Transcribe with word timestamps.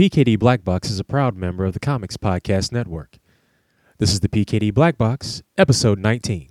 PKD 0.00 0.38
Black 0.38 0.64
Box 0.64 0.88
is 0.88 0.98
a 0.98 1.04
proud 1.04 1.36
member 1.36 1.66
of 1.66 1.74
the 1.74 1.78
Comics 1.78 2.16
Podcast 2.16 2.72
Network. 2.72 3.18
This 3.98 4.14
is 4.14 4.20
the 4.20 4.30
PKD 4.30 4.72
Black 4.72 4.96
Box, 4.96 5.42
episode 5.58 5.98
19. 5.98 6.48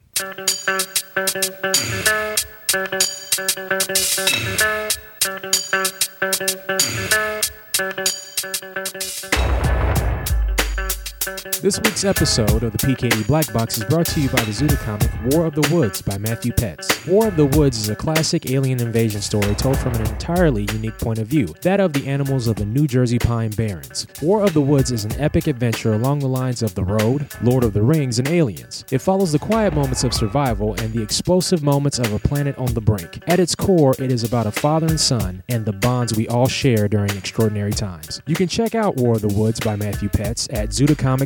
This 11.30 11.78
week's 11.82 12.06
episode 12.06 12.64
of 12.64 12.72
the 12.72 12.80
PKD 12.80 13.28
Black 13.28 13.52
Box 13.54 13.78
is 13.78 13.84
brought 13.84 14.08
to 14.08 14.20
you 14.20 14.30
by 14.30 14.42
the 14.46 14.52
Zuda 14.52 14.78
comic 14.78 15.12
War 15.32 15.46
of 15.46 15.54
the 15.54 15.76
Woods 15.76 16.02
by 16.02 16.18
Matthew 16.18 16.52
Petz. 16.54 17.06
War 17.06 17.28
of 17.28 17.36
the 17.36 17.46
Woods 17.46 17.78
is 17.78 17.90
a 17.90 17.96
classic 17.96 18.50
alien 18.50 18.82
invasion 18.82 19.22
story 19.22 19.54
told 19.54 19.78
from 19.78 19.94
an 19.94 20.08
entirely 20.08 20.68
unique 20.74 20.98
point 20.98 21.20
of 21.20 21.28
view, 21.28 21.54
that 21.62 21.80
of 21.80 21.94
the 21.94 22.08
animals 22.08 22.48
of 22.48 22.56
the 22.56 22.66
New 22.66 22.88
Jersey 22.88 23.20
Pine 23.20 23.52
Barrens. 23.52 24.08
War 24.24 24.42
of 24.42 24.54
the 24.54 24.62
Woods 24.62 24.92
is 24.92 25.06
an 25.06 25.12
epic 25.20 25.46
adventure 25.46 25.94
along 25.94 26.20
the 26.20 26.28
lines 26.28 26.64
of 26.64 26.74
The 26.74 26.84
Road, 26.84 27.28
Lord 27.44 27.64
of 27.64 27.74
the 27.74 27.84
Rings, 27.84 28.18
and 28.18 28.28
Aliens. 28.28 28.86
It 28.90 29.00
follows 29.00 29.32
the 29.32 29.40
quiet 29.40 29.74
moments 29.74 30.04
of 30.04 30.16
survival 30.16 30.74
and 30.82 30.94
the 30.94 31.04
explosive 31.04 31.62
moments 31.62 32.00
of 32.00 32.12
a 32.12 32.20
planet 32.20 32.58
on 32.58 32.74
the 32.74 32.82
brink. 32.82 33.22
At 33.28 33.40
its 33.40 33.54
core, 33.54 33.94
it 34.00 34.12
is 34.12 34.24
about 34.24 34.48
a 34.48 34.52
father 34.52 34.88
and 34.88 35.00
son 35.00 35.44
and 35.48 35.66
the 35.66 35.74
bonds 35.74 36.16
we 36.16 36.28
all 36.28 36.48
share 36.48 36.88
during 36.88 37.12
extraordinary 37.12 37.74
times. 37.74 38.22
You 38.26 38.36
can 38.36 38.48
check 38.48 38.74
out 38.74 38.96
War 38.96 39.16
of 39.16 39.22
the 39.22 39.28
Woods 39.28 39.60
by 39.60 39.76
Matthew 39.76 40.10
Petz 40.10 40.48
at 40.54 40.70
zudacomics.com. 40.70 41.19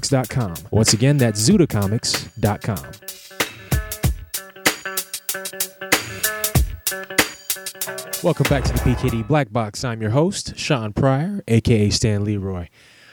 Once 0.72 0.94
again, 0.94 1.18
that's 1.18 1.50
zudacomics.com. 1.50 2.78
Welcome 8.24 8.46
back 8.50 8.64
to 8.64 8.72
the 8.72 8.80
PKD 8.80 9.28
Black 9.28 9.52
Box. 9.52 9.84
I'm 9.84 10.02
your 10.02 10.12
host, 10.12 10.58
Shawn 10.58 10.94
Pryor, 10.94 11.44
aka 11.48 11.90
Stan 11.90 12.24
Leroy. 12.24 12.70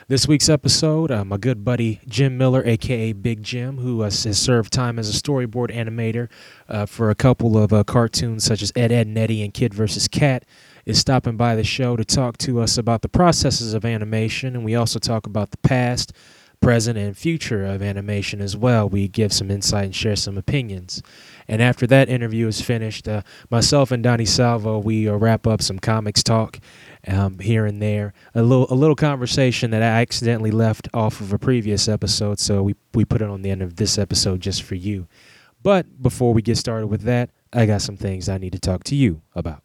This 0.07 0.27
week's 0.27 0.49
episode, 0.49 1.11
uh, 1.11 1.23
my 1.23 1.37
good 1.37 1.63
buddy 1.63 2.01
Jim 2.07 2.37
Miller, 2.37 2.63
aka 2.65 3.13
Big 3.13 3.43
Jim, 3.43 3.77
who 3.77 4.01
uh, 4.01 4.05
has 4.05 4.37
served 4.37 4.73
time 4.73 4.97
as 4.97 5.09
a 5.09 5.13
storyboard 5.17 5.69
animator 5.73 6.29
uh, 6.67 6.85
for 6.85 7.09
a 7.09 7.15
couple 7.15 7.57
of 7.57 7.71
uh, 7.71 7.83
cartoons 7.83 8.43
such 8.43 8.61
as 8.61 8.71
Ed, 8.75 8.91
Edd, 8.91 9.07
and 9.07 9.17
Eddy 9.17 9.43
and 9.43 9.53
Kid 9.53 9.73
vs. 9.73 10.07
Cat, 10.07 10.45
is 10.85 10.99
stopping 10.99 11.37
by 11.37 11.55
the 11.55 11.63
show 11.63 11.95
to 11.95 12.03
talk 12.03 12.37
to 12.39 12.59
us 12.59 12.77
about 12.77 13.01
the 13.01 13.09
processes 13.09 13.73
of 13.73 13.85
animation, 13.85 14.55
and 14.55 14.65
we 14.65 14.75
also 14.75 14.99
talk 14.99 15.25
about 15.25 15.51
the 15.51 15.57
past, 15.57 16.13
present, 16.61 16.97
and 16.97 17.17
future 17.17 17.65
of 17.65 17.81
animation 17.81 18.39
as 18.39 18.55
well. 18.55 18.87
We 18.87 19.07
give 19.07 19.33
some 19.33 19.51
insight 19.51 19.85
and 19.85 19.95
share 19.95 20.15
some 20.15 20.37
opinions. 20.37 21.01
And 21.47 21.61
after 21.61 21.85
that 21.87 22.07
interview 22.07 22.47
is 22.47 22.61
finished, 22.61 23.07
uh, 23.07 23.23
myself 23.49 23.91
and 23.91 24.03
Donny 24.03 24.25
Salvo, 24.25 24.79
we 24.79 25.09
uh, 25.09 25.15
wrap 25.15 25.47
up 25.47 25.61
some 25.61 25.79
comics 25.79 26.23
talk 26.23 26.59
um, 27.07 27.39
here 27.39 27.65
and 27.65 27.81
there. 27.81 28.13
A 28.35 28.43
little, 28.43 28.67
a 28.71 28.75
little 28.75 28.95
conversation 28.95 29.71
that 29.71 29.81
I 29.81 30.01
accidentally 30.01 30.51
left 30.51 30.87
off 30.93 31.19
of 31.19 31.33
a 31.33 31.39
previous 31.39 31.87
episode, 31.87 32.39
so 32.39 32.63
we 32.63 32.75
we 32.93 33.05
put 33.05 33.21
it 33.21 33.29
on 33.29 33.41
the 33.41 33.49
end 33.49 33.61
of 33.61 33.75
this 33.77 33.97
episode 33.97 34.41
just 34.41 34.63
for 34.63 34.75
you. 34.75 35.07
But 35.63 36.01
before 36.01 36.33
we 36.33 36.41
get 36.41 36.57
started 36.57 36.87
with 36.87 37.01
that, 37.01 37.31
I 37.53 37.65
got 37.65 37.81
some 37.81 37.97
things 37.97 38.29
I 38.29 38.37
need 38.37 38.53
to 38.53 38.59
talk 38.59 38.83
to 38.85 38.95
you 38.95 39.21
about. 39.35 39.63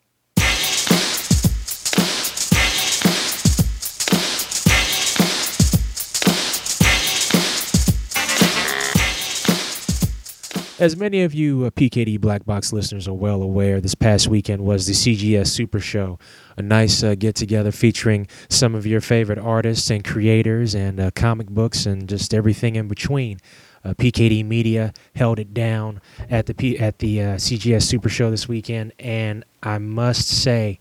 As 10.78 10.94
many 10.94 11.22
of 11.22 11.32
you 11.32 11.64
uh, 11.64 11.70
PKD 11.70 12.20
Black 12.20 12.44
Box 12.44 12.70
listeners 12.70 13.08
are 13.08 13.14
well 13.14 13.40
aware, 13.40 13.80
this 13.80 13.94
past 13.94 14.28
weekend 14.28 14.62
was 14.62 14.86
the 14.86 14.92
CGS 14.92 15.46
Super 15.46 15.80
Show, 15.80 16.18
a 16.58 16.60
nice 16.60 17.02
uh, 17.02 17.14
get 17.14 17.34
together 17.34 17.72
featuring 17.72 18.26
some 18.50 18.74
of 18.74 18.86
your 18.86 19.00
favorite 19.00 19.38
artists 19.38 19.88
and 19.88 20.04
creators 20.04 20.74
and 20.74 21.00
uh, 21.00 21.10
comic 21.12 21.48
books 21.48 21.86
and 21.86 22.06
just 22.06 22.34
everything 22.34 22.76
in 22.76 22.88
between. 22.88 23.38
Uh, 23.82 23.94
PKD 23.94 24.44
Media 24.44 24.92
held 25.14 25.38
it 25.38 25.54
down 25.54 26.02
at 26.28 26.44
the 26.44 26.52
P- 26.52 26.78
at 26.78 26.98
the 26.98 27.22
uh, 27.22 27.26
CGS 27.36 27.84
Super 27.84 28.10
Show 28.10 28.30
this 28.30 28.46
weekend, 28.46 28.92
and 28.98 29.46
I 29.62 29.78
must 29.78 30.28
say, 30.28 30.78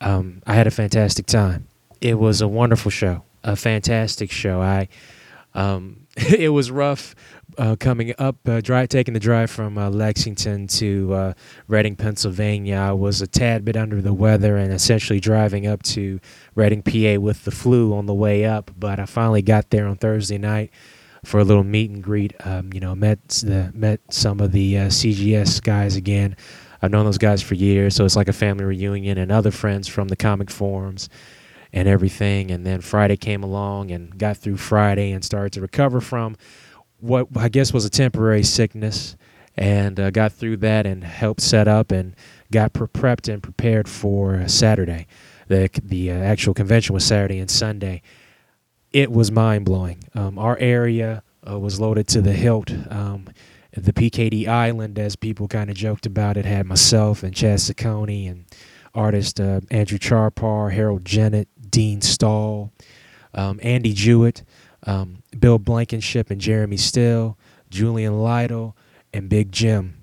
um, 0.00 0.40
I 0.46 0.54
had 0.54 0.66
a 0.66 0.70
fantastic 0.70 1.26
time. 1.26 1.68
It 2.00 2.18
was 2.18 2.40
a 2.40 2.48
wonderful 2.48 2.90
show, 2.90 3.22
a 3.42 3.54
fantastic 3.54 4.30
show. 4.30 4.62
I 4.62 4.88
um, 5.54 6.06
it 6.16 6.50
was 6.50 6.70
rough 6.70 7.14
uh, 7.58 7.76
coming 7.76 8.14
up, 8.18 8.36
uh, 8.46 8.60
dry, 8.60 8.86
taking 8.86 9.14
the 9.14 9.20
drive 9.20 9.50
from 9.50 9.78
uh, 9.78 9.90
Lexington 9.90 10.66
to 10.68 11.14
uh, 11.14 11.32
Reading, 11.68 11.96
Pennsylvania. 11.96 12.76
I 12.76 12.92
was 12.92 13.22
a 13.22 13.26
tad 13.26 13.64
bit 13.64 13.76
under 13.76 14.00
the 14.00 14.12
weather 14.12 14.56
and 14.56 14.72
essentially 14.72 15.20
driving 15.20 15.66
up 15.66 15.82
to 15.84 16.20
Reading, 16.54 16.82
PA 16.82 17.20
with 17.20 17.44
the 17.44 17.50
flu 17.50 17.94
on 17.94 18.06
the 18.06 18.14
way 18.14 18.44
up. 18.44 18.70
But 18.76 18.98
I 19.00 19.06
finally 19.06 19.42
got 19.42 19.70
there 19.70 19.86
on 19.86 19.96
Thursday 19.96 20.38
night 20.38 20.70
for 21.24 21.40
a 21.40 21.44
little 21.44 21.64
meet 21.64 21.90
and 21.90 22.02
greet. 22.02 22.34
Um, 22.44 22.72
you 22.72 22.80
know, 22.80 22.94
met 22.94 23.28
the, 23.28 23.70
met 23.74 24.00
some 24.10 24.40
of 24.40 24.52
the 24.52 24.78
uh, 24.78 24.86
CGS 24.86 25.62
guys 25.62 25.96
again. 25.96 26.36
I've 26.82 26.90
known 26.90 27.06
those 27.06 27.18
guys 27.18 27.42
for 27.42 27.54
years, 27.54 27.96
so 27.96 28.04
it's 28.04 28.16
like 28.16 28.28
a 28.28 28.32
family 28.32 28.64
reunion 28.64 29.16
and 29.16 29.32
other 29.32 29.50
friends 29.50 29.88
from 29.88 30.08
the 30.08 30.16
comic 30.16 30.50
forums 30.50 31.08
and 31.72 31.88
everything. 31.88 32.50
And 32.50 32.64
then 32.64 32.80
Friday 32.80 33.16
came 33.16 33.42
along 33.42 33.90
and 33.90 34.16
got 34.16 34.36
through 34.36 34.58
Friday 34.58 35.10
and 35.10 35.24
started 35.24 35.52
to 35.54 35.60
recover 35.60 36.00
from 36.00 36.36
what 37.04 37.28
I 37.36 37.48
guess 37.48 37.72
was 37.72 37.84
a 37.84 37.90
temporary 37.90 38.42
sickness, 38.42 39.16
and 39.56 40.00
uh, 40.00 40.10
got 40.10 40.32
through 40.32 40.56
that 40.58 40.86
and 40.86 41.04
helped 41.04 41.42
set 41.42 41.68
up 41.68 41.92
and 41.92 42.16
got 42.50 42.72
pre- 42.72 42.86
prepped 42.86 43.32
and 43.32 43.42
prepared 43.42 43.88
for 43.88 44.48
Saturday. 44.48 45.06
The 45.48 45.68
the 45.82 46.10
uh, 46.10 46.14
actual 46.14 46.54
convention 46.54 46.94
was 46.94 47.04
Saturday 47.04 47.38
and 47.38 47.50
Sunday. 47.50 48.02
It 48.92 49.12
was 49.12 49.30
mind 49.30 49.66
blowing. 49.66 50.04
Um, 50.14 50.38
our 50.38 50.56
area 50.58 51.22
uh, 51.48 51.58
was 51.58 51.78
loaded 51.78 52.08
to 52.08 52.22
the 52.22 52.32
hilt. 52.32 52.72
Um, 52.90 53.28
the 53.76 53.92
PKD 53.92 54.46
Island, 54.46 54.98
as 54.98 55.16
people 55.16 55.48
kind 55.48 55.68
of 55.68 55.76
joked 55.76 56.06
about 56.06 56.36
it, 56.36 56.44
had 56.44 56.64
myself 56.64 57.22
and 57.22 57.34
Chad 57.34 57.58
Saccone 57.58 58.30
and 58.30 58.44
artist 58.94 59.40
uh, 59.40 59.60
Andrew 59.70 59.98
Charpar, 59.98 60.72
Harold 60.72 61.04
Jennett, 61.04 61.48
Dean 61.70 62.00
Stahl, 62.00 62.72
um, 63.34 63.58
Andy 63.62 63.92
Jewett 63.92 64.44
um, 64.84 65.22
Bill 65.38 65.58
Blankenship 65.58 66.30
and 66.30 66.40
Jeremy 66.40 66.76
Still, 66.76 67.38
Julian 67.70 68.20
Lytle, 68.20 68.76
and 69.12 69.28
Big 69.28 69.52
Jim. 69.52 69.96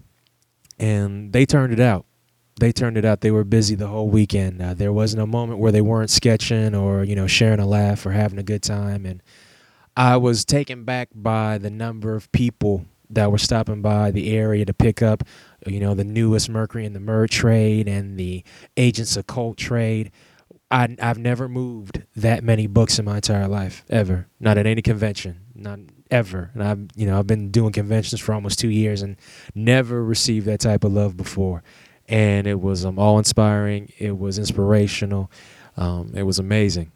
And 0.79 1.31
they 1.33 1.45
turned 1.45 1.73
it 1.73 1.79
out. 1.79 2.05
They 2.59 2.71
turned 2.71 2.97
it 2.97 3.05
out. 3.05 3.21
They 3.21 3.31
were 3.31 3.43
busy 3.43 3.75
the 3.75 3.87
whole 3.87 4.09
weekend. 4.09 4.61
Uh, 4.61 4.73
there 4.73 4.93
wasn't 4.93 5.23
a 5.23 5.27
moment 5.27 5.59
where 5.59 5.71
they 5.71 5.81
weren't 5.81 6.09
sketching 6.09 6.75
or, 6.75 7.03
you 7.03 7.15
know, 7.15 7.27
sharing 7.27 7.59
a 7.59 7.65
laugh 7.65 8.05
or 8.05 8.11
having 8.11 8.39
a 8.39 8.43
good 8.43 8.61
time. 8.61 9.05
And 9.05 9.23
I 9.95 10.17
was 10.17 10.45
taken 10.45 10.83
back 10.83 11.09
by 11.13 11.57
the 11.57 11.69
number 11.69 12.15
of 12.15 12.31
people 12.31 12.85
that 13.09 13.31
were 13.31 13.37
stopping 13.37 13.81
by 13.81 14.11
the 14.11 14.35
area 14.35 14.65
to 14.65 14.73
pick 14.73 15.01
up, 15.01 15.23
you 15.65 15.79
know, 15.79 15.93
the 15.93 16.03
newest 16.03 16.49
Mercury 16.49 16.85
and 16.85 16.95
the 16.95 16.99
Murd 16.99 17.29
trade 17.29 17.87
and 17.87 18.17
the 18.17 18.43
Agents 18.77 19.17
of 19.17 19.27
Cult 19.27 19.57
trade. 19.57 20.11
I, 20.71 20.95
I've 21.01 21.17
never 21.17 21.49
moved 21.49 22.01
that 22.15 22.43
many 22.43 22.65
books 22.65 22.97
in 22.97 23.05
my 23.05 23.17
entire 23.17 23.47
life 23.47 23.83
ever. 23.89 24.27
Not 24.39 24.57
at 24.57 24.65
any 24.65 24.81
convention, 24.81 25.41
not 25.53 25.79
ever. 26.09 26.49
And 26.53 26.63
I've 26.63 26.87
you 26.95 27.05
know 27.05 27.19
I've 27.19 27.27
been 27.27 27.51
doing 27.51 27.73
conventions 27.73 28.21
for 28.21 28.33
almost 28.33 28.57
two 28.57 28.69
years 28.69 29.01
and 29.01 29.17
never 29.53 30.03
received 30.03 30.45
that 30.47 30.61
type 30.61 30.83
of 30.83 30.93
love 30.93 31.17
before. 31.17 31.63
And 32.07 32.47
it 32.47 32.59
was 32.59 32.85
um, 32.85 32.97
all 32.97 33.17
inspiring. 33.17 33.91
It 33.97 34.17
was 34.17 34.39
inspirational. 34.39 35.31
Um, 35.77 36.13
it 36.15 36.23
was 36.23 36.39
amazing. 36.39 36.91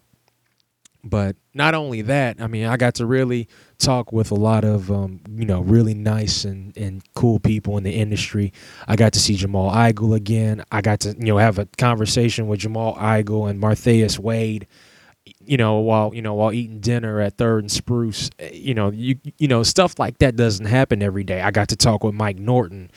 But 1.04 1.36
not 1.54 1.76
only 1.76 2.02
that, 2.04 2.42
I 2.42 2.48
mean, 2.48 2.66
I 2.66 2.78
got 2.78 2.96
to 2.96 3.06
really 3.06 3.48
talk 3.78 4.12
with 4.12 4.32
a 4.32 4.36
lot 4.36 4.64
of, 4.64 4.92
um, 4.92 5.20
you 5.30 5.46
know, 5.46 5.62
really 5.62 5.94
nice 5.94 6.46
and, 6.46 6.76
and 6.78 7.04
cool 7.14 7.40
people 7.40 7.78
in 7.78 7.84
the 7.84 7.94
industry. 7.94 8.54
I 8.88 8.96
got 8.96 9.14
to 9.14 9.20
see 9.20 9.36
Jamal 9.36 9.72
Igle 9.72 10.16
again. 10.16 10.64
I 10.72 10.82
got 10.82 11.02
to, 11.02 11.10
you 11.18 11.26
know, 11.26 11.38
have 11.38 11.60
a 11.60 11.66
conversation 11.78 12.48
with 12.48 12.60
Jamal 12.60 12.96
Igle 12.96 13.50
and 13.50 13.62
Martheus 13.62 14.20
Wade, 14.20 14.68
you 15.46 15.58
know, 15.58 15.80
while, 15.80 16.14
you 16.14 16.22
know, 16.22 16.34
while 16.34 16.52
eating 16.52 16.80
dinner 16.80 17.20
at 17.22 17.38
Third 17.38 17.64
and 17.64 17.72
Spruce. 17.72 18.30
You 18.52 18.74
know, 18.74 18.92
you, 18.92 19.20
you 19.38 19.48
know, 19.48 19.64
stuff 19.64 20.00
like 20.00 20.18
that 20.20 20.36
doesn't 20.36 20.66
happen 20.66 21.02
every 21.04 21.24
day. 21.24 21.42
I 21.42 21.52
got 21.52 21.70
to 21.70 21.76
talk 21.76 22.04
with 22.04 22.16
Mike 22.16 22.38
Norton. 22.38 22.92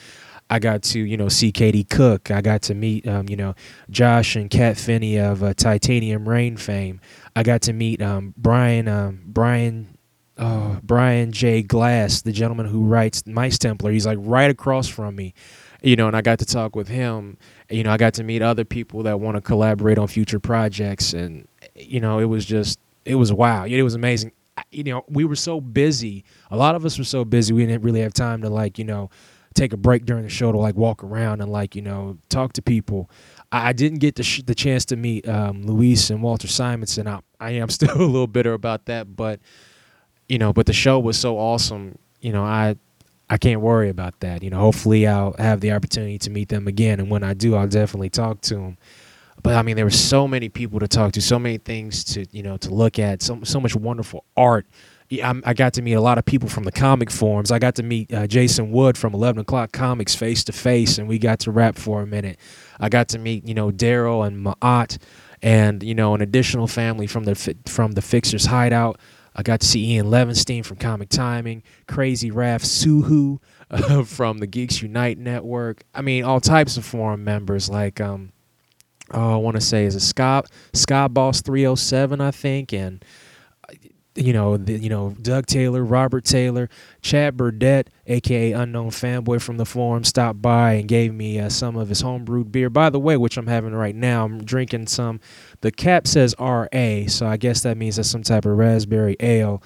I 0.50 0.58
got 0.58 0.82
to, 0.84 0.98
you 0.98 1.19
know, 1.19 1.28
see 1.28 1.52
Katie 1.52 1.84
Cook. 1.84 2.31
I 2.31 2.40
got 2.40 2.62
to 2.62 2.74
meet, 2.74 3.06
um, 3.06 3.28
you 3.28 3.36
know, 3.36 3.54
Josh 3.90 4.34
and 4.34 4.48
Kat 4.48 4.78
Finney 4.78 5.19
of 5.19 5.42
uh, 5.42 5.52
Titanium 5.52 6.26
Rain 6.26 6.56
fame. 6.56 7.02
I 7.36 7.42
got 7.42 7.60
to 7.62 7.74
meet 7.74 8.00
um, 8.00 8.32
Brian, 8.34 8.88
um, 8.88 9.20
Brian, 9.26 9.97
uh, 10.38 10.81
Bryan 10.82 11.32
J. 11.32 11.62
Glass, 11.62 12.23
the 12.23 12.32
gentleman 12.32 12.67
who 12.67 12.82
writes 12.85 13.26
Mice 13.26 13.58
Templar. 13.58 13.90
He's 13.90 14.06
like 14.06 14.19
right 14.20 14.50
across 14.50 14.88
from 14.88 15.17
me, 15.17 15.35
you 15.82 15.96
know, 15.96 16.06
and 16.06 16.17
I 16.17 16.23
got 16.23 16.38
to 16.38 16.46
talk 16.46 16.76
with 16.76 16.88
him. 16.88 17.37
You 17.70 17.82
know, 17.82 17.90
I 17.90 17.96
got 17.96 18.14
to 18.14 18.25
meet 18.25 18.43
other 18.43 18.64
people 18.64 19.02
that 19.02 19.20
want 19.20 19.37
to 19.37 19.40
collaborate 19.40 19.99
on 19.99 20.08
future 20.08 20.40
projects, 20.40 21.12
and 21.12 21.46
you 21.75 22.00
know, 22.00 22.19
it 22.19 22.26
was 22.26 22.44
just, 22.44 22.79
it 23.05 23.17
was 23.17 23.32
wow. 23.32 23.64
It 23.64 23.82
was 23.82 23.94
amazing. 23.94 24.32
You 24.70 24.85
know, 24.85 25.05
we 25.08 25.25
were 25.25 25.37
so 25.37 25.61
busy. 25.61 26.25
A 26.50 26.56
lot 26.56 26.75
of 26.75 26.84
us 26.84 26.99
were 26.99 27.05
so 27.05 27.25
busy. 27.25 27.52
We 27.52 27.67
didn't 27.67 27.82
really 27.82 28.00
have 28.00 28.14
time 28.14 28.43
to 28.43 28.49
like, 28.49 28.79
you 28.79 28.84
know 28.84 29.11
take 29.58 29.73
a 29.73 29.76
break 29.76 30.05
during 30.05 30.23
the 30.23 30.29
show 30.29 30.52
to 30.52 30.58
like 30.58 30.76
walk 30.76 31.02
around 31.02 31.41
and 31.41 31.50
like 31.50 31.75
you 31.75 31.82
know 31.82 32.17
talk 32.29 32.52
to 32.55 32.62
people. 32.62 33.11
I, 33.50 33.73
didn't 33.73 33.99
get 33.99 34.14
the 34.14 34.23
sh- 34.23 34.43
the 34.43 34.55
chance 34.55 34.84
to 34.87 34.96
meet 34.96 35.26
um, 35.29 35.62
Louise 35.62 36.11
and 36.11 36.23
Walter 36.23 36.49
Simonson. 36.49 37.08
I 37.08 37.20
I 37.41 37.52
am 37.52 37.69
still 37.79 37.96
a 37.96 38.02
little 38.02 38.26
bitter 38.26 38.52
about 38.52 38.87
that, 38.87 39.17
but 39.17 39.41
you 40.28 40.38
know, 40.38 40.52
but 40.52 40.66
the 40.66 40.72
show 40.72 40.98
was 40.98 41.19
so 41.19 41.38
awesome. 41.38 41.98
You 42.20 42.32
know, 42.32 42.44
I 42.44 42.76
I 43.30 43.36
can't 43.36 43.60
worry 43.60 43.88
about 43.88 44.20
that. 44.20 44.42
You 44.42 44.50
know, 44.50 44.58
hopefully 44.58 45.06
I'll 45.06 45.34
have 45.38 45.60
the 45.60 45.72
opportunity 45.72 46.19
to 46.19 46.30
meet 46.30 46.48
them 46.48 46.66
again, 46.66 47.00
and 47.00 47.10
when 47.10 47.22
I 47.22 47.34
do, 47.34 47.54
I'll 47.54 47.69
definitely 47.69 48.10
talk 48.10 48.40
to 48.42 48.54
them. 48.54 48.78
But 49.42 49.54
I 49.54 49.62
mean, 49.62 49.76
there 49.76 49.84
were 49.84 49.90
so 49.90 50.26
many 50.26 50.48
people 50.48 50.80
to 50.80 50.88
talk 50.88 51.12
to, 51.12 51.22
so 51.22 51.38
many 51.38 51.58
things 51.58 52.04
to 52.04 52.26
you 52.32 52.42
know 52.42 52.56
to 52.58 52.70
look 52.75 52.98
at, 52.98 53.22
so 53.22 53.40
so 53.44 53.60
much 53.60 53.75
wonderful 53.75 54.25
art. 54.36 54.66
I, 55.10 55.40
I 55.44 55.54
got 55.54 55.72
to 55.75 55.82
meet 55.82 55.94
a 55.94 56.02
lot 56.02 56.19
of 56.19 56.26
people 56.26 56.50
from 56.50 56.64
the 56.64 56.72
comic 56.72 57.10
forums. 57.10 57.50
I 57.50 57.58
got 57.58 57.76
to 57.76 57.82
meet 57.82 58.12
uh, 58.12 58.26
Jason 58.26 58.72
Wood 58.72 58.98
from 58.98 59.14
Eleven 59.14 59.40
O'clock 59.40 59.72
Comics 59.72 60.14
face 60.14 60.44
to 60.44 60.52
face, 60.52 60.98
and 60.98 61.08
we 61.08 61.19
got 61.19 61.40
to 61.40 61.50
rap 61.50 61.76
for 61.76 62.02
a 62.02 62.06
minute. 62.06 62.38
I 62.78 62.88
got 62.88 63.08
to 63.10 63.19
meet 63.19 63.46
you 63.46 63.54
know 63.54 63.70
Daryl 63.70 64.26
and 64.26 64.42
Maat, 64.42 64.98
and 65.42 65.82
you 65.82 65.94
know 65.94 66.14
an 66.14 66.20
additional 66.20 66.66
family 66.66 67.06
from 67.06 67.24
the 67.24 67.56
from 67.66 67.92
the 67.92 68.02
Fixers 68.02 68.46
Hideout. 68.46 68.98
I 69.34 69.42
got 69.42 69.60
to 69.60 69.66
see 69.66 69.92
Ian 69.94 70.06
Levinstein 70.06 70.64
from 70.64 70.78
Comic 70.78 71.08
Timing, 71.08 71.62
Crazy 71.86 72.30
Raf 72.30 72.62
Suhu 72.62 73.38
uh, 73.70 74.02
from 74.04 74.38
the 74.38 74.46
Geeks 74.46 74.82
Unite 74.82 75.19
Network. 75.19 75.84
I 75.94 76.02
mean, 76.02 76.25
all 76.25 76.40
types 76.40 76.76
of 76.76 76.84
forum 76.84 77.25
members 77.25 77.69
like 77.69 78.00
um, 78.00 78.32
oh, 79.12 79.34
I 79.34 79.36
want 79.36 79.56
to 79.56 79.60
say 79.60 79.84
is 79.84 79.94
a 79.94 80.00
Scott 80.00 80.50
Scott 80.72 81.14
Boss 81.14 81.40
307, 81.42 82.20
I 82.20 82.30
think, 82.30 82.72
and 82.72 83.04
you 84.19 84.32
know, 84.32 84.56
the, 84.56 84.75
you 84.75 84.88
know, 84.88 85.15
Doug 85.23 85.47
Taylor, 85.47 85.85
Robert 85.85 86.25
Taylor, 86.25 86.69
Chad 87.03 87.37
Burdett, 87.37 87.91
aka 88.06 88.53
Unknown 88.53 88.91
Fanboy 88.91 89.41
from 89.41 89.56
the 89.56 89.65
forum, 89.65 90.05
stopped 90.05 90.43
by 90.43 90.73
and 90.75 90.88
gave 90.88 91.15
me 91.15 91.38
uh, 91.38 91.49
some 91.49 91.76
of 91.76 91.88
his 91.88 92.03
homebrewed 92.03 92.50
beer. 92.50 92.70
By 92.70 92.91
the 92.91 93.00
way, 93.00 93.17
which 93.17 93.37
I'm 93.37 93.47
having 93.47 93.73
right 93.73 93.94
now, 93.94 94.25
I'm 94.25 94.44
drinking 94.44 94.88
some. 94.88 95.20
The 95.61 95.70
cap 95.70 96.06
says 96.06 96.35
RA, 96.38 97.06
so 97.06 97.26
I 97.26 97.37
guess 97.37 97.62
that 97.62 97.76
means 97.76 97.97
that's 97.97 98.11
some 98.11 98.23
type 98.23 98.44
of 98.44 98.56
raspberry 98.56 99.17
ale. 99.20 99.62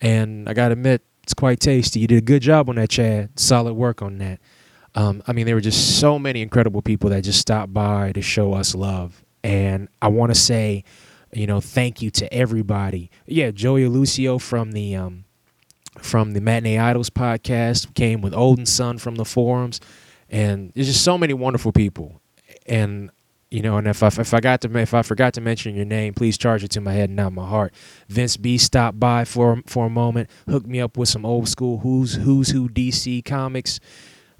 And 0.00 0.48
I 0.48 0.54
gotta 0.54 0.72
admit, 0.72 1.02
it's 1.22 1.34
quite 1.34 1.60
tasty. 1.60 2.00
You 2.00 2.06
did 2.06 2.18
a 2.18 2.26
good 2.26 2.42
job 2.42 2.68
on 2.68 2.76
that, 2.76 2.90
Chad. 2.90 3.38
Solid 3.38 3.74
work 3.74 4.00
on 4.00 4.18
that. 4.18 4.40
Um, 4.94 5.22
I 5.26 5.32
mean, 5.32 5.46
there 5.46 5.54
were 5.54 5.60
just 5.60 6.00
so 6.00 6.18
many 6.18 6.40
incredible 6.40 6.82
people 6.82 7.10
that 7.10 7.22
just 7.22 7.40
stopped 7.40 7.72
by 7.74 8.12
to 8.12 8.22
show 8.22 8.54
us 8.54 8.74
love. 8.74 9.22
And 9.44 9.88
I 10.00 10.08
want 10.08 10.32
to 10.32 10.34
say, 10.34 10.84
you 11.32 11.46
know, 11.46 11.60
thank 11.60 12.02
you 12.02 12.10
to 12.12 12.32
everybody. 12.32 13.10
Yeah, 13.26 13.50
Joey 13.50 13.86
Lucio 13.86 14.38
from 14.38 14.72
the 14.72 14.96
um, 14.96 15.24
from 15.98 16.32
the 16.32 16.40
Matinee 16.40 16.78
Idols 16.78 17.10
podcast 17.10 17.94
came 17.94 18.20
with 18.20 18.34
Olden 18.34 18.66
Son 18.66 18.98
from 18.98 19.16
the 19.16 19.24
forums, 19.24 19.80
and 20.28 20.72
there's 20.74 20.86
just 20.86 21.04
so 21.04 21.18
many 21.18 21.34
wonderful 21.34 21.72
people. 21.72 22.20
And 22.66 23.10
you 23.50 23.62
know, 23.62 23.78
and 23.78 23.86
if 23.86 24.02
I 24.02 24.08
if 24.08 24.34
I 24.34 24.40
got 24.40 24.60
to 24.62 24.78
if 24.78 24.94
I 24.94 25.02
forgot 25.02 25.34
to 25.34 25.40
mention 25.40 25.74
your 25.74 25.84
name, 25.84 26.14
please 26.14 26.36
charge 26.36 26.64
it 26.64 26.70
to 26.72 26.80
my 26.80 26.92
head 26.92 27.10
and 27.10 27.16
not 27.16 27.32
my 27.32 27.46
heart. 27.46 27.74
Vince 28.08 28.36
B 28.36 28.58
stopped 28.58 29.00
by 29.00 29.24
for 29.24 29.62
for 29.66 29.86
a 29.86 29.90
moment, 29.90 30.28
hooked 30.48 30.66
me 30.66 30.80
up 30.80 30.96
with 30.96 31.08
some 31.08 31.24
old 31.24 31.48
school 31.48 31.78
who's 31.78 32.14
who's 32.14 32.50
who 32.50 32.68
DC 32.68 33.24
comics 33.24 33.80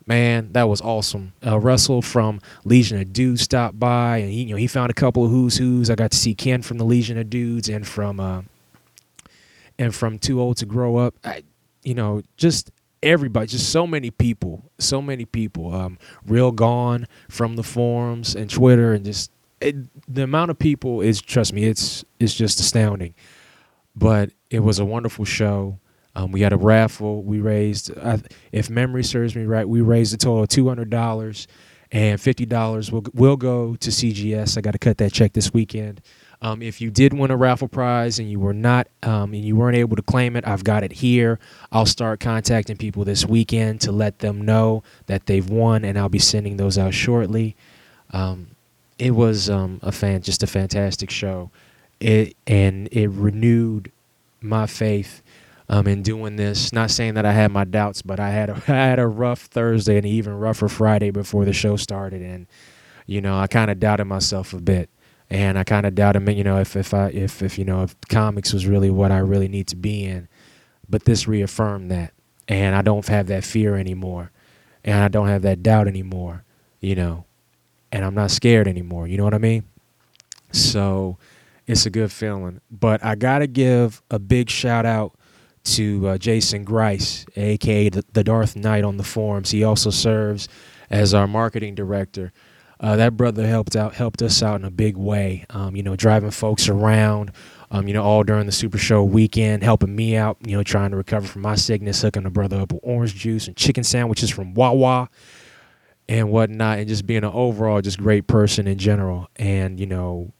man, 0.09 0.53
that 0.53 0.69
was 0.69 0.81
awesome. 0.81 1.35
Uh, 1.47 1.61
Russell 1.61 2.03
from 2.03 2.41
Legion 2.65 2.99
of 3.01 3.13
Dudes 3.13 3.43
stopped 3.43 3.79
by, 3.79 4.19
and 4.19 4.33
he, 4.33 4.45
you 4.45 4.51
know, 4.51 4.57
he 4.57 4.67
found 4.67 4.91
a 4.91 4.95
couple 4.95 5.25
of 5.25 5.31
who's 5.31 5.59
who's. 5.59 5.91
I 5.91 5.95
got 5.95 6.11
to 6.11 6.17
see 6.17 6.35
Ken 6.35 6.63
from 6.63 6.79
the 6.79 6.85
Legion 6.85 7.19
of 7.19 7.31
Dudes, 7.31 7.69
and 7.69 7.87
from 7.87 8.19
uh, 8.19 8.43
and 9.79 9.95
from 9.95 10.19
Too 10.19 10.41
Old 10.41 10.57
to 10.57 10.67
Grow 10.67 10.97
Up. 10.97 11.15
I, 11.23 11.45
you 11.85 11.95
know, 11.95 12.23
just 12.37 12.71
everybody, 13.03 13.47
just 13.47 13.71
so 13.71 13.87
many 13.87 14.11
people, 14.11 14.71
so 14.79 15.01
many 15.01 15.27
people. 15.27 15.75
Um, 15.75 15.99
Real 16.27 16.51
Gone 16.51 17.07
from 17.29 17.57
the 17.57 17.63
forums 17.63 18.35
and 18.35 18.51
Twitter, 18.51 18.95
and 18.95 19.05
just 19.05 19.31
it, 19.61 19.77
the 20.13 20.23
amount 20.23 20.51
of 20.51 20.59
people 20.59 21.03
is, 21.03 21.21
trust 21.21 21.53
me, 21.53 21.65
it's 21.65 22.05
it's 22.19 22.35
just 22.35 22.59
astounding. 22.61 23.15
But 23.95 24.31
it 24.51 24.61
was 24.61 24.79
a 24.79 24.85
wonderful 24.85 25.25
show. 25.25 25.79
Um, 26.19 26.33
we 26.33 26.41
had 26.41 26.53
a 26.53 26.57
raffle. 26.57 27.23
We 27.23 27.39
raised, 27.39 27.97
uh, 27.97 28.19
if 28.51 28.69
memory 28.69 29.05
serves 29.05 29.37
me 29.37 29.45
right, 29.45 29.69
we 29.69 29.81
raised 29.83 30.13
a 30.13 30.17
total 30.17 30.43
of 30.43 30.49
two 30.49 30.67
hundred 30.67 30.91
dollars, 30.91 31.47
and 31.93 32.21
fifty 32.21 32.45
dollars 32.45 32.91
will 32.91 33.05
will 33.15 33.37
go 33.37 33.77
to 33.77 33.91
CGS. 33.91 34.59
I 34.59 34.61
got 34.61 34.73
to 34.73 34.79
cut 34.79 34.99
that 34.99 35.13
check 35.13 35.33
this 35.33 35.55
weekend. 35.55 36.01
Um, 36.43 36.61
if 36.61 36.81
you 36.81 36.91
did 36.91 37.13
win 37.13 37.31
a 37.31 37.37
raffle 37.37 37.69
prize 37.69 38.19
and 38.19 38.29
you 38.29 38.41
were 38.41 38.53
not 38.53 38.89
um, 39.05 39.33
and 39.33 39.45
you 39.45 39.55
weren't 39.55 39.77
able 39.77 39.95
to 39.95 40.03
claim 40.03 40.35
it, 40.35 40.47
I've 40.47 40.65
got 40.65 40.83
it 40.83 40.91
here. 40.91 41.39
I'll 41.71 41.87
start 41.87 42.19
contacting 42.19 42.77
people 42.77 43.05
this 43.05 43.25
weekend 43.25 43.81
to 43.83 43.93
let 43.93 44.19
them 44.19 44.45
know 44.45 44.83
that 45.07 45.27
they've 45.27 45.49
won, 45.49 45.85
and 45.85 45.97
I'll 45.97 46.09
be 46.09 46.19
sending 46.19 46.57
those 46.57 46.79
out 46.79 46.95
shortly. 46.95 47.55
Um, 48.13 48.49
it 48.99 49.13
was 49.13 49.49
um, 49.49 49.79
a 49.85 49.93
fan, 49.93 50.23
just 50.23 50.43
a 50.43 50.49
fantastic 50.49 51.11
show. 51.11 51.53
It 52.01 52.37
and 52.45 52.89
it 52.91 53.07
renewed 53.07 53.93
my 54.41 54.67
faith 54.67 55.23
um, 55.69 55.87
in 55.87 56.03
doing 56.03 56.37
this. 56.37 56.73
Not 56.73 56.91
saying 56.91 57.15
that 57.15 57.27
I 57.27 57.33
had 57.33 57.51
my 57.51 57.65
doubts, 57.65 58.03
but 58.03 58.21
I 58.21 58.31
had 58.31 58.51
a, 58.51 58.55
I 58.69 58.87
had 58.87 58.99
a 58.99 59.07
rough 59.07 59.43
Thursday 59.43 59.97
and 59.97 60.07
even 60.07 60.35
rougher 60.35 60.69
Friday 60.69 61.11
before 61.11 61.45
the 61.45 61.53
show 61.53 61.77
started, 61.77 62.23
and 62.23 62.47
you 63.07 63.21
know 63.21 63.39
I 63.39 63.47
kind 63.47 63.71
of 63.71 63.81
doubted 63.81 64.07
myself 64.07 64.53
a 64.53 64.61
bit, 64.61 64.91
and 65.31 65.59
I 65.59 65.65
kind 65.65 65.87
of 65.87 65.95
doubted 65.95 66.21
me, 66.21 66.35
you 66.35 66.45
know 66.45 66.59
if 66.59 66.77
if 66.77 66.95
I 66.95 67.09
if 67.09 67.43
if 67.43 67.59
you 67.59 67.65
know 67.65 67.83
if 67.83 67.97
comics 68.09 68.53
was 68.53 68.67
really 68.67 68.91
what 68.91 69.13
I 69.13 69.19
really 69.19 69.49
need 69.49 69.67
to 69.69 69.77
be 69.77 70.05
in, 70.05 70.29
but 70.89 71.05
this 71.05 71.29
reaffirmed 71.29 71.91
that, 71.91 72.13
and 72.47 72.75
I 72.75 72.83
don't 72.83 73.07
have 73.09 73.27
that 73.29 73.45
fear 73.45 73.77
anymore, 73.77 74.31
and 74.85 75.03
I 75.03 75.09
don't 75.09 75.29
have 75.29 75.43
that 75.43 75.63
doubt 75.63 75.89
anymore, 75.89 76.45
you 76.81 76.95
know, 76.95 77.25
and 77.93 78.05
I'm 78.05 78.15
not 78.15 78.31
scared 78.31 78.69
anymore. 78.69 79.07
You 79.07 79.17
know 79.19 79.25
what 79.25 79.35
I 79.35 79.39
mean? 79.39 79.65
So 80.51 81.19
it's 81.67 81.85
a 81.85 81.91
good 81.91 82.11
feeling. 82.11 82.61
But 82.71 83.05
I 83.05 83.15
got 83.15 83.41
to 83.41 83.47
give 83.47 84.03
a 84.11 84.19
big 84.19 84.51
shout 84.51 84.87
out 84.87 85.18
to 85.77 86.09
uh, 86.09 86.19
Jason 86.19 86.65
Grice, 86.65 87.27
aka 87.37 87.89
the, 87.89 88.25
Darth 88.25 88.57
Knight 88.57 88.85
on 88.85 88.97
the 88.97 89.05
forums. 89.05 89.51
He 89.51 89.65
also 89.65 89.91
serves 89.91 90.49
as 90.91 91.15
our 91.15 91.27
marketing 91.27 91.75
director. 91.75 92.33
Uh, 92.81 92.97
that 92.97 93.17
brother 93.17 93.47
helped 93.47 93.75
out, 93.75 93.95
helped 93.95 94.23
us 94.23 94.43
out 94.43 94.61
in 94.61 94.65
a 94.65 94.71
big 94.71 94.97
way. 94.97 95.45
Um, 95.51 95.75
you 95.75 95.83
know, 95.83 95.97
driving 95.97 96.31
folks 96.31 96.69
around. 96.69 97.33
Um, 97.71 97.87
you 97.87 97.93
know, 97.93 98.03
all 98.03 98.23
during 98.23 98.47
the 98.47 98.53
Super 98.53 98.79
Show 98.79 99.03
weekend, 99.03 99.63
helping 99.63 99.95
me 99.95 100.17
out. 100.17 100.39
You 100.47 100.57
know, 100.57 100.63
trying 100.63 100.91
to 100.93 100.97
recover 100.97 101.27
from 101.27 101.43
my 101.43 101.55
sickness, 101.55 102.01
hooking 102.01 102.23
the 102.23 102.31
brother 102.31 102.61
up 102.61 102.73
with 102.73 102.81
orange 102.83 103.15
juice 103.15 103.47
and 103.47 103.57
chicken 103.57 103.85
sandwiches 103.85 104.31
from 104.31 104.55
Wawa 104.55 105.11
and 106.09 106.31
whatnot, 106.31 106.79
and 106.79 106.89
just 106.89 107.05
being 107.07 107.25
an 107.25 107.33
overall 107.33 107.83
just 107.83 107.99
great 107.99 108.27
person 108.27 108.67
in 108.67 108.79
general. 108.79 109.29
And 109.37 109.79
you 109.79 109.87
know, 109.87 110.33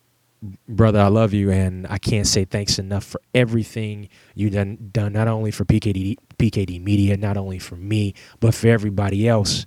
brother, 0.43 1.01
I 1.01 1.09
love 1.09 1.33
you, 1.33 1.51
and 1.51 1.87
I 1.89 1.99
can't 1.99 2.27
say 2.27 2.45
thanks 2.45 2.79
enough 2.79 3.05
for 3.05 3.21
everything 3.35 4.09
you 4.35 4.51
done 4.51 4.91
done 4.93 5.13
not 5.13 5.29
only 5.29 5.51
for 5.51 5.65
PKD 5.65 6.17
PKD 6.39 6.83
Media, 6.83 7.17
not 7.17 7.37
only 7.37 7.59
for 7.59 7.77
me, 7.77 8.15
but 8.41 8.55
for 8.55 8.69
everybody 8.69 9.29
else. 9.29 9.65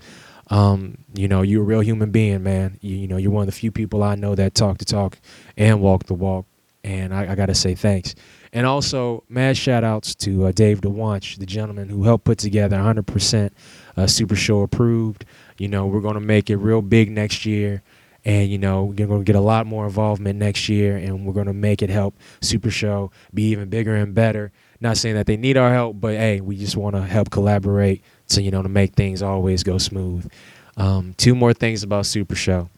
Um, 0.50 0.98
you 1.14 1.28
know, 1.28 1.42
you're 1.42 1.62
a 1.62 1.66
real 1.66 1.80
human 1.80 2.12
being, 2.12 2.44
man. 2.44 2.78
You, 2.82 2.98
you, 2.98 3.08
know, 3.08 3.18
you're 3.18 3.32
one 3.32 3.44
of 3.44 3.48
the 3.48 3.58
few 3.58 3.72
people 3.72 4.04
I 4.04 4.16
know 4.16 4.36
that 4.36 4.54
talk 4.54 4.80
the 4.80 4.86
talk 4.86 5.18
and 5.56 5.82
walk 5.82 6.06
the 6.06 6.14
walk, 6.14 6.46
and 6.84 7.14
I, 7.14 7.32
I 7.32 7.36
got 7.36 7.46
to 7.46 7.56
say 7.56 7.76
thanks. 7.76 8.16
And 8.54 8.66
also, 8.66 9.24
mad 9.30 9.56
shout 9.56 9.86
outs 9.86 10.14
to 10.16 10.48
uh, 10.48 10.52
Dave 10.52 10.82
DeWanch, 10.82 11.38
the 11.38 11.46
gentleman 11.46 11.88
who 11.88 12.04
helped 12.04 12.26
put 12.26 12.38
together 12.38 12.76
100% 12.76 13.52
uh, 13.96 14.08
Super 14.08 14.36
Show 14.36 14.62
approved. 14.62 15.24
You 15.58 15.70
know, 15.70 15.86
we're 15.86 16.02
going 16.02 16.16
to 16.16 16.20
make 16.20 16.50
it 16.50 16.58
real 16.58 16.82
big 16.82 17.12
next 17.12 17.46
year 17.46 17.82
and 18.26 18.50
you 18.50 18.58
know 18.58 18.86
we're 18.86 19.08
going 19.08 19.20
to 19.20 19.24
get 19.26 19.36
a 19.36 19.42
lot 19.42 19.66
more 19.66 19.86
involvement 19.86 20.38
next 20.38 20.70
year 20.70 20.98
and 20.98 21.26
we're 21.26 21.34
going 21.34 21.48
to 21.48 21.54
make 21.54 21.82
it 21.82 21.90
help 21.90 22.16
super 22.42 22.70
show 22.70 23.12
be 23.34 23.44
even 23.44 23.70
bigger 23.70 23.96
and 23.96 24.14
better. 24.14 24.52
Not 24.80 24.98
saying 24.98 25.16
that 25.16 25.26
they 25.26 25.38
need 25.38 25.58
our 25.58 25.72
help 25.72 26.00
but 26.00 26.16
hey 26.16 26.42
we 26.42 26.58
just 26.58 26.78
want 26.78 26.96
to 26.96 27.02
help 27.02 27.30
collaborate 27.30 28.04
to 28.30 28.42
you 28.42 28.52
know 28.52 28.62
to 28.62 28.70
make 28.70 28.94
things 28.94 29.22
always 29.22 29.64
go 29.64 29.78
smooth. 29.78 30.32
Um, 30.78 31.14
two 31.18 31.36
more 31.36 31.54
things 31.54 31.84
about 31.84 32.06
super 32.06 32.36
show. 32.36 32.70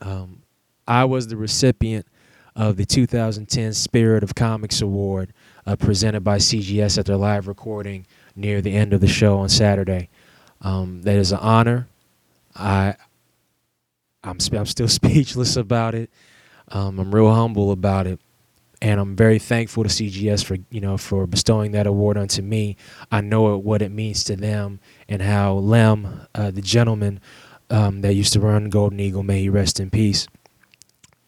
Um, 0.00 0.42
i 0.86 1.04
was 1.04 1.26
the 1.26 1.36
recipient 1.36 2.06
of 2.54 2.76
the 2.76 2.84
2010 2.84 3.72
spirit 3.72 4.22
of 4.22 4.34
comics 4.34 4.80
award 4.82 5.32
uh, 5.66 5.74
presented 5.74 6.20
by 6.20 6.36
cgs 6.36 6.98
at 6.98 7.06
their 7.06 7.16
live 7.16 7.48
recording 7.48 8.06
near 8.36 8.60
the 8.60 8.74
end 8.74 8.92
of 8.92 9.00
the 9.00 9.08
show 9.08 9.38
on 9.38 9.48
saturday. 9.48 10.08
Um, 10.60 11.02
that 11.02 11.16
is 11.16 11.32
an 11.32 11.38
honor. 11.38 11.88
I 12.54 12.96
I'm, 14.26 14.38
I'm 14.52 14.66
still 14.66 14.88
speechless 15.00 15.56
about 15.56 15.94
it. 15.94 16.10
Um, 16.68 16.98
I'm 16.98 17.14
real 17.14 17.32
humble 17.32 17.70
about 17.70 18.06
it, 18.06 18.20
and 18.82 19.00
I'm 19.00 19.16
very 19.16 19.38
thankful 19.38 19.84
to 19.84 19.88
CGS 19.88 20.44
for 20.44 20.56
you 20.70 20.80
know 20.80 20.98
for 20.98 21.26
bestowing 21.26 21.72
that 21.72 21.86
award 21.86 22.18
onto 22.18 22.42
me. 22.42 22.76
I 23.12 23.20
know 23.20 23.56
what 23.56 23.82
it 23.82 23.92
means 23.92 24.24
to 24.24 24.36
them 24.36 24.80
and 25.08 25.22
how 25.22 25.54
Lem, 25.54 26.26
uh, 26.34 26.50
the 26.50 26.62
gentleman 26.62 27.20
um, 27.70 28.00
that 28.02 28.14
used 28.14 28.32
to 28.34 28.40
run 28.40 28.68
Golden 28.68 29.00
Eagle, 29.00 29.22
may 29.22 29.42
he 29.42 29.48
rest 29.48 29.80
in 29.80 29.90
peace. 29.90 30.26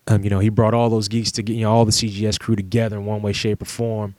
Um, 0.09 0.25
you 0.25 0.31
know, 0.31 0.41
he 0.41 0.49
brought 0.49 0.75
all 0.75 0.91
those 0.91 1.09
geeks 1.09 1.31
to 1.33 1.53
you 1.53 1.63
know 1.63 1.73
all 1.73 1.85
the 1.85 1.93
CGS 1.93 2.39
crew 2.41 2.57
together 2.57 2.97
in 2.97 3.05
one 3.07 3.23
way, 3.23 3.33
shape, 3.33 3.63
or 3.63 3.67
form, 3.67 4.17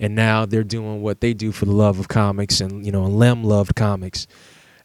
and 0.00 0.14
now 0.14 0.46
they're 0.46 0.64
doing 0.64 1.02
what 1.02 1.20
they 1.20 1.34
do 1.34 1.52
for 1.52 1.66
the 1.66 1.72
love 1.72 1.98
of 1.98 2.08
comics, 2.08 2.60
and 2.60 2.86
you 2.86 2.92
know, 2.92 3.04
Lem 3.04 3.44
loved 3.44 3.74
comics 3.74 4.26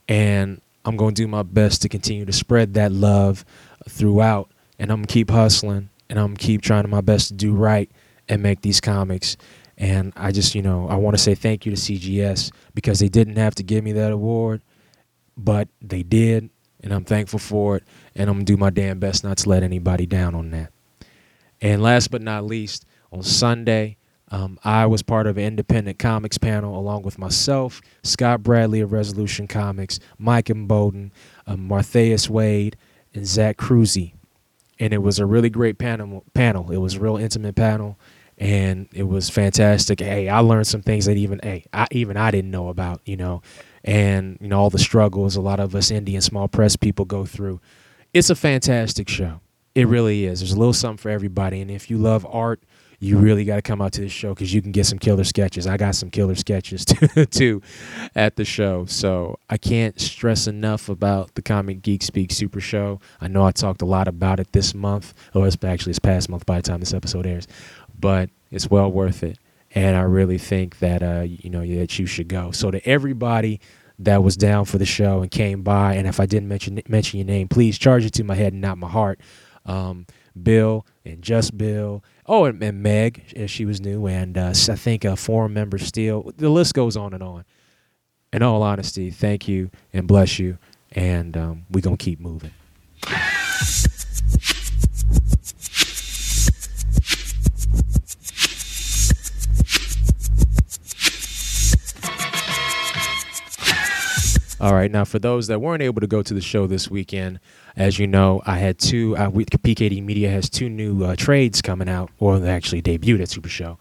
And 0.10 0.62
I'm 0.88 0.96
going 0.96 1.13
to 1.13 1.22
do 1.22 1.27
my 1.27 1.44
best 1.44 1.82
to 1.82 1.89
continue 1.89 2.24
to 2.24 2.32
spread 2.32 2.75
that 2.75 2.94
love 2.94 3.44
throughout. 3.89 4.50
And 4.79 4.89
I'm 4.89 5.00
going 5.00 5.08
to 5.08 5.13
keep 5.13 5.29
hustling 5.29 5.89
and 6.10 6.17
I'm 6.17 6.27
going 6.27 6.38
to 6.38 6.46
keep 6.46 6.62
trying 6.62 6.89
my 6.89 7.01
best 7.01 7.27
to 7.27 7.34
do 7.34 7.53
right 7.53 7.91
and 8.29 8.41
make 8.41 8.62
these 8.62 8.79
comics. 8.79 9.36
And 9.77 10.13
I 10.15 10.32
just, 10.32 10.56
you 10.56 10.62
know, 10.62 10.88
I 10.88 10.96
want 10.96 11.17
to 11.17 11.22
say 11.22 11.36
thank 11.36 11.65
you 11.65 11.75
to 11.75 11.77
CGS 11.77 12.53
because 12.74 13.00
they 13.00 13.10
didn't 13.10 13.36
have 13.36 13.53
to 13.56 13.63
give 13.63 13.84
me 13.84 13.91
that 13.91 14.13
award, 14.13 14.62
but 15.36 15.67
they 15.82 16.03
did. 16.03 16.50
And 16.82 16.94
I'm 16.94 17.03
thankful 17.03 17.39
for 17.39 17.75
it. 17.75 17.84
And 18.15 18.29
I'm 18.29 18.38
going 18.38 18.46
to 18.46 18.53
do 18.53 18.58
my 18.58 18.70
damn 18.70 18.98
best 18.98 19.25
not 19.25 19.39
to 19.39 19.50
let 19.50 19.63
anybody 19.63 20.06
down 20.06 20.36
on 20.36 20.51
that. 20.51 20.72
And 21.60 21.84
last 21.84 22.12
but 22.12 22.22
not 22.22 22.46
least, 22.46 22.86
on 23.12 23.24
Sunday, 23.24 23.98
um, 24.30 24.60
I 24.64 24.86
was 24.86 25.02
part 25.02 25.26
of 25.26 25.38
an 25.38 25.44
independent 25.44 26.00
comics 26.00 26.38
panel 26.38 26.78
along 26.78 27.04
with 27.04 27.18
myself, 27.18 27.82
Scott 28.04 28.44
Bradley 28.44 28.82
of 28.82 28.92
Resolution 28.92 29.48
Comics, 29.48 30.00
Mike 30.18 30.50
and 30.50 30.70
um, 30.72 31.12
Martheus 31.48 32.30
Wade, 32.30 32.76
and 33.14 33.26
Zach 33.26 33.58
Cruzy. 33.58 34.14
And 34.80 34.94
it 34.94 35.00
was 35.00 35.20
a 35.20 35.26
really 35.26 35.50
great 35.50 35.78
panel. 35.78 36.24
Panel. 36.34 36.72
It 36.72 36.78
was 36.78 36.96
a 36.96 37.00
real 37.00 37.18
intimate 37.18 37.56
panel, 37.56 37.98
and 38.38 38.88
it 38.94 39.04
was 39.04 39.30
fantastic. 39.30 40.02
Hey, 40.02 40.28
I 40.30 40.40
learned 40.40 40.68
some 40.68 40.82
things 40.82 41.06
that 41.06 41.18
even 41.18 41.40
hey, 41.42 41.66
I, 41.74 41.88
even 41.92 42.18
I 42.18 42.30
didn't 42.30 42.52
know 42.52 42.68
about. 42.68 43.02
You 43.06 43.18
know, 43.18 43.42
and 43.84 44.38
you 44.42 44.50
know 44.50 44.60
all 44.60 44.70
the 44.70 44.78
struggles 44.78 45.36
a 45.36 45.42
lot 45.42 45.60
of 45.60 45.74
us 45.74 45.90
indie 45.90 46.14
and 46.14 46.24
small 46.24 46.48
press 46.48 46.76
people 46.76 47.06
go 47.06 47.26
through. 47.26 47.60
It's 48.14 48.30
a 48.30 48.36
fantastic 48.36 49.10
show. 49.10 49.40
It 49.74 49.88
really 49.88 50.26
is. 50.26 50.42
There's 50.42 50.54
a 50.54 50.60
little 50.60 50.74
something 50.74 50.98
for 50.98 51.10
everybody, 51.10 51.62
and 51.62 51.72
if 51.72 51.90
you 51.90 51.98
love 51.98 52.26
art 52.30 52.62
you 53.00 53.20
really 53.20 53.46
got 53.46 53.58
to 53.58 53.62
come 53.62 53.82
out 53.82 53.94
to 53.94 54.01
this 54.01 54.12
show 54.12 54.34
because 54.34 54.51
you 54.54 54.62
can 54.62 54.72
get 54.72 54.86
some 54.88 54.98
killer 54.98 55.24
sketches. 55.24 55.68
I 55.68 55.77
got 55.77 55.94
some 55.94 56.10
killer 56.10 56.34
sketches 56.34 56.84
too, 57.30 57.62
at 58.16 58.36
the 58.38 58.46
show. 58.46 58.86
So 58.86 59.38
I 59.50 59.58
can't 59.58 60.00
stress 60.01 60.48
enough 60.48 60.89
about 60.89 61.36
the 61.36 61.44
Comic 61.44 61.84
Geek 61.84 62.01
Speak 62.01 62.32
Super 62.32 62.60
Show. 62.60 63.00
I 63.22 63.27
know 63.27 63.46
I 63.46 63.51
talked 63.51 63.84
a 63.84 63.86
lot 63.86 64.08
about 64.08 64.39
it 64.39 64.51
this 64.51 64.74
month, 64.74 65.13
or 65.36 65.46
it's 65.46 65.58
actually 65.63 65.92
it's 65.92 66.00
past 66.00 66.27
month 66.30 66.46
by 66.48 66.58
the 66.58 66.63
time 66.63 66.80
this 66.80 66.94
episode 66.94 67.27
airs, 67.27 67.48
but 68.00 68.32
it's 68.50 68.70
well 68.70 68.92
worth 68.92 69.22
it. 69.24 69.38
And 69.75 69.96
I 69.96 70.01
really 70.01 70.39
think 70.39 70.80
that 70.80 71.04
uh, 71.04 71.22
you 71.22 71.51
know 71.51 71.60
that 71.60 72.00
you 72.00 72.08
should 72.08 72.27
go. 72.27 72.50
So 72.51 72.72
to 72.72 72.84
everybody 72.88 73.60
that 74.00 74.24
was 74.24 74.38
down 74.38 74.66
for 74.66 74.80
the 74.80 74.86
show 74.86 75.22
and 75.22 75.30
came 75.30 75.62
by, 75.62 75.96
and 75.96 76.08
if 76.08 76.20
I 76.20 76.25
didn't 76.25 76.48
mention 76.48 76.82
mention 76.88 77.20
your 77.20 77.27
name, 77.27 77.48
please 77.48 77.77
charge 77.77 78.06
it 78.06 78.13
to 78.13 78.24
my 78.24 78.34
head 78.34 78.54
and 78.54 78.62
not 78.62 78.80
my 78.80 78.89
heart. 78.89 79.20
Um, 79.68 80.08
Bill 80.42 80.86
and 81.06 81.22
Just 81.22 81.58
Bill 81.58 82.04
Oh, 82.30 82.44
and, 82.44 82.62
and 82.62 82.84
Meg, 82.84 83.46
she 83.48 83.64
was 83.64 83.80
new, 83.80 84.06
and 84.06 84.38
uh, 84.38 84.50
I 84.50 84.54
think 84.54 85.06
a 85.06 85.16
forum 85.16 85.54
member 85.54 85.78
still. 85.78 86.32
The 86.36 86.50
list 86.50 86.74
goes 86.74 86.98
on 86.98 87.14
and 87.14 87.24
on. 87.24 87.46
In 88.34 88.44
all 88.44 88.62
honesty, 88.64 89.10
thank 89.12 89.48
you 89.48 89.72
and 89.94 90.08
bless 90.08 90.38
you, 90.38 90.58
and 90.92 91.38
um, 91.38 91.66
we're 91.72 91.80
gonna 91.80 91.96
keep 91.96 92.20
moving. 92.20 92.52
All 104.60 104.74
right, 104.74 104.92
now 104.92 105.06
for 105.06 105.20
those 105.20 105.48
that 105.48 105.62
weren't 105.62 105.84
able 105.84 106.02
to 106.02 106.08
go 106.08 106.22
to 106.24 106.34
the 106.34 106.42
show 106.42 106.68
this 106.68 106.90
weekend, 106.90 107.40
as 107.78 108.00
you 108.00 108.08
know, 108.08 108.42
I 108.46 108.58
had 108.58 108.80
two. 108.80 109.16
Uh, 109.16 109.30
we, 109.30 109.46
PKD 109.46 110.04
Media 110.04 110.30
has 110.30 110.50
two 110.50 110.68
new 110.68 111.04
uh, 111.04 111.16
trades 111.16 111.62
coming 111.62 111.88
out, 111.88 112.10
or 112.20 112.40
they 112.40 112.50
actually 112.50 112.82
debuted 112.82 113.22
at 113.22 113.30
Super 113.30 113.50
Show. 113.50 113.78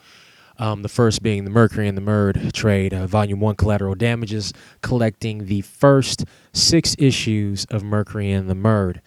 Um, 0.58 0.82
the 0.82 0.88
first 0.88 1.22
being 1.22 1.44
the 1.44 1.50
Mercury 1.50 1.88
and 1.88 1.98
the 1.98 2.02
Murd 2.02 2.52
trade, 2.52 2.94
uh, 2.94 3.06
Volume 3.06 3.40
1 3.40 3.56
Collateral 3.56 3.94
Damages, 3.94 4.52
collecting 4.82 5.46
the 5.46 5.62
first 5.62 6.24
six 6.52 6.94
issues 6.98 7.64
of 7.66 7.82
Mercury 7.82 8.30
and 8.30 8.48
the 8.48 8.54
Murd. 8.54 9.00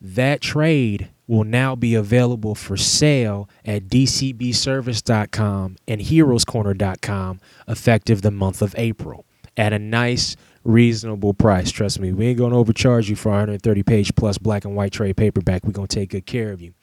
That 0.00 0.40
trade 0.40 1.10
will 1.26 1.44
now 1.44 1.76
be 1.76 1.94
available 1.94 2.54
for 2.54 2.76
sale 2.76 3.48
at 3.64 3.84
dcbservice.com 3.84 5.76
and 5.86 6.00
heroescorner.com 6.00 7.40
effective 7.68 8.22
the 8.22 8.30
month 8.30 8.60
of 8.60 8.74
April 8.76 9.24
at 9.56 9.72
a 9.72 9.78
nice 9.78 10.36
reasonable 10.64 11.34
price. 11.34 11.70
Trust 11.70 12.00
me, 12.00 12.12
we 12.12 12.26
ain't 12.28 12.38
gonna 12.38 12.58
overcharge 12.58 13.08
you 13.08 13.16
for 13.16 13.30
130 13.30 13.82
page 13.82 14.14
plus 14.14 14.38
black 14.38 14.64
and 14.64 14.76
white 14.76 14.92
trade 14.92 15.16
paperback. 15.16 15.64
We're 15.64 15.72
gonna 15.72 15.88
take 15.88 16.10
good 16.10 16.26
care 16.26 16.52
of 16.52 16.60
you. 16.60 16.74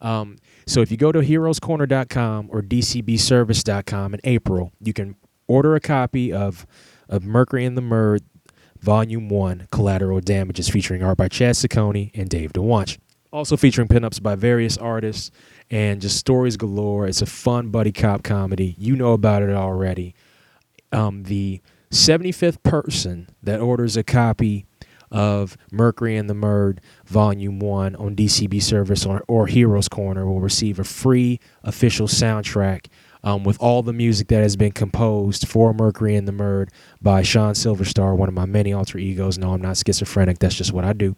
Um, 0.00 0.36
so 0.66 0.80
if 0.80 0.90
you 0.90 0.96
go 0.96 1.12
to 1.12 1.20
heroescorner.com 1.20 2.48
or 2.50 2.62
dcbservice.com 2.62 4.14
in 4.14 4.20
April, 4.24 4.72
you 4.80 4.92
can 4.92 5.16
order 5.46 5.74
a 5.74 5.80
copy 5.80 6.32
of 6.32 6.66
of 7.08 7.24
Mercury 7.24 7.64
and 7.64 7.76
the 7.76 7.82
Murd, 7.82 8.20
Volume 8.80 9.28
One, 9.28 9.68
Collateral 9.70 10.20
Damages, 10.20 10.68
featuring 10.68 11.02
art 11.02 11.18
by 11.18 11.28
Chad 11.28 11.54
Saccone 11.54 12.10
and 12.14 12.28
Dave 12.28 12.52
DeWanch. 12.52 12.98
Also 13.32 13.56
featuring 13.56 13.88
pinups 13.88 14.22
by 14.22 14.36
various 14.36 14.78
artists 14.78 15.30
and 15.70 16.00
just 16.00 16.16
stories 16.16 16.56
galore. 16.56 17.06
It's 17.06 17.20
a 17.20 17.26
fun 17.26 17.70
buddy 17.70 17.92
cop 17.92 18.22
comedy. 18.22 18.76
You 18.78 18.94
know 18.94 19.12
about 19.12 19.42
it 19.42 19.50
already. 19.50 20.14
Um, 20.92 21.24
the 21.24 21.60
75th 21.94 22.62
person 22.64 23.28
that 23.42 23.60
orders 23.60 23.96
a 23.96 24.02
copy 24.02 24.66
of 25.12 25.56
Mercury 25.70 26.16
and 26.16 26.28
the 26.28 26.34
Murd 26.34 26.80
Volume 27.06 27.60
1 27.60 27.94
on 27.94 28.16
DCB 28.16 28.60
Service 28.60 29.06
or, 29.06 29.22
or 29.28 29.46
Heroes 29.46 29.88
Corner 29.88 30.26
will 30.26 30.40
receive 30.40 30.80
a 30.80 30.84
free 30.84 31.38
official 31.62 32.08
soundtrack 32.08 32.86
um, 33.22 33.44
with 33.44 33.56
all 33.60 33.84
the 33.84 33.92
music 33.92 34.26
that 34.28 34.42
has 34.42 34.56
been 34.56 34.72
composed 34.72 35.46
for 35.46 35.72
Mercury 35.72 36.16
and 36.16 36.26
the 36.26 36.32
Murd 36.32 36.70
by 37.00 37.22
Sean 37.22 37.54
Silverstar, 37.54 38.16
one 38.16 38.28
of 38.28 38.34
my 38.34 38.44
many 38.44 38.72
alter 38.72 38.98
egos. 38.98 39.38
No, 39.38 39.54
I'm 39.54 39.62
not 39.62 39.76
schizophrenic. 39.76 40.40
That's 40.40 40.56
just 40.56 40.72
what 40.72 40.84
I 40.84 40.94
do. 40.94 41.14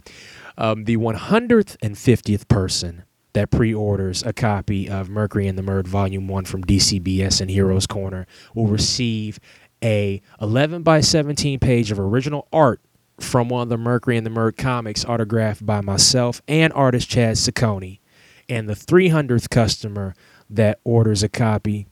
Um, 0.59 0.85
the 0.85 0.99
150th 0.99 2.49
person 2.49 3.05
that 3.37 3.51
pre-orders 3.51 4.23
a 4.23 4.33
copy 4.33 4.89
of 4.89 5.11
Mercury 5.11 5.47
and 5.47 5.59
the 5.59 5.63
Murd 5.63 5.87
Volume 5.87 6.27
1 6.27 6.47
from 6.47 6.65
DCBS 6.65 7.43
and 7.43 7.51
Heroes 7.51 7.87
Corner 7.87 8.27
will 8.55 8.67
receive 8.67 9.39
a 9.83 10.21
11 10.41 10.83
by 10.83 11.01
17 11.01 11.59
page 11.59 11.91
of 11.91 11.99
original 11.99 12.49
art 12.53 12.81
from 13.19 13.49
one 13.49 13.63
of 13.63 13.69
the 13.69 13.79
Mercury 13.79 14.17
and 14.17 14.27
the 14.27 14.31
Murd 14.31 14.57
comics 14.57 15.05
autographed 15.05 15.65
by 15.65 15.81
myself 15.81 16.43
and 16.47 16.73
artist 16.73 17.09
Chad 17.09 17.37
Saccone. 17.37 18.01
And 18.49 18.69
the 18.69 18.75
300th 18.75 19.51
customer 19.51 20.15
that 20.49 20.79
orders 20.85 21.23
a 21.23 21.29
copy 21.29 21.87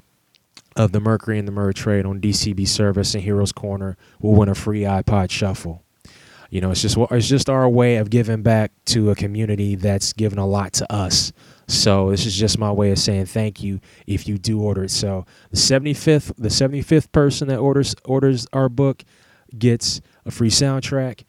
of 0.77 0.93
the 0.93 1.01
Mercury 1.01 1.39
and 1.39 1.49
the 1.49 1.53
Murd 1.53 1.75
trade 1.75 2.07
on 2.07 2.21
DCB 2.21 2.67
Service 2.67 3.15
and 3.15 3.23
Heroes 3.25 3.53
Corner 3.53 3.97
will 4.21 4.35
win 4.35 4.49
a 4.49 4.55
free 4.55 4.83
iPod 4.83 5.31
Shuffle. 5.31 5.83
You 6.51 6.61
know, 6.61 6.71
it's 6.71 6.83
just 6.83 6.97
it's 6.97 7.29
just 7.29 7.51
our 7.51 7.69
way 7.69 7.97
of 7.97 8.11
giving 8.11 8.43
back 8.43 8.71
to 8.87 9.11
a 9.11 9.15
community 9.17 9.75
that's 9.75 10.13
given 10.13 10.39
a 10.39 10.47
lot 10.47 10.73
to 10.75 10.93
us. 10.93 11.33
So 11.67 12.11
this 12.11 12.27
is 12.27 12.37
just 12.37 12.59
my 12.59 12.71
way 12.71 12.91
of 12.91 12.99
saying 12.99 13.27
thank 13.27 13.63
you 13.63 13.81
if 14.07 14.29
you 14.29 14.39
do 14.39 14.61
order 14.61 14.85
it. 14.85 14.91
So 14.91 15.25
the 15.51 15.57
75th 15.57 16.33
the 16.37 16.49
75th 16.49 17.13
person 17.13 17.49
that 17.49 17.59
orders 17.59 17.95
orders 18.05 18.47
our 18.53 18.69
book 18.69 19.05
gets 19.57 20.01
a 20.25 20.31
free 20.31 20.51
soundtrack. 20.51 21.25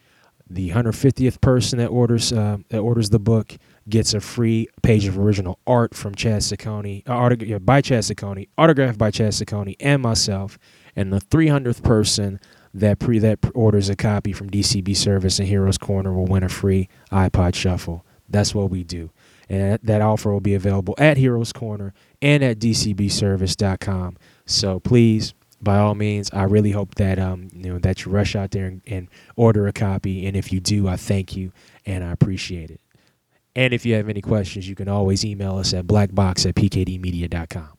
The 0.48 0.72
150th 0.72 1.42
person 1.42 1.80
that 1.80 1.88
orders 1.88 2.32
uh, 2.32 2.58
that 2.70 2.80
orders 2.80 3.10
the 3.10 3.20
book 3.20 3.58
gets 3.88 4.14
a 4.14 4.20
free 4.20 4.68
page 4.84 5.06
of 5.08 5.18
original 5.18 5.60
art 5.66 5.96
from 5.96 6.16
Chad 6.16 6.42
Saccone, 6.42 7.08
uh, 7.08 7.14
art, 7.14 7.42
yeah, 7.42 7.60
by 7.60 7.82
Chad 7.82 8.04
Saccone, 8.04 8.48
autographed 8.58 8.98
by 8.98 9.12
Chad 9.12 9.32
Saccone 9.32 9.76
and 9.80 10.02
myself. 10.02 10.58
And 10.96 11.14
the 11.14 11.20
300th 11.20 11.84
person 11.84 12.40
that 12.74 13.00
pre 13.00 13.20
that 13.20 13.40
orders 13.54 13.90
a 13.90 13.96
copy 13.96 14.34
from 14.34 14.50
DCB 14.50 14.96
Service 14.96 15.40
and 15.40 15.48
Heroes 15.48 15.78
Corner 15.78 16.14
will 16.14 16.26
win 16.26 16.44
a 16.44 16.50
free 16.50 16.90
iPod 17.12 17.56
Shuffle. 17.56 18.06
That's 18.28 18.54
what 18.56 18.70
we 18.70 18.84
do. 18.84 19.12
And 19.50 19.80
that 19.84 20.02
offer 20.02 20.32
will 20.32 20.42
be 20.42 20.56
available 20.56 20.96
at 20.98 21.18
Heroes 21.18 21.54
Corner 21.54 21.94
and 22.22 22.44
at 22.44 22.60
DCBService.com. 22.60 24.18
So 24.46 24.80
please, 24.80 25.34
by 25.62 25.78
all 25.78 25.96
means, 25.96 26.30
I 26.34 26.44
really 26.44 26.72
hope 26.72 26.96
that 26.96 27.20
um, 27.20 27.50
you 27.54 27.74
know 27.74 27.80
that 27.80 28.06
you 28.06 28.12
rush 28.12 28.36
out 28.36 28.52
there 28.52 28.66
and, 28.66 28.82
and 28.88 29.08
order 29.36 29.68
a 29.68 29.74
copy. 29.74 30.26
And 30.26 30.36
if 30.36 30.52
you 30.52 30.60
do, 30.60 30.88
I 30.88 30.96
thank 30.96 31.36
you 31.36 31.52
and 31.86 32.04
I 32.04 32.12
appreciate 32.12 32.72
it. 32.72 32.82
And 33.56 33.74
if 33.74 33.86
you 33.86 33.96
have 33.96 34.10
any 34.10 34.22
questions, 34.22 34.68
you 34.68 34.76
can 34.76 34.90
always 34.90 35.24
email 35.24 35.58
us 35.58 35.74
at 35.74 35.88
blackbox 35.88 36.46
at 36.46 36.56
pkdmedia.com. 36.56 37.70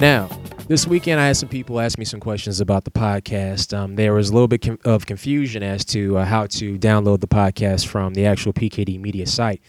Now, 0.00 0.28
this 0.68 0.86
weekend, 0.86 1.18
I 1.18 1.26
had 1.26 1.36
some 1.36 1.48
people 1.48 1.80
ask 1.80 1.98
me 1.98 2.04
some 2.04 2.20
questions 2.20 2.60
about 2.60 2.84
the 2.84 2.90
podcast. 2.90 3.76
Um, 3.76 3.96
there 3.96 4.12
was 4.12 4.28
a 4.28 4.34
little 4.34 4.48
bit 4.48 4.60
com- 4.60 4.78
of 4.84 5.06
confusion 5.06 5.62
as 5.62 5.82
to 5.86 6.18
uh, 6.18 6.24
how 6.26 6.46
to 6.46 6.78
download 6.78 7.20
the 7.20 7.26
podcast 7.26 7.86
from 7.86 8.12
the 8.12 8.26
actual 8.26 8.52
PKD 8.52 9.00
Media 9.00 9.26
site. 9.26 9.62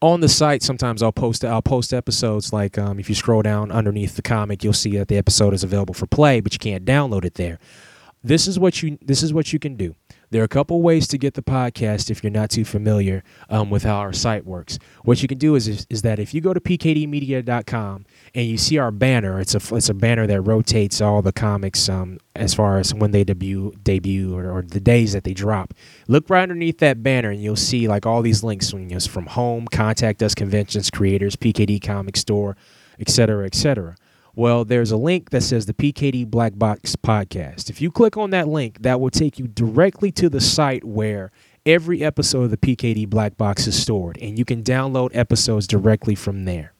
On 0.00 0.20
the 0.20 0.28
site, 0.28 0.62
sometimes 0.62 1.02
I'll 1.02 1.12
post 1.12 1.44
I'll 1.44 1.62
post 1.62 1.92
episodes. 1.92 2.52
Like 2.54 2.78
um, 2.78 2.98
if 2.98 3.08
you 3.10 3.14
scroll 3.14 3.42
down 3.42 3.70
underneath 3.70 4.16
the 4.16 4.22
comic, 4.22 4.64
you'll 4.64 4.72
see 4.72 4.96
that 4.96 5.08
the 5.08 5.18
episode 5.18 5.52
is 5.52 5.62
available 5.62 5.94
for 5.94 6.06
play, 6.06 6.40
but 6.40 6.54
you 6.54 6.58
can't 6.58 6.84
download 6.84 7.24
it 7.24 7.34
there. 7.34 7.58
This 8.24 8.48
is 8.48 8.58
what 8.58 8.82
you 8.82 8.98
this 9.02 9.22
is 9.22 9.34
what 9.34 9.52
you 9.52 9.58
can 9.58 9.76
do. 9.76 9.94
There 10.30 10.42
are 10.42 10.44
a 10.44 10.48
couple 10.48 10.82
ways 10.82 11.06
to 11.08 11.18
get 11.18 11.34
the 11.34 11.42
podcast 11.42 12.10
if 12.10 12.22
you're 12.22 12.30
not 12.30 12.50
too 12.50 12.64
familiar 12.64 13.22
um, 13.48 13.70
with 13.70 13.84
how 13.84 13.96
our 13.96 14.12
site 14.12 14.44
works. 14.44 14.78
What 15.04 15.22
you 15.22 15.28
can 15.28 15.38
do 15.38 15.54
is, 15.54 15.68
is, 15.68 15.86
is 15.88 16.02
that 16.02 16.18
if 16.18 16.34
you 16.34 16.40
go 16.40 16.52
to 16.52 16.60
pkdmedia.com 16.60 18.06
and 18.34 18.46
you 18.46 18.58
see 18.58 18.78
our 18.78 18.90
banner, 18.90 19.40
it's 19.40 19.54
a 19.54 19.74
it's 19.74 19.88
a 19.88 19.94
banner 19.94 20.26
that 20.26 20.40
rotates 20.42 21.00
all 21.00 21.22
the 21.22 21.32
comics 21.32 21.88
um, 21.88 22.18
as 22.34 22.54
far 22.54 22.78
as 22.78 22.92
when 22.92 23.12
they 23.12 23.24
debut 23.24 23.72
debut 23.82 24.36
or, 24.36 24.50
or, 24.50 24.62
the 24.62 24.80
days 24.80 25.12
that 25.12 25.24
they 25.24 25.34
drop. 25.34 25.74
Look 26.08 26.28
right 26.28 26.42
underneath 26.42 26.78
that 26.78 27.02
banner 27.02 27.30
and 27.30 27.42
you'll 27.42 27.56
see 27.56 27.88
like 27.88 28.06
all 28.06 28.22
these 28.22 28.42
links 28.42 28.72
you 28.72 29.00
from 29.00 29.26
home, 29.26 29.66
contact 29.68 30.22
us, 30.22 30.34
conventions, 30.34 30.90
creators, 30.90 31.36
PKD 31.36 31.82
Comic 31.82 32.16
Store, 32.16 32.56
etc., 32.98 33.46
etc. 33.46 33.96
Well, 34.38 34.66
there's 34.66 34.90
a 34.90 34.98
link 34.98 35.30
that 35.30 35.40
says 35.40 35.64
the 35.64 35.72
PKD 35.72 36.26
Black 36.26 36.58
Box 36.58 36.94
Podcast. 36.94 37.70
If 37.70 37.80
you 37.80 37.90
click 37.90 38.18
on 38.18 38.28
that 38.30 38.48
link, 38.48 38.82
that 38.82 39.00
will 39.00 39.08
take 39.08 39.38
you 39.38 39.48
directly 39.48 40.12
to 40.12 40.28
the 40.28 40.42
site 40.42 40.84
where 40.84 41.32
every 41.64 42.04
episode 42.04 42.42
of 42.42 42.50
the 42.50 42.58
PKD 42.58 43.08
Black 43.08 43.38
Box 43.38 43.66
is 43.66 43.80
stored, 43.80 44.18
and 44.20 44.38
you 44.38 44.44
can 44.44 44.62
download 44.62 45.08
episodes 45.14 45.66
directly 45.66 46.14
from 46.14 46.44
there. 46.44 46.74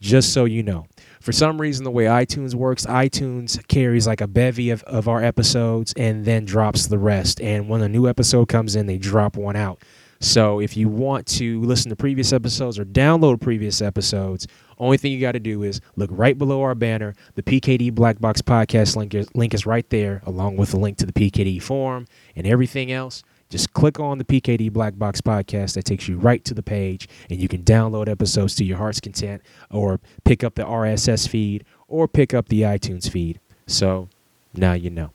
Just 0.00 0.32
so 0.32 0.44
you 0.44 0.62
know. 0.62 0.86
For 1.20 1.32
some 1.32 1.60
reason, 1.60 1.82
the 1.82 1.90
way 1.90 2.04
iTunes 2.04 2.54
works, 2.54 2.86
iTunes 2.86 3.66
carries 3.66 4.06
like 4.06 4.20
a 4.20 4.28
bevy 4.28 4.70
of, 4.70 4.84
of 4.84 5.08
our 5.08 5.20
episodes 5.20 5.94
and 5.96 6.24
then 6.24 6.44
drops 6.44 6.86
the 6.86 6.98
rest. 6.98 7.40
And 7.40 7.68
when 7.68 7.82
a 7.82 7.88
new 7.88 8.06
episode 8.06 8.48
comes 8.48 8.76
in, 8.76 8.86
they 8.86 8.98
drop 8.98 9.36
one 9.36 9.56
out. 9.56 9.82
So 10.20 10.60
if 10.60 10.76
you 10.76 10.88
want 10.88 11.26
to 11.26 11.60
listen 11.62 11.90
to 11.90 11.96
previous 11.96 12.32
episodes 12.32 12.78
or 12.78 12.84
download 12.84 13.40
previous 13.40 13.82
episodes, 13.82 14.46
only 14.78 14.96
thing 14.96 15.12
you 15.12 15.20
got 15.20 15.32
to 15.32 15.40
do 15.40 15.62
is 15.62 15.80
look 15.96 16.10
right 16.12 16.36
below 16.36 16.62
our 16.62 16.74
banner. 16.74 17.14
The 17.34 17.42
PKD 17.42 17.94
Black 17.94 18.18
Box 18.20 18.42
Podcast 18.42 18.96
link 18.96 19.14
is, 19.14 19.32
link 19.34 19.54
is 19.54 19.66
right 19.66 19.88
there, 19.90 20.22
along 20.26 20.56
with 20.56 20.70
the 20.70 20.78
link 20.78 20.98
to 20.98 21.06
the 21.06 21.12
PKD 21.12 21.62
forum 21.62 22.06
and 22.34 22.46
everything 22.46 22.90
else. 22.90 23.22
Just 23.50 23.72
click 23.72 24.00
on 24.00 24.18
the 24.18 24.24
PKD 24.24 24.72
Black 24.72 24.98
Box 24.98 25.20
Podcast. 25.20 25.74
That 25.74 25.84
takes 25.84 26.08
you 26.08 26.16
right 26.16 26.44
to 26.44 26.54
the 26.54 26.62
page, 26.62 27.08
and 27.30 27.40
you 27.40 27.46
can 27.46 27.62
download 27.62 28.08
episodes 28.08 28.54
to 28.56 28.64
your 28.64 28.78
heart's 28.78 29.00
content, 29.00 29.42
or 29.70 30.00
pick 30.24 30.42
up 30.42 30.54
the 30.54 30.64
RSS 30.64 31.28
feed, 31.28 31.64
or 31.86 32.08
pick 32.08 32.34
up 32.34 32.48
the 32.48 32.62
iTunes 32.62 33.08
feed. 33.08 33.38
So 33.66 34.08
now 34.54 34.72
you 34.72 34.90
know. 34.90 35.10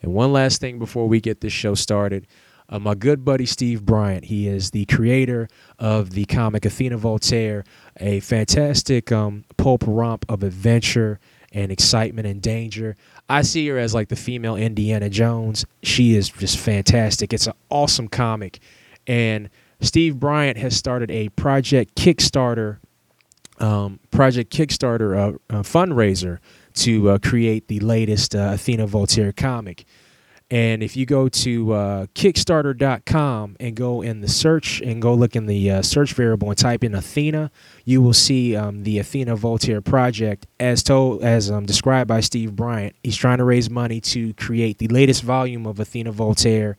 And 0.00 0.14
one 0.14 0.32
last 0.32 0.60
thing 0.60 0.78
before 0.78 1.08
we 1.08 1.20
get 1.20 1.40
this 1.40 1.52
show 1.52 1.74
started. 1.74 2.26
Uh, 2.70 2.78
my 2.78 2.94
good 2.94 3.24
buddy 3.24 3.46
Steve 3.46 3.84
Bryant. 3.84 4.26
He 4.26 4.46
is 4.46 4.72
the 4.72 4.84
creator 4.86 5.48
of 5.78 6.10
the 6.10 6.26
comic 6.26 6.66
Athena 6.66 6.98
Voltaire, 6.98 7.64
a 7.98 8.20
fantastic 8.20 9.10
um, 9.10 9.44
pulp 9.56 9.84
romp 9.86 10.26
of 10.28 10.42
adventure 10.42 11.18
and 11.52 11.72
excitement 11.72 12.26
and 12.26 12.42
danger. 12.42 12.94
I 13.28 13.42
see 13.42 13.66
her 13.68 13.78
as 13.78 13.94
like 13.94 14.08
the 14.08 14.16
female 14.16 14.56
Indiana 14.56 15.08
Jones. 15.08 15.64
She 15.82 16.14
is 16.14 16.28
just 16.28 16.58
fantastic. 16.58 17.32
It's 17.32 17.46
an 17.46 17.54
awesome 17.70 18.08
comic. 18.08 18.60
And 19.06 19.48
Steve 19.80 20.18
Bryant 20.18 20.58
has 20.58 20.76
started 20.76 21.10
a 21.10 21.30
project 21.30 21.94
Kickstarter, 21.94 22.78
um, 23.60 23.98
project 24.10 24.52
Kickstarter 24.52 25.16
uh, 25.16 25.56
uh, 25.56 25.62
fundraiser 25.62 26.38
to 26.74 27.10
uh, 27.10 27.18
create 27.18 27.68
the 27.68 27.80
latest 27.80 28.34
uh, 28.34 28.50
Athena 28.52 28.86
Voltaire 28.86 29.32
comic. 29.32 29.86
And 30.50 30.82
if 30.82 30.96
you 30.96 31.04
go 31.04 31.28
to 31.28 31.72
uh, 31.74 32.06
Kickstarter.com 32.14 33.56
and 33.60 33.76
go 33.76 34.00
in 34.00 34.22
the 34.22 34.28
search 34.28 34.80
and 34.80 35.02
go 35.02 35.12
look 35.12 35.36
in 35.36 35.44
the 35.44 35.70
uh, 35.70 35.82
search 35.82 36.14
variable 36.14 36.48
and 36.48 36.56
type 36.56 36.82
in 36.82 36.94
Athena, 36.94 37.50
you 37.84 38.00
will 38.00 38.14
see 38.14 38.56
um, 38.56 38.82
the 38.82 38.98
Athena 38.98 39.36
Voltaire 39.36 39.82
project 39.82 40.46
as 40.58 40.82
told 40.82 41.22
as 41.22 41.50
um, 41.50 41.66
described 41.66 42.08
by 42.08 42.20
Steve 42.20 42.56
Bryant. 42.56 42.96
He's 43.02 43.16
trying 43.16 43.38
to 43.38 43.44
raise 43.44 43.68
money 43.68 44.00
to 44.00 44.32
create 44.34 44.78
the 44.78 44.88
latest 44.88 45.22
volume 45.22 45.66
of 45.66 45.80
Athena 45.80 46.12
Voltaire. 46.12 46.78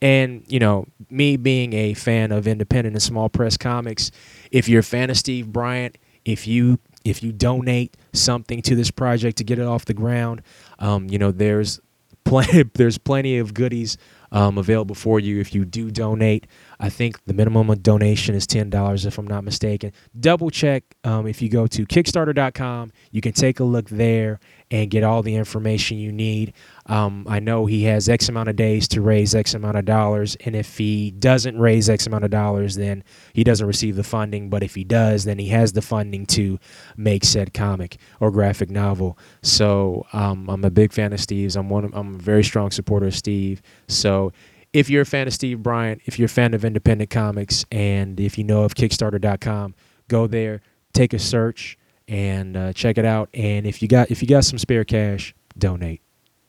And 0.00 0.44
you 0.46 0.60
know, 0.60 0.86
me 1.10 1.36
being 1.36 1.72
a 1.72 1.94
fan 1.94 2.30
of 2.30 2.46
independent 2.46 2.94
and 2.94 3.02
small 3.02 3.28
press 3.28 3.56
comics, 3.56 4.12
if 4.52 4.68
you're 4.68 4.80
a 4.80 4.84
fan 4.84 5.10
of 5.10 5.16
Steve 5.16 5.52
Bryant, 5.52 5.98
if 6.24 6.46
you 6.46 6.78
if 7.04 7.22
you 7.22 7.32
donate 7.32 7.96
something 8.12 8.62
to 8.62 8.76
this 8.76 8.90
project 8.92 9.38
to 9.38 9.44
get 9.44 9.58
it 9.58 9.66
off 9.66 9.86
the 9.86 9.94
ground, 9.94 10.42
um, 10.78 11.08
you 11.08 11.18
know, 11.18 11.32
there's 11.32 11.80
plenty, 12.28 12.62
there's 12.74 12.98
plenty 12.98 13.38
of 13.38 13.54
goodies 13.54 13.96
um, 14.30 14.58
available 14.58 14.94
for 14.94 15.18
you 15.18 15.40
if 15.40 15.54
you 15.54 15.64
do 15.64 15.90
donate. 15.90 16.46
I 16.80 16.88
think 16.90 17.24
the 17.24 17.34
minimum 17.34 17.76
donation 17.78 18.34
is 18.34 18.46
$10 18.46 19.06
if 19.06 19.18
I'm 19.18 19.26
not 19.26 19.44
mistaken. 19.44 19.92
Double 20.18 20.50
check 20.50 20.84
um, 21.04 21.26
if 21.26 21.42
you 21.42 21.48
go 21.48 21.66
to 21.66 21.86
Kickstarter.com. 21.86 22.92
You 23.10 23.20
can 23.20 23.32
take 23.32 23.58
a 23.60 23.64
look 23.64 23.88
there 23.88 24.38
and 24.70 24.90
get 24.90 25.02
all 25.02 25.22
the 25.22 25.34
information 25.34 25.98
you 25.98 26.12
need. 26.12 26.52
Um, 26.86 27.26
I 27.28 27.40
know 27.40 27.66
he 27.66 27.84
has 27.84 28.08
X 28.08 28.28
amount 28.28 28.48
of 28.48 28.56
days 28.56 28.86
to 28.88 29.00
raise 29.00 29.34
X 29.34 29.54
amount 29.54 29.76
of 29.76 29.86
dollars, 29.86 30.36
and 30.44 30.54
if 30.54 30.78
he 30.78 31.10
doesn't 31.10 31.58
raise 31.58 31.88
X 31.88 32.06
amount 32.06 32.24
of 32.24 32.30
dollars, 32.30 32.76
then 32.76 33.02
he 33.32 33.44
doesn't 33.44 33.66
receive 33.66 33.96
the 33.96 34.04
funding. 34.04 34.50
But 34.50 34.62
if 34.62 34.74
he 34.74 34.84
does, 34.84 35.24
then 35.24 35.38
he 35.38 35.48
has 35.48 35.72
the 35.72 35.82
funding 35.82 36.26
to 36.26 36.58
make 36.96 37.24
said 37.24 37.54
comic 37.54 37.96
or 38.20 38.30
graphic 38.30 38.70
novel. 38.70 39.18
So 39.42 40.06
um, 40.12 40.48
I'm 40.48 40.64
a 40.64 40.70
big 40.70 40.92
fan 40.92 41.12
of 41.12 41.20
Steve's. 41.20 41.56
I'm 41.56 41.68
one. 41.68 41.84
Of, 41.84 41.94
I'm 41.94 42.14
a 42.14 42.18
very 42.18 42.44
strong 42.44 42.70
supporter 42.70 43.06
of 43.06 43.16
Steve. 43.16 43.62
So 43.88 44.32
if 44.72 44.90
you're 44.90 45.02
a 45.02 45.06
fan 45.06 45.26
of 45.26 45.32
Steve 45.34 45.62
Bryant, 45.62 46.02
if 46.06 46.18
you're 46.18 46.26
a 46.26 46.28
fan 46.30 46.54
of 46.54 46.64
independent 46.64 47.10
comics, 47.10 47.64
and 47.70 48.18
if 48.20 48.38
you 48.38 48.44
know 48.44 48.62
of 48.62 48.74
Kickstarter.com, 48.74 49.74
go 50.08 50.26
there, 50.26 50.60
take 50.92 51.12
a 51.12 51.18
search, 51.18 51.78
and 52.06 52.56
uh, 52.56 52.72
check 52.72 52.98
it 52.98 53.04
out. 53.04 53.28
And 53.34 53.66
if 53.66 53.82
you 53.82 53.88
got 53.88 54.10
if 54.10 54.22
you 54.22 54.28
got 54.28 54.44
some 54.44 54.58
spare 54.58 54.84
cash, 54.84 55.34
donate. 55.56 56.02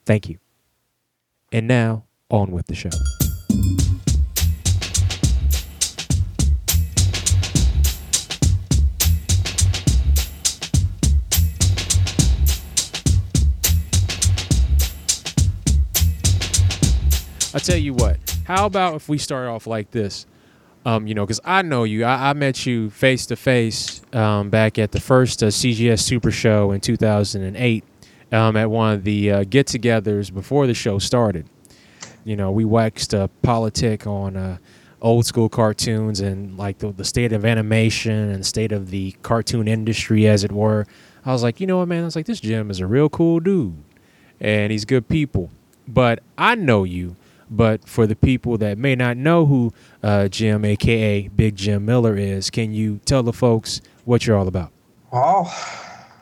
Thank 0.05 0.29
you. 0.29 0.38
And 1.51 1.67
now 1.67 2.05
on 2.29 2.51
with 2.51 2.67
the 2.67 2.75
show. 2.75 2.89
I 17.51 17.57
tell 17.57 17.77
you 17.77 17.95
what. 17.95 18.17
How 18.45 18.67
about 18.67 18.93
if 18.95 19.09
we 19.09 19.17
start 19.17 19.47
off 19.47 19.65
like 19.65 19.89
this? 19.89 20.27
Um, 20.85 21.07
you 21.07 21.15
know, 21.15 21.25
because 21.25 21.39
I 21.43 21.63
know 21.63 21.83
you. 21.83 22.05
I, 22.05 22.29
I 22.29 22.33
met 22.33 22.65
you 22.65 22.91
face 22.91 23.25
to 23.27 23.35
face 23.35 24.01
back 24.12 24.77
at 24.77 24.91
the 24.91 24.99
first 24.99 25.41
uh, 25.41 25.47
CGS 25.47 25.99
Super 26.01 26.29
Show 26.29 26.71
in 26.71 26.79
2008 26.79 27.83
um, 28.31 28.55
at 28.55 28.69
one 28.69 28.93
of 28.93 29.03
the 29.03 29.31
uh, 29.31 29.43
get-togethers 29.45 30.31
before 30.31 30.67
the 30.67 30.75
show 30.75 30.99
started. 30.99 31.47
You 32.23 32.35
know, 32.35 32.51
we 32.51 32.65
waxed 32.65 33.13
a 33.13 33.29
politic 33.41 34.05
on 34.05 34.38
uh, 34.38 34.57
old 35.01 35.25
school 35.25 35.49
cartoons 35.49 36.19
and 36.19 36.55
like 36.55 36.77
the, 36.77 36.91
the 36.91 37.05
state 37.05 37.33
of 37.33 37.45
animation 37.45 38.29
and 38.29 38.41
the 38.41 38.47
state 38.47 38.71
of 38.71 38.91
the 38.91 39.13
cartoon 39.23 39.67
industry, 39.67 40.27
as 40.27 40.43
it 40.43 40.51
were. 40.51 40.85
I 41.25 41.31
was 41.31 41.41
like, 41.41 41.59
you 41.59 41.65
know 41.65 41.79
what, 41.79 41.88
man? 41.88 42.03
I 42.03 42.05
was 42.05 42.15
like, 42.15 42.27
this 42.27 42.39
Jim 42.39 42.69
is 42.69 42.79
a 42.79 42.88
real 42.88 43.09
cool 43.09 43.39
dude, 43.39 43.75
and 44.39 44.71
he's 44.71 44.85
good 44.85 45.07
people. 45.07 45.49
But 45.88 46.21
I 46.38 46.53
know 46.53 46.83
you 46.83 47.15
but 47.49 47.88
for 47.88 48.05
the 48.05 48.15
people 48.15 48.57
that 48.57 48.77
may 48.77 48.95
not 48.95 49.17
know 49.17 49.45
who 49.45 49.73
uh, 50.03 50.27
Jim, 50.27 50.65
aka 50.65 51.27
Big 51.29 51.55
Jim 51.55 51.85
Miller, 51.85 52.15
is, 52.15 52.49
can 52.49 52.73
you 52.73 52.99
tell 53.05 53.23
the 53.23 53.33
folks 53.33 53.81
what 54.05 54.25
you're 54.25 54.38
all 54.38 54.47
about? 54.47 54.71
Well, 55.12 55.53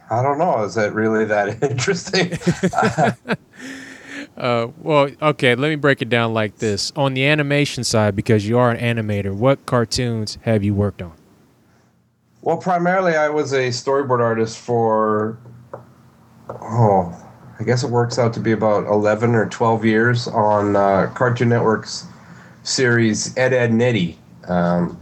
I 0.09 0.21
don't 0.21 0.37
know. 0.37 0.63
Is 0.63 0.75
that 0.75 0.93
really 0.93 1.25
that 1.25 1.61
interesting? 1.69 2.33
uh, 4.37 4.67
well, 4.77 5.09
okay. 5.21 5.55
Let 5.55 5.69
me 5.69 5.75
break 5.75 6.01
it 6.01 6.09
down 6.09 6.33
like 6.33 6.57
this: 6.57 6.93
on 6.95 7.13
the 7.13 7.25
animation 7.25 7.83
side, 7.83 8.15
because 8.15 8.47
you 8.47 8.57
are 8.57 8.71
an 8.71 8.77
animator, 8.79 9.33
what 9.33 9.65
cartoons 9.65 10.37
have 10.43 10.63
you 10.63 10.73
worked 10.73 11.01
on? 11.01 11.13
Well, 12.41 12.57
primarily, 12.57 13.15
I 13.15 13.29
was 13.29 13.51
a 13.51 13.67
storyboard 13.69 14.21
artist 14.21 14.57
for 14.57 15.37
oh 16.49 17.26
I 17.59 17.63
guess 17.63 17.83
it 17.83 17.89
works 17.89 18.19
out 18.19 18.33
to 18.35 18.39
be 18.39 18.51
about 18.51 18.85
11 18.85 19.33
or 19.33 19.47
12 19.47 19.83
years 19.83 20.27
on 20.27 20.75
uh, 20.75 21.11
Cartoon 21.15 21.49
Network's 21.49 22.05
series 22.63 23.35
Ed, 23.35 23.53
Edd, 23.53 23.71
n 23.71 23.81
Eddy. 23.81 24.19
Um, 24.47 24.99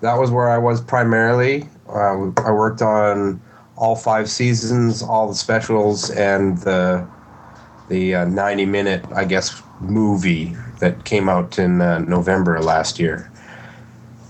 that 0.00 0.14
was 0.14 0.30
where 0.30 0.48
I 0.48 0.56
was 0.56 0.80
primarily. 0.80 1.68
Uh, 1.88 2.30
I 2.38 2.50
worked 2.50 2.80
on 2.80 3.42
all 3.76 3.94
five 3.94 4.30
seasons, 4.30 5.02
all 5.02 5.28
the 5.28 5.34
specials, 5.34 6.10
and 6.10 6.58
the 6.58 7.06
the 7.88 8.14
uh, 8.14 8.24
90 8.24 8.66
minute, 8.66 9.04
I 9.12 9.24
guess, 9.24 9.62
movie 9.80 10.56
that 10.78 11.04
came 11.04 11.28
out 11.28 11.58
in 11.58 11.80
uh, 11.80 11.98
November 11.98 12.62
last 12.62 13.00
year. 13.00 13.30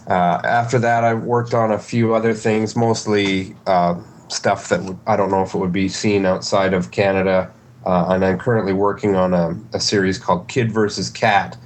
Uh, 0.08 0.40
after 0.44 0.78
that, 0.78 1.04
I 1.04 1.12
worked 1.12 1.52
on 1.52 1.70
a 1.70 1.78
few 1.78 2.14
other 2.14 2.32
things, 2.32 2.74
mostly 2.74 3.54
uh, 3.66 4.00
stuff 4.32 4.68
that 4.68 4.82
would, 4.82 4.98
I 5.06 5.16
don't 5.16 5.30
know 5.30 5.42
if 5.42 5.54
it 5.54 5.58
would 5.58 5.72
be 5.72 5.88
seen 5.88 6.26
outside 6.26 6.74
of 6.74 6.90
Canada. 6.90 7.50
Uh, 7.86 8.06
and 8.10 8.24
I'm 8.24 8.38
currently 8.38 8.72
working 8.72 9.16
on 9.16 9.32
a, 9.32 9.56
a, 9.72 9.80
series 9.80 10.18
called 10.18 10.48
Kid 10.48 10.70
versus 10.70 11.08
Cat, 11.08 11.56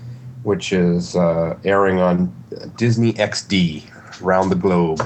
which 0.44 0.72
is 0.72 1.16
uh, 1.16 1.58
airing 1.64 1.98
on 1.98 2.32
Disney 2.76 3.14
XD 3.14 4.22
around 4.22 4.50
the 4.50 4.54
globe. 4.54 5.02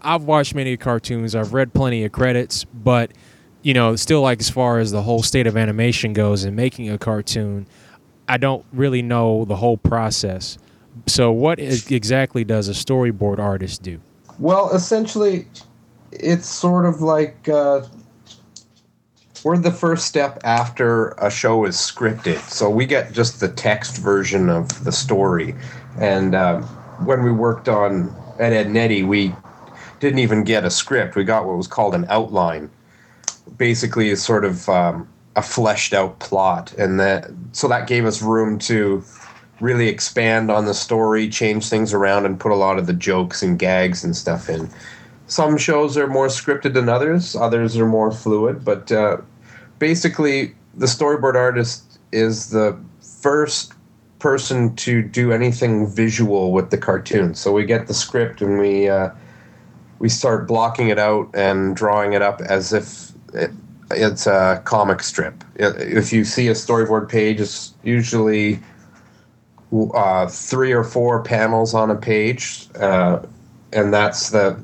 I've 0.00 0.24
watched 0.24 0.54
many 0.54 0.76
cartoons. 0.78 1.34
I've 1.34 1.52
read 1.52 1.74
plenty 1.74 2.04
of 2.04 2.12
credits, 2.12 2.64
but 2.64 3.12
you 3.62 3.74
know, 3.74 3.96
still 3.96 4.22
like 4.22 4.40
as 4.40 4.48
far 4.48 4.78
as 4.78 4.92
the 4.92 5.02
whole 5.02 5.22
state 5.22 5.46
of 5.46 5.56
animation 5.56 6.12
goes 6.12 6.44
and 6.44 6.54
making 6.54 6.88
a 6.88 6.98
cartoon, 6.98 7.66
I 8.28 8.36
don't 8.36 8.64
really 8.72 9.02
know 9.02 9.44
the 9.44 9.56
whole 9.56 9.76
process. 9.76 10.56
So, 11.06 11.30
what 11.32 11.58
is, 11.58 11.90
exactly 11.90 12.44
does 12.44 12.68
a 12.68 12.72
storyboard 12.72 13.38
artist 13.38 13.82
do? 13.82 14.00
Well, 14.38 14.70
essentially, 14.70 15.46
it's 16.20 16.48
sort 16.48 16.86
of 16.86 17.00
like 17.00 17.48
uh, 17.48 17.86
we're 19.44 19.56
the 19.58 19.70
first 19.70 20.06
step 20.06 20.40
after 20.44 21.10
a 21.18 21.30
show 21.30 21.64
is 21.64 21.76
scripted. 21.76 22.38
So 22.50 22.68
we 22.68 22.86
get 22.86 23.12
just 23.12 23.40
the 23.40 23.48
text 23.48 23.98
version 23.98 24.48
of 24.48 24.84
the 24.84 24.92
story. 24.92 25.54
And 26.00 26.34
uh, 26.34 26.62
when 27.04 27.22
we 27.22 27.30
worked 27.30 27.68
on 27.68 28.14
at 28.38 28.52
Ed 28.52 28.70
Netty, 28.70 29.02
we 29.02 29.34
didn't 30.00 30.18
even 30.18 30.44
get 30.44 30.64
a 30.64 30.70
script. 30.70 31.16
We 31.16 31.24
got 31.24 31.46
what 31.46 31.56
was 31.56 31.68
called 31.68 31.94
an 31.94 32.06
outline. 32.08 32.70
Basically, 33.56 34.10
it's 34.10 34.22
sort 34.22 34.44
of 34.44 34.68
um, 34.68 35.08
a 35.36 35.42
fleshed 35.42 35.94
out 35.94 36.18
plot, 36.18 36.72
and 36.74 36.98
that 36.98 37.30
so 37.52 37.68
that 37.68 37.86
gave 37.86 38.04
us 38.04 38.20
room 38.22 38.58
to 38.60 39.04
really 39.60 39.88
expand 39.88 40.50
on 40.50 40.66
the 40.66 40.74
story, 40.74 41.28
change 41.28 41.68
things 41.68 41.94
around, 41.94 42.26
and 42.26 42.38
put 42.38 42.52
a 42.52 42.56
lot 42.56 42.78
of 42.78 42.86
the 42.86 42.92
jokes 42.92 43.42
and 43.42 43.58
gags 43.58 44.04
and 44.04 44.16
stuff 44.16 44.48
in. 44.48 44.68
Some 45.26 45.58
shows 45.58 45.96
are 45.96 46.06
more 46.06 46.28
scripted 46.28 46.74
than 46.74 46.88
others. 46.88 47.34
Others 47.34 47.76
are 47.76 47.86
more 47.86 48.12
fluid, 48.12 48.64
but 48.64 48.92
uh, 48.92 49.18
basically, 49.78 50.54
the 50.74 50.86
storyboard 50.86 51.34
artist 51.34 51.98
is 52.12 52.50
the 52.50 52.78
first 53.00 53.72
person 54.18 54.74
to 54.76 55.02
do 55.02 55.32
anything 55.32 55.86
visual 55.86 56.52
with 56.52 56.70
the 56.70 56.78
cartoon. 56.78 57.34
So 57.34 57.52
we 57.52 57.64
get 57.64 57.86
the 57.86 57.94
script 57.94 58.40
and 58.40 58.58
we 58.58 58.88
uh, 58.88 59.10
we 59.98 60.08
start 60.08 60.46
blocking 60.46 60.88
it 60.88 60.98
out 60.98 61.28
and 61.34 61.74
drawing 61.74 62.12
it 62.12 62.22
up 62.22 62.40
as 62.40 62.72
if 62.72 63.12
it, 63.34 63.50
it's 63.90 64.26
a 64.26 64.62
comic 64.64 65.02
strip. 65.02 65.44
If 65.56 66.12
you 66.12 66.24
see 66.24 66.48
a 66.48 66.52
storyboard 66.52 67.08
page, 67.08 67.40
it's 67.40 67.74
usually 67.82 68.60
uh, 69.94 70.28
three 70.28 70.72
or 70.72 70.84
four 70.84 71.22
panels 71.22 71.74
on 71.74 71.90
a 71.90 71.96
page, 71.96 72.68
uh, 72.76 73.20
and 73.72 73.92
that's 73.92 74.30
the 74.30 74.60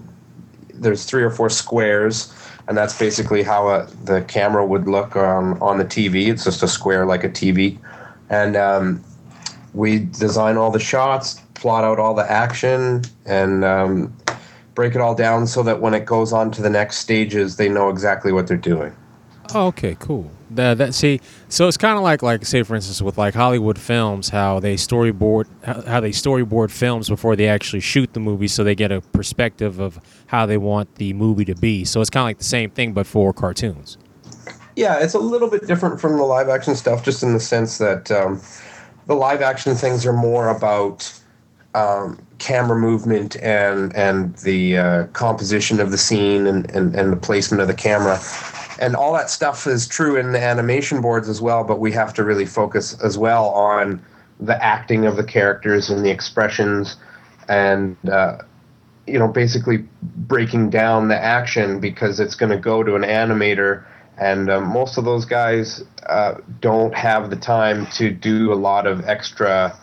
there's 0.83 1.05
three 1.05 1.23
or 1.23 1.31
four 1.31 1.49
squares, 1.49 2.35
and 2.69 2.77
that's 2.77 2.99
basically 2.99 3.43
how 3.43 3.69
a, 3.69 3.87
the 4.05 4.23
camera 4.23 4.67
would 4.67 4.87
look 4.87 5.17
on 5.17 5.61
on 5.61 5.79
the 5.79 5.85
TV. 5.85 6.29
It's 6.29 6.45
just 6.45 6.63
a 6.63 6.69
square 6.69 7.07
like 7.07 7.25
a 7.25 7.29
TV, 7.29 7.79
and 8.29 8.57
um, 8.57 9.05
we 9.75 10.01
design 10.01 10.57
all 10.57 10.71
the 10.71 10.81
shots, 10.81 11.41
plot 11.55 11.85
out 11.85 11.99
all 11.99 12.15
the 12.15 12.31
action, 12.31 13.03
and 13.25 13.65
um, 13.65 14.15
break 14.75 14.95
it 14.95 15.01
all 15.01 15.15
down 15.15 15.47
so 15.47 15.63
that 15.63 15.81
when 15.81 15.95
it 15.95 16.05
goes 16.05 16.33
on 16.33 16.51
to 16.53 16.63
the 16.63 16.71
next 16.71 16.99
stages, 16.99 17.57
they 17.57 17.69
know 17.69 17.89
exactly 17.89 18.33
what 18.33 18.47
they're 18.47 18.57
doing. 18.57 18.95
Okay, 19.55 19.97
cool. 19.99 20.31
That, 20.55 20.79
that 20.79 20.95
see, 20.95 21.21
so 21.49 21.69
it's 21.69 21.77
kind 21.77 21.97
of 21.97 22.03
like 22.03 22.23
like 22.23 22.45
say 22.45 22.63
for 22.63 22.75
instance 22.75 23.01
with 23.01 23.19
like 23.19 23.35
Hollywood 23.35 23.79
films, 23.79 24.29
how 24.29 24.61
they 24.61 24.75
storyboard 24.75 25.47
how 25.87 26.01
they 26.01 26.11
storyboard 26.11 26.71
films 26.71 27.09
before 27.09 27.37
they 27.37 27.49
actually 27.49 27.81
shoot 27.81 28.13
the 28.13 28.21
movie, 28.21 28.49
so 28.49 28.65
they 28.65 28.75
get 28.75 28.93
a 28.93 29.01
perspective 29.01 29.79
of 29.79 30.01
how 30.27 30.47
they 30.47 30.59
want 30.59 30.95
the 30.97 31.13
movie 31.13 31.45
to 31.47 31.55
be. 31.55 31.85
So 31.85 32.01
it's 32.01 32.11
kind 32.11 32.23
of 32.23 32.29
like 32.29 32.39
the 32.39 32.45
same 32.45 32.71
thing, 32.71 32.93
but 32.93 33.07
for 33.07 33.33
cartoons. 33.33 33.99
Yeah, 34.77 34.99
it's 35.01 35.15
a 35.15 35.19
little 35.19 35.51
bit 35.51 35.67
different 35.67 36.01
from 36.01 36.17
the 36.17 36.23
live 36.23 36.49
action 36.49 36.75
stuff, 36.75 37.05
just 37.05 37.23
in 37.23 37.35
the 37.35 37.41
sense 37.41 37.79
that 37.79 38.11
um, 38.11 38.41
the 39.07 39.15
live 39.15 39.43
action 39.43 39.75
things 39.75 40.07
are 40.07 40.13
more 40.13 40.49
about 40.49 41.13
um, 41.75 42.19
camera 42.39 42.77
movement 42.77 43.37
and 43.37 43.95
and 43.95 44.37
the 44.39 44.77
uh, 44.77 45.07
composition 45.09 45.81
of 45.81 45.91
the 45.91 45.99
scene 45.99 46.47
and, 46.47 46.71
and, 46.71 46.95
and 46.95 47.13
the 47.13 47.17
placement 47.17 47.61
of 47.61 47.69
the 47.69 47.75
camera 47.75 48.19
and 48.83 48.95
all 48.95 49.13
that 49.15 49.31
stuff 49.31 49.67
is 49.67 49.87
true 49.87 50.17
in 50.17 50.33
the 50.33 50.43
animation 50.43 51.01
boards 51.01 51.29
as 51.29 51.41
well 51.41 51.65
but 51.65 51.79
we 51.79 51.93
have 51.93 52.13
to 52.13 52.25
really 52.25 52.47
focus 52.47 53.01
as 53.03 53.17
well 53.17 53.49
on 53.51 54.05
the 54.41 54.63
acting 54.63 55.07
of 55.07 55.17
the 55.17 55.25
characters 55.25 55.89
and 55.89 56.05
the 56.05 56.11
expressions 56.11 56.97
and 57.49 57.97
uh, 58.09 58.39
you 59.07 59.19
know 59.19 59.29
basically 59.29 59.79
breaking 60.03 60.71
down 60.71 61.09
the 61.09 61.17
action 61.17 61.81
because 61.81 62.21
it's 62.21 62.35
going 62.35 62.51
to 62.51 62.59
go 62.59 62.83
to 62.83 62.95
an 62.95 63.03
animator. 63.03 63.85
And 64.19 64.51
um, 64.51 64.69
most 64.69 64.99
of 64.99 65.05
those 65.05 65.25
guys 65.25 65.83
uh, 66.07 66.35
don't 66.61 66.95
have 66.95 67.31
the 67.31 67.37
time 67.37 67.87
to 67.93 68.11
do 68.11 68.53
a 68.53 68.55
lot 68.55 68.87
of 68.87 69.09
extra 69.09 69.77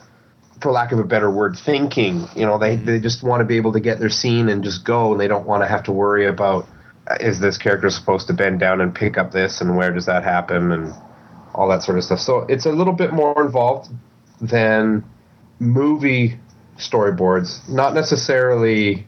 for 0.62 0.72
lack 0.72 0.92
of 0.92 1.00
a 1.00 1.04
better 1.04 1.32
word 1.32 1.58
thinking. 1.58 2.28
You 2.36 2.46
know 2.46 2.58
they, 2.58 2.76
they 2.76 3.00
just 3.00 3.24
want 3.24 3.42
to 3.42 3.46
be 3.46 3.58
able 3.58 3.74
to 3.74 3.80
get 3.80 4.00
their 4.00 4.10
scene 4.10 4.50
and 4.50 4.64
just 4.64 4.84
go 4.84 5.12
and 5.12 5.20
they 5.20 5.28
don't 5.28 5.46
want 5.46 5.64
to 5.64 5.68
have 5.68 5.84
to 5.84 5.92
worry 5.92 6.26
about 6.26 6.64
uh, 6.64 6.79
is 7.20 7.40
this 7.40 7.58
character 7.58 7.90
supposed 7.90 8.28
to 8.28 8.34
bend 8.34 8.60
down 8.60 8.82
and 8.82 8.94
pick 8.94 9.18
up 9.18 9.32
this 9.32 9.62
and 9.62 9.76
where 9.76 9.92
does 9.92 10.06
that 10.06 10.24
happen 10.24 10.72
and 10.72 10.94
all 11.56 11.68
that 11.70 11.82
sort 11.82 11.98
of 11.98 12.04
stuff. 12.04 12.20
So 12.20 12.40
it's 12.50 12.66
a 12.66 12.72
little 12.72 12.94
bit 12.94 13.14
more 13.14 13.44
involved 13.44 13.92
than 14.40 15.04
movie 15.60 16.40
storyboards. 16.78 17.68
Not 17.68 17.94
necessarily 17.94 19.06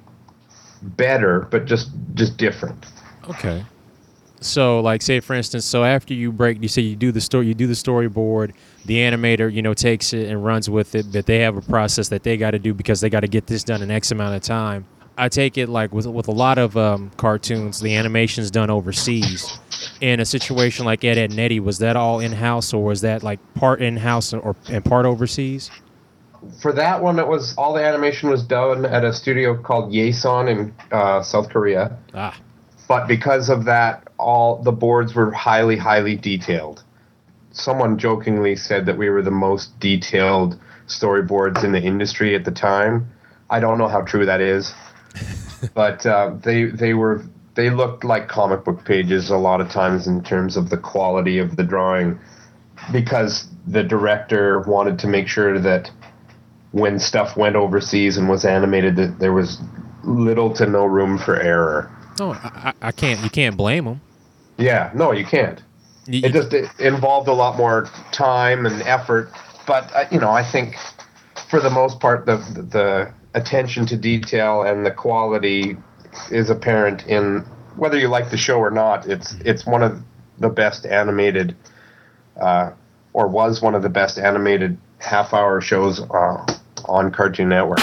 better 0.82 1.42
but 1.52 1.66
just 1.66 1.92
just 2.16 2.38
different. 2.38 2.86
Okay. 3.30 3.64
So 4.40 4.80
like 4.80 5.04
say 5.04 5.20
for 5.20 5.36
instance 5.36 5.66
so 5.66 5.84
after 5.84 6.16
you 6.16 6.32
break 6.32 6.62
you 6.62 6.68
say 6.68 6.82
you 6.82 6.96
do 6.96 7.12
the 7.12 7.22
story 7.22 7.46
you 7.46 7.54
do 7.54 7.68
the 7.68 7.74
storyboard 7.74 8.54
the 8.86 8.96
animator 8.96 9.54
you 9.54 9.62
know 9.62 9.76
takes 9.76 10.14
it 10.14 10.28
and 10.28 10.44
runs 10.44 10.68
with 10.68 10.96
it 10.96 11.06
but 11.14 11.28
they 11.28 11.38
have 11.40 11.56
a 11.56 11.62
process 11.62 12.10
that 12.10 12.24
they 12.24 12.36
got 12.38 12.52
to 12.52 12.60
do 12.60 12.74
because 12.74 13.02
they 13.02 13.10
got 13.12 13.20
to 13.20 13.28
get 13.28 13.46
this 13.46 13.64
done 13.64 13.84
in 13.84 13.92
x 13.92 14.10
amount 14.10 14.36
of 14.36 14.42
time 14.42 14.84
i 15.22 15.30
take 15.30 15.56
it 15.56 15.70
like 15.70 15.94
with, 15.94 16.08
with 16.08 16.28
a 16.28 16.32
lot 16.32 16.58
of 16.58 16.76
um, 16.76 17.12
cartoons 17.16 17.80
the 17.80 17.96
animation's 17.96 18.52
done 18.52 18.70
overseas. 18.70 19.60
In 20.02 20.20
a 20.20 20.26
situation 20.26 20.84
like 20.84 21.04
ed, 21.04 21.18
edd 21.18 21.30
and 21.30 21.40
eddy 21.40 21.60
was 21.60 21.78
that 21.78 21.96
all 21.96 22.20
in-house 22.20 22.74
or 22.74 22.84
was 22.84 23.02
that 23.02 23.22
like 23.22 23.40
part 23.54 23.82
in-house 23.82 24.34
or 24.34 24.56
and 24.68 24.84
part 24.84 25.06
overseas? 25.06 25.70
For 26.60 26.74
that 26.74 27.04
one 27.04 27.20
it 27.20 27.28
was 27.28 27.56
all 27.56 27.74
the 27.74 27.86
animation 27.86 28.30
was 28.30 28.44
done 28.44 28.84
at 28.84 29.06
a 29.06 29.14
studio 29.14 29.56
called 29.56 29.94
Yeson 29.94 30.50
in 30.50 30.74
uh, 30.92 31.22
south 31.22 31.50
korea. 31.50 31.96
Ah. 32.16 32.38
But 32.88 33.08
because 33.08 33.50
of 33.50 33.66
that 33.66 34.08
all 34.18 34.62
the 34.64 34.72
boards 34.72 35.14
were 35.14 35.32
highly 35.32 35.78
highly 35.78 36.16
detailed. 36.16 36.84
Someone 37.52 38.00
jokingly 38.00 38.56
said 38.56 38.88
that 38.88 38.98
we 38.98 39.10
were 39.10 39.22
the 39.22 39.30
most 39.30 39.80
detailed 39.80 40.60
storyboards 40.88 41.64
in 41.64 41.74
the 41.74 41.82
industry 41.82 42.34
at 42.34 42.44
the 42.44 42.52
time. 42.52 43.08
I 43.52 43.60
don't 43.60 43.78
know 43.78 43.88
how 43.88 44.02
true 44.02 44.26
that 44.26 44.42
is 44.42 44.74
but 45.74 46.06
uh, 46.06 46.34
they 46.44 46.66
they 46.66 46.94
were 46.94 47.24
they 47.56 47.70
looked 47.70 48.04
like 48.04 48.28
comic 48.28 48.64
book 48.64 48.84
pages 48.86 49.30
a 49.30 49.38
lot 49.38 49.62
of 49.62 49.70
times 49.70 50.08
in 50.08 50.24
terms 50.24 50.58
of 50.58 50.70
the 50.70 50.78
quality 50.78 51.38
of 51.38 51.56
the 51.58 51.64
drawing 51.64 52.18
because 52.92 53.48
the 53.68 53.84
director 53.84 54.60
wanted 54.62 54.98
to 55.00 55.08
make 55.08 55.28
sure 55.28 55.60
that 55.60 55.92
when 56.72 56.98
stuff 57.00 57.36
went 57.38 57.56
overseas 57.56 58.18
and 58.18 58.30
was 58.30 58.46
animated 58.46 58.96
that 58.96 59.20
there 59.20 59.34
was 59.34 59.60
little 60.04 60.52
to 60.54 60.66
no 60.66 60.86
room 60.86 61.18
for 61.18 61.36
error 61.40 61.92
no 62.18 62.34
i, 62.34 62.74
I 62.82 62.92
can't 62.92 63.20
you 63.22 63.30
can't 63.30 63.56
blame 63.58 63.86
them 63.86 64.02
yeah, 64.58 64.92
no, 64.94 65.12
you 65.12 65.26
can't. 65.26 65.62
You- 66.06 66.22
It 66.24 66.34
just 66.34 66.54
it 66.54 66.70
involved 66.80 67.28
a 67.28 67.34
lot 67.34 67.58
more 67.58 67.90
time 68.12 68.66
and 68.68 68.82
effort, 68.84 69.32
but 69.66 69.92
uh, 69.96 70.06
you 70.12 70.20
know, 70.20 70.30
I 70.30 70.44
think 70.44 70.76
for 71.50 71.60
the 71.60 71.70
most 71.72 72.00
part, 72.00 72.26
the 72.28 72.38
the 72.38 73.12
attention 73.34 73.86
to 73.88 73.98
detail 73.98 74.64
and 74.64 74.86
the 74.86 74.92
quality 74.92 75.78
is 76.30 76.50
apparent 76.50 77.08
in 77.08 77.46
whether 77.76 77.98
you 77.98 78.08
like 78.08 78.30
the 78.30 78.38
show 78.38 78.60
or 78.60 78.72
not. 78.72 79.08
It's 79.08 79.34
it's 79.46 79.66
one 79.66 79.84
of 79.84 80.02
the 80.40 80.50
best 80.50 80.86
animated, 80.86 81.56
uh, 82.40 82.72
or 83.14 83.28
was 83.28 83.62
one 83.62 83.76
of 83.76 83.84
the 83.84 83.90
best 83.90 84.18
animated 84.18 84.78
half-hour 85.00 85.62
shows 85.62 86.02
uh, 86.02 86.46
on 86.86 87.12
Cartoon 87.12 87.50
Network. 87.50 87.80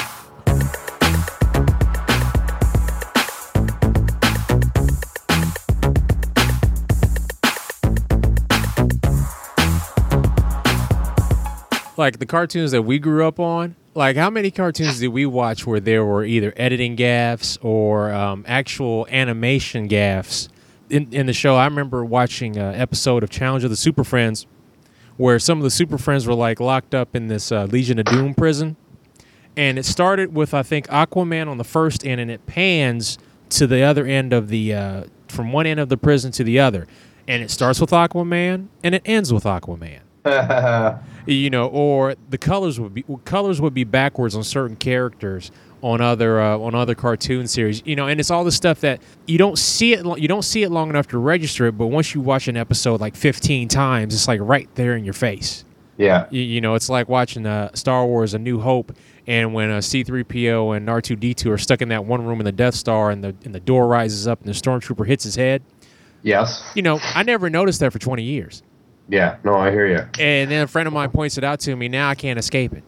like 11.96 12.20
the 12.20 12.26
cartoons 12.26 12.70
that 12.70 12.82
we 12.82 12.96
grew 12.96 13.26
up 13.26 13.40
on 13.40 13.74
like 13.98 14.16
how 14.16 14.30
many 14.30 14.50
cartoons 14.50 15.00
did 15.00 15.08
we 15.08 15.26
watch 15.26 15.66
where 15.66 15.80
there 15.80 16.04
were 16.04 16.24
either 16.24 16.54
editing 16.56 16.96
gaffes 16.96 17.58
or 17.62 18.10
um, 18.12 18.44
actual 18.46 19.06
animation 19.10 19.88
gaffes 19.88 20.48
in, 20.88 21.12
in 21.12 21.26
the 21.26 21.32
show 21.32 21.56
i 21.56 21.64
remember 21.64 22.04
watching 22.04 22.56
an 22.56 22.74
episode 22.74 23.22
of 23.22 23.28
challenge 23.28 23.64
of 23.64 23.70
the 23.70 23.76
super 23.76 24.04
friends 24.04 24.46
where 25.18 25.38
some 25.40 25.58
of 25.58 25.64
the 25.64 25.70
super 25.70 25.98
friends 25.98 26.26
were 26.26 26.34
like 26.34 26.60
locked 26.60 26.94
up 26.94 27.14
in 27.14 27.26
this 27.26 27.52
uh, 27.52 27.64
legion 27.64 27.98
of 27.98 28.06
doom 28.06 28.32
prison. 28.34 28.76
And 29.56 29.78
it 29.78 29.84
started 29.84 30.34
with 30.34 30.54
i 30.54 30.62
think 30.62 30.86
aquaman 30.86 31.48
on 31.48 31.58
the 31.58 31.64
first 31.64 32.06
end 32.06 32.20
and 32.20 32.30
it 32.30 32.46
pans 32.46 33.18
to 33.50 33.66
the 33.66 33.82
other 33.82 34.06
end 34.06 34.32
of 34.32 34.48
the 34.48 34.72
uh, 34.72 35.04
from 35.26 35.52
one 35.52 35.66
end 35.66 35.80
of 35.80 35.90
the 35.90 35.96
prison 35.98 36.32
to 36.32 36.44
the 36.44 36.58
other. 36.60 36.86
And 37.26 37.42
it 37.42 37.50
starts 37.50 37.80
with 37.80 37.90
aquaman 37.90 38.68
and 38.82 38.94
it 38.94 39.02
ends 39.04 39.32
with 39.32 39.44
aquaman 39.44 40.00
you 41.26 41.50
know, 41.50 41.68
or 41.68 42.14
the 42.30 42.38
colors 42.38 42.80
would 42.80 42.94
be 42.94 43.04
colors 43.24 43.60
would 43.60 43.74
be 43.74 43.84
backwards 43.84 44.34
on 44.34 44.44
certain 44.44 44.76
characters 44.76 45.50
on 45.82 46.00
other 46.00 46.40
uh, 46.40 46.58
on 46.58 46.74
other 46.74 46.94
cartoon 46.94 47.46
series. 47.46 47.82
You 47.84 47.96
know, 47.96 48.06
and 48.06 48.20
it's 48.20 48.30
all 48.30 48.44
the 48.44 48.52
stuff 48.52 48.80
that 48.80 49.00
you 49.26 49.38
don't 49.38 49.58
see 49.58 49.92
it. 49.92 50.04
You 50.18 50.28
don't 50.28 50.42
see 50.42 50.62
it 50.62 50.70
long 50.70 50.90
enough 50.90 51.08
to 51.08 51.18
register 51.18 51.66
it, 51.66 51.72
but 51.72 51.86
once 51.86 52.14
you 52.14 52.20
watch 52.20 52.48
an 52.48 52.56
episode 52.56 53.00
like 53.00 53.16
15 53.16 53.68
times, 53.68 54.14
it's 54.14 54.28
like 54.28 54.40
right 54.42 54.68
there 54.74 54.96
in 54.96 55.04
your 55.04 55.14
face. 55.14 55.64
Yeah. 55.96 56.26
You, 56.30 56.42
you 56.42 56.60
know, 56.60 56.74
it's 56.74 56.88
like 56.88 57.08
watching 57.08 57.44
uh, 57.44 57.70
Star 57.74 58.06
Wars: 58.06 58.34
A 58.34 58.38
New 58.38 58.60
Hope, 58.60 58.92
and 59.26 59.52
when 59.52 59.70
uh, 59.70 59.80
C-3PO 59.80 60.76
and 60.76 60.88
R2D2 60.88 61.50
are 61.50 61.58
stuck 61.58 61.82
in 61.82 61.88
that 61.88 62.04
one 62.04 62.24
room 62.24 62.40
in 62.40 62.44
the 62.44 62.52
Death 62.52 62.74
Star, 62.74 63.10
and 63.10 63.22
the 63.22 63.34
and 63.44 63.54
the 63.54 63.60
door 63.60 63.86
rises 63.86 64.26
up, 64.26 64.40
and 64.40 64.48
the 64.48 64.52
stormtrooper 64.52 65.06
hits 65.06 65.24
his 65.24 65.36
head. 65.36 65.62
Yes. 66.22 66.62
You 66.74 66.82
know, 66.82 66.98
I 67.14 67.22
never 67.22 67.48
noticed 67.48 67.80
that 67.80 67.92
for 67.92 67.98
20 67.98 68.22
years, 68.22 68.62
Yeah. 69.08 69.36
No, 69.44 69.54
I 69.54 69.70
hear 69.70 69.86
you. 69.86 70.06
and 70.18 70.50
then 70.50 70.64
a 70.64 70.66
friend 70.66 70.86
of 70.86 70.92
mine 70.92 71.10
points 71.10 71.38
it 71.38 71.44
out 71.44 71.60
to 71.60 71.74
me. 71.74 71.88
Now 71.88 72.08
I 72.08 72.14
can't 72.14 72.38
escape 72.38 72.72
it. 72.74 72.84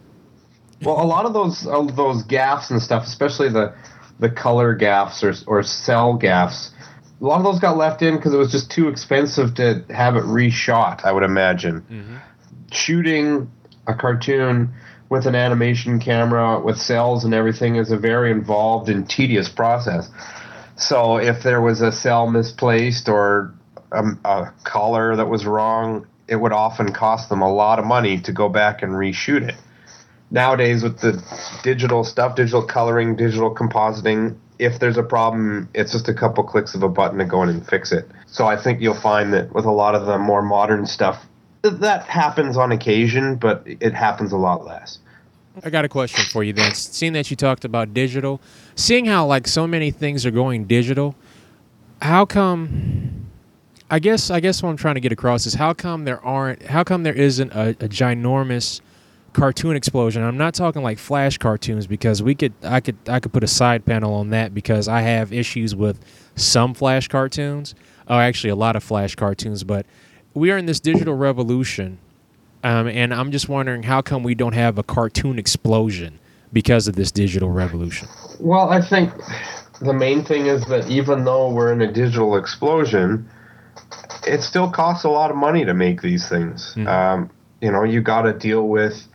Well, 0.82 1.00
a 1.00 1.04
lot 1.04 1.26
of 1.26 1.34
those 1.34 1.66
of 1.66 1.96
those 1.96 2.22
gaffs 2.24 2.70
and 2.70 2.80
stuff, 2.80 3.04
especially 3.04 3.50
the 3.50 3.74
the 4.18 4.30
color 4.30 4.74
gaffs 4.74 5.22
or 5.22 5.34
or 5.46 5.62
cell 5.62 6.14
gaffs, 6.14 6.70
a 7.20 7.24
lot 7.24 7.38
of 7.38 7.44
those 7.44 7.58
got 7.58 7.76
left 7.76 8.02
in 8.02 8.16
because 8.16 8.32
it 8.32 8.38
was 8.38 8.50
just 8.50 8.70
too 8.70 8.88
expensive 8.88 9.54
to 9.56 9.84
have 9.90 10.16
it 10.16 10.24
reshot. 10.24 11.04
I 11.04 11.12
would 11.12 11.22
imagine 11.22 11.82
mm-hmm. 11.82 12.16
shooting 12.72 13.50
a 13.86 13.94
cartoon 13.94 14.72
with 15.10 15.26
an 15.26 15.34
animation 15.34 15.98
camera 15.98 16.60
with 16.60 16.78
cells 16.78 17.24
and 17.24 17.34
everything 17.34 17.76
is 17.76 17.90
a 17.90 17.96
very 17.96 18.30
involved 18.30 18.88
and 18.88 19.08
tedious 19.08 19.48
process. 19.48 20.08
So 20.76 21.16
if 21.18 21.42
there 21.42 21.60
was 21.60 21.82
a 21.82 21.92
cell 21.92 22.30
misplaced 22.30 23.08
or 23.08 23.52
a, 23.92 24.04
a 24.24 24.54
color 24.64 25.16
that 25.16 25.28
was 25.28 25.44
wrong, 25.44 26.06
it 26.30 26.36
would 26.36 26.52
often 26.52 26.92
cost 26.92 27.28
them 27.28 27.42
a 27.42 27.52
lot 27.52 27.78
of 27.78 27.84
money 27.84 28.18
to 28.20 28.32
go 28.32 28.48
back 28.48 28.82
and 28.82 28.92
reshoot 28.92 29.46
it 29.46 29.56
nowadays 30.30 30.82
with 30.82 31.00
the 31.00 31.22
digital 31.62 32.04
stuff, 32.04 32.36
digital 32.36 32.62
coloring, 32.62 33.16
digital 33.16 33.54
compositing, 33.54 34.36
if 34.58 34.78
there's 34.78 34.98
a 34.98 35.02
problem, 35.02 35.68
it's 35.74 35.92
just 35.92 36.08
a 36.08 36.14
couple 36.14 36.44
clicks 36.44 36.74
of 36.74 36.82
a 36.82 36.88
button 36.88 37.18
to 37.18 37.24
go 37.24 37.42
in 37.42 37.48
and 37.48 37.66
fix 37.66 37.92
it. 37.92 38.08
So 38.26 38.46
I 38.46 38.56
think 38.56 38.80
you'll 38.80 38.94
find 38.94 39.32
that 39.32 39.52
with 39.54 39.64
a 39.64 39.70
lot 39.70 39.94
of 39.94 40.06
the 40.06 40.18
more 40.18 40.42
modern 40.42 40.86
stuff, 40.86 41.24
that 41.62 42.04
happens 42.04 42.56
on 42.56 42.72
occasion, 42.72 43.36
but 43.36 43.62
it 43.66 43.94
happens 43.94 44.32
a 44.32 44.36
lot 44.36 44.64
less. 44.64 44.98
I 45.64 45.70
got 45.70 45.84
a 45.84 45.88
question 45.88 46.24
for 46.30 46.44
you 46.44 46.52
then. 46.52 46.72
Seeing 46.74 47.12
that 47.14 47.30
you 47.30 47.36
talked 47.36 47.64
about 47.64 47.92
digital, 47.92 48.40
seeing 48.76 49.06
how 49.06 49.26
like 49.26 49.48
so 49.48 49.66
many 49.66 49.90
things 49.90 50.24
are 50.24 50.30
going 50.30 50.64
digital, 50.64 51.16
how 52.00 52.24
come 52.24 53.19
I 53.90 53.98
guess 53.98 54.30
I 54.30 54.40
guess 54.40 54.62
what 54.62 54.70
I'm 54.70 54.76
trying 54.76 54.94
to 54.94 55.00
get 55.00 55.12
across 55.12 55.46
is 55.46 55.54
how 55.54 55.74
come 55.74 56.04
there 56.04 56.24
aren't 56.24 56.62
how 56.62 56.84
come 56.84 57.02
there 57.02 57.14
isn't 57.14 57.52
a, 57.52 57.70
a 57.70 57.88
ginormous 57.88 58.80
cartoon 59.32 59.76
explosion. 59.76 60.22
I'm 60.22 60.38
not 60.38 60.54
talking 60.54 60.82
like 60.82 60.98
flash 60.98 61.38
cartoons 61.38 61.86
because 61.86 62.22
we 62.22 62.34
could 62.36 62.52
I 62.62 62.80
could 62.80 62.96
I 63.08 63.20
could 63.20 63.32
put 63.32 63.42
a 63.42 63.48
side 63.48 63.84
panel 63.84 64.14
on 64.14 64.30
that 64.30 64.54
because 64.54 64.88
I 64.88 65.00
have 65.00 65.32
issues 65.32 65.74
with 65.74 65.98
some 66.36 66.72
flash 66.72 67.08
cartoons. 67.08 67.74
Oh, 68.08 68.18
actually 68.18 68.50
a 68.50 68.56
lot 68.56 68.76
of 68.76 68.84
flash 68.84 69.16
cartoons, 69.16 69.64
but 69.64 69.86
we 70.34 70.52
are 70.52 70.58
in 70.58 70.66
this 70.66 70.80
digital 70.80 71.14
revolution 71.14 71.98
um, 72.62 72.88
and 72.88 73.14
I'm 73.14 73.32
just 73.32 73.48
wondering 73.48 73.82
how 73.82 74.02
come 74.02 74.22
we 74.22 74.34
don't 74.34 74.52
have 74.52 74.78
a 74.78 74.82
cartoon 74.82 75.38
explosion 75.38 76.18
because 76.52 76.88
of 76.88 76.96
this 76.96 77.10
digital 77.10 77.50
revolution. 77.50 78.08
Well, 78.38 78.70
I 78.70 78.82
think 78.82 79.12
the 79.80 79.92
main 79.92 80.24
thing 80.24 80.46
is 80.46 80.64
that 80.66 80.88
even 80.88 81.24
though 81.24 81.50
we're 81.50 81.72
in 81.72 81.80
a 81.80 81.90
digital 81.90 82.36
explosion, 82.36 83.28
it 84.26 84.42
still 84.42 84.70
costs 84.70 85.04
a 85.04 85.08
lot 85.08 85.30
of 85.30 85.36
money 85.36 85.64
to 85.64 85.74
make 85.74 86.02
these 86.02 86.28
things. 86.28 86.74
Mhm. 86.76 86.86
Um, 86.86 87.30
you 87.60 87.70
know, 87.70 87.84
you 87.84 88.00
got 88.00 88.22
to 88.22 88.32
deal 88.32 88.66
with 88.66 89.06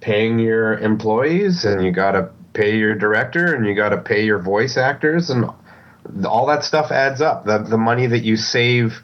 paying 0.00 0.38
your 0.38 0.78
employees, 0.78 1.64
and 1.64 1.84
you 1.84 1.92
got 1.92 2.12
to 2.12 2.28
pay 2.52 2.76
your 2.76 2.94
director, 2.94 3.54
and 3.54 3.66
you 3.66 3.74
got 3.74 3.90
to 3.90 3.98
pay 3.98 4.24
your 4.24 4.38
voice 4.38 4.76
actors, 4.76 5.30
and 5.30 5.46
all 6.24 6.46
that 6.46 6.64
stuff 6.64 6.90
adds 6.90 7.20
up. 7.20 7.44
The 7.44 7.58
the 7.58 7.78
money 7.78 8.06
that 8.06 8.24
you 8.24 8.36
save 8.36 9.02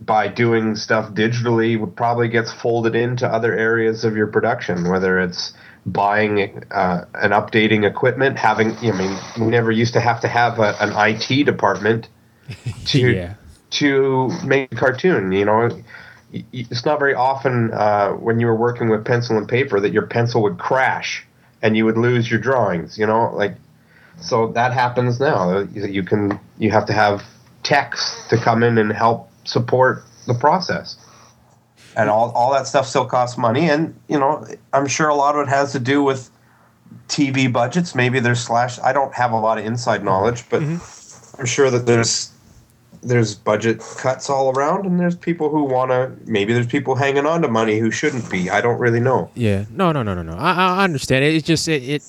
by 0.00 0.28
doing 0.28 0.76
stuff 0.76 1.12
digitally 1.12 1.78
would 1.78 1.96
probably 1.96 2.28
gets 2.28 2.52
folded 2.52 2.94
into 2.94 3.26
other 3.26 3.56
areas 3.56 4.04
of 4.04 4.16
your 4.16 4.26
production, 4.26 4.88
whether 4.88 5.18
it's 5.18 5.52
buying 5.86 6.64
uh, 6.70 7.04
and 7.14 7.32
updating 7.32 7.88
equipment, 7.88 8.38
having. 8.38 8.76
I 8.78 8.92
mean, 8.92 9.16
we 9.38 9.46
never 9.46 9.70
used 9.70 9.94
to 9.94 10.00
have 10.00 10.20
to 10.22 10.28
have 10.28 10.58
a, 10.58 10.74
an 10.80 10.92
IT 10.94 11.44
department 11.44 12.08
to 12.86 12.98
yeah. 12.98 13.34
To 13.70 14.30
make 14.44 14.72
a 14.72 14.76
cartoon. 14.76 15.32
You 15.32 15.44
know, 15.44 15.82
it's 16.52 16.84
not 16.84 16.98
very 16.98 17.14
often 17.14 17.72
uh, 17.72 18.10
when 18.12 18.40
you 18.40 18.46
were 18.46 18.56
working 18.56 18.88
with 18.88 19.04
pencil 19.04 19.36
and 19.38 19.48
paper 19.48 19.80
that 19.80 19.92
your 19.92 20.06
pencil 20.06 20.42
would 20.42 20.58
crash 20.58 21.24
and 21.62 21.76
you 21.76 21.84
would 21.84 21.96
lose 21.96 22.30
your 22.30 22.40
drawings. 22.40 22.98
You 22.98 23.06
know, 23.06 23.32
like 23.34 23.54
so 24.20 24.48
that 24.52 24.72
happens 24.72 25.20
now. 25.20 25.58
You 25.58 25.86
you 25.86 26.02
can 26.02 26.38
you 26.58 26.70
have 26.70 26.86
to 26.86 26.92
have 26.92 27.24
techs 27.62 28.26
to 28.28 28.36
come 28.36 28.62
in 28.62 28.78
and 28.78 28.92
help 28.92 29.30
support 29.44 30.04
the 30.26 30.34
process. 30.34 30.96
And 31.96 32.10
all, 32.10 32.30
all 32.32 32.52
that 32.52 32.66
stuff 32.66 32.86
still 32.86 33.06
costs 33.06 33.38
money, 33.38 33.70
and 33.70 33.98
you 34.08 34.18
know 34.18 34.46
I'm 34.72 34.86
sure 34.86 35.08
a 35.08 35.14
lot 35.14 35.34
of 35.34 35.46
it 35.46 35.50
has 35.50 35.72
to 35.72 35.80
do 35.80 36.02
with 36.02 36.30
TV 37.08 37.50
budgets. 37.50 37.94
Maybe 37.94 38.20
there's 38.20 38.40
slash. 38.40 38.78
I 38.80 38.92
don't 38.92 39.14
have 39.14 39.32
a 39.32 39.38
lot 39.38 39.58
of 39.58 39.64
inside 39.64 40.04
knowledge, 40.04 40.44
but 40.50 40.62
I'm 40.62 41.46
sure 41.46 41.70
that 41.70 41.86
there's 41.86 42.32
there's 43.02 43.34
budget 43.34 43.80
cuts 43.98 44.28
all 44.30 44.50
around, 44.50 44.86
and 44.86 44.98
there's 44.98 45.16
people 45.16 45.48
who 45.50 45.64
want 45.64 45.90
to. 45.90 46.12
Maybe 46.30 46.52
there's 46.52 46.66
people 46.66 46.94
hanging 46.94 47.26
on 47.26 47.42
to 47.42 47.48
money 47.48 47.78
who 47.78 47.90
shouldn't 47.90 48.30
be. 48.30 48.50
I 48.50 48.60
don't 48.60 48.78
really 48.78 49.00
know. 49.00 49.30
Yeah. 49.34 49.64
No, 49.70 49.92
no, 49.92 50.02
no, 50.02 50.14
no, 50.14 50.22
no. 50.22 50.36
I, 50.36 50.52
I 50.52 50.84
understand. 50.84 51.24
It, 51.24 51.34
it's 51.34 51.46
just 51.46 51.68
it, 51.68 51.82
it 51.82 52.02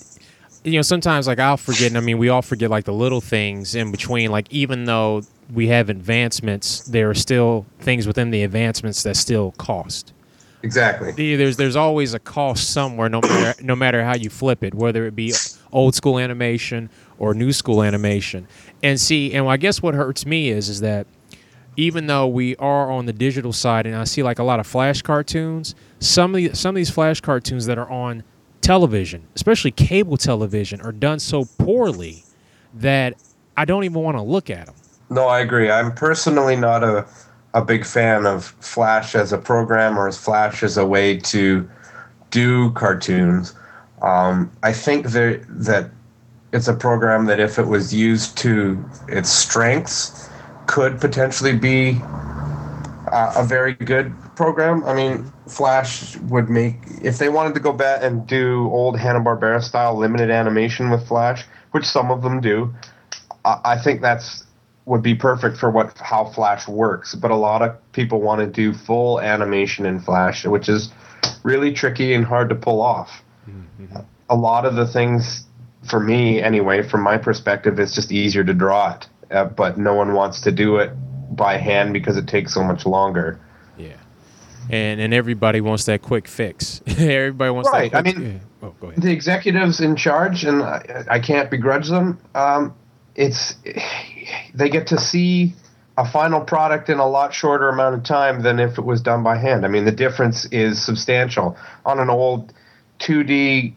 you 0.63 0.73
know, 0.73 0.81
sometimes 0.81 1.27
like 1.27 1.39
I'll 1.39 1.57
forget 1.57 1.87
and 1.87 1.97
I 1.97 2.01
mean 2.01 2.17
we 2.17 2.29
all 2.29 2.41
forget 2.41 2.69
like 2.69 2.85
the 2.85 2.93
little 2.93 3.21
things 3.21 3.75
in 3.75 3.91
between. 3.91 4.31
Like 4.31 4.51
even 4.51 4.85
though 4.85 5.21
we 5.53 5.67
have 5.67 5.89
advancements, 5.89 6.81
there 6.81 7.09
are 7.09 7.15
still 7.15 7.65
things 7.79 8.05
within 8.05 8.31
the 8.31 8.43
advancements 8.43 9.03
that 9.03 9.15
still 9.15 9.51
cost. 9.53 10.13
Exactly. 10.63 11.37
There's 11.37 11.55
there's 11.57 11.75
always 11.75 12.13
a 12.13 12.19
cost 12.19 12.71
somewhere, 12.71 13.09
no 13.09 13.21
matter 13.21 13.63
no 13.63 13.75
matter 13.75 14.03
how 14.03 14.15
you 14.15 14.29
flip 14.29 14.63
it, 14.63 14.73
whether 14.73 15.05
it 15.05 15.15
be 15.15 15.33
old 15.71 15.95
school 15.95 16.19
animation 16.19 16.89
or 17.19 17.33
new 17.33 17.51
school 17.51 17.83
animation. 17.83 18.47
And 18.83 18.99
see, 18.99 19.33
and 19.33 19.47
I 19.47 19.57
guess 19.57 19.81
what 19.81 19.95
hurts 19.95 20.25
me 20.25 20.49
is 20.49 20.69
is 20.69 20.81
that 20.81 21.07
even 21.75 22.07
though 22.07 22.27
we 22.27 22.55
are 22.55 22.91
on 22.91 23.05
the 23.05 23.13
digital 23.13 23.53
side, 23.53 23.85
and 23.85 23.95
I 23.95 24.03
see 24.03 24.23
like 24.23 24.39
a 24.39 24.43
lot 24.43 24.59
of 24.59 24.65
flash 24.65 25.01
cartoons, 25.01 25.75
some 25.99 26.33
of 26.33 26.37
the, 26.37 26.55
some 26.55 26.69
of 26.69 26.75
these 26.75 26.89
flash 26.89 27.21
cartoons 27.21 27.65
that 27.67 27.77
are 27.77 27.89
on 27.89 28.23
television, 28.61 29.27
especially 29.35 29.71
cable 29.71 30.17
television, 30.17 30.81
are 30.81 30.91
done 30.91 31.19
so 31.19 31.45
poorly 31.59 32.23
that 32.73 33.13
I 33.55 33.65
don't 33.65 33.83
even 33.83 34.01
want 34.01 34.17
to 34.17 34.23
look 34.23 34.49
at 34.49 34.65
them. 34.65 34.75
No, 35.09 35.27
I 35.27 35.39
agree. 35.39 35.69
I'm 35.69 35.93
personally 35.93 36.55
not 36.55 36.83
a 36.83 37.07
a 37.57 37.65
big 37.65 37.85
fan 37.85 38.25
of 38.25 38.45
Flash 38.59 39.15
as 39.15 39.33
a 39.33 39.37
program 39.37 39.97
or 39.97 40.07
as 40.07 40.17
Flash 40.17 40.61
as 40.61 40.77
a 40.77 40.85
way 40.85 41.17
to 41.17 41.67
do 42.29 42.71
cartoons. 42.73 43.55
Um, 44.01 44.51
I 44.63 44.73
think 44.73 45.07
that 45.07 45.43
that 45.47 45.89
it's 46.53 46.67
a 46.67 46.73
program 46.73 47.25
that 47.25 47.39
if 47.39 47.59
it 47.59 47.67
was 47.67 47.93
used 47.93 48.37
to 48.39 48.83
its 49.07 49.29
strengths, 49.29 50.29
could 50.67 50.99
potentially 50.99 51.57
be 51.57 51.99
uh, 53.11 53.33
a 53.35 53.43
very 53.43 53.73
good 53.73 54.13
program. 54.35 54.83
I 54.85 54.93
mean, 54.93 55.31
Flash 55.47 56.17
would 56.17 56.49
make 56.49 56.75
if 57.01 57.17
they 57.17 57.29
wanted 57.29 57.53
to 57.55 57.59
go 57.59 57.73
back 57.73 58.03
and 58.03 58.27
do 58.27 58.69
old 58.71 58.99
Hanna 58.99 59.19
Barbera 59.19 59.63
style 59.63 59.95
limited 59.95 60.29
animation 60.29 60.89
with 60.89 61.07
Flash, 61.07 61.45
which 61.71 61.85
some 61.85 62.11
of 62.11 62.21
them 62.21 62.41
do. 62.41 62.73
I 63.45 63.59
I 63.63 63.77
think 63.77 64.01
that's 64.01 64.43
would 64.85 65.03
be 65.03 65.15
perfect 65.15 65.57
for 65.57 65.69
what 65.69 65.97
how 65.97 66.25
Flash 66.25 66.67
works. 66.67 67.15
But 67.15 67.31
a 67.31 67.35
lot 67.35 67.61
of 67.61 67.75
people 67.91 68.21
want 68.21 68.41
to 68.41 68.47
do 68.47 68.73
full 68.73 69.19
animation 69.19 69.85
in 69.85 69.99
Flash, 69.99 70.45
which 70.45 70.69
is 70.69 70.91
really 71.43 71.73
tricky 71.73 72.13
and 72.13 72.25
hard 72.25 72.49
to 72.49 72.55
pull 72.55 72.81
off. 72.81 73.21
A 74.29 74.35
lot 74.35 74.65
of 74.65 74.75
the 74.75 74.87
things, 74.87 75.45
for 75.89 75.99
me 75.99 76.41
anyway, 76.41 76.81
from 76.87 77.01
my 77.01 77.17
perspective, 77.17 77.79
it's 77.79 77.93
just 77.95 78.11
easier 78.11 78.43
to 78.43 78.53
draw 78.53 78.95
it. 78.95 79.07
Uh, 79.31 79.45
but 79.45 79.77
no 79.77 79.93
one 79.93 80.13
wants 80.13 80.41
to 80.41 80.51
do 80.51 80.77
it 80.77 80.91
by 81.35 81.57
hand 81.57 81.93
because 81.93 82.17
it 82.17 82.27
takes 82.27 82.53
so 82.53 82.63
much 82.63 82.85
longer. 82.85 83.39
Yeah. 83.77 83.93
And 84.69 84.99
and 84.99 85.13
everybody 85.13 85.61
wants 85.61 85.85
that 85.85 86.01
quick 86.01 86.27
fix. 86.27 86.81
everybody 86.87 87.51
wants 87.51 87.69
Right, 87.71 87.91
that 87.91 88.07
I 88.07 88.11
mean- 88.13 88.21
yeah. 88.25 88.39
Oh, 88.67 88.73
go 88.81 88.87
ahead. 88.87 89.01
the 89.03 89.11
executives 89.11 89.79
in 89.81 89.95
charge, 89.95 90.43
and 90.43 90.63
I, 90.63 91.03
I 91.11 91.19
can't 91.19 91.51
begrudge 91.51 91.89
them. 91.89 92.19
Um, 92.33 92.73
it's 93.15 93.53
they 94.53 94.69
get 94.69 94.87
to 94.87 94.97
see 94.99 95.53
a 95.97 96.09
final 96.09 96.41
product 96.41 96.89
in 96.89 96.97
a 96.99 97.07
lot 97.07 97.33
shorter 97.33 97.69
amount 97.69 97.95
of 97.95 98.03
time 98.03 98.41
than 98.41 98.59
if 98.59 98.77
it 98.77 98.83
was 98.85 99.01
done 99.01 99.23
by 99.23 99.37
hand. 99.37 99.63
I 99.65 99.67
mean, 99.67 99.85
the 99.85 99.91
difference 99.91 100.45
is 100.45 100.83
substantial. 100.83 101.55
On 101.85 101.99
an 101.99 102.09
old 102.09 102.51
2D 102.99 103.73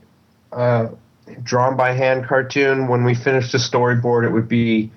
uh, 0.53 0.89
drawn 1.43 1.77
by 1.77 1.93
hand 1.93 2.27
cartoon, 2.27 2.89
when 2.89 3.05
we 3.05 3.15
finished 3.15 3.55
a 3.55 3.59
storyboard, 3.59 4.25
it 4.25 4.31
would 4.31 4.49
be 4.49 4.91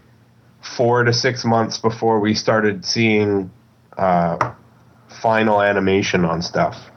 four 0.77 1.03
to 1.03 1.13
six 1.13 1.43
months 1.43 1.77
before 1.77 2.19
we 2.19 2.33
started 2.33 2.85
seeing 2.85 3.51
uh, 3.97 4.53
final 5.21 5.61
animation 5.61 6.25
on 6.25 6.41
stuff 6.41 6.89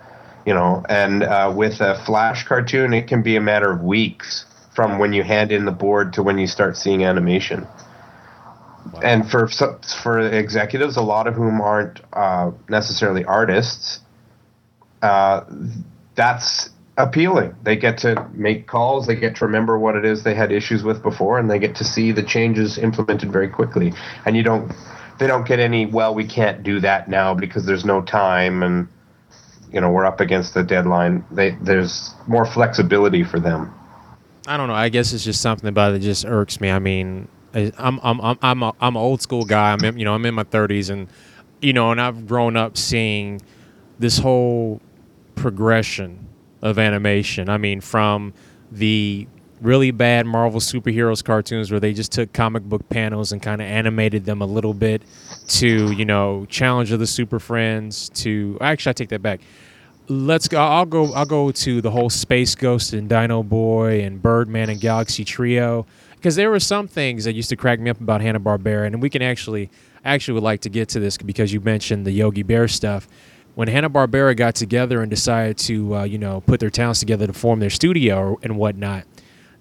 you 0.46 0.54
know? 0.54 0.82
And 0.88 1.24
uh, 1.24 1.52
with 1.54 1.80
a 1.80 2.02
flash 2.06 2.46
cartoon 2.46 2.94
it 2.94 3.08
can 3.08 3.22
be 3.22 3.36
a 3.36 3.40
matter 3.40 3.70
of 3.70 3.82
weeks 3.82 4.46
from 4.74 4.98
when 4.98 5.12
you 5.12 5.22
hand 5.22 5.52
in 5.52 5.66
the 5.66 5.72
board 5.72 6.14
to 6.14 6.22
when 6.22 6.38
you 6.38 6.46
start 6.46 6.76
seeing 6.78 7.04
animation. 7.04 7.66
Wow. 8.92 9.00
and 9.02 9.28
for 9.28 9.48
for 9.48 10.20
executives 10.20 10.96
a 10.96 11.02
lot 11.02 11.26
of 11.26 11.34
whom 11.34 11.60
aren't 11.60 12.00
uh, 12.12 12.52
necessarily 12.68 13.24
artists 13.24 13.98
uh, 15.02 15.40
that's 16.14 16.70
appealing. 16.96 17.54
They 17.62 17.76
get 17.76 17.98
to 17.98 18.28
make 18.32 18.66
calls, 18.66 19.06
they 19.06 19.16
get 19.16 19.36
to 19.36 19.46
remember 19.46 19.78
what 19.78 19.96
it 19.96 20.04
is 20.04 20.22
they 20.22 20.34
had 20.34 20.50
issues 20.50 20.82
with 20.82 21.02
before, 21.02 21.38
and 21.38 21.50
they 21.50 21.58
get 21.58 21.74
to 21.76 21.84
see 21.84 22.12
the 22.12 22.22
changes 22.22 22.78
implemented 22.78 23.30
very 23.30 23.48
quickly. 23.48 23.92
And 24.24 24.36
you 24.36 24.42
don't, 24.42 24.72
they 25.18 25.26
don't 25.26 25.46
get 25.46 25.58
any. 25.58 25.86
Well, 25.86 26.14
we 26.14 26.26
can't 26.26 26.62
do 26.62 26.80
that 26.80 27.08
now 27.08 27.34
because 27.34 27.66
there's 27.66 27.84
no 27.84 28.02
time, 28.02 28.62
and 28.62 28.88
you 29.72 29.80
know 29.80 29.90
we're 29.90 30.06
up 30.06 30.20
against 30.20 30.54
the 30.54 30.62
deadline. 30.62 31.24
They, 31.30 31.50
there's 31.62 32.14
more 32.26 32.46
flexibility 32.46 33.24
for 33.24 33.40
them. 33.40 33.72
I 34.46 34.56
don't 34.56 34.68
know. 34.68 34.74
I 34.74 34.88
guess 34.88 35.12
it's 35.12 35.24
just 35.24 35.40
something 35.40 35.68
about 35.68 35.94
it 35.94 36.00
just 36.00 36.24
irks 36.24 36.60
me. 36.60 36.70
I 36.70 36.78
mean, 36.78 37.28
I'm 37.54 37.98
I'm 38.02 38.20
I'm 38.20 38.38
I'm 38.42 38.62
a, 38.62 38.74
I'm 38.80 38.96
an 38.96 39.02
old 39.02 39.22
school 39.22 39.44
guy. 39.44 39.72
I'm 39.72 39.84
in, 39.84 39.98
you 39.98 40.04
know 40.04 40.14
I'm 40.14 40.24
in 40.26 40.34
my 40.34 40.44
30s, 40.44 40.90
and 40.90 41.08
you 41.60 41.72
know, 41.72 41.90
and 41.90 42.00
I've 42.00 42.26
grown 42.26 42.56
up 42.56 42.76
seeing 42.76 43.40
this 43.98 44.18
whole 44.18 44.80
progression 45.34 46.25
of 46.62 46.78
animation. 46.78 47.48
I 47.48 47.58
mean, 47.58 47.80
from 47.80 48.32
the 48.70 49.26
really 49.60 49.90
bad 49.90 50.26
Marvel 50.26 50.60
superheroes 50.60 51.24
cartoons 51.24 51.70
where 51.70 51.80
they 51.80 51.92
just 51.92 52.12
took 52.12 52.32
comic 52.32 52.62
book 52.64 52.88
panels 52.88 53.32
and 53.32 53.40
kind 53.40 53.60
of 53.60 53.66
animated 53.66 54.24
them 54.24 54.42
a 54.42 54.46
little 54.46 54.74
bit 54.74 55.02
to, 55.48 55.92
you 55.92 56.04
know, 56.04 56.46
Challenge 56.46 56.92
of 56.92 56.98
the 56.98 57.06
Super 57.06 57.38
Friends 57.38 58.08
to 58.10 58.58
actually 58.60 58.90
I 58.90 58.92
take 58.92 59.08
that 59.10 59.22
back. 59.22 59.40
Let's 60.08 60.46
go 60.46 60.58
I'll 60.60 60.86
go 60.86 61.12
I'll 61.14 61.26
go 61.26 61.50
to 61.50 61.80
the 61.80 61.90
whole 61.90 62.10
Space 62.10 62.54
Ghost 62.54 62.92
and 62.92 63.08
Dino 63.08 63.42
Boy 63.42 64.02
and 64.02 64.22
Birdman 64.22 64.70
and 64.70 64.80
Galaxy 64.80 65.24
Trio 65.24 65.86
because 66.14 66.36
there 66.36 66.50
were 66.50 66.60
some 66.60 66.86
things 66.86 67.24
that 67.24 67.34
used 67.34 67.48
to 67.48 67.56
crack 67.56 67.80
me 67.80 67.90
up 67.90 68.00
about 68.00 68.20
Hanna-Barbera 68.20 68.86
and 68.86 69.02
we 69.02 69.10
can 69.10 69.22
actually 69.22 69.70
actually 70.04 70.34
would 70.34 70.44
like 70.44 70.60
to 70.60 70.68
get 70.68 70.88
to 70.90 71.00
this 71.00 71.16
because 71.16 71.52
you 71.52 71.60
mentioned 71.60 72.06
the 72.06 72.12
Yogi 72.12 72.44
Bear 72.44 72.68
stuff 72.68 73.08
when 73.56 73.68
Hanna 73.68 73.88
Barbera 73.88 74.36
got 74.36 74.54
together 74.54 75.00
and 75.00 75.08
decided 75.08 75.56
to, 75.56 75.96
uh, 75.96 76.04
you 76.04 76.18
know, 76.18 76.42
put 76.42 76.60
their 76.60 76.68
talents 76.68 77.00
together 77.00 77.26
to 77.26 77.32
form 77.32 77.58
their 77.58 77.70
studio 77.70 78.38
and 78.42 78.58
whatnot, 78.58 79.04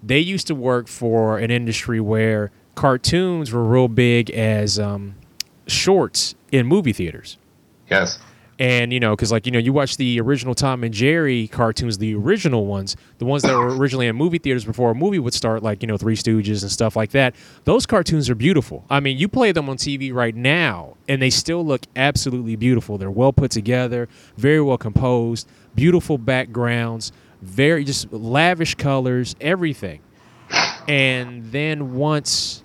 they 0.02 0.18
used 0.18 0.46
to 0.48 0.54
work 0.54 0.86
for 0.86 1.38
an 1.38 1.50
industry 1.50 1.98
where 1.98 2.50
cartoons 2.74 3.52
were 3.52 3.64
real 3.64 3.88
big 3.88 4.28
as 4.30 4.78
um, 4.78 5.14
shorts 5.66 6.34
in 6.52 6.66
movie 6.66 6.92
theaters. 6.92 7.38
Yes. 7.90 8.18
And 8.58 8.90
you 8.90 9.00
know, 9.00 9.14
because 9.14 9.30
like 9.30 9.44
you 9.44 9.52
know, 9.52 9.58
you 9.58 9.72
watch 9.72 9.98
the 9.98 10.18
original 10.20 10.54
Tom 10.54 10.82
and 10.82 10.92
Jerry 10.94 11.46
cartoons, 11.48 11.98
the 11.98 12.14
original 12.14 12.64
ones, 12.64 12.96
the 13.18 13.26
ones 13.26 13.42
that 13.42 13.54
were 13.54 13.76
originally 13.76 14.06
in 14.06 14.16
movie 14.16 14.38
theaters 14.38 14.64
before 14.64 14.92
a 14.92 14.94
movie 14.94 15.18
would 15.18 15.34
start, 15.34 15.62
like 15.62 15.82
you 15.82 15.86
know, 15.86 15.98
Three 15.98 16.16
Stooges 16.16 16.62
and 16.62 16.70
stuff 16.70 16.96
like 16.96 17.10
that. 17.10 17.34
Those 17.64 17.84
cartoons 17.84 18.30
are 18.30 18.34
beautiful. 18.34 18.84
I 18.88 19.00
mean, 19.00 19.18
you 19.18 19.28
play 19.28 19.52
them 19.52 19.68
on 19.68 19.76
TV 19.76 20.12
right 20.12 20.34
now, 20.34 20.96
and 21.06 21.20
they 21.20 21.28
still 21.28 21.66
look 21.66 21.82
absolutely 21.96 22.56
beautiful. 22.56 22.96
They're 22.96 23.10
well 23.10 23.32
put 23.32 23.50
together, 23.50 24.08
very 24.38 24.62
well 24.62 24.78
composed, 24.78 25.48
beautiful 25.74 26.16
backgrounds, 26.16 27.12
very 27.42 27.84
just 27.84 28.10
lavish 28.10 28.74
colors, 28.76 29.36
everything. 29.38 30.00
And 30.88 31.52
then 31.52 31.94
once 31.94 32.62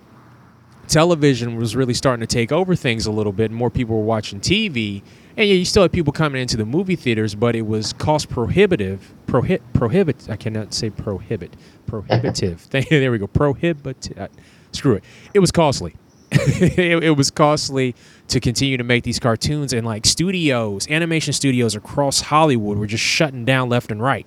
television 0.88 1.56
was 1.56 1.76
really 1.76 1.94
starting 1.94 2.20
to 2.20 2.26
take 2.26 2.50
over 2.52 2.74
things 2.74 3.04
a 3.04 3.10
little 3.10 3.32
bit, 3.32 3.50
and 3.50 3.54
more 3.54 3.70
people 3.70 3.96
were 3.96 4.04
watching 4.04 4.40
TV 4.40 5.02
and 5.36 5.48
yeah, 5.48 5.54
you 5.54 5.64
still 5.64 5.82
had 5.82 5.92
people 5.92 6.12
coming 6.12 6.40
into 6.40 6.56
the 6.56 6.66
movie 6.66 6.96
theaters, 6.96 7.34
but 7.34 7.56
it 7.56 7.62
was 7.62 7.92
cost 7.94 8.28
prohibitive. 8.28 9.12
Prohib 9.26 9.60
prohibit. 9.72 10.28
I 10.28 10.36
cannot 10.36 10.74
say 10.74 10.90
prohibit. 10.90 11.56
Prohibitive. 11.86 12.68
there 12.70 13.10
we 13.10 13.18
go. 13.18 13.26
Prohibitive. 13.26 14.18
Uh, 14.18 14.28
screw 14.72 14.94
it. 14.94 15.04
It 15.32 15.38
was 15.38 15.50
costly. 15.50 15.96
it, 16.32 17.04
it 17.04 17.16
was 17.16 17.30
costly 17.30 17.94
to 18.28 18.40
continue 18.40 18.76
to 18.76 18.84
make 18.84 19.04
these 19.04 19.18
cartoons, 19.18 19.72
and 19.72 19.86
like 19.86 20.06
studios, 20.06 20.88
animation 20.88 21.32
studios 21.32 21.74
across 21.74 22.20
Hollywood 22.20 22.78
were 22.78 22.86
just 22.86 23.04
shutting 23.04 23.44
down 23.44 23.68
left 23.68 23.90
and 23.90 24.02
right. 24.02 24.26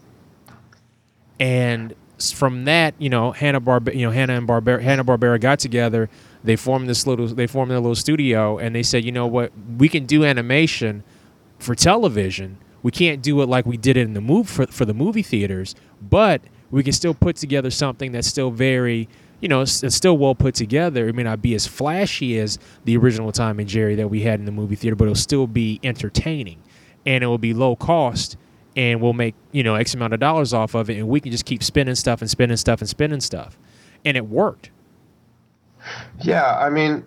And 1.40 1.94
from 2.20 2.66
that, 2.66 2.96
you 3.00 3.10
know, 3.10 3.32
Hanna 3.32 3.60
Barbera, 3.60 3.96
you 3.96 4.06
know, 4.06 4.12
Hanna 4.12 4.38
and 4.38 4.48
Barbera, 4.48 4.82
Hanna 4.82 5.04
Barbera 5.04 5.40
got 5.40 5.60
together 5.60 6.10
they 6.46 6.56
formed 6.56 6.88
this 6.88 7.06
little 7.08 7.28
they 7.28 7.48
formed 7.48 7.72
their 7.72 7.80
little 7.80 7.96
studio 7.96 8.58
and 8.58 8.76
they 8.76 8.84
said 8.84 9.04
you 9.04 9.12
know 9.12 9.28
what? 9.28 9.52
We 9.78 9.90
can 9.90 10.06
do 10.06 10.24
animation 10.24 11.04
for 11.60 11.76
television. 11.76 12.58
We 12.84 12.92
can't 12.92 13.22
do 13.22 13.42
it 13.42 13.50
like 13.50 13.66
we 13.66 13.78
did 13.78 13.98
it 13.98 14.02
in 14.02 14.14
the 14.14 14.22
move 14.22 14.48
for, 14.48 14.68
for 14.68 14.86
the 14.86 14.94
movie 14.94 15.24
theaters 15.24 15.76
but 16.02 16.42
we 16.72 16.84
can 16.84 16.94
still 16.94 17.14
put 17.14 17.36
together 17.36 17.70
something 17.70 18.12
that's 18.12 18.28
still 18.28 18.52
very 18.52 19.08
you 19.42 19.48
know 19.48 19.62
it's, 19.62 19.84
it's, 19.84 19.96
still 19.96 20.18
well 20.18 20.36
put 20.36 20.56
together. 20.56 21.08
It 21.08 21.16
may 21.16 21.24
not 21.24 21.42
be 21.42 21.56
as 21.56 21.68
flashy 21.68 22.40
as 22.40 22.58
the 22.86 22.98
original 22.98 23.32
Tom 23.32 23.60
and 23.60 23.68
Jerry 23.68 23.96
that 23.96 24.10
we 24.10 24.22
had 24.22 24.40
in 24.40 24.46
the 24.46 24.52
movie 24.52 24.76
theater 24.76 24.96
but 24.96 25.06
it'll 25.06 25.16
still 25.16 25.48
be 25.48 25.80
entertaining 25.84 26.62
and 27.06 27.24
it 27.24 27.28
will 27.28 27.38
be 27.38 27.54
low 27.54 27.76
cost 27.76 28.38
and 28.76 29.02
we'll 29.02 29.14
make 29.14 29.36
you 29.52 29.64
know 29.64 29.76
x 29.76 29.94
amount 29.94 30.14
of 30.14 30.20
dollars 30.20 30.54
off 30.54 30.76
of 30.76 30.90
it 30.90 30.98
and 30.98 31.08
we 31.08 31.20
can 31.20 31.32
just 31.32 31.46
keep 31.46 31.64
spinning 31.64 31.96
stuff 31.96 32.22
and 32.22 32.30
spinning 32.30 32.58
stuff 32.58 32.82
and 32.82 32.90
spinning 32.90 33.22
stuff. 33.22 33.58
And 34.04 34.16
it 34.16 34.28
worked 34.28 34.70
yeah, 36.22 36.58
I 36.58 36.70
mean, 36.70 37.06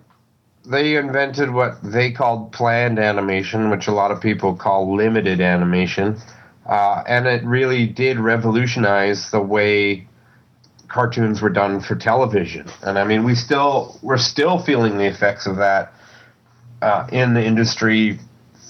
they 0.65 0.95
invented 0.95 1.51
what 1.51 1.77
they 1.83 2.11
called 2.11 2.51
planned 2.51 2.99
animation, 2.99 3.69
which 3.69 3.87
a 3.87 3.91
lot 3.91 4.11
of 4.11 4.21
people 4.21 4.55
call 4.55 4.95
limited 4.95 5.41
animation. 5.41 6.17
Uh, 6.65 7.03
and 7.07 7.25
it 7.25 7.43
really 7.43 7.87
did 7.87 8.19
revolutionize 8.19 9.31
the 9.31 9.41
way 9.41 10.07
cartoons 10.87 11.41
were 11.41 11.49
done 11.49 11.79
for 11.79 11.95
television. 11.95 12.67
And 12.83 12.99
I 12.99 13.05
mean, 13.05 13.23
we 13.23 13.35
still 13.35 13.97
we're 14.01 14.17
still 14.17 14.59
feeling 14.59 14.97
the 14.97 15.05
effects 15.05 15.47
of 15.47 15.57
that 15.57 15.93
uh, 16.81 17.07
in 17.11 17.33
the 17.33 17.43
industry 17.43 18.19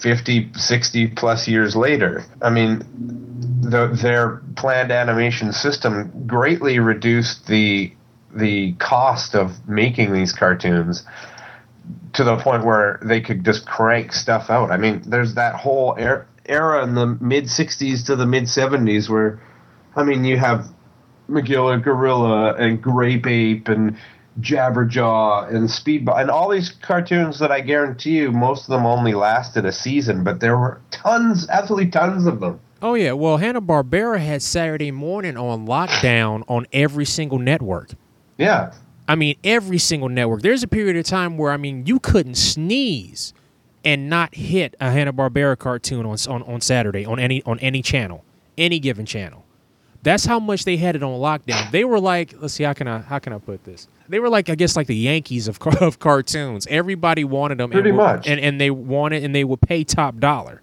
50, 0.01 0.53
60 0.53 1.07
plus 1.07 1.47
years 1.47 1.75
later. 1.75 2.23
I 2.41 2.49
mean, 2.49 2.79
the, 3.61 3.87
their 4.01 4.41
planned 4.55 4.91
animation 4.91 5.51
system 5.51 6.25
greatly 6.25 6.79
reduced 6.79 7.47
the 7.47 7.91
the 8.33 8.73
cost 8.73 9.35
of 9.35 9.67
making 9.67 10.13
these 10.13 10.33
cartoons 10.33 11.03
to 12.13 12.23
the 12.23 12.37
point 12.37 12.63
where 12.63 12.99
they 13.03 13.21
could 13.21 13.43
just 13.43 13.65
crank 13.65 14.13
stuff 14.13 14.49
out. 14.49 14.71
I 14.71 14.77
mean, 14.77 15.01
there's 15.05 15.35
that 15.35 15.55
whole 15.55 15.95
er- 15.99 16.27
era 16.45 16.83
in 16.83 16.95
the 16.95 17.05
mid 17.05 17.45
60s 17.45 18.05
to 18.07 18.15
the 18.15 18.25
mid 18.25 18.43
70s 18.43 19.09
where, 19.09 19.41
I 19.95 20.03
mean, 20.03 20.23
you 20.23 20.37
have 20.37 20.67
Magilla 21.29 21.81
Gorilla 21.81 22.53
and 22.55 22.81
Grape 22.81 23.27
Ape 23.27 23.67
and 23.67 23.97
Jabberjaw 24.39 25.53
and 25.53 25.67
Speedball 25.67 26.19
and 26.19 26.31
all 26.31 26.49
these 26.49 26.71
cartoons 26.81 27.39
that 27.39 27.51
I 27.51 27.61
guarantee 27.61 28.17
you 28.17 28.31
most 28.31 28.63
of 28.63 28.69
them 28.69 28.85
only 28.85 29.13
lasted 29.13 29.65
a 29.65 29.71
season, 29.71 30.23
but 30.23 30.39
there 30.39 30.57
were 30.57 30.81
tons, 30.91 31.47
absolutely 31.49 31.91
tons 31.91 32.25
of 32.25 32.39
them. 32.39 32.59
Oh 32.81 32.93
yeah, 32.93 33.11
well 33.11 33.37
Hanna 33.37 33.61
Barbera 33.61 34.19
had 34.19 34.41
Saturday 34.41 34.91
morning 34.91 35.35
on 35.35 35.67
lockdown 35.67 36.43
on 36.47 36.65
every 36.71 37.05
single 37.05 37.37
network. 37.37 37.91
Yeah. 38.39 38.73
I 39.07 39.15
mean, 39.15 39.35
every 39.43 39.77
single 39.77 40.09
network. 40.09 40.41
There's 40.41 40.63
a 40.63 40.67
period 40.67 40.95
of 40.95 41.05
time 41.05 41.37
where 41.37 41.51
I 41.51 41.57
mean, 41.57 41.85
you 41.85 41.99
couldn't 41.99 42.35
sneeze 42.35 43.33
and 43.83 44.09
not 44.09 44.35
hit 44.35 44.75
a 44.79 44.91
Hanna 44.91 45.13
Barbera 45.13 45.57
cartoon 45.57 46.05
on, 46.05 46.17
on 46.27 46.43
on 46.43 46.61
Saturday 46.61 47.05
on 47.05 47.19
any 47.19 47.43
on 47.43 47.59
any 47.59 47.81
channel, 47.81 48.23
any 48.57 48.79
given 48.79 49.05
channel. 49.05 49.45
That's 50.01 50.25
how 50.25 50.39
much 50.39 50.63
they 50.63 50.77
had 50.77 50.95
it 50.95 51.03
on 51.03 51.19
lockdown. 51.19 51.71
They 51.71 51.83
were 51.83 51.99
like, 51.99 52.33
let's 52.39 52.53
see, 52.53 52.63
how 52.63 52.73
can 52.73 52.87
I 52.87 52.99
how 52.99 53.19
can 53.19 53.33
I 53.33 53.39
put 53.39 53.63
this? 53.63 53.87
They 54.07 54.19
were 54.19 54.29
like, 54.29 54.49
I 54.49 54.55
guess, 54.55 54.75
like 54.75 54.87
the 54.87 54.95
Yankees 54.95 55.47
of 55.47 55.59
of 55.81 55.99
cartoons. 55.99 56.67
Everybody 56.69 57.23
wanted 57.23 57.57
them, 57.57 57.71
pretty 57.71 57.89
and, 57.89 57.97
much, 57.97 58.27
and 58.27 58.39
and 58.39 58.61
they 58.61 58.69
wanted 58.69 59.23
and 59.23 59.35
they 59.35 59.43
would 59.43 59.61
pay 59.61 59.83
top 59.83 60.17
dollar. 60.17 60.61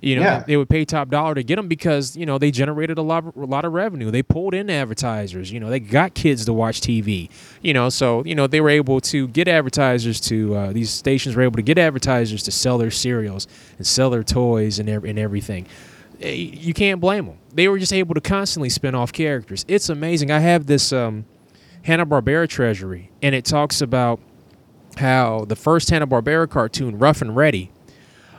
You 0.00 0.16
know, 0.16 0.22
yeah. 0.22 0.44
they, 0.46 0.56
would 0.56 0.70
pay 0.70 0.86
top 0.86 1.10
dollar 1.10 1.34
to 1.34 1.42
get 1.42 1.56
them 1.56 1.68
because 1.68 2.16
you 2.16 2.24
know 2.24 2.38
they 2.38 2.50
generated 2.50 2.96
a 2.96 3.02
lot, 3.02 3.36
a 3.36 3.40
lot 3.40 3.66
of 3.66 3.72
revenue. 3.72 4.10
They 4.10 4.22
pulled 4.22 4.54
in 4.54 4.70
advertisers. 4.70 5.52
You 5.52 5.60
know, 5.60 5.68
they 5.68 5.80
got 5.80 6.14
kids 6.14 6.46
to 6.46 6.54
watch 6.54 6.80
TV. 6.80 7.28
You 7.60 7.74
know, 7.74 7.90
so 7.90 8.24
you 8.24 8.34
know 8.34 8.46
they 8.46 8.62
were 8.62 8.70
able 8.70 9.00
to 9.02 9.28
get 9.28 9.46
advertisers 9.46 10.18
to 10.22 10.54
uh, 10.54 10.72
these 10.72 10.90
stations 10.90 11.36
were 11.36 11.42
able 11.42 11.56
to 11.56 11.62
get 11.62 11.76
advertisers 11.76 12.42
to 12.44 12.50
sell 12.50 12.78
their 12.78 12.90
cereals 12.90 13.46
and 13.76 13.86
sell 13.86 14.08
their 14.08 14.24
toys 14.24 14.78
and 14.78 14.88
and 14.88 15.18
everything. 15.18 15.66
Eh, 16.22 16.32
you 16.32 16.72
can't 16.72 17.00
blame 17.00 17.26
them. 17.26 17.38
They 17.52 17.68
were 17.68 17.78
just 17.78 17.92
able 17.92 18.14
to 18.14 18.20
constantly 18.22 18.70
spin 18.70 18.94
off 18.94 19.12
characters. 19.12 19.66
It's 19.68 19.90
amazing. 19.90 20.30
I 20.30 20.38
have 20.38 20.66
this 20.66 20.94
um, 20.94 21.26
Hanna 21.82 22.06
Barbera 22.06 22.48
treasury, 22.48 23.10
and 23.20 23.34
it 23.34 23.44
talks 23.44 23.82
about 23.82 24.18
how 24.96 25.44
the 25.46 25.56
first 25.56 25.90
Hanna 25.90 26.06
Barbera 26.06 26.48
cartoon, 26.48 26.98
Rough 26.98 27.20
and 27.20 27.36
Ready 27.36 27.70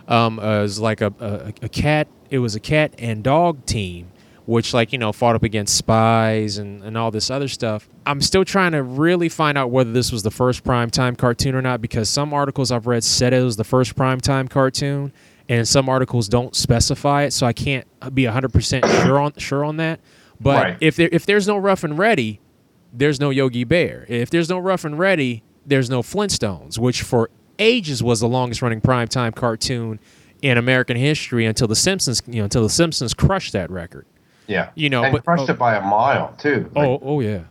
um, 0.07 0.39
uh, 0.39 0.59
it 0.59 0.61
was 0.61 0.79
like 0.79 1.01
a, 1.01 1.13
a, 1.19 1.65
a 1.65 1.69
cat. 1.69 2.07
It 2.29 2.39
was 2.39 2.55
a 2.55 2.59
cat 2.59 2.93
and 2.97 3.23
dog 3.23 3.65
team, 3.65 4.11
which 4.45 4.73
like 4.73 4.91
you 4.91 4.97
know 4.97 5.11
fought 5.11 5.35
up 5.35 5.43
against 5.43 5.75
spies 5.75 6.57
and, 6.57 6.83
and 6.83 6.97
all 6.97 7.11
this 7.11 7.29
other 7.29 7.47
stuff. 7.47 7.87
I'm 8.05 8.21
still 8.21 8.45
trying 8.45 8.71
to 8.73 8.83
really 8.83 9.29
find 9.29 9.57
out 9.57 9.71
whether 9.71 9.91
this 9.91 10.11
was 10.11 10.23
the 10.23 10.31
first 10.31 10.63
primetime 10.63 11.17
cartoon 11.17 11.55
or 11.55 11.61
not 11.61 11.81
because 11.81 12.09
some 12.09 12.33
articles 12.33 12.71
I've 12.71 12.87
read 12.87 13.03
said 13.03 13.33
it 13.33 13.43
was 13.43 13.57
the 13.57 13.63
first 13.63 13.95
primetime 13.95 14.49
cartoon, 14.49 15.13
and 15.49 15.67
some 15.67 15.89
articles 15.89 16.27
don't 16.27 16.55
specify 16.55 17.23
it, 17.23 17.31
so 17.31 17.45
I 17.45 17.53
can't 17.53 17.85
be 18.13 18.23
100% 18.23 19.03
sure 19.03 19.19
on 19.19 19.33
sure 19.37 19.63
on 19.65 19.77
that. 19.77 19.99
But 20.39 20.63
right. 20.63 20.77
if 20.81 20.95
there 20.95 21.09
if 21.11 21.25
there's 21.25 21.47
no 21.47 21.57
Rough 21.57 21.83
and 21.83 21.97
Ready, 21.97 22.39
there's 22.91 23.19
no 23.19 23.29
Yogi 23.29 23.63
Bear. 23.63 24.05
If 24.09 24.29
there's 24.29 24.49
no 24.49 24.57
Rough 24.57 24.83
and 24.83 24.97
Ready, 24.97 25.43
there's 25.65 25.89
no 25.89 26.01
Flintstones, 26.01 26.77
which 26.77 27.03
for 27.03 27.29
ages 27.61 28.01
was 28.03 28.19
the 28.19 28.27
longest 28.27 28.61
running 28.61 28.81
primetime 28.81 29.33
cartoon 29.35 29.99
in 30.41 30.57
American 30.57 30.97
history 30.97 31.45
until 31.45 31.67
the 31.67 31.75
Simpsons, 31.75 32.21
you 32.27 32.37
know, 32.39 32.45
until 32.45 32.63
the 32.63 32.69
Simpsons 32.69 33.13
crushed 33.13 33.53
that 33.53 33.69
record. 33.69 34.05
Yeah. 34.47 34.71
You 34.75 34.89
know, 34.89 35.03
and 35.03 35.13
but- 35.13 35.23
crushed 35.23 35.49
oh- 35.49 35.53
it 35.53 35.59
by 35.59 35.75
a 35.75 35.81
mile 35.81 36.35
too. 36.37 36.69
Like, 36.75 36.87
Oh, 36.87 36.99
oh 37.01 37.19
yeah, 37.21 37.43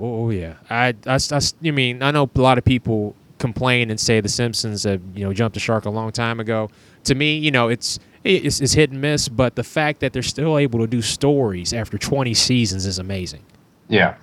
oh, 0.00 0.24
oh 0.26 0.30
yeah. 0.30 0.54
I, 0.70 0.94
I, 1.06 1.16
I, 1.32 1.40
you 1.60 1.72
mean 1.72 2.02
I 2.02 2.10
know 2.12 2.30
a 2.34 2.40
lot 2.40 2.56
of 2.56 2.64
people 2.64 3.14
complain 3.38 3.90
and 3.90 3.98
say 4.00 4.20
the 4.20 4.28
Simpsons 4.28 4.84
have 4.84 5.02
you 5.14 5.24
know 5.24 5.32
jumped 5.34 5.54
the 5.54 5.60
shark 5.60 5.84
a 5.84 5.90
long 5.90 6.12
time 6.12 6.40
ago. 6.40 6.70
To 7.04 7.14
me, 7.14 7.36
you 7.36 7.50
know, 7.50 7.68
it's 7.68 7.98
it's, 8.22 8.60
it's 8.62 8.72
hit 8.72 8.90
and 8.90 9.02
miss, 9.02 9.28
but 9.28 9.54
the 9.54 9.64
fact 9.64 10.00
that 10.00 10.14
they're 10.14 10.22
still 10.22 10.56
able 10.56 10.78
to 10.78 10.86
do 10.86 11.02
stories 11.02 11.74
after 11.74 11.98
20 11.98 12.32
seasons 12.32 12.86
is 12.86 12.98
amazing. 12.98 13.42
yeah. 13.88 14.14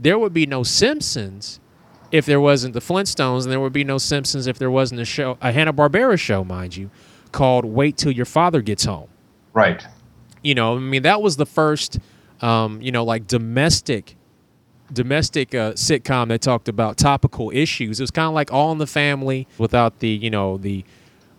There 0.00 0.18
would 0.18 0.32
be 0.32 0.46
no 0.46 0.62
Simpsons 0.62 1.60
if 2.12 2.24
there 2.26 2.40
wasn't 2.40 2.74
the 2.74 2.80
Flintstones, 2.80 3.42
and 3.42 3.50
there 3.50 3.58
would 3.60 3.72
be 3.72 3.82
no 3.84 3.98
Simpsons 3.98 4.46
if 4.46 4.58
there 4.58 4.70
wasn't 4.70 5.00
a 5.00 5.04
show, 5.04 5.36
a 5.40 5.50
Hanna 5.50 5.72
Barbera 5.72 6.18
show, 6.18 6.44
mind 6.44 6.76
you, 6.76 6.90
called 7.32 7.64
"Wait 7.64 7.96
Till 7.96 8.12
Your 8.12 8.26
Father 8.26 8.62
Gets 8.62 8.84
Home." 8.84 9.08
Right. 9.54 9.84
you 10.42 10.54
know 10.54 10.76
i 10.76 10.78
mean 10.78 11.02
that 11.02 11.20
was 11.20 11.36
the 11.36 11.44
first 11.46 11.98
um, 12.40 12.80
you 12.80 12.90
know 12.90 13.04
like 13.04 13.26
domestic 13.26 14.16
domestic 14.92 15.54
uh, 15.54 15.72
sitcom 15.72 16.28
that 16.28 16.40
talked 16.40 16.68
about 16.68 16.96
topical 16.96 17.50
issues 17.50 18.00
it 18.00 18.02
was 18.02 18.10
kind 18.10 18.28
of 18.28 18.34
like 18.34 18.52
all 18.52 18.72
in 18.72 18.78
the 18.78 18.86
family 18.86 19.46
without 19.58 19.98
the 20.00 20.08
you 20.08 20.30
know 20.30 20.56
the 20.56 20.84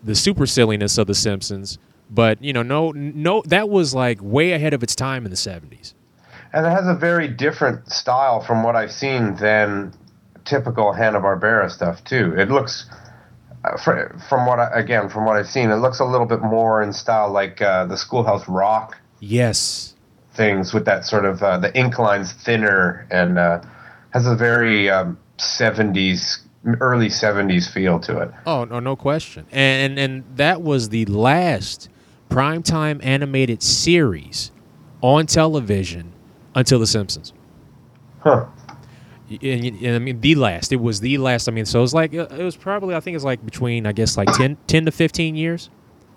the 0.04 0.14
super 0.14 0.46
silliness 0.46 0.96
of 0.96 1.06
the 1.08 1.14
simpsons 1.14 1.78
but 2.10 2.42
you 2.42 2.52
know 2.52 2.62
no 2.62 2.92
no 2.92 3.42
that 3.46 3.68
was 3.68 3.94
like 3.94 4.18
way 4.22 4.52
ahead 4.52 4.72
of 4.74 4.82
its 4.82 4.94
time 4.94 5.24
in 5.24 5.30
the 5.30 5.36
70s 5.36 5.94
And 6.52 6.64
it 6.66 6.70
has 6.70 6.86
a 6.86 6.94
very 6.94 7.26
different 7.28 7.90
style 7.90 8.40
from 8.40 8.62
what 8.62 8.76
I've 8.76 8.92
seen 8.92 9.34
than 9.36 9.92
typical 10.44 10.92
Hanna 10.92 11.20
Barbera 11.20 11.70
stuff 11.70 12.02
too. 12.04 12.34
It 12.36 12.50
looks, 12.50 12.86
uh, 13.64 13.76
from 13.78 14.46
what 14.46 14.58
I, 14.60 14.70
again 14.78 15.08
from 15.08 15.24
what 15.24 15.36
I've 15.36 15.48
seen, 15.48 15.70
it 15.70 15.76
looks 15.76 16.00
a 16.00 16.04
little 16.04 16.26
bit 16.26 16.42
more 16.42 16.82
in 16.82 16.92
style 16.92 17.30
like 17.32 17.60
uh, 17.62 17.86
the 17.86 17.96
Schoolhouse 17.96 18.46
Rock 18.48 18.98
yes 19.20 19.94
things 20.34 20.74
with 20.74 20.84
that 20.84 21.04
sort 21.04 21.24
of 21.24 21.42
uh, 21.42 21.56
the 21.58 21.74
ink 21.78 21.98
lines 21.98 22.32
thinner 22.32 23.06
and 23.10 23.38
uh, 23.38 23.60
has 24.10 24.26
a 24.26 24.34
very 24.34 24.90
um, 24.90 25.16
70s 25.38 26.40
early 26.80 27.08
70s 27.08 27.70
feel 27.72 27.98
to 28.00 28.18
it. 28.20 28.30
oh 28.46 28.64
no 28.64 28.80
no 28.80 28.96
question 28.96 29.46
and 29.52 29.98
and 29.98 30.24
that 30.36 30.60
was 30.60 30.88
the 30.90 31.04
last 31.06 31.88
primetime 32.28 33.02
animated 33.04 33.62
series 33.62 34.50
on 35.00 35.26
television 35.26 36.12
until 36.54 36.78
the 36.78 36.86
simpsons 36.86 37.32
Huh. 38.20 38.46
And, 39.30 39.64
and 39.64 39.94
I 39.94 39.98
mean 39.98 40.20
the 40.20 40.34
last. 40.34 40.72
It 40.72 40.76
was 40.80 41.00
the 41.00 41.18
last. 41.18 41.48
I 41.48 41.52
mean, 41.52 41.64
so 41.64 41.78
it 41.78 41.82
was 41.82 41.94
like 41.94 42.12
it 42.12 42.30
was 42.42 42.56
probably 42.56 42.94
I 42.94 43.00
think 43.00 43.14
it's 43.14 43.24
like 43.24 43.44
between 43.44 43.86
I 43.86 43.92
guess 43.92 44.16
like 44.16 44.32
10, 44.32 44.56
10 44.66 44.84
to 44.84 44.90
fifteen 44.92 45.34
years. 45.36 45.70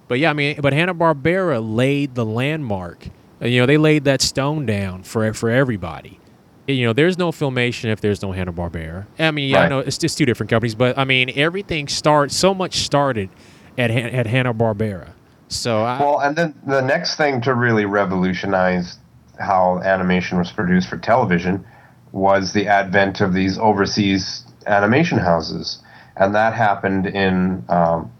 But 0.07 0.19
yeah, 0.19 0.29
I 0.29 0.33
mean, 0.33 0.59
but 0.61 0.73
Hanna 0.73 0.93
Barbera 0.93 1.59
laid 1.61 2.15
the 2.15 2.25
landmark. 2.25 3.07
Uh, 3.41 3.47
You 3.47 3.61
know, 3.61 3.65
they 3.65 3.77
laid 3.77 4.03
that 4.05 4.21
stone 4.21 4.65
down 4.65 5.03
for 5.03 5.31
for 5.33 5.49
everybody. 5.49 6.19
You 6.67 6.85
know, 6.85 6.93
there's 6.93 7.17
no 7.17 7.31
filmation 7.31 7.85
if 7.91 8.01
there's 8.01 8.21
no 8.21 8.33
Hanna 8.33 8.51
Barbera. 8.51 9.05
I 9.17 9.31
mean, 9.31 9.49
yeah, 9.49 9.61
I 9.61 9.69
know 9.69 9.79
it's 9.79 9.97
just 9.97 10.17
two 10.17 10.25
different 10.25 10.49
companies, 10.49 10.75
but 10.75 10.97
I 10.97 11.05
mean, 11.05 11.31
everything 11.35 11.87
starts 11.87 12.35
so 12.35 12.53
much 12.53 12.79
started 12.79 13.29
at 13.77 13.89
at 13.89 14.27
Hanna 14.27 14.53
Barbera. 14.53 15.09
So 15.49 15.83
I, 15.83 15.99
Well, 15.99 16.19
and 16.19 16.35
then 16.35 16.53
the 16.65 16.81
next 16.81 17.15
thing 17.15 17.39
to 17.41 17.53
really 17.53 17.85
revolutionize 17.85 18.97
how 19.39 19.79
animation 19.79 20.37
was 20.37 20.51
produced 20.51 20.89
for 20.89 20.97
television 20.97 21.63
was 22.17 22.53
the 22.53 22.67
advent 22.67 23.21
of 23.21 23.33
these 23.33 23.57
overseas 23.57 24.43
animation 24.65 25.19
houses, 25.19 25.79
and 26.15 26.33
that 26.35 26.53
happened 26.53 27.05
in 27.05 27.63
um, 27.69 28.11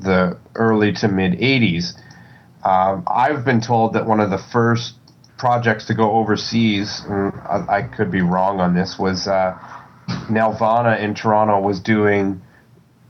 the 0.00 0.38
early 0.54 0.92
to 0.94 1.08
mid 1.08 1.32
'80s. 1.34 1.94
Um, 2.64 3.04
I've 3.06 3.44
been 3.44 3.60
told 3.60 3.92
that 3.94 4.06
one 4.06 4.20
of 4.20 4.30
the 4.30 4.38
first 4.38 4.94
projects 5.36 5.86
to 5.86 5.94
go 5.94 6.12
overseas, 6.12 7.02
and 7.08 7.32
I, 7.34 7.64
I 7.68 7.82
could 7.82 8.10
be 8.10 8.22
wrong 8.22 8.60
on 8.60 8.74
this, 8.74 8.98
was 8.98 9.26
uh, 9.26 9.58
Nelvana 10.30 10.98
in 11.00 11.14
Toronto 11.14 11.60
was 11.60 11.80
doing 11.80 12.40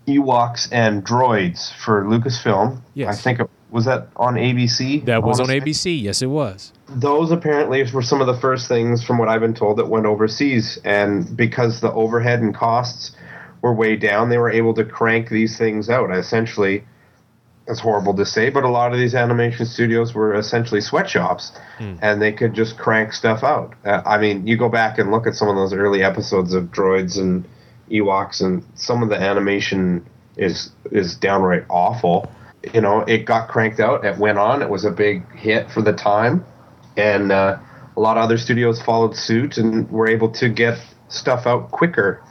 Ewoks 0.08 0.68
and 0.72 1.04
droids 1.04 1.72
for 1.84 2.04
Lucasfilm. 2.04 2.80
Yes. 2.94 3.18
I 3.18 3.22
think 3.22 3.40
it 3.40 3.50
was 3.72 3.86
that 3.86 4.08
on 4.16 4.34
ABC. 4.34 5.04
that 5.06 5.22
was 5.22 5.40
on? 5.40 5.46
ABC. 5.46 6.02
Yes, 6.02 6.20
it 6.20 6.26
was. 6.26 6.72
Those 6.88 7.30
apparently 7.30 7.82
were 7.92 8.02
some 8.02 8.20
of 8.20 8.26
the 8.26 8.36
first 8.36 8.68
things, 8.68 9.02
from 9.02 9.18
what 9.18 9.28
I've 9.28 9.40
been 9.40 9.54
told, 9.54 9.78
that 9.78 9.88
went 9.88 10.04
overseas. 10.04 10.78
And 10.84 11.34
because 11.36 11.80
the 11.80 11.90
overhead 11.92 12.40
and 12.40 12.54
costs 12.54 13.16
were 13.62 13.72
way 13.72 13.96
down, 13.96 14.28
they 14.28 14.38
were 14.38 14.50
able 14.50 14.74
to 14.74 14.84
crank 14.84 15.30
these 15.30 15.56
things 15.56 15.88
out. 15.88 16.10
Essentially, 16.14 16.84
it's 17.66 17.80
horrible 17.80 18.14
to 18.14 18.26
say, 18.26 18.50
but 18.50 18.64
a 18.64 18.68
lot 18.68 18.92
of 18.92 18.98
these 18.98 19.14
animation 19.14 19.64
studios 19.64 20.14
were 20.14 20.34
essentially 20.34 20.80
sweatshops, 20.80 21.52
and 22.02 22.20
they 22.20 22.32
could 22.32 22.52
just 22.54 22.76
crank 22.76 23.12
stuff 23.12 23.42
out. 23.42 23.74
Uh, 23.86 24.02
I 24.04 24.18
mean, 24.18 24.46
you 24.46 24.58
go 24.58 24.68
back 24.68 24.98
and 24.98 25.10
look 25.10 25.26
at 25.26 25.34
some 25.34 25.48
of 25.48 25.56
those 25.56 25.72
early 25.72 26.02
episodes 26.02 26.52
of 26.52 26.64
Droids 26.64 27.18
and 27.18 27.48
Ewoks, 27.90 28.42
and 28.42 28.64
some 28.74 29.02
of 29.02 29.08
the 29.08 29.16
animation 29.16 30.04
is 30.36 30.72
is 30.90 31.14
downright 31.14 31.64
awful. 31.70 32.30
You 32.72 32.80
know, 32.80 33.00
it 33.00 33.24
got 33.24 33.48
cranked 33.48 33.80
out. 33.80 34.04
It 34.04 34.18
went 34.18 34.38
on. 34.38 34.62
It 34.62 34.68
was 34.68 34.84
a 34.84 34.90
big 34.90 35.28
hit 35.34 35.70
for 35.70 35.82
the 35.82 35.92
time, 35.92 36.44
and 36.96 37.32
uh, 37.32 37.58
a 37.96 38.00
lot 38.00 38.16
of 38.16 38.24
other 38.24 38.38
studios 38.38 38.80
followed 38.80 39.16
suit 39.16 39.58
and 39.58 39.90
were 39.90 40.08
able 40.08 40.30
to 40.32 40.48
get 40.48 40.78
stuff 41.08 41.46
out 41.46 41.70
quicker 41.70 42.22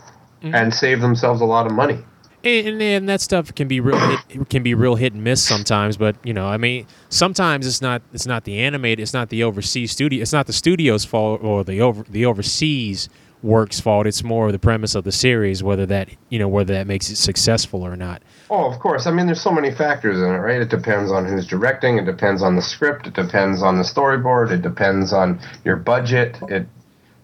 and 0.41 0.73
save 0.73 1.01
themselves 1.01 1.41
a 1.41 1.45
lot 1.45 1.67
of 1.67 1.71
money. 1.71 1.99
and, 2.43 2.67
and, 2.67 2.81
and 2.81 3.09
that 3.09 3.21
stuff 3.21 3.53
can 3.53 3.67
be 3.67 3.79
real 3.79 3.99
hit, 3.99 4.49
can 4.49 4.63
be 4.63 4.73
real 4.73 4.95
hit 4.95 5.13
and 5.13 5.23
miss 5.23 5.43
sometimes 5.43 5.97
but 5.97 6.15
you 6.23 6.33
know 6.33 6.47
i 6.47 6.57
mean 6.57 6.87
sometimes 7.09 7.67
it's 7.67 7.81
not 7.81 8.01
it's 8.13 8.25
not 8.25 8.43
the 8.45 8.57
animated 8.57 8.99
it's 8.99 9.13
not 9.13 9.29
the 9.29 9.43
overseas 9.43 9.91
studio 9.91 10.19
it's 10.21 10.33
not 10.33 10.47
the 10.47 10.53
studio's 10.53 11.05
fault 11.05 11.43
or 11.43 11.63
the 11.63 11.79
over 11.79 12.03
the 12.09 12.25
overseas 12.25 13.07
work's 13.43 13.79
fault 13.79 14.07
it's 14.07 14.23
more 14.23 14.51
the 14.51 14.57
premise 14.57 14.95
of 14.95 15.03
the 15.03 15.11
series 15.11 15.61
whether 15.61 15.85
that 15.85 16.09
you 16.29 16.39
know 16.39 16.47
whether 16.47 16.73
that 16.73 16.87
makes 16.87 17.11
it 17.11 17.17
successful 17.17 17.83
or 17.85 17.95
not 17.95 18.23
Oh, 18.53 18.69
of 18.69 18.81
course. 18.81 19.07
I 19.07 19.11
mean, 19.11 19.27
there's 19.27 19.41
so 19.41 19.53
many 19.53 19.71
factors 19.71 20.17
in 20.17 20.25
it, 20.25 20.39
right? 20.39 20.59
It 20.59 20.69
depends 20.69 21.09
on 21.09 21.25
who's 21.25 21.47
directing. 21.47 21.97
It 21.97 22.05
depends 22.05 22.43
on 22.43 22.57
the 22.57 22.61
script. 22.61 23.07
It 23.07 23.13
depends 23.13 23.63
on 23.63 23.77
the 23.77 23.83
storyboard. 23.83 24.51
It 24.51 24.61
depends 24.61 25.13
on 25.13 25.39
your 25.63 25.77
budget. 25.77 26.37
It. 26.49 26.67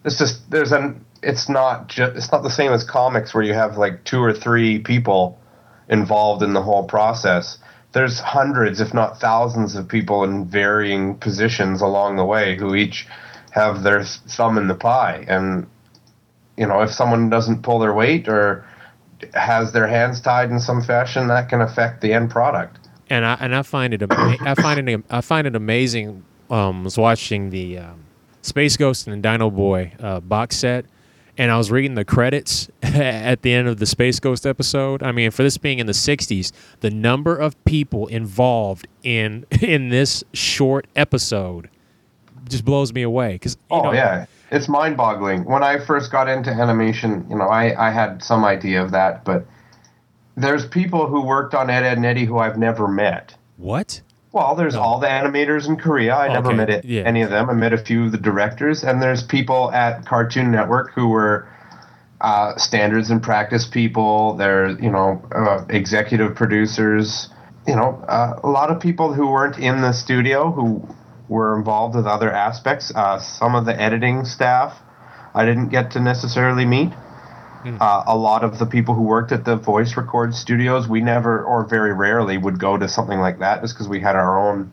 It's 0.06 0.16
just 0.16 0.50
there's 0.50 0.72
an. 0.72 1.04
It's 1.22 1.50
not 1.50 1.88
just. 1.88 2.16
It's 2.16 2.32
not 2.32 2.42
the 2.44 2.50
same 2.50 2.72
as 2.72 2.82
comics 2.82 3.34
where 3.34 3.44
you 3.44 3.52
have 3.52 3.76
like 3.76 4.04
two 4.04 4.22
or 4.22 4.32
three 4.32 4.78
people 4.78 5.38
involved 5.90 6.42
in 6.42 6.54
the 6.54 6.62
whole 6.62 6.84
process. 6.84 7.58
There's 7.92 8.20
hundreds, 8.20 8.80
if 8.80 8.94
not 8.94 9.20
thousands, 9.20 9.76
of 9.76 9.86
people 9.86 10.24
in 10.24 10.46
varying 10.46 11.14
positions 11.18 11.82
along 11.82 12.16
the 12.16 12.24
way 12.24 12.56
who 12.56 12.74
each 12.74 13.06
have 13.50 13.82
their 13.82 14.02
thumb 14.02 14.56
in 14.56 14.66
the 14.66 14.74
pie. 14.74 15.26
And 15.28 15.66
you 16.56 16.66
know, 16.66 16.80
if 16.80 16.90
someone 16.90 17.28
doesn't 17.28 17.62
pull 17.62 17.80
their 17.80 17.92
weight 17.92 18.28
or 18.28 18.64
has 19.34 19.72
their 19.72 19.86
hands 19.86 20.20
tied 20.20 20.50
in 20.50 20.60
some 20.60 20.82
fashion, 20.82 21.28
that 21.28 21.48
can 21.48 21.60
affect 21.60 22.00
the 22.00 22.12
end 22.12 22.30
product. 22.30 22.88
and 23.10 23.24
I 23.24 23.36
and 23.40 23.54
I 23.54 23.62
find 23.62 23.94
it 23.94 24.02
ama- 24.02 24.36
I 24.40 24.54
find 24.54 24.88
it 24.88 25.04
I 25.10 25.20
find 25.20 25.46
it 25.46 25.56
amazing. 25.56 26.24
Um, 26.50 26.84
was 26.84 26.96
watching 26.96 27.50
the 27.50 27.78
um, 27.78 28.04
Space 28.42 28.76
Ghost 28.76 29.06
and 29.06 29.22
Dino 29.22 29.50
Boy 29.50 29.92
uh, 30.00 30.20
box 30.20 30.56
set, 30.56 30.86
and 31.36 31.50
I 31.50 31.58
was 31.58 31.70
reading 31.70 31.94
the 31.94 32.06
credits 32.06 32.68
at 32.82 33.42
the 33.42 33.52
end 33.52 33.68
of 33.68 33.78
the 33.78 33.86
Space 33.86 34.18
Ghost 34.18 34.46
episode. 34.46 35.02
I 35.02 35.12
mean, 35.12 35.30
for 35.30 35.42
this 35.42 35.58
being 35.58 35.78
in 35.78 35.86
the 35.86 35.92
'60s, 35.92 36.52
the 36.80 36.90
number 36.90 37.36
of 37.36 37.62
people 37.64 38.06
involved 38.06 38.86
in 39.02 39.44
in 39.60 39.90
this 39.90 40.24
short 40.32 40.86
episode 40.96 41.68
just 42.48 42.64
blows 42.64 42.92
me 42.94 43.02
away. 43.02 43.34
Because 43.34 43.58
Oh 43.70 43.92
yeah, 43.92 44.26
it's 44.50 44.68
mind-boggling. 44.68 45.44
When 45.44 45.62
I 45.62 45.78
first 45.78 46.10
got 46.10 46.28
into 46.28 46.50
animation, 46.50 47.26
you 47.30 47.36
know, 47.36 47.48
I 47.48 47.88
I 47.88 47.90
had 47.90 48.22
some 48.22 48.44
idea 48.44 48.82
of 48.82 48.90
that, 48.92 49.24
but 49.24 49.46
there's 50.36 50.66
people 50.66 51.06
who 51.08 51.22
worked 51.22 51.54
on 51.54 51.68
Ed, 51.70 51.82
Edd 51.84 51.96
and 51.96 52.06
Eddy 52.06 52.24
who 52.24 52.38
I've 52.38 52.58
never 52.58 52.88
met. 52.88 53.34
what? 53.56 54.00
Well, 54.30 54.54
there's 54.54 54.74
all 54.74 55.00
the 55.00 55.06
animators 55.06 55.66
in 55.66 55.78
Korea. 55.78 56.14
I 56.14 56.28
never 56.28 56.48
Okay, 56.48 56.56
met 56.56 56.68
it, 56.70 56.84
yeah. 56.84 57.00
any 57.02 57.22
of 57.22 57.30
them. 57.30 57.48
I 57.48 57.54
met 57.54 57.72
a 57.72 57.78
few 57.78 58.04
of 58.04 58.12
the 58.12 58.18
directors, 58.18 58.84
and 58.84 59.00
there's 59.02 59.22
people 59.22 59.72
at 59.72 60.04
Cartoon 60.04 60.50
Network 60.50 60.92
who 60.92 61.08
were 61.08 61.48
uh, 62.20 62.54
standards 62.56 63.10
and 63.10 63.22
practice 63.22 63.66
people. 63.66 64.34
They're 64.36 64.68
you 64.80 64.90
know 64.90 65.22
uh, 65.34 65.64
executive 65.70 66.34
producers. 66.36 67.30
You 67.66 67.74
know, 67.76 68.04
uh, 68.06 68.38
a 68.44 68.48
lot 68.48 68.70
of 68.70 68.80
people 68.80 69.12
who 69.14 69.28
weren't 69.30 69.58
in 69.58 69.80
the 69.80 69.92
studio 69.92 70.50
who 70.52 70.86
were 71.28 71.56
involved 71.56 71.94
with 71.94 72.06
other 72.06 72.32
aspects. 72.32 72.92
Uh, 72.94 73.18
some 73.18 73.54
of 73.54 73.64
the 73.66 73.80
editing 73.80 74.24
staff 74.24 74.80
I 75.34 75.44
didn't 75.44 75.68
get 75.68 75.92
to 75.92 76.00
necessarily 76.00 76.64
meet. 76.64 76.92
Uh, 77.80 78.02
a 78.06 78.16
lot 78.16 78.44
of 78.44 78.58
the 78.58 78.66
people 78.66 78.94
who 78.94 79.02
worked 79.02 79.30
at 79.30 79.44
the 79.44 79.56
voice 79.56 79.96
record 79.96 80.34
studios, 80.34 80.88
we 80.88 81.00
never 81.00 81.44
or 81.44 81.64
very 81.66 81.92
rarely 81.92 82.38
would 82.38 82.58
go 82.58 82.78
to 82.78 82.88
something 82.88 83.18
like 83.18 83.40
that 83.40 83.60
just 83.60 83.74
because 83.74 83.88
we 83.88 84.00
had 84.00 84.16
our 84.16 84.38
own 84.38 84.72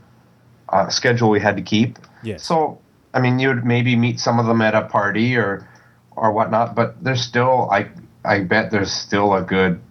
uh, 0.69 0.87
schedule 0.89 1.29
we 1.29 1.39
had 1.39 1.57
to 1.57 1.61
keep. 1.61 1.97
Yes. 2.23 2.43
So, 2.43 2.79
I 3.13 3.19
mean, 3.19 3.39
you 3.39 3.49
would 3.49 3.65
maybe 3.65 3.95
meet 3.95 4.19
some 4.19 4.39
of 4.39 4.45
them 4.45 4.61
at 4.61 4.75
a 4.75 4.83
party 4.83 5.35
or 5.35 5.67
or 6.15 6.31
whatnot, 6.31 6.75
but 6.75 7.03
there's 7.03 7.21
still, 7.21 7.69
I 7.69 7.89
I 8.23 8.41
bet 8.41 8.71
there's 8.71 8.93
still 8.93 9.33
a 9.33 9.41
good 9.41 9.81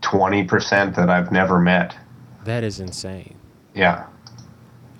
twenty 0.00 0.44
percent 0.44 0.96
that 0.96 1.10
I've 1.10 1.32
never 1.32 1.58
met 1.58 1.96
That 2.44 2.62
is 2.62 2.78
insane. 2.78 3.34
Yeah. 3.74 4.06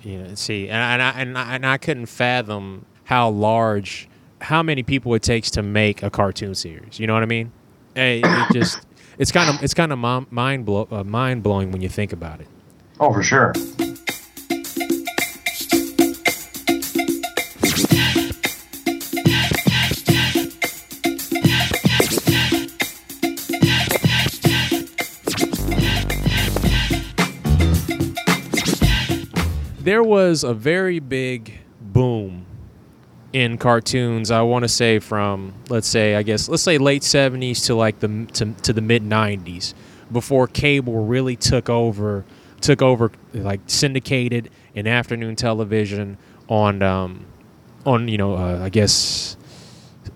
You 0.03 0.17
know, 0.17 0.35
see, 0.35 0.69
and, 0.69 1.01
I 1.01 1.09
and 1.11 1.37
I, 1.37 1.55
and 1.55 1.65
I 1.65 1.77
couldn't 1.77 2.07
fathom 2.07 2.85
how 3.03 3.29
large, 3.29 4.07
how 4.41 4.63
many 4.63 4.83
people 4.83 5.13
it 5.13 5.21
takes 5.21 5.51
to 5.51 5.61
make 5.61 6.01
a 6.01 6.09
cartoon 6.09 6.55
series. 6.55 6.99
You 6.99 7.07
know 7.07 7.13
what 7.13 7.23
I 7.23 7.27
mean? 7.27 7.51
It, 7.95 8.23
it 8.23 8.53
just, 8.53 8.79
it's 9.19 9.31
kind 9.31 9.49
of 9.49 9.63
it's 9.63 9.73
kind 9.73 9.91
of 9.91 9.99
mind 10.31 10.65
blow, 10.65 10.87
uh, 10.91 11.03
mind 11.03 11.43
blowing 11.43 11.71
when 11.71 11.81
you 11.81 11.89
think 11.89 12.13
about 12.13 12.41
it. 12.41 12.47
Oh, 12.99 13.13
for 13.13 13.23
sure. 13.23 13.53
There 29.83 30.03
was 30.03 30.43
a 30.43 30.53
very 30.53 30.99
big 30.99 31.59
boom 31.79 32.45
in 33.33 33.57
cartoons. 33.57 34.31
I 34.31 34.41
want 34.41 34.63
to 34.63 34.69
say 34.69 34.99
from 34.99 35.53
let's 35.69 35.87
say 35.87 36.15
I 36.15 36.23
guess 36.23 36.47
let's 36.47 36.63
say 36.63 36.77
late 36.77 37.01
'70s 37.01 37.65
to 37.65 37.75
like 37.75 37.99
the 37.99 38.27
to, 38.33 38.53
to 38.63 38.73
the 38.73 38.81
mid 38.81 39.03
'90s 39.03 39.73
before 40.11 40.47
cable 40.47 41.05
really 41.05 41.35
took 41.35 41.69
over 41.69 42.25
took 42.59 42.81
over 42.81 43.11
like 43.33 43.61
syndicated 43.67 44.49
and 44.75 44.87
afternoon 44.87 45.35
television 45.35 46.17
on 46.47 46.81
um, 46.81 47.25
on 47.85 48.07
you 48.07 48.17
know 48.17 48.35
uh, 48.35 48.59
I 48.63 48.69
guess 48.69 49.37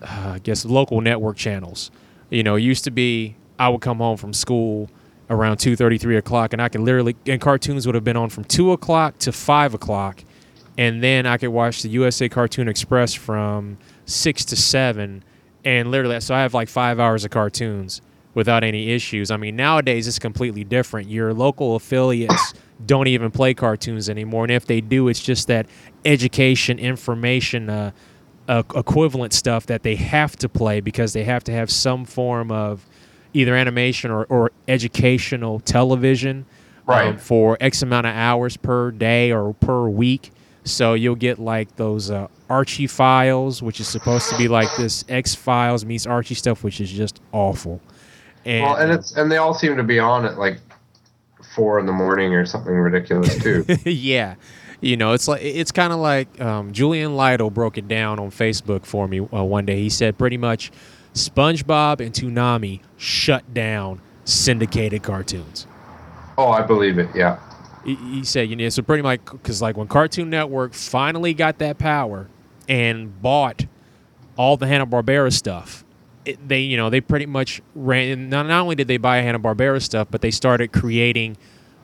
uh, 0.02 0.32
I 0.34 0.38
guess 0.38 0.64
local 0.64 1.00
network 1.00 1.36
channels. 1.36 1.90
You 2.30 2.42
know, 2.42 2.56
it 2.56 2.62
used 2.62 2.84
to 2.84 2.90
be 2.90 3.36
I 3.58 3.68
would 3.68 3.80
come 3.80 3.98
home 3.98 4.16
from 4.16 4.32
school 4.32 4.90
around 5.28 5.56
2.30 5.56 6.00
3 6.00 6.16
o'clock 6.16 6.52
and 6.52 6.62
i 6.62 6.68
could 6.68 6.80
literally 6.80 7.16
and 7.26 7.40
cartoons 7.40 7.86
would 7.86 7.94
have 7.94 8.04
been 8.04 8.16
on 8.16 8.28
from 8.28 8.44
2 8.44 8.72
o'clock 8.72 9.18
to 9.18 9.32
5 9.32 9.74
o'clock 9.74 10.22
and 10.78 11.02
then 11.02 11.26
i 11.26 11.36
could 11.36 11.48
watch 11.50 11.82
the 11.82 11.88
usa 11.88 12.28
cartoon 12.28 12.68
express 12.68 13.14
from 13.14 13.78
6 14.04 14.44
to 14.46 14.56
7 14.56 15.24
and 15.64 15.90
literally 15.90 16.20
so 16.20 16.34
i 16.34 16.40
have 16.42 16.54
like 16.54 16.68
five 16.68 17.00
hours 17.00 17.24
of 17.24 17.30
cartoons 17.30 18.00
without 18.36 18.62
any 18.62 18.90
issues. 18.90 19.30
I 19.32 19.38
mean 19.38 19.56
nowadays 19.56 20.06
it's 20.06 20.18
completely 20.20 20.62
different. 20.62 21.08
Your 21.08 21.32
local 21.32 21.74
affiliates 21.74 22.52
don't 22.84 23.08
even 23.08 23.30
play 23.30 23.54
cartoons 23.54 24.10
anymore 24.10 24.44
and 24.44 24.52
if 24.52 24.66
they 24.66 24.82
do 24.82 25.08
it's 25.08 25.20
just 25.20 25.48
that 25.48 25.66
education 26.04 26.78
information 26.78 27.70
uh, 27.70 27.90
uh, 28.46 28.62
equivalent 28.74 29.32
stuff 29.32 29.64
that 29.64 29.82
they 29.82 29.96
have 29.96 30.36
to 30.36 30.48
play 30.50 30.80
because 30.80 31.14
they 31.14 31.24
have 31.24 31.42
to 31.42 31.52
have 31.52 31.70
some 31.70 32.04
form 32.04 32.52
of 32.52 32.86
either 33.32 33.54
animation 33.54 34.10
or, 34.10 34.24
or 34.24 34.52
educational 34.68 35.60
television 35.60 36.46
right. 36.86 37.08
um, 37.08 37.18
for 37.18 37.56
X 37.60 37.82
amount 37.82 38.06
of 38.06 38.14
hours 38.14 38.56
per 38.56 38.90
day 38.90 39.32
or 39.32 39.54
per 39.54 39.88
week. 39.88 40.32
So 40.64 40.94
you'll 40.94 41.14
get 41.14 41.38
like 41.38 41.76
those 41.76 42.10
uh, 42.10 42.26
Archie 42.50 42.88
files, 42.88 43.62
which 43.62 43.78
is 43.78 43.86
supposed 43.86 44.28
to 44.30 44.36
be 44.36 44.48
like 44.48 44.68
this 44.76 45.04
X 45.08 45.34
Files 45.34 45.84
meets 45.84 46.06
Archie 46.06 46.34
stuff, 46.34 46.64
which 46.64 46.80
is 46.80 46.90
just 46.90 47.20
awful. 47.32 47.80
And, 48.44 48.64
well, 48.64 48.76
and 48.76 48.92
it's 48.92 49.16
and 49.16 49.30
they 49.30 49.36
all 49.36 49.54
seem 49.54 49.76
to 49.76 49.84
be 49.84 49.98
on 49.98 50.24
at 50.24 50.38
like 50.38 50.58
four 51.54 51.78
in 51.78 51.86
the 51.86 51.92
morning 51.92 52.34
or 52.34 52.44
something 52.44 52.74
ridiculous 52.74 53.40
too. 53.40 53.64
yeah, 53.84 54.34
you 54.80 54.96
know, 54.96 55.12
it's 55.12 55.28
like 55.28 55.42
it's 55.42 55.72
kind 55.72 55.92
of 55.92 56.00
like 56.00 56.40
um, 56.40 56.72
Julian 56.72 57.16
Lytle 57.16 57.50
broke 57.50 57.78
it 57.78 57.86
down 57.86 58.18
on 58.18 58.30
Facebook 58.30 58.84
for 58.84 59.06
me 59.06 59.20
uh, 59.20 59.44
one 59.44 59.66
day. 59.66 59.80
He 59.80 59.88
said 59.88 60.18
pretty 60.18 60.36
much 60.36 60.72
SpongeBob 61.16 62.00
and 62.00 62.12
Toonami 62.12 62.80
shut 62.98 63.54
down 63.54 64.00
syndicated 64.24 65.02
cartoons. 65.02 65.66
Oh, 66.36 66.50
I 66.50 66.62
believe 66.62 66.98
it. 66.98 67.08
Yeah. 67.14 67.38
He, 67.84 67.94
he 67.94 68.24
said, 68.24 68.50
you 68.50 68.56
know, 68.56 68.68
so 68.68 68.82
pretty 68.82 69.02
much 69.02 69.20
because 69.24 69.62
like 69.62 69.76
when 69.76 69.88
Cartoon 69.88 70.28
Network 70.28 70.74
finally 70.74 71.32
got 71.32 71.58
that 71.58 71.78
power 71.78 72.28
and 72.68 73.22
bought 73.22 73.64
all 74.36 74.56
the 74.56 74.66
Hanna 74.66 74.86
Barbera 74.86 75.32
stuff, 75.32 75.84
it, 76.26 76.46
they 76.46 76.60
you 76.60 76.76
know 76.76 76.90
they 76.90 77.00
pretty 77.00 77.26
much 77.26 77.62
ran. 77.74 78.28
Not, 78.28 78.46
not 78.46 78.60
only 78.60 78.74
did 78.74 78.88
they 78.88 78.96
buy 78.96 79.18
Hanna 79.18 79.38
Barbera 79.38 79.80
stuff, 79.80 80.08
but 80.10 80.20
they 80.20 80.32
started 80.32 80.72
creating 80.72 81.36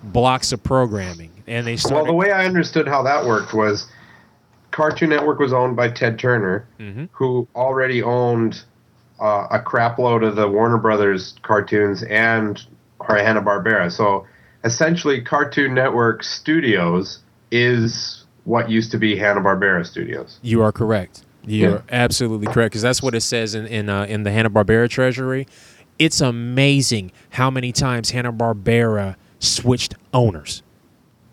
blocks 0.03 0.53
of 0.53 0.63
programming, 0.63 1.31
and 1.47 1.67
they 1.67 1.77
started. 1.77 1.97
Well, 1.97 2.07
the 2.07 2.13
way 2.13 2.33
I 2.33 2.45
understood 2.45 2.89
how 2.89 3.03
that 3.05 3.25
worked 3.25 3.55
was 3.55 3.89
Cartoon 4.73 5.11
Network 5.11 5.39
was 5.39 5.53
owned 5.53 5.77
by 5.77 5.89
Ted 5.89 6.19
Turner, 6.19 6.67
mm-hmm. 6.81 7.05
who 7.13 7.47
already 7.55 8.03
owned 8.03 8.65
uh, 9.23 9.47
a 9.53 9.61
crapload 9.61 10.27
of 10.27 10.35
the 10.35 10.49
Warner 10.49 10.79
Brothers 10.79 11.35
cartoons 11.43 12.03
and 12.03 12.61
Hanna 13.09 13.41
Barbera. 13.41 13.91
So 13.91 14.27
essentially, 14.65 15.23
Cartoon 15.23 15.75
Network 15.75 16.25
Studios 16.25 17.21
is 17.51 18.25
what 18.45 18.69
used 18.69 18.91
to 18.91 18.99
be 18.99 19.17
Hanna 19.17 19.41
Barbera 19.41 19.87
Studios. 19.87 20.39
You 20.43 20.63
are 20.63 20.73
correct. 20.73 21.25
You're 21.45 21.71
yeah. 21.71 21.81
absolutely 21.91 22.47
correct 22.47 22.73
because 22.73 22.83
that's 22.83 23.03
what 23.03 23.15
it 23.15 23.21
says 23.21 23.55
in 23.55 23.67
in, 23.67 23.89
uh, 23.89 24.05
in 24.05 24.25
the 24.25 24.33
Hanna 24.33 24.51
Barbera 24.51 24.89
Treasury. 24.89 25.47
It's 25.99 26.21
amazing 26.21 27.13
how 27.31 27.51
many 27.51 27.71
times 27.71 28.11
Hanna 28.11 28.33
Barbera 28.33 29.17
switched 29.39 29.95
owners. 30.13 30.63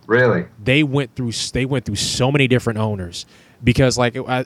Really? 0.06 0.46
They 0.64 0.84
went 0.84 1.16
through 1.16 1.32
they 1.54 1.66
went 1.66 1.86
through 1.86 1.96
so 1.96 2.32
many 2.32 2.48
different 2.48 2.78
owners 2.78 3.26
because 3.64 3.98
like 3.98 4.16
I, 4.18 4.46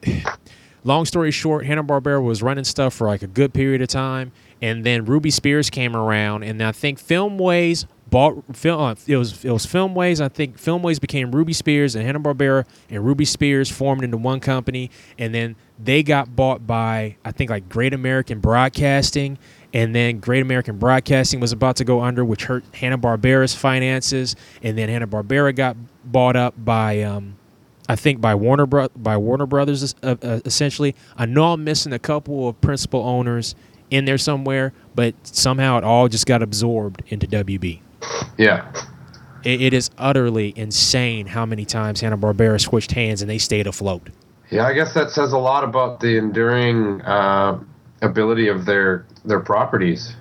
long 0.83 1.05
story 1.05 1.31
short, 1.31 1.65
Hanna 1.65 1.83
Barbera 1.83 2.23
was 2.23 2.41
running 2.41 2.63
stuff 2.63 2.93
for 2.93 3.07
like 3.07 3.21
a 3.21 3.27
good 3.27 3.53
period 3.53 3.81
of 3.81 3.87
time, 3.87 4.31
and 4.61 4.85
then 4.85 5.05
Ruby 5.05 5.31
Spears 5.31 5.69
came 5.69 5.95
around, 5.95 6.43
and 6.43 6.61
I 6.61 6.71
think 6.71 6.99
Filmways 6.99 7.85
bought 8.09 8.55
film. 8.55 8.79
Uh, 8.79 8.95
it 9.07 9.17
was 9.17 9.43
it 9.43 9.51
was 9.51 9.65
Filmways. 9.65 10.21
I 10.21 10.29
think 10.29 10.57
Filmways 10.57 11.01
became 11.01 11.31
Ruby 11.31 11.53
Spears, 11.53 11.95
and 11.95 12.05
Hanna 12.05 12.19
Barbera 12.19 12.65
and 12.89 13.03
Ruby 13.03 13.25
Spears 13.25 13.71
formed 13.71 14.03
into 14.03 14.17
one 14.17 14.39
company, 14.39 14.91
and 15.17 15.33
then 15.33 15.55
they 15.83 16.03
got 16.03 16.35
bought 16.35 16.67
by 16.67 17.17
I 17.25 17.31
think 17.31 17.49
like 17.49 17.69
Great 17.69 17.93
American 17.93 18.39
Broadcasting, 18.39 19.39
and 19.73 19.95
then 19.95 20.19
Great 20.19 20.43
American 20.43 20.77
Broadcasting 20.77 21.39
was 21.39 21.51
about 21.51 21.75
to 21.77 21.83
go 21.83 22.01
under, 22.01 22.23
which 22.23 22.45
hurt 22.45 22.63
Hanna 22.75 22.97
Barbera's 22.97 23.55
finances, 23.55 24.35
and 24.61 24.77
then 24.77 24.89
Hanna 24.89 25.07
Barbera 25.07 25.55
got 25.55 25.75
bought 26.05 26.35
up 26.35 26.53
by. 26.63 27.01
Um, 27.01 27.37
I 27.89 27.95
think 27.95 28.21
by 28.21 28.35
Warner 28.35 28.65
Bro- 28.65 28.89
by 28.95 29.17
Warner 29.17 29.45
Brothers 29.45 29.95
uh, 30.03 30.15
uh, 30.21 30.39
essentially. 30.45 30.95
I 31.17 31.25
know 31.25 31.53
I'm 31.53 31.63
missing 31.63 31.93
a 31.93 31.99
couple 31.99 32.47
of 32.47 32.59
principal 32.61 33.01
owners 33.01 33.55
in 33.89 34.05
there 34.05 34.17
somewhere, 34.17 34.73
but 34.95 35.13
somehow 35.23 35.77
it 35.77 35.83
all 35.83 36.07
just 36.07 36.25
got 36.25 36.41
absorbed 36.41 37.03
into 37.07 37.27
WB. 37.27 37.79
Yeah. 38.37 38.71
It, 39.43 39.61
it 39.61 39.73
is 39.73 39.89
utterly 39.97 40.53
insane 40.55 41.27
how 41.27 41.45
many 41.45 41.65
times 41.65 42.01
Hanna 42.01 42.17
Barbera 42.17 42.59
switched 42.59 42.93
hands 42.93 43.21
and 43.21 43.29
they 43.29 43.37
stayed 43.37 43.67
afloat. 43.67 44.09
Yeah, 44.49 44.65
I 44.65 44.73
guess 44.73 44.93
that 44.93 45.09
says 45.09 45.33
a 45.33 45.37
lot 45.37 45.63
about 45.63 45.99
the 45.99 46.17
enduring 46.17 47.01
uh, 47.01 47.59
ability 48.01 48.47
of 48.47 48.65
their 48.65 49.05
their 49.25 49.39
properties. 49.39 50.15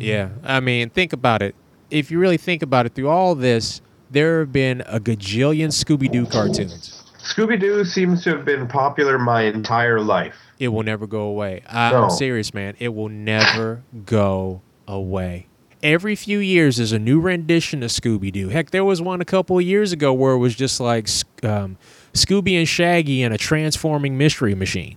Yeah, 0.00 0.30
I 0.42 0.60
mean, 0.60 0.90
think 0.90 1.12
about 1.12 1.40
it. 1.42 1.54
If 1.90 2.10
you 2.10 2.18
really 2.18 2.36
think 2.36 2.62
about 2.62 2.86
it, 2.86 2.94
through 2.94 3.08
all 3.08 3.34
this, 3.34 3.80
there 4.10 4.40
have 4.40 4.52
been 4.52 4.82
a 4.82 4.98
gajillion 4.98 5.68
Scooby 5.68 6.10
Doo 6.10 6.26
cartoons. 6.26 7.05
Scooby 7.26 7.58
Doo 7.58 7.84
seems 7.84 8.22
to 8.24 8.30
have 8.30 8.44
been 8.44 8.68
popular 8.68 9.18
my 9.18 9.42
entire 9.42 10.00
life. 10.00 10.36
It 10.58 10.68
will 10.68 10.84
never 10.84 11.06
go 11.06 11.22
away. 11.22 11.62
No. 11.72 12.04
I'm 12.04 12.10
serious, 12.10 12.54
man. 12.54 12.76
It 12.78 12.94
will 12.94 13.08
never 13.08 13.82
go 14.04 14.62
away. 14.86 15.48
Every 15.82 16.14
few 16.14 16.38
years, 16.38 16.78
there's 16.78 16.92
a 16.92 16.98
new 16.98 17.20
rendition 17.20 17.82
of 17.82 17.90
Scooby 17.90 18.32
Doo. 18.32 18.48
Heck, 18.48 18.70
there 18.70 18.84
was 18.84 19.02
one 19.02 19.20
a 19.20 19.24
couple 19.24 19.58
of 19.58 19.64
years 19.64 19.92
ago 19.92 20.12
where 20.12 20.32
it 20.32 20.38
was 20.38 20.54
just 20.54 20.80
like 20.80 21.08
um, 21.42 21.76
Scooby 22.14 22.56
and 22.56 22.68
Shaggy 22.68 23.22
and 23.22 23.34
a 23.34 23.38
transforming 23.38 24.16
mystery 24.16 24.54
machine. 24.54 24.96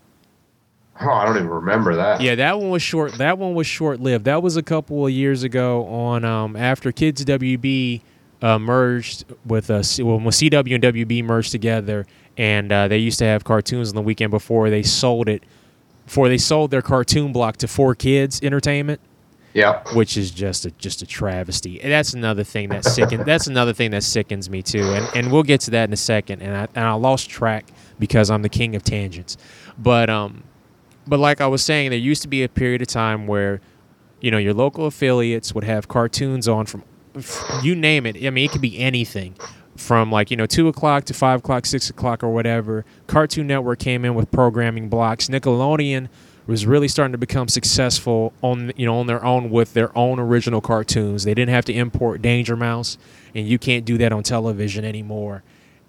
Oh, 1.01 1.09
I 1.09 1.25
don't 1.25 1.38
even 1.38 1.49
remember 1.49 1.95
that. 1.95 2.21
Yeah, 2.21 2.36
that 2.36 2.59
one 2.59 2.69
was 2.69 2.82
short. 2.82 3.13
That 3.13 3.38
one 3.38 3.55
was 3.55 3.67
short 3.67 3.99
lived. 3.99 4.25
That 4.25 4.43
was 4.43 4.57
a 4.57 4.63
couple 4.63 5.05
of 5.05 5.11
years 5.11 5.43
ago 5.43 5.86
on 5.86 6.25
um, 6.25 6.55
after 6.55 6.91
Kids 6.91 7.23
WB 7.23 8.01
uh, 8.42 8.60
merged 8.60 9.26
with 9.46 9.70
uh, 9.70 9.84
well, 10.00 10.18
when 10.20 10.30
CW 10.30 10.76
and 10.76 10.84
WB 10.84 11.24
merged 11.24 11.52
together, 11.52 12.06
and 12.38 12.72
uh, 12.72 12.88
they 12.88 12.98
used 12.98 13.20
to 13.20 13.26
have 13.26 13.44
cartoons 13.44 13.90
on 13.90 13.96
the 13.96 14.02
weekend 14.02 14.32
before 14.32 14.70
they 14.70 14.84
sold 14.84 15.28
it, 15.28 15.44
before 16.06 16.30
they 16.30 16.38
sold 16.38 16.72
their 16.72 16.82
cartoon 16.82 17.34
block 17.34 17.58
to 17.58 17.68
4Kids 17.68 18.44
Entertainment. 18.44 19.02
Yeah, 19.52 19.84
which 19.94 20.16
is 20.16 20.30
just 20.30 20.66
a 20.66 20.72
just 20.72 21.02
a 21.02 21.08
travesty. 21.08 21.82
And 21.82 21.92
that's 21.92 22.14
another 22.14 22.44
thing 22.44 22.70
that 22.70 22.86
sickens. 22.86 23.26
that's 23.26 23.48
another 23.48 23.74
thing 23.74 23.90
that 23.92 24.04
sickens 24.04 24.48
me 24.48 24.62
too. 24.62 24.94
And 24.94 25.08
and 25.16 25.32
we'll 25.32 25.44
get 25.44 25.62
to 25.62 25.72
that 25.72 25.90
in 25.90 25.94
a 25.94 25.98
second. 25.98 26.44
And 26.44 26.56
I 26.56 26.68
and 26.76 26.86
I 26.86 26.94
lost 26.94 27.32
track 27.32 27.66
because 27.98 28.30
I'm 28.30 28.44
the 28.44 28.50
king 28.50 28.76
of 28.76 28.84
tangents. 28.84 29.38
But 29.76 30.08
um, 30.10 30.44
but 31.08 31.20
like 31.20 31.42
I 31.42 31.48
was 31.48 31.64
saying, 31.64 31.90
there 31.90 32.00
used 32.00 32.22
to 32.22 32.28
be 32.28 32.44
a 32.44 32.48
period 32.48 32.84
of 32.84 32.88
time 32.88 33.26
where, 33.26 33.60
you 34.22 34.30
know, 34.30 34.38
your 34.38 34.54
local 34.54 34.86
affiliates 34.86 35.56
would 35.56 35.64
have 35.64 35.88
cartoons 35.88 36.48
on 36.48 36.68
from 36.68 36.84
you 37.64 37.76
name 37.76 38.05
it. 38.05 38.24
I 38.26 38.30
mean, 38.30 38.45
it 38.45 38.51
could 38.51 38.62
be 38.62 38.78
anything 38.80 39.36
from 39.76 40.12
like 40.12 40.30
you 40.32 40.38
know 40.38 40.45
two 40.45 40.68
o'clock 40.68 41.05
to 41.05 41.14
five 41.14 41.39
o'clock, 41.39 41.66
six 41.66 41.89
o'clock, 41.89 42.24
or 42.24 42.30
whatever. 42.30 42.86
Cartoon 43.07 43.47
Network 43.47 43.80
came 43.80 44.05
in 44.05 44.16
with 44.16 44.30
programming 44.32 44.89
blocks. 44.89 45.28
Nickelodeon 45.28 46.10
was 46.47 46.66
really 46.66 46.88
starting 46.88 47.12
to 47.12 47.18
become 47.18 47.47
successful 47.47 48.34
on 48.41 48.72
you 48.76 48.86
know 48.86 48.97
on 48.99 49.07
their 49.07 49.24
own 49.24 49.49
with 49.49 49.74
their 49.74 49.95
own 49.97 50.20
original 50.20 50.62
cartoons. 50.62 51.24
They 51.24 51.34
didn't 51.34 51.53
have 51.53 51.66
to 51.66 51.74
import 51.74 52.22
Danger 52.22 52.55
Mouse, 52.55 52.97
and 53.34 53.47
you 53.47 53.57
can't 53.60 53.86
do 53.86 53.97
that 53.99 54.12
on 54.12 54.24
television 54.24 54.84
anymore. 54.86 55.43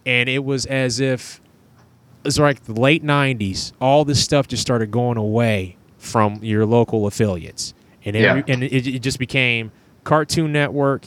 And 0.06 0.28
it 0.28 0.44
was 0.44 0.66
as 0.66 1.00
if 1.00 1.40
it's 2.24 2.38
like 2.38 2.64
the 2.64 2.74
late 2.78 3.04
'90s. 3.04 3.72
All 3.80 4.04
this 4.04 4.22
stuff 4.22 4.48
just 4.48 4.62
started 4.62 4.90
going 4.90 5.16
away 5.18 5.76
from 5.98 6.38
your 6.42 6.64
local 6.64 7.06
affiliates, 7.06 7.74
and 8.04 8.16
it, 8.16 8.22
Yeah. 8.22 8.42
and 8.48 8.62
it, 8.62 8.86
it 8.86 8.98
just 9.00 9.18
became 9.18 9.72
Cartoon 10.04 10.52
Network, 10.52 11.06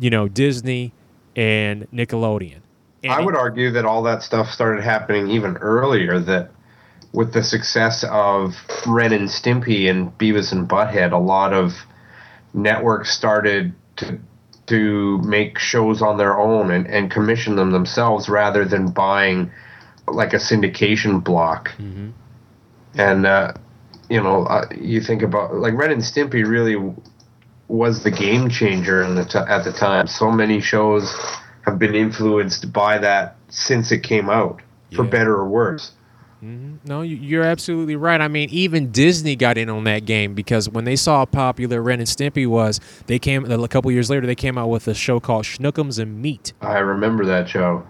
you 0.00 0.10
know, 0.10 0.28
Disney, 0.28 0.92
and 1.36 1.90
Nickelodeon. 1.92 2.60
And 3.02 3.12
I 3.12 3.20
would 3.20 3.36
argue 3.36 3.70
that 3.72 3.84
all 3.84 4.02
that 4.02 4.22
stuff 4.22 4.50
started 4.50 4.82
happening 4.82 5.30
even 5.30 5.56
earlier. 5.58 6.18
That 6.18 6.50
with 7.12 7.32
the 7.32 7.42
success 7.42 8.04
of 8.10 8.56
Ren 8.86 9.12
and 9.12 9.28
Stimpy 9.28 9.88
and 9.88 10.16
Beavis 10.18 10.52
and 10.52 10.68
Butthead, 10.68 11.12
a 11.12 11.18
lot 11.18 11.52
of 11.52 11.74
networks 12.54 13.10
started 13.16 13.72
to 13.96 14.18
to 14.66 15.18
make 15.22 15.58
shows 15.58 16.02
on 16.02 16.18
their 16.18 16.38
own 16.38 16.70
and, 16.70 16.86
and 16.86 17.10
commission 17.10 17.56
them 17.56 17.70
themselves 17.70 18.28
rather 18.28 18.66
than 18.66 18.90
buying 18.90 19.50
like 20.06 20.34
a 20.34 20.36
syndication 20.36 21.24
block. 21.24 21.70
Mhm. 21.78 22.12
And 22.94 23.26
uh, 23.26 23.54
you 24.10 24.22
know, 24.22 24.44
uh, 24.44 24.66
you 24.78 25.00
think 25.00 25.22
about 25.22 25.54
like 25.54 25.74
Ren 25.74 25.90
and 25.90 26.02
Stimpy 26.02 26.46
really 26.46 26.76
was 27.68 28.02
the 28.02 28.10
game 28.10 28.48
changer 28.48 29.02
in 29.02 29.14
the 29.14 29.24
t- 29.24 29.38
at 29.38 29.64
the 29.64 29.72
time. 29.72 30.06
So 30.06 30.30
many 30.30 30.60
shows 30.60 31.14
have 31.62 31.78
been 31.78 31.94
influenced 31.94 32.72
by 32.72 32.98
that 32.98 33.36
since 33.48 33.92
it 33.92 34.02
came 34.02 34.30
out, 34.30 34.60
for 34.94 35.04
better 35.04 35.34
or 35.34 35.46
worse. 35.48 35.92
Mhm. 36.42 36.78
No, 36.86 37.02
you- 37.02 37.16
you're 37.20 37.42
absolutely 37.42 37.96
right. 37.96 38.20
I 38.20 38.28
mean, 38.28 38.48
even 38.50 38.90
Disney 38.90 39.34
got 39.36 39.58
in 39.58 39.68
on 39.68 39.84
that 39.84 40.04
game 40.06 40.34
because 40.34 40.68
when 40.68 40.84
they 40.84 40.94
saw 40.96 41.18
how 41.18 41.24
popular 41.24 41.82
Ren 41.82 41.98
and 41.98 42.08
Stimpy 42.08 42.46
was, 42.46 42.80
they 43.06 43.18
came 43.18 43.50
a 43.50 43.68
couple 43.68 43.90
years 43.90 44.08
later. 44.08 44.24
They 44.26 44.36
came 44.36 44.56
out 44.56 44.68
with 44.68 44.86
a 44.88 44.94
show 44.94 45.18
called 45.20 45.44
Shnookums 45.44 45.98
and 45.98 46.22
Meat. 46.22 46.52
I 46.62 46.78
remember 46.78 47.24
that 47.26 47.48
show. 47.48 47.82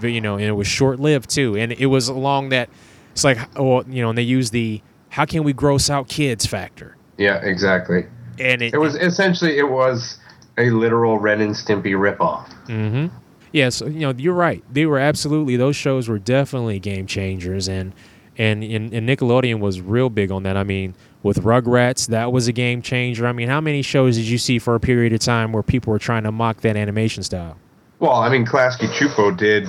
But, 0.00 0.12
You 0.12 0.20
know, 0.20 0.34
and 0.34 0.44
it 0.44 0.52
was 0.52 0.66
short 0.66 1.00
lived 1.00 1.30
too, 1.30 1.56
and 1.56 1.72
it 1.72 1.86
was 1.86 2.08
along 2.08 2.50
that. 2.50 2.68
It's 3.12 3.24
like, 3.24 3.38
well, 3.58 3.82
you 3.88 4.02
know, 4.02 4.10
and 4.10 4.18
they 4.18 4.22
used 4.22 4.52
the 4.52 4.82
"how 5.08 5.24
can 5.24 5.42
we 5.42 5.52
gross 5.54 5.88
out 5.90 6.06
kids" 6.08 6.44
factor, 6.46 6.96
Yeah, 7.18 7.36
exactly. 7.42 8.04
And 8.38 8.62
it, 8.62 8.74
It 8.74 8.78
was 8.78 8.94
essentially 8.96 9.58
it 9.58 9.70
was 9.70 10.18
a 10.58 10.70
literal 10.70 11.18
Ren 11.18 11.40
and 11.40 11.54
Stimpy 11.54 11.92
ripoff. 11.92 12.48
Mm-hmm. 12.66 13.14
Yes, 13.52 13.80
you 13.80 14.00
know 14.00 14.14
you're 14.16 14.34
right. 14.34 14.62
They 14.72 14.86
were 14.86 14.98
absolutely 14.98 15.56
those 15.56 15.76
shows 15.76 16.08
were 16.08 16.18
definitely 16.18 16.78
game 16.78 17.06
changers, 17.06 17.68
and 17.68 17.92
and 18.36 18.62
and, 18.62 18.92
and 18.92 19.08
Nickelodeon 19.08 19.60
was 19.60 19.80
real 19.80 20.10
big 20.10 20.30
on 20.30 20.42
that. 20.42 20.56
I 20.56 20.64
mean, 20.64 20.94
with 21.22 21.42
Rugrats, 21.42 22.08
that 22.08 22.32
was 22.32 22.48
a 22.48 22.52
game 22.52 22.82
changer. 22.82 23.26
I 23.26 23.32
mean, 23.32 23.48
how 23.48 23.60
many 23.60 23.82
shows 23.82 24.16
did 24.16 24.26
you 24.26 24.38
see 24.38 24.58
for 24.58 24.74
a 24.74 24.80
period 24.80 25.12
of 25.12 25.20
time 25.20 25.52
where 25.52 25.62
people 25.62 25.90
were 25.92 25.98
trying 25.98 26.24
to 26.24 26.32
mock 26.32 26.60
that 26.60 26.76
animation 26.76 27.22
style? 27.22 27.56
Well, 27.98 28.16
I 28.16 28.28
mean, 28.28 28.44
Klasky 28.44 28.88
Csupo 28.88 29.34
did 29.34 29.66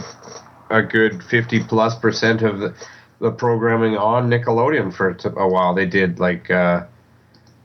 a 0.69 0.81
good 0.81 1.23
fifty 1.23 1.63
plus 1.63 1.97
percent 1.97 2.41
of 2.41 2.59
the, 2.59 2.73
the 3.19 3.31
programming 3.31 3.95
on 3.95 4.29
Nickelodeon 4.29 4.93
for 4.93 5.17
a 5.37 5.47
while. 5.47 5.73
They 5.73 5.85
did 5.85 6.19
like 6.19 6.51
uh, 6.51 6.83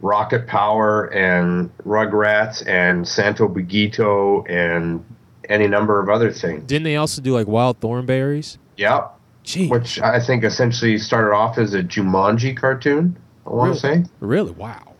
Rocket 0.03 0.47
Power 0.47 1.07
and 1.15 1.75
Rugrats 1.87 2.67
and 2.67 3.07
Santo 3.07 3.49
Bugito 3.49 4.45
and 4.51 5.05
any 5.49 5.67
number 5.69 6.01
of 6.01 6.09
other 6.09 6.31
things. 6.33 6.65
Didn't 6.65 6.85
they 6.85 6.97
also 6.97 7.23
do 7.23 7.33
like 7.33 7.47
Wild 7.47 7.81
Thornberrys? 7.81 8.59
Yep, 8.77 9.15
Gee, 9.45 9.69
which 9.69 10.01
I 10.01 10.21
think 10.21 10.45
essentially 10.45 10.99
started 10.99 11.33
off 11.33 11.57
as 11.59 11.73
a 11.75 11.83
Jumanji 11.83 12.57
cartoon. 12.57 13.17
I 13.47 13.51
want 13.51 13.79
to 13.79 13.87
Really? 13.89 14.05
say. 14.05 14.11
Really? 14.21 14.51
Wow. 14.53 14.95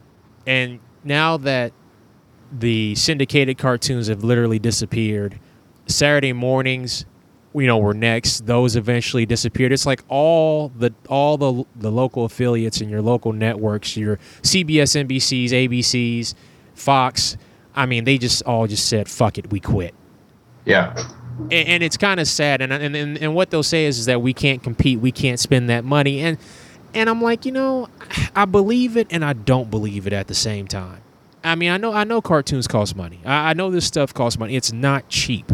And 0.47 0.81
now 1.05 1.37
that 1.39 1.73
the 2.53 2.95
syndicated 2.95 3.59
cartoons 3.59 4.09
have 4.09 4.23
literally 4.25 4.59
disappeared, 4.59 5.39
Saturday 5.87 6.33
mornings, 6.33 7.07
you 7.55 7.67
know, 7.67 7.79
were 7.79 7.95
next. 7.95 8.47
Those 8.47 8.77
eventually 8.77 9.27
disappeared. 9.27 9.73
It's 9.73 9.87
like 9.87 10.03
all 10.09 10.71
the 10.71 10.93
all 11.09 11.37
the 11.37 11.65
the 11.77 11.91
local 11.91 12.25
affiliates 12.25 12.81
and 12.81 12.91
your 12.91 13.03
local 13.03 13.33
networks, 13.33 13.97
your 13.97 14.19
CBS, 14.43 15.07
NBCs, 15.07 15.51
ABCs, 15.51 16.35
Fox. 16.75 17.37
I 17.75 17.87
mean, 17.87 18.05
they 18.05 18.19
just 18.19 18.43
all 18.45 18.67
just 18.67 18.89
said, 18.89 19.09
"Fuck 19.09 19.39
it, 19.39 19.51
we 19.51 19.61
quit." 19.61 19.95
Yeah, 20.65 20.95
and, 21.51 21.69
and 21.69 21.83
it's 21.83 21.97
kind 21.97 22.21
of 22.21 22.29
sad. 22.29 22.63
And, 22.63 22.73
and 22.73 22.97
and 22.97 23.19
and 23.19 23.35
what 23.35 23.51
they'll 23.51 23.63
say 23.63 23.87
is, 23.87 23.99
is 23.99 24.07
that 24.07 24.23
we 24.23 24.33
can't 24.33 24.63
compete, 24.63 25.01
we 25.01 25.13
can't 25.13 25.41
spend 25.41 25.69
that 25.69 25.85
money, 25.85 26.21
and 26.21 26.39
and 26.95 27.09
I'm 27.09 27.23
like, 27.23 27.45
you 27.45 27.53
know, 27.53 27.89
I 28.37 28.45
believe 28.45 28.97
it 28.97 29.09
and 29.11 29.25
I 29.25 29.33
don't 29.33 29.71
believe 29.71 30.07
it 30.07 30.13
at 30.13 30.29
the 30.29 30.35
same 30.35 30.67
time. 30.67 31.01
I 31.45 31.55
mean, 31.55 31.71
I 31.71 31.77
know 31.77 31.93
I 31.93 32.05
know 32.05 32.21
cartoons 32.23 32.69
cost 32.69 32.97
money. 32.97 33.21
I, 33.25 33.51
I 33.51 33.53
know 33.55 33.71
this 33.71 33.87
stuff 33.87 34.15
costs 34.15 34.39
money. 34.39 34.57
It's 34.57 34.73
not 34.73 35.09
cheap. 35.09 35.51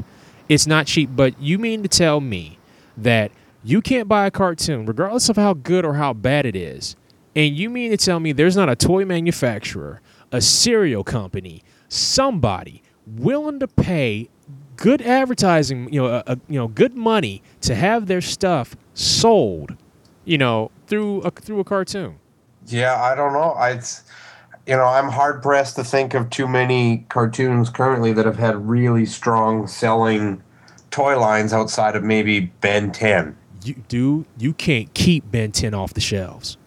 It's 0.48 0.66
not 0.66 0.86
cheap. 0.86 1.10
But 1.14 1.40
you 1.40 1.58
mean 1.58 1.82
to 1.82 1.88
tell 1.88 2.20
me 2.20 2.58
that 2.96 3.30
you 3.64 3.80
can't 3.80 4.08
buy 4.08 4.26
a 4.26 4.30
cartoon, 4.30 4.86
regardless 4.86 5.28
of 5.28 5.36
how 5.36 5.54
good 5.54 5.84
or 5.84 5.94
how 5.94 6.12
bad 6.12 6.46
it 6.46 6.56
is, 6.56 6.96
and 7.34 7.56
you 7.56 7.70
mean 7.70 7.90
to 7.90 7.96
tell 7.96 8.20
me 8.20 8.32
there's 8.32 8.56
not 8.56 8.68
a 8.68 8.76
toy 8.76 9.04
manufacturer, 9.04 10.00
a 10.32 10.40
cereal 10.40 11.04
company, 11.04 11.62
somebody 11.88 12.82
willing 13.06 13.58
to 13.60 13.68
pay 13.68 14.28
good 14.76 15.02
advertising, 15.02 15.92
you 15.92 16.00
know, 16.00 16.22
a, 16.26 16.38
you 16.48 16.58
know, 16.58 16.68
good 16.68 16.96
money 16.96 17.42
to 17.60 17.74
have 17.74 18.06
their 18.06 18.20
stuff 18.20 18.76
sold, 18.94 19.76
you 20.24 20.38
know, 20.38 20.70
through 20.86 21.20
a, 21.22 21.30
through 21.30 21.60
a 21.60 21.64
cartoon. 21.64 22.18
Yeah, 22.66 23.00
I 23.00 23.14
don't 23.14 23.32
know. 23.32 23.52
I, 23.54 23.80
you 24.68 24.76
know, 24.76 24.84
I'm 24.84 25.08
hard 25.08 25.42
pressed 25.42 25.76
to 25.76 25.84
think 25.84 26.12
of 26.12 26.28
too 26.28 26.46
many 26.46 27.06
cartoons 27.08 27.70
currently 27.70 28.12
that 28.12 28.26
have 28.26 28.36
had 28.36 28.68
really 28.68 29.06
strong 29.06 29.66
selling 29.66 30.42
toy 30.90 31.18
lines 31.18 31.54
outside 31.54 31.96
of 31.96 32.04
maybe 32.04 32.40
Ben 32.60 32.92
10. 32.92 33.34
You 33.64 33.74
do 33.88 34.26
you 34.36 34.52
can't 34.52 34.92
keep 34.92 35.30
Ben 35.30 35.52
10 35.52 35.72
off 35.72 35.94
the 35.94 36.02
shelves. 36.02 36.58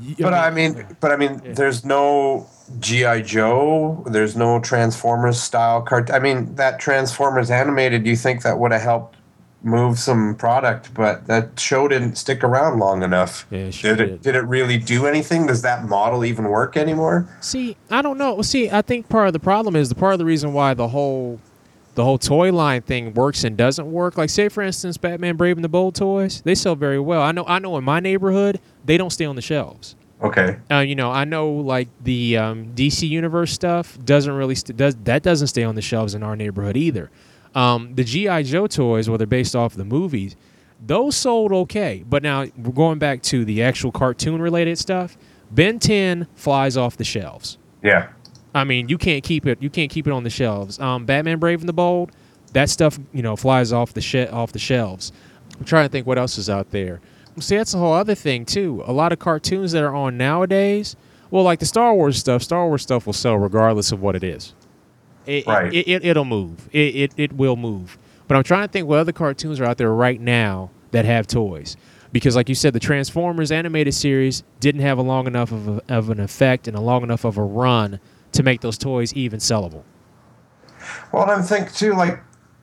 You- 0.00 0.16
But 0.20 0.34
I 0.34 0.50
mean, 0.50 0.84
but 1.00 1.12
I 1.12 1.16
mean, 1.16 1.40
there's 1.54 1.82
no 1.84 2.46
GI 2.78 3.22
Joe. 3.22 4.04
There's 4.06 4.36
no 4.36 4.60
Transformers 4.60 5.40
style 5.40 5.80
cart. 5.80 6.10
I 6.10 6.18
mean, 6.18 6.54
that 6.56 6.78
Transformers 6.78 7.50
animated. 7.50 8.04
Do 8.04 8.10
you 8.10 8.16
think 8.16 8.42
that 8.42 8.58
would 8.58 8.72
have 8.72 8.82
helped 8.82 9.16
move 9.64 9.98
some 9.98 10.34
product, 10.34 10.92
but 10.94 11.26
that 11.26 11.58
show 11.58 11.88
didn't 11.88 12.16
stick 12.16 12.44
around 12.44 12.78
long 12.78 13.02
enough. 13.02 13.46
Yeah, 13.50 13.70
sure 13.70 13.96
did 13.96 14.00
it? 14.00 14.10
did. 14.10 14.22
Did 14.22 14.34
it 14.36 14.42
really 14.46 14.78
do 14.78 15.06
anything? 15.06 15.46
Does 15.46 15.62
that 15.62 15.84
model 15.86 16.24
even 16.24 16.44
work 16.44 16.76
anymore? 16.76 17.26
See, 17.40 17.76
I 17.90 18.02
don't 18.02 18.18
know. 18.18 18.34
Well, 18.34 18.42
See, 18.42 18.70
I 18.70 18.82
think 18.82 19.08
part 19.08 19.26
of 19.26 19.32
the 19.32 19.40
problem 19.40 19.74
is 19.74 19.88
the 19.88 19.94
part 19.94 20.12
of 20.12 20.18
the 20.18 20.24
reason 20.24 20.52
why 20.52 20.74
the 20.74 20.88
whole 20.88 21.40
the 21.94 22.04
whole 22.04 22.18
toy 22.18 22.52
line 22.52 22.82
thing 22.82 23.14
works 23.14 23.44
and 23.44 23.56
doesn't 23.56 23.90
work. 23.90 24.18
Like, 24.18 24.28
say 24.30 24.48
for 24.48 24.62
instance, 24.62 24.96
Batman 24.96 25.36
Brave 25.36 25.56
and 25.56 25.64
the 25.64 25.68
Bold 25.68 25.94
toys, 25.94 26.42
they 26.42 26.54
sell 26.54 26.74
very 26.74 26.98
well. 26.98 27.22
I 27.22 27.32
know. 27.32 27.44
I 27.46 27.58
know 27.58 27.76
in 27.76 27.84
my 27.84 28.00
neighborhood, 28.00 28.60
they 28.84 28.96
don't 28.96 29.10
stay 29.10 29.24
on 29.24 29.36
the 29.36 29.42
shelves. 29.42 29.94
Okay. 30.22 30.56
Uh, 30.70 30.78
you 30.78 30.94
know, 30.94 31.10
I 31.10 31.24
know 31.24 31.50
like 31.50 31.88
the 32.02 32.36
um, 32.38 32.72
DC 32.74 33.08
Universe 33.08 33.52
stuff 33.52 33.98
doesn't 34.04 34.32
really 34.32 34.54
st- 34.54 34.76
does 34.76 34.96
that 35.04 35.22
doesn't 35.22 35.48
stay 35.48 35.64
on 35.64 35.74
the 35.74 35.82
shelves 35.82 36.14
in 36.14 36.22
our 36.22 36.34
neighborhood 36.36 36.76
either. 36.76 37.10
Um, 37.54 37.94
the 37.94 38.04
GI 38.04 38.44
Joe 38.44 38.66
toys, 38.66 39.08
well, 39.08 39.18
they're 39.18 39.26
based 39.26 39.54
off 39.54 39.74
the 39.74 39.84
movies. 39.84 40.36
Those 40.84 41.16
sold 41.16 41.52
okay, 41.52 42.04
but 42.06 42.22
now 42.22 42.46
we're 42.56 42.72
going 42.72 42.98
back 42.98 43.22
to 43.24 43.44
the 43.44 43.62
actual 43.62 43.92
cartoon 43.92 44.42
related 44.42 44.78
stuff. 44.78 45.16
Ben 45.50 45.78
10 45.78 46.26
flies 46.34 46.76
off 46.76 46.96
the 46.96 47.04
shelves. 47.04 47.58
Yeah. 47.82 48.08
I 48.54 48.64
mean, 48.64 48.88
you 48.88 48.98
can't 48.98 49.22
keep 49.24 49.46
it. 49.46 49.62
You 49.62 49.70
can't 49.70 49.90
keep 49.90 50.06
it 50.06 50.12
on 50.12 50.24
the 50.24 50.30
shelves. 50.30 50.78
Um, 50.78 51.06
Batman 51.06 51.38
Brave 51.38 51.60
and 51.60 51.68
the 51.68 51.72
Bold, 51.72 52.12
that 52.52 52.70
stuff 52.70 52.98
you 53.12 53.22
know 53.22 53.34
flies 53.36 53.72
off 53.72 53.94
the 53.94 54.00
she- 54.00 54.26
off 54.28 54.52
the 54.52 54.58
shelves. 54.58 55.12
I'm 55.58 55.64
trying 55.64 55.86
to 55.86 55.88
think 55.92 56.06
what 56.06 56.18
else 56.18 56.38
is 56.38 56.48
out 56.50 56.70
there. 56.70 57.00
See, 57.40 57.56
that's 57.56 57.74
a 57.74 57.78
whole 57.78 57.92
other 57.92 58.14
thing 58.14 58.44
too. 58.44 58.82
A 58.86 58.92
lot 58.92 59.12
of 59.12 59.18
cartoons 59.18 59.72
that 59.72 59.82
are 59.82 59.94
on 59.94 60.16
nowadays, 60.16 60.94
well, 61.30 61.42
like 61.42 61.58
the 61.58 61.66
Star 61.66 61.94
Wars 61.94 62.16
stuff. 62.16 62.42
Star 62.42 62.66
Wars 62.68 62.82
stuff 62.82 63.06
will 63.06 63.12
sell 63.12 63.36
regardless 63.36 63.90
of 63.90 64.00
what 64.00 64.14
it 64.14 64.22
is. 64.22 64.54
It, 65.26 65.46
Right. 65.46 65.72
It, 65.72 65.88
it, 65.88 66.04
it'll 66.04 66.24
move. 66.24 66.68
It, 66.72 66.96
it 66.96 67.12
it 67.16 67.32
will 67.32 67.56
move. 67.56 67.98
But 68.26 68.36
I'm 68.36 68.42
trying 68.42 68.66
to 68.66 68.72
think 68.72 68.88
what 68.88 68.98
other 68.98 69.12
cartoons 69.12 69.60
are 69.60 69.64
out 69.64 69.78
there 69.78 69.92
right 69.92 70.20
now 70.20 70.70
that 70.92 71.04
have 71.04 71.26
toys. 71.26 71.76
Because, 72.12 72.36
like 72.36 72.48
you 72.48 72.54
said, 72.54 72.72
the 72.72 72.80
Transformers 72.80 73.50
animated 73.50 73.92
series 73.92 74.44
didn't 74.60 74.82
have 74.82 74.98
a 74.98 75.02
long 75.02 75.26
enough 75.26 75.50
of, 75.50 75.68
a, 75.68 75.82
of 75.88 76.10
an 76.10 76.20
effect 76.20 76.68
and 76.68 76.76
a 76.76 76.80
long 76.80 77.02
enough 77.02 77.24
of 77.24 77.36
a 77.36 77.42
run 77.42 77.98
to 78.32 78.42
make 78.42 78.60
those 78.60 78.78
toys 78.78 79.12
even 79.14 79.40
sellable. 79.40 79.82
Well, 81.12 81.28
I 81.28 81.42
think 81.42 81.74
too, 81.74 81.94
like 81.94 82.20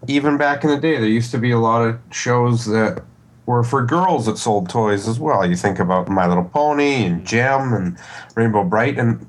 even 0.08 0.38
back 0.38 0.64
in 0.64 0.70
the 0.70 0.78
day, 0.78 0.98
there 0.98 1.08
used 1.08 1.32
to 1.32 1.38
be 1.38 1.52
a 1.52 1.60
lot 1.60 1.82
of 1.82 2.00
shows 2.12 2.66
that 2.68 3.04
were 3.46 3.64
for 3.64 3.86
girls 3.86 4.26
that 4.28 4.38
sold 4.38 4.70
toys 4.70 5.08
as 5.08 5.20
well. 5.20 5.46
You 5.46 5.56
think 5.56 5.80
about 5.80 6.08
My 6.08 6.28
Little 6.28 6.46
Pony 6.46 7.06
and 7.06 7.26
Jem 7.26 7.74
and 7.74 7.98
Rainbow 8.36 8.64
Brite, 8.64 8.98
and 8.98 9.26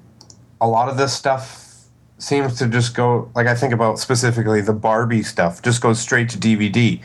a 0.61 0.69
lot 0.69 0.89
of 0.89 0.97
this 0.97 1.13
stuff 1.13 1.72
seems 2.23 2.57
to 2.59 2.69
just 2.69 2.95
go. 2.95 3.31
Like 3.35 3.47
I 3.47 3.55
think 3.55 3.73
about 3.73 3.99
specifically 3.99 4.61
the 4.61 4.73
Barbie 4.73 5.23
stuff, 5.23 5.63
just 5.63 5.81
goes 5.81 6.01
straight 6.01 6.29
to 6.31 6.39
DVD. 6.39 7.01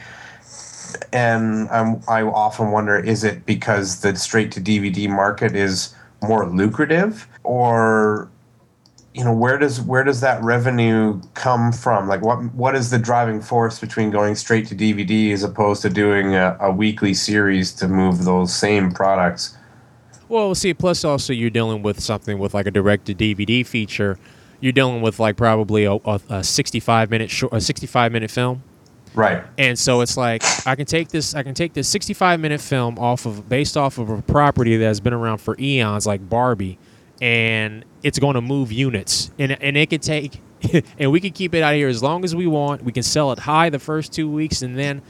And 1.11 1.70
I'm, 1.70 2.01
I 2.07 2.22
often 2.22 2.72
wonder, 2.72 2.97
is 2.97 3.24
it 3.24 3.45
because 3.45 4.01
the 4.01 4.15
straight 4.15 4.51
to 4.53 4.61
DVD 4.61 5.09
market 5.09 5.55
is 5.55 5.93
more 6.22 6.47
lucrative 6.49 7.28
or 7.43 8.30
you 9.13 9.24
know 9.24 9.34
where 9.34 9.57
does 9.57 9.82
where 9.82 10.03
does 10.03 10.22
that 10.22 10.41
revenue 10.43 11.20
come 11.36 11.72
from 11.72 12.07
like 12.07 12.24
what 12.24 12.38
what 12.55 12.74
is 12.74 12.89
the 12.89 12.97
driving 12.97 13.39
force 13.39 13.80
between 13.80 14.09
going 14.09 14.34
straight 14.34 14.65
to 14.65 14.76
dvd 14.76 15.32
as 15.32 15.43
opposed 15.43 15.84
to 15.84 15.89
doing 15.91 16.34
a, 16.34 16.57
a 16.59 16.72
weekly 16.72 17.13
series 17.13 17.72
to 17.72 17.88
move 17.88 18.26
those 18.26 18.53
same 18.53 18.91
products 18.91 19.55
Well, 20.30 20.53
see, 20.55 20.74
plus 20.74 21.05
also 21.05 21.34
you're 21.34 21.49
dealing 21.49 21.84
with 21.84 21.99
something 22.01 22.38
with 22.38 22.53
like 22.53 22.68
a 22.68 22.72
direct 22.72 23.05
to 23.05 23.15
DVD 23.15 23.65
feature. 23.65 24.18
You're 24.59 24.71
dealing 24.71 25.01
with 25.01 25.19
like 25.19 25.37
probably 25.37 25.85
a, 25.85 25.93
a, 25.93 26.19
a 26.29 26.43
65 26.43 27.09
minute 27.11 27.29
short, 27.29 27.53
a 27.53 27.61
65 27.61 28.11
minute 28.11 28.31
film. 28.31 28.63
right 29.13 29.43
And 29.57 29.77
so 29.77 30.01
it's 30.01 30.17
like 30.17 30.43
I 30.65 30.75
can 30.75 30.85
take 30.85 31.09
this 31.09 31.35
I 31.35 31.43
can 31.43 31.53
take 31.53 31.73
this 31.73 31.87
65 31.87 32.39
minute 32.39 32.61
film 32.61 32.97
off 32.99 33.25
of 33.25 33.47
based 33.47 33.77
off 33.77 33.97
of 33.97 34.09
a 34.09 34.21
property 34.21 34.77
that's 34.77 34.99
been 34.99 35.13
around 35.13 35.39
for 35.39 35.55
eons 35.59 36.05
like 36.07 36.27
Barbie 36.29 36.77
and 37.21 37.83
it's 38.03 38.19
going 38.19 38.35
to 38.35 38.41
move 38.41 38.71
units 38.71 39.31
and 39.39 39.51
and 39.61 39.77
it 39.77 39.89
could 39.89 40.01
take 40.01 40.41
and 40.99 41.11
we 41.11 41.19
can 41.19 41.31
keep 41.31 41.53
it 41.53 41.61
out 41.61 41.75
here 41.75 41.87
as 41.87 42.01
long 42.01 42.23
as 42.23 42.35
we 42.35 42.47
want. 42.47 42.83
We 42.83 42.91
can 42.91 43.03
sell 43.03 43.31
it 43.31 43.39
high 43.39 43.69
the 43.69 43.79
first 43.79 44.11
2 44.13 44.29
weeks 44.29 44.61
and 44.63 44.77
then 44.77 45.01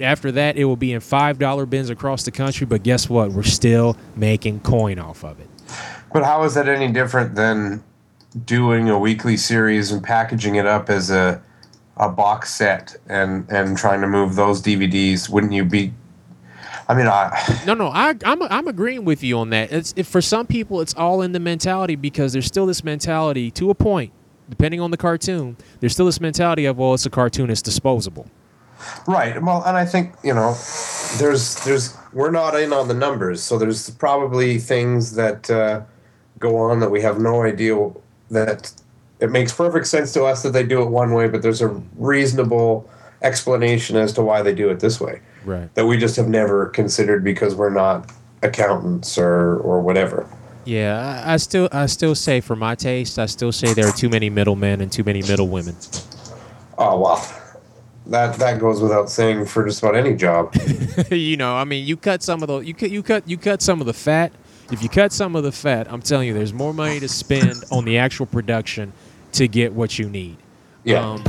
after 0.00 0.32
that 0.32 0.56
it 0.56 0.64
will 0.64 0.76
be 0.76 0.92
in 0.92 1.00
$5 1.00 1.70
bins 1.70 1.90
across 1.90 2.24
the 2.24 2.30
country, 2.30 2.66
but 2.66 2.82
guess 2.82 3.08
what? 3.08 3.32
We're 3.32 3.42
still 3.42 3.96
making 4.14 4.60
coin 4.60 4.98
off 4.98 5.24
of 5.24 5.38
it. 5.40 5.48
but 6.12 6.24
how 6.24 6.42
is 6.44 6.54
that 6.54 6.68
any 6.68 6.90
different 6.92 7.34
than 7.34 7.82
doing 8.44 8.88
a 8.88 8.98
weekly 8.98 9.36
series 9.36 9.90
and 9.90 10.02
packaging 10.02 10.56
it 10.56 10.66
up 10.66 10.90
as 10.90 11.10
a 11.10 11.40
a 11.96 12.08
box 12.10 12.54
set 12.54 12.94
and 13.08 13.48
and 13.50 13.78
trying 13.78 14.02
to 14.02 14.06
move 14.06 14.34
those 14.34 14.60
dvds 14.60 15.30
wouldn't 15.30 15.52
you 15.54 15.64
be 15.64 15.92
i 16.88 16.94
mean 16.94 17.06
i 17.06 17.30
No, 17.66 17.74
no, 17.74 17.88
I, 17.88 18.14
I'm 18.24 18.42
I'm 18.42 18.68
agreeing 18.68 19.04
with 19.04 19.22
you 19.24 19.38
on 19.38 19.50
that. 19.50 19.72
It's 19.72 19.92
if 19.96 20.06
for 20.06 20.20
some 20.20 20.46
people 20.46 20.80
it's 20.80 20.94
all 20.94 21.22
in 21.22 21.32
the 21.32 21.40
mentality 21.40 21.96
because 21.96 22.32
there's 22.32 22.46
still 22.46 22.66
this 22.66 22.84
mentality 22.84 23.50
to 23.52 23.70
a 23.70 23.74
point, 23.74 24.12
depending 24.48 24.80
on 24.80 24.90
the 24.92 24.96
cartoon. 24.96 25.56
There's 25.80 25.94
still 25.94 26.06
this 26.06 26.20
mentality 26.20 26.64
of 26.66 26.78
well, 26.78 26.94
it's 26.94 27.06
a 27.06 27.10
cartoon, 27.10 27.50
it's 27.50 27.62
disposable. 27.62 28.30
Right. 29.06 29.42
Well, 29.42 29.64
and 29.66 29.76
I 29.76 29.84
think 29.84 30.14
you 30.22 30.34
know, 30.34 30.56
there's 31.18 31.56
there's 31.64 31.96
we're 32.12 32.30
not 32.30 32.54
in 32.54 32.72
on 32.72 32.86
the 32.86 32.94
numbers, 32.94 33.42
so 33.42 33.58
there's 33.58 33.90
probably 33.90 34.58
things 34.58 35.14
that 35.16 35.50
uh, 35.50 35.82
go 36.38 36.56
on 36.56 36.78
that 36.80 36.90
we 36.90 37.00
have 37.00 37.18
no 37.18 37.42
idea 37.42 37.76
that 38.30 38.72
it 39.20 39.30
makes 39.30 39.52
perfect 39.52 39.86
sense 39.86 40.12
to 40.12 40.24
us 40.24 40.42
that 40.42 40.52
they 40.52 40.62
do 40.64 40.82
it 40.82 40.90
one 40.90 41.12
way, 41.14 41.28
but 41.28 41.42
there's 41.42 41.62
a 41.62 41.68
reasonable 41.96 42.88
explanation 43.22 43.96
as 43.96 44.12
to 44.12 44.22
why 44.22 44.42
they 44.42 44.54
do 44.54 44.68
it 44.68 44.78
this 44.80 45.00
way 45.00 45.20
Right. 45.44 45.74
that 45.74 45.86
we 45.86 45.96
just 45.96 46.16
have 46.16 46.28
never 46.28 46.66
considered 46.66 47.24
because 47.24 47.54
we're 47.54 47.70
not 47.70 48.12
accountants 48.42 49.16
or 49.18 49.56
or 49.60 49.80
whatever. 49.80 50.28
Yeah, 50.64 51.22
I, 51.24 51.34
I 51.34 51.36
still 51.38 51.68
I 51.72 51.86
still 51.86 52.14
say 52.14 52.40
for 52.40 52.56
my 52.56 52.74
taste, 52.74 53.18
I 53.18 53.26
still 53.26 53.52
say 53.52 53.72
there 53.72 53.86
are 53.86 53.92
too 53.92 54.08
many 54.08 54.28
middlemen 54.28 54.80
and 54.80 54.90
too 54.92 55.04
many 55.04 55.22
middle 55.22 55.48
women. 55.48 55.76
Oh 56.76 57.00
well, 57.00 57.34
that 58.06 58.36
that 58.38 58.60
goes 58.60 58.80
without 58.82 59.08
saying 59.08 59.46
for 59.46 59.64
just 59.64 59.82
about 59.82 59.96
any 59.96 60.14
job. 60.14 60.54
you 61.10 61.36
know, 61.36 61.56
I 61.56 61.64
mean, 61.64 61.86
you 61.86 61.96
cut 61.96 62.22
some 62.22 62.42
of 62.42 62.48
the 62.48 62.58
you 62.58 62.74
cut 62.74 62.90
you 62.90 63.02
cut 63.02 63.26
you 63.28 63.38
cut 63.38 63.62
some 63.62 63.80
of 63.80 63.86
the 63.86 63.94
fat. 63.94 64.32
If 64.70 64.82
you 64.82 64.88
cut 64.88 65.12
some 65.12 65.36
of 65.36 65.44
the 65.44 65.52
fat, 65.52 65.90
I'm 65.90 66.02
telling 66.02 66.26
you, 66.26 66.34
there's 66.34 66.52
more 66.52 66.74
money 66.74 66.98
to 67.00 67.08
spend 67.08 67.64
on 67.70 67.84
the 67.84 67.98
actual 67.98 68.26
production 68.26 68.92
to 69.32 69.46
get 69.46 69.72
what 69.72 69.98
you 69.98 70.08
need. 70.08 70.36
Yeah. 70.82 71.08
Um, 71.08 71.22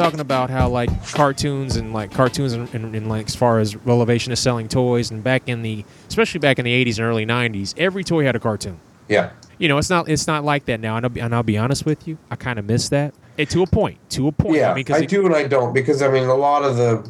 talking 0.00 0.20
about 0.20 0.50
how 0.50 0.68
like 0.68 0.90
cartoons 1.12 1.76
and 1.76 1.92
like 1.92 2.10
cartoons 2.12 2.52
and, 2.52 2.72
and, 2.74 2.94
and 2.94 3.08
like 3.08 3.26
as 3.26 3.34
far 3.34 3.58
as 3.58 3.76
relevation 3.76 4.32
of 4.32 4.38
selling 4.38 4.66
toys 4.68 5.10
and 5.10 5.22
back 5.22 5.42
in 5.46 5.62
the 5.62 5.84
especially 6.08 6.38
back 6.40 6.58
in 6.58 6.64
the 6.64 6.84
80s 6.84 6.98
and 6.98 7.06
early 7.06 7.26
90s 7.26 7.74
every 7.76 8.02
toy 8.02 8.24
had 8.24 8.34
a 8.34 8.40
cartoon 8.40 8.80
yeah. 9.08 9.30
you 9.58 9.68
know 9.68 9.76
it's 9.76 9.90
not 9.90 10.08
it's 10.08 10.26
not 10.26 10.42
like 10.44 10.64
that 10.66 10.80
now 10.80 10.96
and 10.96 11.04
i'll 11.04 11.10
be, 11.10 11.20
and 11.20 11.34
I'll 11.34 11.42
be 11.42 11.58
honest 11.58 11.84
with 11.84 12.08
you 12.08 12.16
i 12.30 12.36
kind 12.36 12.58
of 12.58 12.64
miss 12.64 12.88
that 12.88 13.12
it, 13.36 13.50
to 13.50 13.62
a 13.62 13.66
point 13.66 13.98
to 14.10 14.28
a 14.28 14.32
point 14.32 14.56
Yeah, 14.56 14.72
i 14.72 14.74
mean 14.74 14.86
I 14.90 15.00
it- 15.00 15.08
do 15.08 15.26
and 15.26 15.34
I 15.34 15.46
don't 15.46 15.72
because 15.74 16.00
I 16.02 16.08
mean 16.08 16.24
a 16.24 16.34
lot 16.34 16.62
of 16.62 16.76
the, 16.76 17.06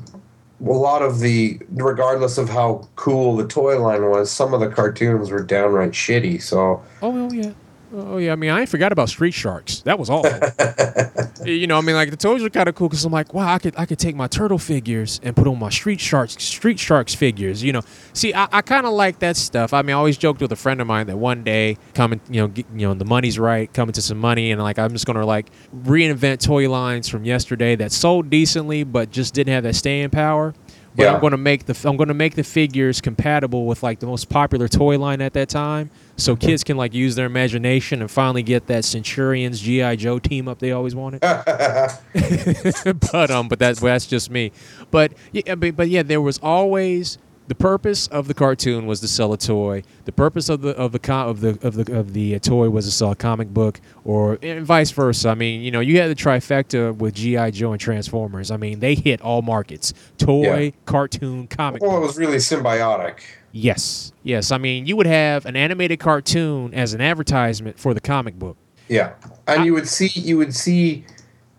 a 0.60 0.72
lot 0.72 1.00
of 1.02 1.20
the, 1.20 1.58
regardless 1.70 2.36
of 2.38 2.48
how 2.50 2.86
cool 2.96 3.34
the 3.36 3.46
toy 3.46 3.80
line 3.80 4.04
was, 4.10 4.30
some 4.30 4.52
of 4.52 4.60
the 4.60 4.68
cartoons 4.68 5.30
were 5.30 5.42
downright 5.42 5.92
shitty. 5.92 6.42
So 6.42 6.82
Oh 7.00 7.08
well, 7.08 7.32
yeah. 7.32 7.52
Oh 7.92 8.18
yeah. 8.18 8.32
I 8.32 8.36
mean, 8.36 8.50
I 8.50 8.60
ain't 8.60 8.68
forgot 8.68 8.92
about 8.92 9.08
Street 9.08 9.34
Sharks. 9.34 9.80
That 9.80 9.98
was 9.98 10.08
awful. 10.10 10.30
you 11.44 11.66
know, 11.66 11.76
I 11.76 11.80
mean, 11.80 11.96
like 11.96 12.10
the 12.10 12.16
toys 12.16 12.42
are 12.44 12.50
kind 12.50 12.68
of 12.68 12.74
cool 12.74 12.88
because 12.88 13.04
I'm 13.04 13.12
like, 13.12 13.34
wow, 13.34 13.52
I 13.52 13.58
could 13.58 13.74
I 13.76 13.86
could 13.86 13.98
take 13.98 14.14
my 14.14 14.28
turtle 14.28 14.58
figures 14.58 15.20
and 15.24 15.34
put 15.34 15.46
on 15.48 15.58
my 15.58 15.70
Street 15.70 16.00
Sharks 16.00 16.34
Street 16.42 16.78
Sharks 16.78 17.14
figures. 17.14 17.62
You 17.64 17.72
know, 17.72 17.82
see, 18.12 18.32
I, 18.32 18.46
I 18.52 18.62
kind 18.62 18.86
of 18.86 18.92
like 18.92 19.18
that 19.20 19.36
stuff. 19.36 19.72
I 19.72 19.82
mean, 19.82 19.90
I 19.90 19.98
always 19.98 20.16
joked 20.18 20.40
with 20.40 20.52
a 20.52 20.56
friend 20.56 20.80
of 20.80 20.86
mine 20.86 21.08
that 21.08 21.16
one 21.16 21.42
day 21.42 21.78
coming, 21.94 22.20
you 22.30 22.40
know, 22.42 22.48
get, 22.48 22.66
you 22.72 22.86
know, 22.86 22.94
the 22.94 23.04
money's 23.04 23.38
right, 23.38 23.72
coming 23.72 23.92
to 23.94 24.02
some 24.02 24.18
money, 24.18 24.52
and 24.52 24.62
like 24.62 24.78
I'm 24.78 24.92
just 24.92 25.06
gonna 25.06 25.26
like 25.26 25.50
reinvent 25.76 26.44
toy 26.44 26.70
lines 26.70 27.08
from 27.08 27.24
yesterday 27.24 27.74
that 27.76 27.90
sold 27.92 28.30
decently 28.30 28.84
but 28.84 29.10
just 29.10 29.34
didn't 29.34 29.52
have 29.52 29.64
that 29.64 29.74
staying 29.74 30.10
power. 30.10 30.54
But 30.94 31.04
Yeah. 31.04 31.14
I'm 31.14 31.20
going 31.20 31.30
to 31.30 31.36
make 31.36 31.66
the 31.66 31.88
I'm 31.88 31.96
going 31.96 32.08
to 32.08 32.14
make 32.14 32.34
the 32.34 32.42
figures 32.42 33.00
compatible 33.00 33.66
with 33.66 33.82
like 33.82 34.00
the 34.00 34.06
most 34.06 34.28
popular 34.28 34.66
toy 34.66 34.98
line 34.98 35.20
at 35.20 35.34
that 35.34 35.48
time, 35.48 35.88
so 36.20 36.36
kids 36.36 36.62
can 36.64 36.76
like 36.76 36.94
use 36.94 37.14
their 37.16 37.26
imagination 37.26 38.00
and 38.00 38.10
finally 38.10 38.42
get 38.42 38.66
that 38.68 38.84
Centurions 38.84 39.60
GI 39.60 39.96
Joe 39.96 40.18
team 40.18 40.48
up 40.48 40.58
they 40.58 40.72
always 40.72 40.94
wanted. 40.94 41.20
but 43.12 43.30
um, 43.30 43.48
but 43.48 43.58
that's 43.58 43.80
that's 43.80 44.06
just 44.06 44.30
me. 44.30 44.52
But 44.90 45.12
yeah, 45.32 45.54
but, 45.54 45.76
but 45.76 45.88
yeah, 45.88 46.02
there 46.02 46.20
was 46.20 46.38
always 46.42 47.18
the 47.48 47.54
purpose 47.56 48.06
of 48.06 48.28
the 48.28 48.34
cartoon 48.34 48.86
was 48.86 49.00
to 49.00 49.08
sell 49.08 49.32
a 49.32 49.36
toy. 49.36 49.82
The 50.04 50.12
purpose 50.12 50.48
of 50.48 50.60
the 50.60 50.70
of 50.70 50.92
the 50.92 51.00
co- 51.00 51.28
of 51.28 51.40
the 51.40 51.58
of 51.66 51.74
the 51.74 51.92
of 51.98 52.12
the 52.12 52.36
uh, 52.36 52.38
toy 52.38 52.70
was 52.70 52.84
to 52.84 52.92
sell 52.92 53.10
a 53.10 53.16
comic 53.16 53.48
book, 53.48 53.80
or 54.04 54.38
and 54.40 54.64
vice 54.64 54.92
versa. 54.92 55.30
I 55.30 55.34
mean, 55.34 55.60
you 55.60 55.72
know, 55.72 55.80
you 55.80 56.00
had 56.00 56.10
the 56.10 56.14
trifecta 56.14 56.94
with 56.96 57.14
GI 57.14 57.50
Joe 57.50 57.72
and 57.72 57.80
Transformers. 57.80 58.52
I 58.52 58.56
mean, 58.56 58.78
they 58.78 58.94
hit 58.94 59.20
all 59.20 59.42
markets: 59.42 59.92
toy, 60.16 60.60
Yeah. 60.62 60.70
cartoon, 60.84 61.48
comic. 61.48 61.82
well, 61.82 61.96
it 61.96 62.00
was 62.06 62.16
really 62.16 62.36
symbiotic. 62.36 63.18
Yes, 63.52 64.12
yes. 64.22 64.52
I 64.52 64.58
mean, 64.58 64.86
you 64.86 64.96
would 64.96 65.06
have 65.06 65.44
an 65.46 65.56
animated 65.56 66.00
cartoon 66.00 66.72
as 66.74 66.94
an 66.94 67.00
advertisement 67.00 67.78
for 67.78 67.94
the 67.94 68.00
comic 68.00 68.38
book. 68.38 68.56
Yeah, 68.88 69.14
and 69.46 69.64
you 69.64 69.74
would 69.74 69.88
see 69.88 70.08
you 70.08 70.36
would 70.36 70.54
see 70.54 71.04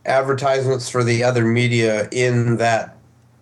advertisements 0.05 0.89
for 0.89 1.03
the 1.03 1.23
other 1.23 1.45
media 1.45 2.07
in 2.11 2.57
that 2.57 2.97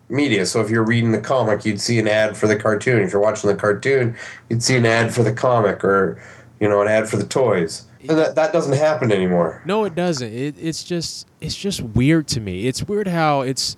media. 0.09 0.45
So 0.45 0.61
if 0.61 0.69
you're 0.69 0.83
reading 0.83 1.11
the 1.11 1.21
comic, 1.21 1.65
you'd 1.65 1.79
see 1.79 1.99
an 1.99 2.07
ad 2.07 2.35
for 2.35 2.47
the 2.47 2.55
cartoon. 2.55 3.01
If 3.01 3.13
you're 3.13 3.21
watching 3.21 3.49
the 3.49 3.55
cartoon, 3.55 4.15
you'd 4.49 4.63
see 4.63 4.75
an 4.75 4.85
ad 4.85 5.13
for 5.13 5.23
the 5.23 5.33
comic, 5.33 5.83
or 5.83 6.21
you 6.59 6.67
know, 6.67 6.81
an 6.81 6.87
ad 6.87 7.09
for 7.09 7.17
the 7.17 7.25
toys. 7.25 7.85
And 8.07 8.17
that 8.17 8.35
that 8.35 8.53
doesn't 8.53 8.77
happen 8.77 9.11
anymore. 9.11 9.61
No, 9.65 9.83
it 9.83 9.95
doesn't. 9.95 10.31
It, 10.31 10.55
it's 10.59 10.83
just 10.83 11.27
it's 11.41 11.55
just 11.55 11.81
weird 11.81 12.27
to 12.29 12.39
me. 12.39 12.67
It's 12.67 12.83
weird 12.83 13.07
how 13.07 13.41
it's 13.41 13.75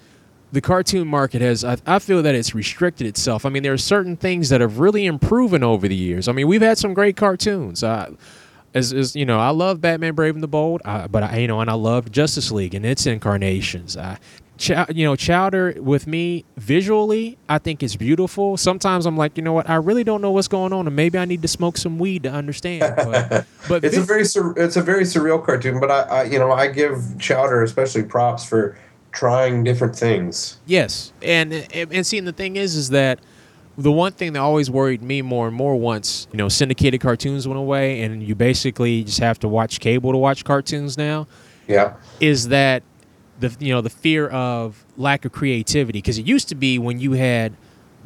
the 0.51 0.61
cartoon 0.61 1.07
market 1.07 1.41
has. 1.41 1.63
I, 1.63 1.77
I 1.85 1.99
feel 1.99 2.21
that 2.23 2.35
it's 2.35 2.53
restricted 2.53 3.07
itself. 3.07 3.45
I 3.45 3.49
mean, 3.49 3.63
there 3.63 3.73
are 3.73 3.77
certain 3.77 4.17
things 4.17 4.49
that 4.49 4.61
have 4.61 4.79
really 4.79 5.05
improved 5.05 5.51
over 5.63 5.87
the 5.87 5.95
years. 5.95 6.27
I 6.27 6.31
mean, 6.31 6.47
we've 6.47 6.61
had 6.61 6.77
some 6.77 6.93
great 6.93 7.15
cartoons. 7.15 7.83
Uh, 7.83 8.13
as, 8.73 8.93
as 8.93 9.15
you 9.15 9.25
know, 9.25 9.39
I 9.39 9.49
love 9.49 9.81
Batman: 9.81 10.13
Brave 10.13 10.35
and 10.35 10.43
the 10.43 10.47
Bold, 10.47 10.81
uh, 10.85 11.07
but 11.07 11.23
I, 11.23 11.37
you 11.37 11.47
know, 11.47 11.59
and 11.59 11.69
I 11.69 11.73
love 11.73 12.11
Justice 12.11 12.51
League 12.51 12.73
and 12.73 12.85
its 12.85 13.05
incarnations. 13.05 13.97
Uh, 13.97 14.17
Chow, 14.57 14.85
you 14.89 15.05
know, 15.05 15.15
Chowder 15.15 15.73
with 15.81 16.05
me 16.05 16.45
visually, 16.55 17.37
I 17.49 17.57
think 17.57 17.81
it's 17.81 17.95
beautiful. 17.95 18.57
Sometimes 18.57 19.07
I'm 19.07 19.17
like, 19.17 19.35
you 19.35 19.43
know 19.43 19.53
what, 19.53 19.67
I 19.67 19.75
really 19.75 20.03
don't 20.03 20.21
know 20.21 20.29
what's 20.31 20.47
going 20.47 20.71
on, 20.71 20.85
and 20.85 20.95
maybe 20.95 21.17
I 21.17 21.25
need 21.25 21.41
to 21.41 21.47
smoke 21.47 21.77
some 21.77 21.97
weed 21.97 22.23
to 22.23 22.31
understand. 22.31 22.93
But, 22.95 23.47
but 23.67 23.83
It's 23.83 23.97
a 23.97 24.01
very 24.01 24.23
sur- 24.23 24.53
it's 24.55 24.77
a 24.77 24.81
very 24.81 25.03
surreal 25.03 25.43
cartoon, 25.43 25.79
but 25.79 25.89
I, 25.89 26.01
I 26.01 26.23
you 26.25 26.37
know 26.37 26.51
I 26.51 26.67
give 26.67 27.01
Chowder 27.17 27.63
especially 27.63 28.03
props 28.03 28.45
for 28.45 28.77
trying 29.11 29.63
different 29.63 29.95
things. 29.95 30.57
Yes, 30.65 31.13
and 31.21 31.53
and, 31.73 32.05
seeing 32.05 32.25
the 32.25 32.33
thing 32.33 32.55
is, 32.55 32.75
is 32.75 32.89
that 32.89 33.19
the 33.77 33.91
one 33.91 34.11
thing 34.11 34.33
that 34.33 34.39
always 34.39 34.69
worried 34.69 35.01
me 35.01 35.21
more 35.21 35.47
and 35.47 35.55
more 35.55 35.75
once 35.75 36.27
you 36.31 36.37
know 36.37 36.49
syndicated 36.49 37.01
cartoons 37.01 37.47
went 37.47 37.59
away, 37.59 38.01
and 38.01 38.23
you 38.23 38.35
basically 38.35 39.03
just 39.03 39.19
have 39.19 39.39
to 39.39 39.47
watch 39.47 39.79
cable 39.79 40.11
to 40.11 40.17
watch 40.17 40.43
cartoons 40.43 40.97
now, 40.97 41.27
Yeah, 41.67 41.93
is 42.19 42.49
that 42.49 42.83
the 43.39 43.55
you 43.59 43.73
know 43.73 43.81
the 43.81 43.89
fear 43.89 44.27
of 44.29 44.85
lack 44.97 45.25
of 45.25 45.31
creativity 45.31 45.99
because 45.99 46.17
it 46.17 46.25
used 46.25 46.49
to 46.49 46.55
be 46.55 46.79
when 46.79 46.99
you 46.99 47.13
had 47.13 47.55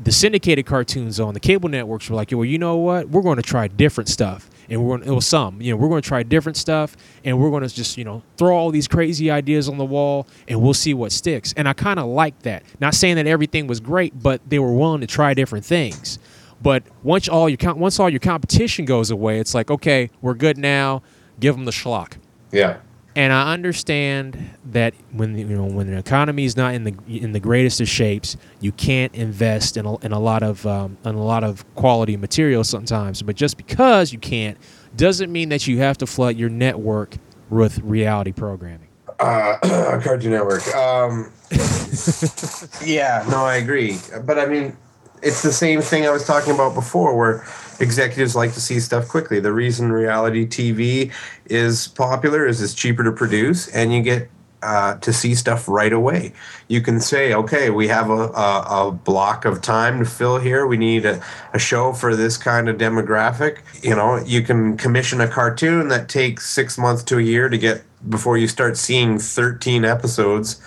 the 0.04 0.12
syndicated 0.12 0.66
cartoons 0.66 1.20
on 1.20 1.34
the 1.34 1.40
cable 1.40 1.70
networks 1.70 2.10
were 2.10 2.16
like, 2.16 2.32
well, 2.32 2.46
you 2.46 2.58
know 2.58 2.78
what? 2.78 3.10
We're 3.10 3.22
going 3.22 3.38
to 3.38 3.44
try 3.44 3.68
different 3.68 4.10
stuff, 4.10 4.50
and 4.70 4.84
we're 4.84 4.98
going. 4.98 5.02
to, 5.02 5.12
It 5.12 5.16
was 5.16 5.28
some, 5.28 5.62
you 5.62 5.72
know, 5.72 5.78
we're 5.78 5.90
going 5.90 6.02
to 6.02 6.08
try 6.08 6.24
different 6.24 6.58
stuff, 6.58 6.96
and 7.24 7.40
we're 7.40 7.50
going 7.50 7.64
to 7.64 7.74
just, 7.74 7.98
you 7.98 8.04
know, 8.04 8.24
throw 8.38 8.56
all 8.56 8.72
these 8.72 8.88
crazy 8.88 9.32
ideas 9.32 9.70
on 9.70 9.78
the 9.78 9.86
wall, 9.86 10.28
and 10.48 10.62
we'll 10.62 10.74
see 10.74 10.94
what 10.94 11.12
sticks. 11.12 11.54
And 11.56 11.68
I 11.68 11.74
kind 11.74 12.00
of 12.00 12.08
like 12.08 12.40
that. 12.44 12.64
Not 12.80 12.94
saying 12.94 13.16
that 13.16 13.28
everything 13.28 13.68
was 13.68 13.80
great, 13.80 14.22
but 14.22 14.42
they 14.48 14.60
were 14.60 14.74
willing 14.74 15.02
to 15.02 15.08
try 15.08 15.34
different 15.34 15.66
things. 15.66 16.20
But 16.62 16.84
once 17.04 17.28
all 17.28 17.50
your 17.50 17.74
once 17.76 18.00
all 18.00 18.10
your 18.10 18.20
competition 18.20 18.86
goes 18.86 19.12
away, 19.12 19.40
it's 19.40 19.54
like, 19.54 19.70
okay, 19.70 20.10
we're 20.22 20.34
good 20.34 20.58
now. 20.58 21.04
Give 21.40 21.56
them 21.56 21.66
the 21.66 21.72
schlock. 21.72 22.14
Yeah. 22.52 22.78
And 23.16 23.32
I 23.32 23.54
understand 23.54 24.58
that 24.66 24.94
when 25.14 25.38
you 25.38 25.46
know 25.46 25.66
when 25.66 25.90
the 25.90 25.98
economy 25.98 26.44
is 26.44 26.58
not 26.58 26.74
in 26.74 26.84
the 26.84 26.94
in 27.08 27.32
the 27.32 27.40
greatest 27.40 27.80
of 27.80 27.88
shapes, 27.88 28.36
you 28.60 28.74
can't 28.74 29.14
invest 29.16 29.78
in 29.78 29.86
a, 29.86 29.98
in 30.00 30.12
a 30.12 30.20
lot 30.20 30.44
of 30.44 30.66
um, 30.68 30.98
in 31.06 31.16
a 31.16 31.24
lot 31.24 31.44
of 31.44 31.64
quality 31.76 32.18
material 32.18 32.66
sometimes. 32.66 33.22
But 33.22 33.38
just 33.38 33.56
because 33.56 34.12
you 34.12 34.20
can't 34.20 34.58
doesn't 34.98 35.32
mean 35.32 35.50
that 35.50 35.66
you 35.66 35.78
have 35.80 35.98
to 36.00 36.06
flood 36.06 36.36
your 36.36 36.50
network 36.50 37.16
with 37.50 37.80
reality 37.80 38.34
programming. 38.34 38.90
Uh, 39.20 39.58
Cartoon 40.04 40.32
Network. 40.32 40.68
Um, 40.76 41.32
yeah, 42.86 43.26
no, 43.30 43.46
I 43.46 43.60
agree. 43.62 43.98
But 44.26 44.40
I 44.40 44.46
mean, 44.46 44.76
it's 45.22 45.42
the 45.42 45.54
same 45.54 45.82
thing 45.82 46.06
I 46.06 46.10
was 46.12 46.26
talking 46.26 46.54
about 46.54 46.74
before, 46.74 47.16
where 47.18 47.48
executives 47.80 48.36
like 48.36 48.54
to 48.54 48.62
see 48.62 48.80
stuff 48.80 49.08
quickly. 49.08 49.40
The 49.40 49.54
reason 49.54 49.92
reality 49.92 50.46
TV 50.46 51.12
is 51.46 51.88
popular 51.90 52.46
is 52.46 52.62
it's 52.62 52.74
cheaper 52.74 53.04
to 53.04 53.12
produce, 53.12 53.68
and 53.70 53.94
you 53.94 54.02
get 54.02 54.30
uh, 54.66 54.98
to 54.98 55.14
see 55.14 55.36
stuff 55.36 55.68
right 55.68 55.94
away. 55.94 56.34
You 56.68 56.82
can 56.82 57.00
say, 57.00 57.34
okay, 57.36 57.70
we 57.70 57.88
have 57.88 58.10
a, 58.10 58.30
a, 58.30 58.88
a 58.88 58.92
block 58.92 59.46
of 59.46 59.62
time 59.62 60.00
to 60.00 60.06
fill 60.06 60.40
here. 60.40 60.66
We 60.66 60.78
need 60.78 61.06
a, 61.06 61.24
a 61.54 61.60
show 61.60 61.94
for 61.94 62.16
this 62.16 62.36
kind 62.36 62.68
of 62.68 62.78
demographic. 62.78 63.60
You 63.84 63.96
know, 63.96 64.18
you 64.26 64.42
can 64.42 64.76
commission 64.76 65.22
a 65.22 65.28
cartoon 65.28 65.90
that 65.90 66.10
takes 66.10 66.50
six 66.50 66.80
months 66.80 67.04
to 67.04 67.20
a 67.20 67.22
year 67.22 67.48
to 67.48 67.58
get 67.58 67.84
before 68.10 68.38
you 68.38 68.48
start 68.48 68.76
seeing 68.76 69.20
13 69.20 69.86
episodes. 69.86 70.60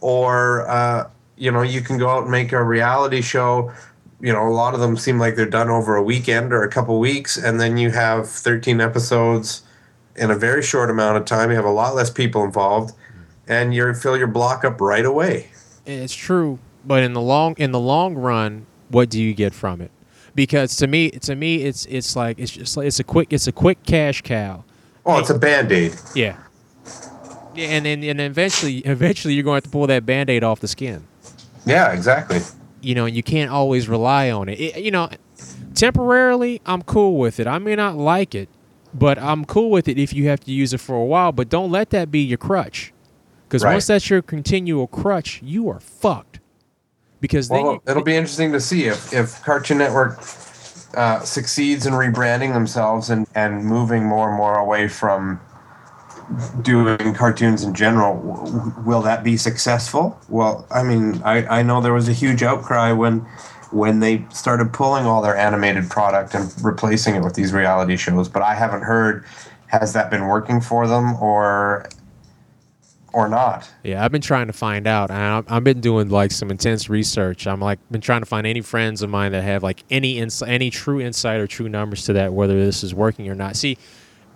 Or, 0.00 0.68
uh, 0.68 1.08
you 1.36 1.52
know, 1.52 1.62
you 1.62 1.80
can 1.80 1.96
go 1.96 2.08
out 2.08 2.22
and 2.22 2.32
make 2.32 2.52
a 2.52 2.62
reality 2.62 3.20
show 3.20 3.72
you 4.24 4.32
know, 4.32 4.48
a 4.48 4.48
lot 4.48 4.72
of 4.72 4.80
them 4.80 4.96
seem 4.96 5.18
like 5.18 5.36
they're 5.36 5.44
done 5.44 5.68
over 5.68 5.96
a 5.96 6.02
weekend 6.02 6.50
or 6.54 6.62
a 6.62 6.70
couple 6.70 6.98
weeks, 6.98 7.36
and 7.36 7.60
then 7.60 7.76
you 7.76 7.90
have 7.90 8.26
13 8.26 8.80
episodes 8.80 9.62
in 10.16 10.30
a 10.30 10.34
very 10.34 10.62
short 10.62 10.88
amount 10.88 11.18
of 11.18 11.26
time. 11.26 11.50
You 11.50 11.56
have 11.56 11.66
a 11.66 11.70
lot 11.70 11.94
less 11.94 12.08
people 12.08 12.42
involved, 12.42 12.94
and 13.46 13.74
you 13.74 13.92
fill 13.92 14.16
your 14.16 14.26
block 14.26 14.64
up 14.64 14.80
right 14.80 15.04
away. 15.04 15.50
It's 15.84 16.14
true, 16.14 16.58
but 16.86 17.02
in 17.02 17.12
the 17.12 17.20
long 17.20 17.54
in 17.58 17.72
the 17.72 17.78
long 17.78 18.14
run, 18.14 18.64
what 18.88 19.10
do 19.10 19.22
you 19.22 19.34
get 19.34 19.52
from 19.52 19.82
it? 19.82 19.90
Because 20.34 20.74
to 20.78 20.86
me, 20.86 21.10
to 21.10 21.36
me, 21.36 21.56
it's 21.56 21.84
it's 21.84 22.16
like 22.16 22.38
it's 22.38 22.52
just 22.52 22.78
like 22.78 22.86
it's 22.86 22.98
a 22.98 23.04
quick 23.04 23.30
it's 23.30 23.46
a 23.46 23.52
quick 23.52 23.82
cash 23.84 24.22
cow. 24.22 24.64
Oh, 25.04 25.18
it's 25.18 25.28
a 25.28 25.38
band 25.38 25.70
aid. 25.70 25.96
Yeah. 26.14 26.38
Yeah, 27.54 27.68
and 27.68 27.84
then 27.84 28.02
and 28.02 28.22
eventually 28.22 28.78
eventually 28.78 29.34
you're 29.34 29.44
going 29.44 29.60
to 29.60 29.64
have 29.66 29.70
to 29.70 29.70
pull 29.70 29.86
that 29.88 30.06
band 30.06 30.30
aid 30.30 30.42
off 30.42 30.60
the 30.60 30.68
skin. 30.68 31.06
Yeah, 31.66 31.92
exactly. 31.92 32.40
You 32.84 32.94
know, 32.94 33.06
and 33.06 33.16
you 33.16 33.22
can't 33.22 33.50
always 33.50 33.88
rely 33.88 34.30
on 34.30 34.48
it. 34.48 34.60
it. 34.60 34.84
You 34.84 34.90
know, 34.90 35.08
temporarily 35.74 36.60
I'm 36.66 36.82
cool 36.82 37.18
with 37.18 37.40
it. 37.40 37.46
I 37.46 37.58
may 37.58 37.74
not 37.74 37.96
like 37.96 38.34
it, 38.34 38.48
but 38.92 39.18
I'm 39.18 39.44
cool 39.44 39.70
with 39.70 39.88
it 39.88 39.98
if 39.98 40.12
you 40.12 40.28
have 40.28 40.40
to 40.40 40.52
use 40.52 40.72
it 40.72 40.78
for 40.80 40.94
a 40.96 41.04
while. 41.04 41.32
But 41.32 41.48
don't 41.48 41.70
let 41.70 41.90
that 41.90 42.10
be 42.10 42.20
your 42.20 42.38
crutch, 42.38 42.92
because 43.48 43.64
Right. 43.64 43.72
once 43.72 43.86
that's 43.86 44.08
your 44.10 44.22
continual 44.22 44.86
crutch, 44.86 45.40
you 45.42 45.68
are 45.68 45.80
fucked. 45.80 46.40
Because 47.20 47.48
then 47.48 47.62
Well, 47.62 47.72
you, 47.74 47.82
it'll 47.88 48.02
be 48.02 48.14
interesting 48.14 48.52
to 48.52 48.60
see 48.60 48.84
if, 48.84 49.12
if 49.12 49.42
Cartoon 49.42 49.78
Network 49.78 50.18
uh, 50.94 51.20
succeeds 51.20 51.86
in 51.86 51.94
rebranding 51.94 52.52
themselves 52.52 53.08
and, 53.10 53.26
and 53.34 53.64
moving 53.64 54.04
more 54.04 54.28
and 54.28 54.36
more 54.36 54.58
away 54.58 54.88
from 54.88 55.40
doing 56.62 57.14
cartoons 57.14 57.62
in 57.62 57.74
general. 57.74 58.16
Will 58.84 59.02
that 59.02 59.22
be 59.22 59.36
successful? 59.36 60.18
Well, 60.28 60.66
I 60.70 60.82
mean, 60.82 61.22
I, 61.24 61.46
I 61.46 61.62
know 61.62 61.80
there 61.80 61.92
was 61.92 62.08
a 62.08 62.12
huge 62.12 62.42
outcry 62.42 62.92
when 62.92 63.26
when 63.70 63.98
they 63.98 64.24
started 64.30 64.72
pulling 64.72 65.04
all 65.04 65.20
their 65.20 65.36
animated 65.36 65.90
product 65.90 66.32
and 66.34 66.52
replacing 66.64 67.16
it 67.16 67.24
with 67.24 67.34
these 67.34 67.52
reality 67.52 67.96
shows, 67.96 68.28
but 68.28 68.40
I 68.40 68.54
haven't 68.54 68.82
heard 68.82 69.24
has 69.66 69.92
that 69.94 70.10
been 70.10 70.26
working 70.28 70.60
for 70.60 70.86
them 70.86 71.16
or 71.16 71.88
or 73.12 73.28
not. 73.28 73.70
Yeah, 73.84 74.04
I've 74.04 74.12
been 74.12 74.20
trying 74.20 74.48
to 74.48 74.52
find 74.52 74.86
out, 74.86 75.10
I've, 75.10 75.50
I've 75.50 75.64
been 75.64 75.80
doing 75.80 76.08
like 76.08 76.32
some 76.32 76.50
intense 76.50 76.90
research. 76.90 77.46
I'm 77.46 77.60
like 77.60 77.78
been 77.90 78.00
trying 78.00 78.22
to 78.22 78.26
find 78.26 78.46
any 78.46 78.60
friends 78.60 79.02
of 79.02 79.10
mine 79.10 79.32
that 79.32 79.42
have 79.42 79.62
like 79.62 79.84
any 79.90 80.18
ins- 80.18 80.42
any 80.42 80.70
true 80.70 81.00
insight 81.00 81.40
or 81.40 81.46
true 81.46 81.68
numbers 81.68 82.04
to 82.06 82.12
that, 82.14 82.32
whether 82.32 82.62
this 82.64 82.82
is 82.82 82.92
working 82.94 83.28
or 83.28 83.34
not. 83.34 83.56
See, 83.56 83.78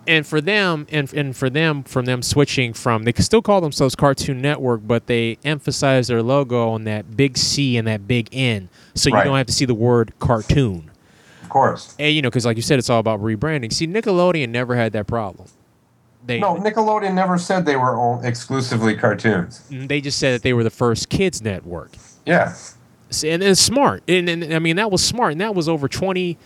and 0.09 0.25
for 0.25 0.41
them, 0.41 0.87
and 0.89 1.13
and 1.13 1.37
for 1.37 1.49
them, 1.49 1.83
from 1.83 2.05
them 2.05 2.23
switching 2.23 2.73
from 2.73 3.03
they 3.03 3.13
still 3.13 3.43
call 3.43 3.61
themselves 3.61 3.95
Cartoon 3.95 4.41
Network, 4.41 4.81
but 4.85 5.05
they 5.05 5.37
emphasize 5.45 6.07
their 6.07 6.23
logo 6.23 6.69
on 6.69 6.83
that 6.85 7.15
big 7.15 7.37
C 7.37 7.77
and 7.77 7.87
that 7.87 8.07
big 8.07 8.27
N, 8.31 8.69
so 8.95 9.09
you 9.09 9.23
don't 9.23 9.37
have 9.37 9.45
to 9.45 9.53
see 9.53 9.65
the 9.65 9.75
word 9.75 10.11
cartoon. 10.19 10.89
Of 11.43 11.49
course. 11.49 11.95
And 11.99 12.13
you 12.13 12.23
know, 12.23 12.29
because 12.29 12.45
like 12.45 12.57
you 12.57 12.63
said, 12.63 12.79
it's 12.79 12.89
all 12.89 12.99
about 12.99 13.21
rebranding. 13.21 13.71
See, 13.71 13.87
Nickelodeon 13.87 14.49
never 14.49 14.75
had 14.75 14.93
that 14.93 15.05
problem. 15.05 15.47
They 16.25 16.39
No, 16.39 16.55
Nickelodeon 16.55 17.13
never 17.13 17.37
said 17.37 17.65
they 17.65 17.75
were 17.75 17.95
all 17.95 18.19
exclusively 18.23 18.97
cartoons. 18.97 19.61
Mm, 19.69 19.87
they 19.87 20.01
just 20.01 20.17
said 20.17 20.33
that 20.33 20.41
they 20.41 20.53
were 20.53 20.63
the 20.63 20.69
first 20.71 21.09
kids 21.09 21.41
network. 21.41 21.91
Yeah. 22.25 22.49
S- 23.09 23.23
and 23.23 23.41
it's 23.41 23.59
smart 23.59 24.03
and, 24.07 24.29
and 24.29 24.53
i 24.53 24.59
mean 24.59 24.75
that 24.75 24.91
was 24.91 25.03
smart 25.03 25.31
and 25.31 25.41
that 25.41 25.55
was 25.55 25.67
over 25.67 25.87
20 25.87 26.37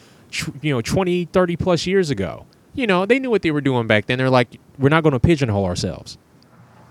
you 0.62 0.74
know 0.74 0.82
20 0.82 1.26
30 1.26 1.58
plus 1.58 1.86
years 1.86 2.10
ago 2.10 2.46
you 2.74 2.88
know 2.88 3.06
they 3.06 3.20
knew 3.20 3.30
what 3.30 3.42
they 3.42 3.52
were 3.52 3.62
doing 3.62 3.88
back 3.88 4.06
then. 4.06 4.18
They're 4.18 4.30
like 4.30 4.60
we're 4.78 4.90
not 4.90 5.04
going 5.04 5.14
to 5.14 5.20
pigeonhole 5.20 5.66
ourselves. 5.66 6.18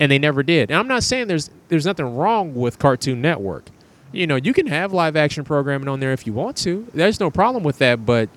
And 0.00 0.10
they 0.10 0.18
never 0.18 0.42
did. 0.42 0.70
And 0.70 0.78
i'm 0.78 0.88
not 0.88 1.04
saying 1.04 1.28
there's 1.28 1.50
there's 1.68 1.86
nothing 1.86 2.16
wrong 2.16 2.54
with 2.54 2.78
cartoon 2.78 3.20
network. 3.20 3.66
You 4.12 4.26
know 4.26 4.36
you 4.36 4.52
can 4.52 4.66
have 4.66 4.92
live 4.92 5.16
action 5.16 5.44
programming 5.44 5.88
on 5.88 6.00
there 6.00 6.12
if 6.12 6.26
you 6.26 6.32
want 6.32 6.56
to. 6.58 6.86
There's 6.94 7.20
no 7.20 7.30
problem 7.30 7.62
with 7.62 7.78
that 7.78 8.04
but 8.04 8.28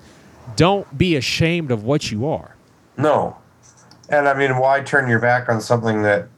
don't 0.54 0.96
be 0.96 1.16
ashamed 1.16 1.70
of 1.70 1.82
what 1.82 2.10
you 2.10 2.26
are. 2.28 2.54
No. 2.96 3.36
And 4.08 4.28
I 4.28 4.34
mean, 4.34 4.58
why 4.58 4.82
turn 4.82 5.08
your 5.08 5.18
back 5.18 5.48
on 5.48 5.60
something 5.60 6.02
that 6.02 6.28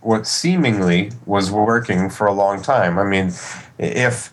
what 0.00 0.26
seemingly 0.26 1.10
was 1.24 1.50
working 1.50 2.08
for 2.08 2.26
a 2.28 2.32
long 2.32 2.62
time? 2.62 2.98
I 2.98 3.04
mean, 3.04 3.32
if 3.78 4.32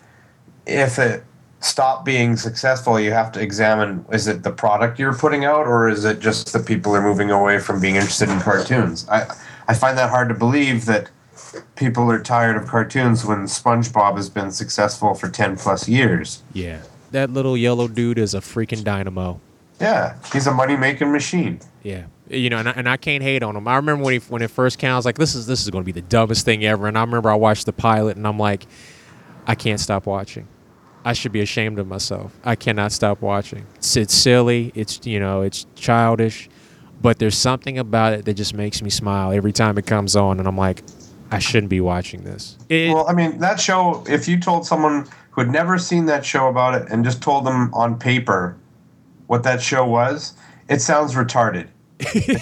if 0.66 0.98
it 0.98 1.24
stopped 1.64 2.04
being 2.04 2.36
successful, 2.36 3.00
you 3.00 3.12
have 3.12 3.32
to 3.32 3.40
examine 3.40 4.04
is 4.12 4.26
it 4.28 4.42
the 4.42 4.50
product 4.52 4.98
you're 4.98 5.14
putting 5.14 5.44
out 5.44 5.66
or 5.66 5.88
is 5.88 6.04
it 6.04 6.20
just 6.20 6.52
that 6.52 6.66
people 6.66 6.94
are 6.94 7.02
moving 7.02 7.30
away 7.30 7.58
from 7.58 7.80
being 7.80 7.96
interested 7.96 8.28
in 8.28 8.38
cartoons? 8.40 9.08
I 9.08 9.26
I 9.66 9.74
find 9.74 9.96
that 9.96 10.10
hard 10.10 10.28
to 10.28 10.34
believe 10.34 10.84
that 10.86 11.10
people 11.76 12.10
are 12.10 12.20
tired 12.22 12.56
of 12.56 12.66
cartoons 12.66 13.24
when 13.24 13.44
SpongeBob 13.44 14.16
has 14.16 14.28
been 14.28 14.50
successful 14.50 15.14
for 15.14 15.28
10 15.28 15.56
plus 15.56 15.88
years. 15.88 16.42
yeah 16.52 16.80
that 17.12 17.30
little 17.30 17.56
yellow 17.56 17.88
dude 17.88 18.18
is 18.18 18.34
a 18.34 18.40
freaking 18.40 18.82
dynamo 18.84 19.40
Yeah, 19.80 20.16
he's 20.32 20.46
a 20.46 20.52
money 20.52 20.76
making 20.76 21.12
machine. 21.12 21.60
Yeah, 21.82 22.04
you 22.28 22.50
know, 22.50 22.58
and 22.58 22.68
I, 22.68 22.72
and 22.72 22.88
I 22.88 22.96
can't 22.96 23.22
hate 23.22 23.42
on 23.42 23.56
him. 23.56 23.66
I 23.68 23.76
remember 23.76 24.04
when 24.04 24.14
he 24.14 24.20
when 24.28 24.42
it 24.42 24.50
first 24.50 24.78
came, 24.78 24.90
out, 24.90 24.94
I 24.94 24.96
was 24.96 25.04
like, 25.04 25.18
"This 25.18 25.34
is 25.34 25.46
this 25.46 25.62
is 25.62 25.70
going 25.70 25.82
to 25.84 25.86
be 25.92 25.92
the 26.00 26.06
dumbest 26.06 26.44
thing 26.44 26.64
ever." 26.64 26.86
And 26.88 26.96
I 26.96 27.02
remember 27.02 27.30
I 27.30 27.34
watched 27.34 27.66
the 27.66 27.72
pilot, 27.72 28.16
and 28.16 28.26
I'm 28.26 28.38
like, 28.38 28.66
"I 29.46 29.54
can't 29.54 29.78
stop 29.80 30.06
watching. 30.06 30.46
I 31.04 31.12
should 31.12 31.32
be 31.32 31.40
ashamed 31.40 31.78
of 31.78 31.86
myself. 31.86 32.32
I 32.44 32.56
cannot 32.56 32.92
stop 32.92 33.20
watching. 33.20 33.66
It's, 33.76 33.96
it's 33.96 34.14
silly. 34.14 34.72
It's 34.74 35.00
you 35.06 35.20
know, 35.20 35.42
it's 35.42 35.66
childish, 35.74 36.48
but 37.02 37.18
there's 37.18 37.36
something 37.36 37.78
about 37.78 38.14
it 38.14 38.24
that 38.24 38.34
just 38.34 38.54
makes 38.54 38.80
me 38.82 38.90
smile 38.90 39.32
every 39.32 39.52
time 39.52 39.76
it 39.78 39.86
comes 39.86 40.16
on, 40.16 40.38
and 40.38 40.48
I'm 40.48 40.56
like, 40.56 40.82
I 41.30 41.38
shouldn't 41.38 41.70
be 41.70 41.80
watching 41.80 42.22
this. 42.22 42.56
It, 42.68 42.92
Well, 42.94 43.06
I 43.08 43.12
mean, 43.12 43.38
that 43.38 43.60
show, 43.60 44.04
if 44.08 44.28
you 44.28 44.38
told 44.38 44.66
someone 44.66 45.06
who 45.30 45.40
had 45.40 45.50
never 45.50 45.78
seen 45.78 46.06
that 46.06 46.24
show 46.24 46.48
about 46.48 46.74
it 46.80 46.88
and 46.90 47.04
just 47.04 47.22
told 47.22 47.44
them 47.44 47.72
on 47.74 47.98
paper 47.98 48.56
what 49.26 49.42
that 49.42 49.60
show 49.60 49.84
was, 49.84 50.34
it 50.68 50.80
sounds 50.80 51.14
retarded. 51.14 51.66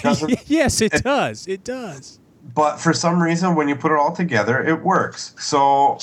doesn't- 0.03 0.37
yes, 0.49 0.79
it 0.81 0.91
does. 1.03 1.47
It 1.47 1.63
does. 1.63 2.19
But 2.53 2.77
for 2.77 2.93
some 2.93 3.21
reason, 3.23 3.55
when 3.55 3.67
you 3.67 3.75
put 3.75 3.91
it 3.91 3.97
all 3.97 4.11
together, 4.11 4.61
it 4.61 4.83
works. 4.83 5.33
So, 5.39 5.97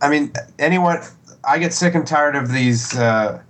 I 0.00 0.08
mean, 0.08 0.32
anyone, 0.58 1.00
I 1.44 1.58
get 1.58 1.72
sick 1.72 1.94
and 1.94 2.06
tired 2.06 2.36
of 2.36 2.52
these 2.52 2.96
uh, 2.96 3.42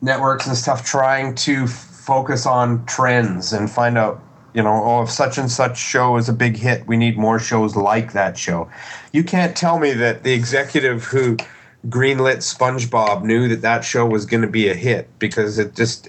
networks 0.00 0.46
and 0.46 0.56
stuff 0.56 0.84
trying 0.84 1.34
to 1.36 1.66
focus 1.66 2.46
on 2.46 2.84
trends 2.86 3.52
and 3.52 3.70
find 3.70 3.96
out, 3.96 4.22
you 4.54 4.62
know, 4.62 4.82
oh, 4.84 5.02
if 5.02 5.10
such 5.10 5.38
and 5.38 5.50
such 5.50 5.78
show 5.78 6.16
is 6.16 6.28
a 6.28 6.32
big 6.32 6.56
hit, 6.56 6.86
we 6.86 6.96
need 6.96 7.16
more 7.16 7.38
shows 7.38 7.74
like 7.74 8.12
that 8.12 8.36
show. 8.36 8.68
You 9.12 9.24
can't 9.24 9.56
tell 9.56 9.78
me 9.78 9.92
that 9.94 10.24
the 10.24 10.32
executive 10.32 11.04
who 11.04 11.36
greenlit 11.88 12.38
SpongeBob 12.38 13.22
knew 13.22 13.48
that 13.48 13.62
that 13.62 13.84
show 13.84 14.04
was 14.04 14.26
going 14.26 14.42
to 14.42 14.48
be 14.48 14.68
a 14.68 14.74
hit 14.74 15.08
because 15.18 15.58
it 15.58 15.74
just. 15.74 16.08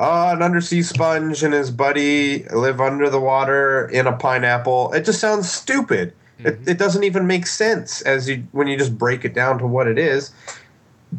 Oh, 0.00 0.30
an 0.32 0.42
undersea 0.42 0.82
sponge 0.82 1.42
and 1.44 1.54
his 1.54 1.70
buddy 1.70 2.42
live 2.48 2.80
under 2.80 3.08
the 3.08 3.20
water 3.20 3.88
in 3.88 4.08
a 4.08 4.12
pineapple. 4.12 4.92
It 4.92 5.04
just 5.04 5.20
sounds 5.20 5.50
stupid. 5.50 6.12
It, 6.38 6.44
mm-hmm. 6.44 6.68
it 6.70 6.78
doesn't 6.78 7.04
even 7.04 7.26
make 7.26 7.46
sense 7.46 8.00
as 8.02 8.28
you 8.28 8.46
when 8.52 8.68
you 8.68 8.76
just 8.76 8.96
break 8.96 9.24
it 9.24 9.34
down 9.34 9.58
to 9.58 9.66
what 9.66 9.86
it 9.88 9.98
is. 9.98 10.32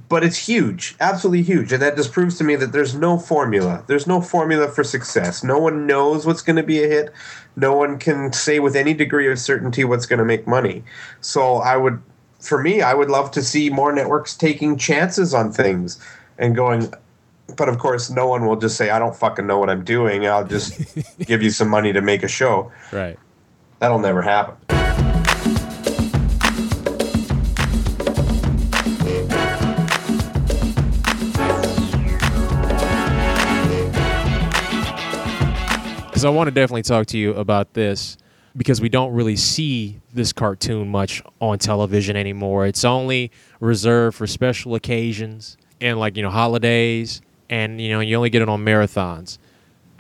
but 0.08 0.24
it's 0.24 0.38
huge, 0.38 0.96
absolutely 1.00 1.42
huge, 1.42 1.72
and 1.74 1.82
that 1.82 1.96
just 1.96 2.12
proves 2.12 2.38
to 2.38 2.44
me 2.44 2.56
that 2.56 2.72
there's 2.72 2.94
no 2.96 3.18
formula. 3.18 3.84
There's 3.88 4.06
no 4.06 4.22
formula 4.22 4.68
for 4.68 4.84
success. 4.84 5.44
No 5.44 5.58
one 5.58 5.88
knows 5.88 6.26
what's 6.26 6.42
going 6.42 6.58
to 6.58 6.64
be 6.64 6.84
a 6.84 6.88
hit. 6.88 7.12
No 7.56 7.76
one 7.76 7.98
can 7.98 8.32
say 8.32 8.60
with 8.60 8.76
any 8.76 8.94
degree 8.94 9.30
of 9.32 9.40
certainty 9.40 9.84
what's 9.84 10.06
going 10.06 10.20
to 10.20 10.26
make 10.26 10.46
money. 10.48 10.84
So 11.22 11.56
I 11.58 11.76
would, 11.76 12.02
for 12.40 12.62
me, 12.62 12.82
I 12.82 12.94
would 12.94 13.10
love 13.10 13.32
to 13.32 13.42
see 13.42 13.70
more 13.70 13.92
networks 13.92 14.36
taking 14.36 14.78
chances 14.78 15.34
on 15.34 15.52
things 15.52 16.00
and 16.38 16.56
going. 16.56 16.94
But 17.58 17.68
of 17.68 17.80
course, 17.80 18.12
no 18.12 18.28
one 18.28 18.46
will 18.46 18.58
just 18.58 18.78
say, 18.78 18.92
"I 18.92 19.00
don't 19.00 19.16
fucking 19.16 19.48
know 19.48 19.58
what 19.58 19.72
I'm 19.72 19.84
doing. 19.84 20.28
I'll 20.28 20.46
just 20.46 20.80
give 21.20 21.42
you 21.42 21.50
some 21.50 21.68
money 21.68 21.92
to 21.94 22.02
make 22.02 22.22
a 22.22 22.28
show." 22.28 22.72
Right. 22.92 23.18
That'll 23.80 24.00
never 24.00 24.22
happen. 24.22 24.79
Because 36.20 36.26
I 36.26 36.36
want 36.36 36.48
to 36.48 36.52
definitely 36.52 36.82
talk 36.82 37.06
to 37.08 37.18
you 37.18 37.34
about 37.36 37.74
this 37.76 38.18
because 38.58 38.82
we 38.82 38.90
don't 38.90 39.14
really 39.14 39.38
see 39.38 40.02
this 40.14 40.34
cartoon 40.34 40.90
much 40.90 41.24
on 41.40 41.60
television 41.60 42.18
anymore. 42.18 42.66
It's 42.66 42.84
only 42.84 43.32
reserved 43.62 44.18
for 44.18 44.28
special 44.28 44.76
occasions 44.76 45.56
and 45.80 45.98
like 45.98 46.18
you 46.18 46.24
know 46.24 46.30
holidays, 46.30 47.22
and 47.50 47.80
you 47.80 47.88
know 47.88 48.02
you 48.02 48.18
only 48.18 48.30
get 48.30 48.42
it 48.42 48.50
on 48.50 48.66
marathons. 48.66 49.38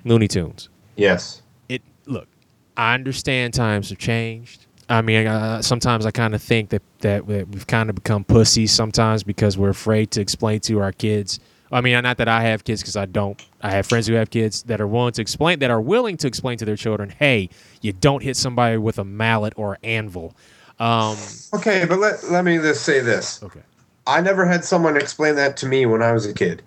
Looney 0.03 0.27
Tunes. 0.27 0.67
Yes. 0.97 1.41
It 1.69 1.81
look, 2.05 2.27
I 2.75 2.95
understand 2.95 3.53
times 3.53 3.89
have 3.89 3.97
changed. 3.97 4.65
I 4.89 5.01
mean, 5.01 5.25
uh, 5.25 5.61
sometimes 5.61 6.05
I 6.05 6.11
kind 6.11 6.35
of 6.35 6.43
think 6.43 6.71
that 6.71 6.81
that 6.99 7.27
we've 7.27 7.65
kind 7.65 7.89
of 7.89 7.95
become 7.95 8.25
pussies 8.25 8.73
sometimes 8.73 9.23
because 9.23 9.57
we're 9.57 9.69
afraid 9.69 10.11
to 10.11 10.19
explain 10.19 10.59
to 10.61 10.81
our 10.81 10.91
kids 10.91 11.39
I 11.71 11.81
mean, 11.81 12.01
not 12.01 12.17
that 12.17 12.27
I 12.27 12.41
have 12.43 12.63
kids 12.63 12.81
because 12.81 12.95
I 12.95 13.05
don't. 13.05 13.39
I 13.61 13.71
have 13.71 13.85
friends 13.85 14.07
who 14.07 14.13
have 14.13 14.29
kids 14.29 14.63
that 14.63 14.81
are 14.81 14.87
willing 14.87 15.13
to 15.13 15.21
explain, 15.21 15.59
that 15.59 15.69
are 15.69 15.81
willing 15.81 16.17
to 16.17 16.27
explain 16.27 16.57
to 16.57 16.65
their 16.65 16.75
children, 16.75 17.09
"Hey, 17.09 17.49
you 17.81 17.93
don't 17.93 18.23
hit 18.23 18.37
somebody 18.37 18.77
with 18.77 18.97
a 18.97 19.03
mallet 19.03 19.53
or 19.55 19.77
anvil." 19.83 20.35
Um, 20.79 21.17
okay, 21.53 21.85
but 21.85 21.99
let 21.99 22.23
let 22.31 22.43
me 22.43 22.57
just 22.57 22.83
say 22.83 23.01
this. 23.01 23.43
Okay. 23.43 23.61
I 24.07 24.21
never 24.21 24.45
had 24.45 24.65
someone 24.65 24.97
explain 24.97 25.35
that 25.35 25.57
to 25.57 25.67
me 25.67 25.85
when 25.85 26.01
I 26.01 26.11
was 26.11 26.25
a 26.25 26.33
kid. 26.33 26.63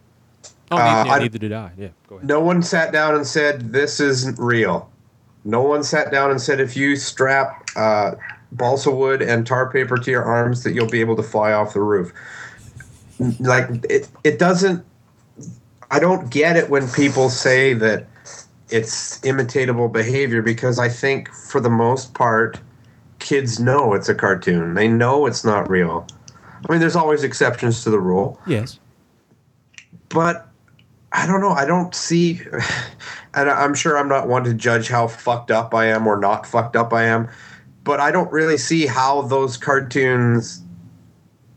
Oh, 0.70 0.76
neither, 0.76 1.10
uh, 1.10 1.18
neither 1.18 1.38
did 1.38 1.52
I. 1.52 1.72
Yeah, 1.76 1.88
go 2.08 2.16
ahead. 2.16 2.28
No 2.28 2.40
one 2.40 2.62
sat 2.62 2.92
down 2.92 3.14
and 3.14 3.26
said, 3.26 3.72
"This 3.72 3.98
isn't 3.98 4.38
real." 4.38 4.88
No 5.44 5.62
one 5.62 5.82
sat 5.82 6.12
down 6.12 6.30
and 6.30 6.40
said, 6.40 6.60
"If 6.60 6.76
you 6.76 6.94
strap 6.94 7.68
uh, 7.74 8.12
balsa 8.52 8.90
wood 8.90 9.22
and 9.22 9.46
tar 9.46 9.70
paper 9.70 9.96
to 9.96 10.10
your 10.10 10.22
arms, 10.22 10.62
that 10.62 10.72
you'll 10.72 10.88
be 10.88 11.00
able 11.00 11.16
to 11.16 11.22
fly 11.22 11.52
off 11.52 11.74
the 11.74 11.80
roof." 11.80 12.12
Like 13.40 13.68
it, 13.90 14.08
it 14.24 14.38
doesn't 14.38 14.84
I 15.92 15.98
don't 15.98 16.30
get 16.30 16.56
it 16.56 16.70
when 16.70 16.88
people 16.88 17.28
say 17.28 17.74
that 17.74 18.06
it's 18.70 19.20
imitatable 19.20 19.92
behavior 19.92 20.40
because 20.40 20.78
I 20.78 20.88
think 20.88 21.28
for 21.30 21.60
the 21.60 21.68
most 21.68 22.14
part, 22.14 22.58
kids 23.18 23.60
know 23.60 23.92
it's 23.92 24.08
a 24.08 24.14
cartoon. 24.14 24.72
They 24.72 24.88
know 24.88 25.26
it's 25.26 25.44
not 25.44 25.68
real. 25.68 26.06
I 26.66 26.72
mean, 26.72 26.80
there's 26.80 26.96
always 26.96 27.22
exceptions 27.22 27.84
to 27.84 27.90
the 27.90 28.00
rule. 28.00 28.40
Yes. 28.46 28.80
But 30.08 30.48
I 31.12 31.26
don't 31.26 31.42
know. 31.42 31.50
I 31.50 31.66
don't 31.66 31.94
see, 31.94 32.40
and 33.34 33.50
I'm 33.50 33.74
sure 33.74 33.98
I'm 33.98 34.08
not 34.08 34.28
one 34.28 34.44
to 34.44 34.54
judge 34.54 34.88
how 34.88 35.08
fucked 35.08 35.50
up 35.50 35.74
I 35.74 35.88
am 35.88 36.06
or 36.06 36.18
not 36.18 36.46
fucked 36.46 36.74
up 36.74 36.94
I 36.94 37.04
am, 37.04 37.28
but 37.84 38.00
I 38.00 38.10
don't 38.10 38.32
really 38.32 38.56
see 38.56 38.86
how 38.86 39.20
those 39.20 39.58
cartoons 39.58 40.62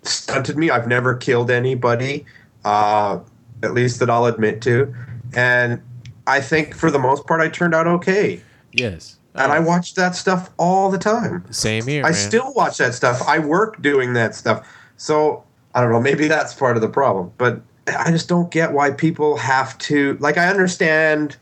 stunted 0.04 0.58
me. 0.58 0.70
I've 0.70 0.90
never 0.90 1.16
killed 1.16 1.50
anybody. 1.50 2.26
Uh, 2.66 3.20
at 3.64 3.74
least 3.74 4.00
that 4.00 4.10
I'll 4.10 4.26
admit 4.26 4.62
to. 4.64 4.94
And 5.34 5.82
I 6.28 6.42
think 6.42 6.76
for 6.76 6.90
the 6.90 7.00
most 7.00 7.26
part, 7.26 7.42
I 7.42 7.50
turned 7.50 7.76
out 7.76 7.88
okay. 7.88 8.42
Yes. 8.72 9.18
And 9.36 9.52
I 9.52 9.60
watch 9.60 9.96
that 9.96 10.16
stuff 10.16 10.50
all 10.58 10.90
the 10.90 10.98
time. 10.98 11.44
Same 11.52 11.86
here. 11.86 12.06
I 12.06 12.12
man. 12.12 12.14
still 12.14 12.54
watch 12.54 12.78
that 12.78 12.94
stuff. 12.94 13.22
I 13.28 13.40
work 13.40 13.82
doing 13.82 14.14
that 14.14 14.34
stuff. 14.34 14.66
So 14.96 15.44
I 15.74 15.82
don't 15.82 15.92
know. 15.92 16.00
Maybe 16.00 16.28
that's 16.28 16.54
part 16.54 16.78
of 16.78 16.82
the 16.82 16.88
problem. 16.88 17.34
But 17.38 17.62
I 17.88 18.12
just 18.12 18.30
don't 18.30 18.50
get 18.50 18.72
why 18.72 18.92
people 18.92 19.36
have 19.38 19.78
to. 19.80 20.18
Like, 20.22 20.38
I 20.38 20.48
understand 20.48 21.36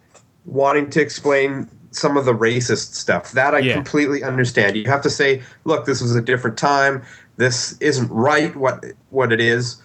wanting 0.46 0.90
to 0.90 1.02
explain 1.02 1.70
some 1.92 2.18
of 2.18 2.26
the 2.26 2.34
racist 2.34 2.96
stuff. 2.96 3.32
That 3.34 3.54
I 3.54 3.60
yeah. 3.60 3.76
completely 3.76 4.24
understand. 4.24 4.76
You 4.76 4.86
have 4.86 5.04
to 5.04 5.10
say, 5.12 5.44
look, 5.64 5.86
this 5.86 6.02
was 6.02 6.16
a 6.16 6.22
different 6.22 6.58
time. 6.58 7.04
This 7.38 7.78
isn't 7.80 8.10
right. 8.10 8.56
What 8.56 8.84
what 9.12 9.32
it 9.32 9.40
is 9.40 9.82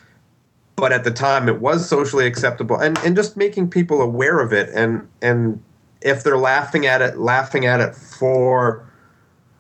but 0.79 0.93
at 0.93 1.03
the 1.03 1.11
time 1.11 1.49
it 1.49 1.61
was 1.61 1.89
socially 1.89 2.25
acceptable 2.25 2.77
and, 2.77 2.97
and 2.99 3.17
just 3.17 3.37
making 3.37 3.69
people 3.69 4.01
aware 4.01 4.39
of 4.39 4.53
it 4.53 4.71
and 4.75 5.07
and 5.21 5.61
if 6.01 6.23
they're 6.23 6.39
laughing 6.39 6.87
at 6.87 7.03
it 7.03 7.19
laughing 7.19 7.67
at 7.67 7.81
it 7.81 7.95
for 7.97 8.89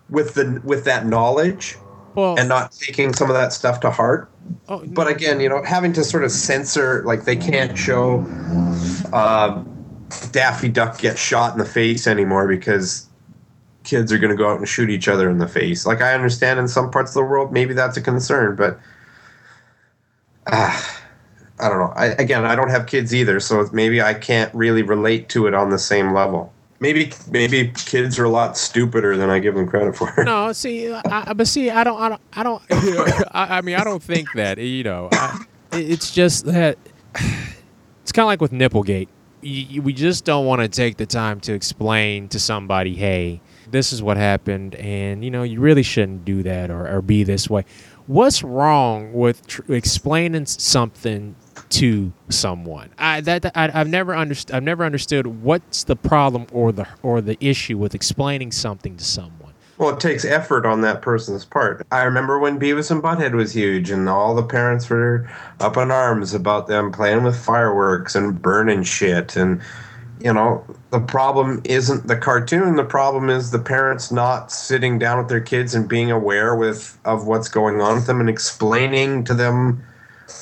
with 0.08 0.34
the 0.34 0.60
with 0.64 0.84
that 0.84 1.06
knowledge 1.06 1.76
well, 2.14 2.38
and 2.38 2.48
not 2.48 2.70
taking 2.70 3.12
some 3.12 3.28
of 3.28 3.34
that 3.34 3.52
stuff 3.52 3.80
to 3.80 3.90
heart 3.90 4.30
oh, 4.68 4.78
no. 4.78 4.86
but 4.92 5.08
again 5.08 5.40
you 5.40 5.48
know 5.48 5.60
having 5.64 5.92
to 5.92 6.04
sort 6.04 6.22
of 6.22 6.30
censor 6.30 7.02
like 7.04 7.24
they 7.24 7.36
can't 7.36 7.76
show 7.76 8.24
uh, 9.12 9.60
daffy 10.30 10.68
duck 10.68 10.98
get 10.98 11.18
shot 11.18 11.52
in 11.52 11.58
the 11.58 11.64
face 11.64 12.06
anymore 12.06 12.46
because 12.46 13.08
kids 13.82 14.12
are 14.12 14.18
going 14.18 14.30
to 14.30 14.36
go 14.36 14.48
out 14.48 14.58
and 14.58 14.68
shoot 14.68 14.88
each 14.88 15.08
other 15.08 15.28
in 15.28 15.38
the 15.38 15.48
face 15.48 15.84
like 15.84 16.00
i 16.00 16.14
understand 16.14 16.60
in 16.60 16.68
some 16.68 16.90
parts 16.92 17.10
of 17.10 17.14
the 17.14 17.24
world 17.24 17.52
maybe 17.52 17.74
that's 17.74 17.96
a 17.96 18.00
concern 18.00 18.54
but 18.54 18.78
uh, 20.46 20.80
I 21.60 21.68
don't 21.68 21.78
know. 21.78 21.92
I, 21.96 22.06
again, 22.06 22.44
I 22.44 22.54
don't 22.54 22.70
have 22.70 22.86
kids 22.86 23.14
either, 23.14 23.40
so 23.40 23.68
maybe 23.72 24.00
I 24.00 24.14
can't 24.14 24.54
really 24.54 24.82
relate 24.82 25.28
to 25.30 25.46
it 25.46 25.54
on 25.54 25.70
the 25.70 25.78
same 25.78 26.12
level. 26.12 26.52
Maybe 26.80 27.12
maybe 27.30 27.72
kids 27.74 28.18
are 28.20 28.24
a 28.24 28.28
lot 28.28 28.56
stupider 28.56 29.16
than 29.16 29.30
I 29.30 29.40
give 29.40 29.56
them 29.56 29.66
credit 29.66 29.96
for. 29.96 30.12
No, 30.24 30.52
see, 30.52 30.92
I, 30.92 31.32
but 31.32 31.48
see, 31.48 31.70
I 31.70 31.82
don't, 31.82 32.00
I 32.00 32.08
don't, 32.08 32.22
I 32.30 32.42
don't. 32.44 32.62
I, 33.34 33.60
mean, 33.62 33.74
I 33.74 33.82
don't 33.82 34.02
think 34.02 34.28
that. 34.34 34.58
You 34.58 34.84
know, 34.84 35.08
I, 35.10 35.44
it's 35.72 36.12
just 36.12 36.44
that 36.44 36.78
it's 38.02 38.12
kind 38.12 38.24
of 38.24 38.28
like 38.28 38.40
with 38.40 38.52
Nipplegate. 38.52 39.08
We 39.42 39.92
just 39.92 40.24
don't 40.24 40.46
want 40.46 40.62
to 40.62 40.68
take 40.68 40.98
the 40.98 41.06
time 41.06 41.40
to 41.40 41.52
explain 41.52 42.28
to 42.28 42.40
somebody, 42.40 42.94
hey, 42.94 43.40
this 43.70 43.92
is 43.92 44.02
what 44.02 44.16
happened, 44.16 44.74
and 44.76 45.24
you 45.24 45.30
know, 45.30 45.42
you 45.42 45.60
really 45.60 45.82
shouldn't 45.82 46.24
do 46.24 46.42
that 46.44 46.70
or, 46.70 46.88
or 46.88 47.02
be 47.02 47.24
this 47.24 47.50
way. 47.50 47.64
What's 48.06 48.42
wrong 48.42 49.12
with 49.12 49.46
tr- 49.46 49.72
explaining 49.72 50.46
something 50.46 51.34
to 51.70 52.12
someone. 52.28 52.90
I 52.98 53.20
that 53.22 53.52
I, 53.54 53.68
have 53.68 53.88
never 53.88 54.14
understood. 54.14 54.56
I've 54.56 54.62
never 54.62 54.84
understood 54.84 55.26
what's 55.26 55.84
the 55.84 55.96
problem 55.96 56.46
or 56.52 56.72
the 56.72 56.88
or 57.02 57.20
the 57.20 57.36
issue 57.44 57.78
with 57.78 57.94
explaining 57.94 58.52
something 58.52 58.96
to 58.96 59.04
someone. 59.04 59.52
Well, 59.78 59.90
it 59.90 60.00
takes 60.00 60.24
effort 60.24 60.66
on 60.66 60.80
that 60.80 61.02
person's 61.02 61.44
part. 61.44 61.86
I 61.92 62.02
remember 62.02 62.40
when 62.40 62.58
Beavis 62.58 62.90
and 62.90 63.00
Butthead 63.00 63.34
was 63.34 63.52
huge, 63.52 63.90
and 63.90 64.08
all 64.08 64.34
the 64.34 64.42
parents 64.42 64.90
were 64.90 65.30
up 65.60 65.76
in 65.76 65.92
arms 65.92 66.34
about 66.34 66.66
them 66.66 66.90
playing 66.90 67.22
with 67.22 67.38
fireworks 67.38 68.16
and 68.16 68.40
burning 68.42 68.82
shit. 68.82 69.36
And 69.36 69.60
you 70.20 70.32
know, 70.32 70.64
the 70.90 71.00
problem 71.00 71.60
isn't 71.64 72.08
the 72.08 72.16
cartoon. 72.16 72.74
The 72.74 72.84
problem 72.84 73.30
is 73.30 73.50
the 73.50 73.58
parents 73.58 74.10
not 74.10 74.50
sitting 74.50 74.98
down 74.98 75.18
with 75.18 75.28
their 75.28 75.40
kids 75.40 75.74
and 75.74 75.88
being 75.88 76.10
aware 76.10 76.56
with 76.56 76.98
of 77.04 77.26
what's 77.26 77.48
going 77.48 77.80
on 77.80 77.96
with 77.96 78.06
them 78.06 78.20
and 78.20 78.28
explaining 78.28 79.24
to 79.24 79.34
them 79.34 79.82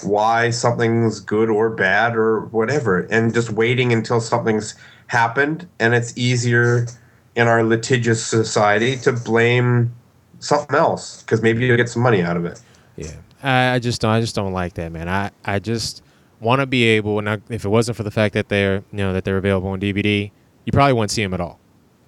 why 0.03 0.51
something's 0.51 1.21
good 1.21 1.51
or 1.51 1.71
bad 1.71 2.17
or 2.17 2.47
whatever, 2.47 3.01
and 3.11 3.33
just 3.33 3.51
waiting 3.51 3.93
until 3.93 4.21
something's 4.21 4.75
happened. 5.09 5.69
And 5.79 5.95
it's 5.95 6.17
easier 6.17 6.87
in 7.35 7.47
our 7.47 7.63
litigious 7.63 8.25
society 8.25 8.97
to 8.99 9.13
blame 9.13 9.95
something 10.39 10.77
else 10.77 11.23
because 11.23 11.43
maybe 11.43 11.65
you'll 11.65 11.77
get 11.77 11.89
some 11.89 12.03
money 12.03 12.23
out 12.23 12.37
of 12.37 12.45
it. 12.45 12.61
Yeah, 12.97 13.13
I, 13.43 13.75
I 13.75 13.79
just 13.79 14.01
don't. 14.01 14.11
I 14.11 14.21
just 14.21 14.35
don't 14.35 14.53
like 14.53 14.75
that, 14.75 14.93
man. 14.93 15.09
I 15.09 15.31
I 15.45 15.59
just 15.59 16.03
want 16.41 16.61
to 16.61 16.67
be 16.67 16.85
able, 16.85 17.19
and 17.19 17.29
I, 17.29 17.39
if 17.49 17.65
it 17.65 17.69
wasn't 17.69 17.97
for 17.97 18.03
the 18.03 18.11
fact 18.11 18.35
that 18.35 18.49
they're 18.49 18.83
you 18.93 18.99
know 18.99 19.13
that 19.13 19.25
they're 19.25 19.39
available 19.39 19.69
on 19.69 19.81
DVD, 19.81 20.31
you 20.65 20.73
probably 20.73 20.93
wouldn't 20.93 21.11
see 21.11 21.23
them 21.23 21.35
at 21.35 21.41
all. 21.41 21.59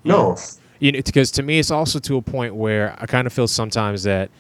No. 0.05 0.37
You 0.81 0.93
know, 0.93 1.01
because 1.05 1.31
to 1.33 1.43
me, 1.43 1.59
it's 1.59 1.71
also 1.71 1.99
to 1.99 2.17
a 2.17 2.23
point 2.23 2.55
where 2.55 2.97
I 3.01 3.07
kind 3.07 3.27
of 3.27 3.33
feel 3.33 3.49
sometimes 3.49 4.05
that 4.05 4.31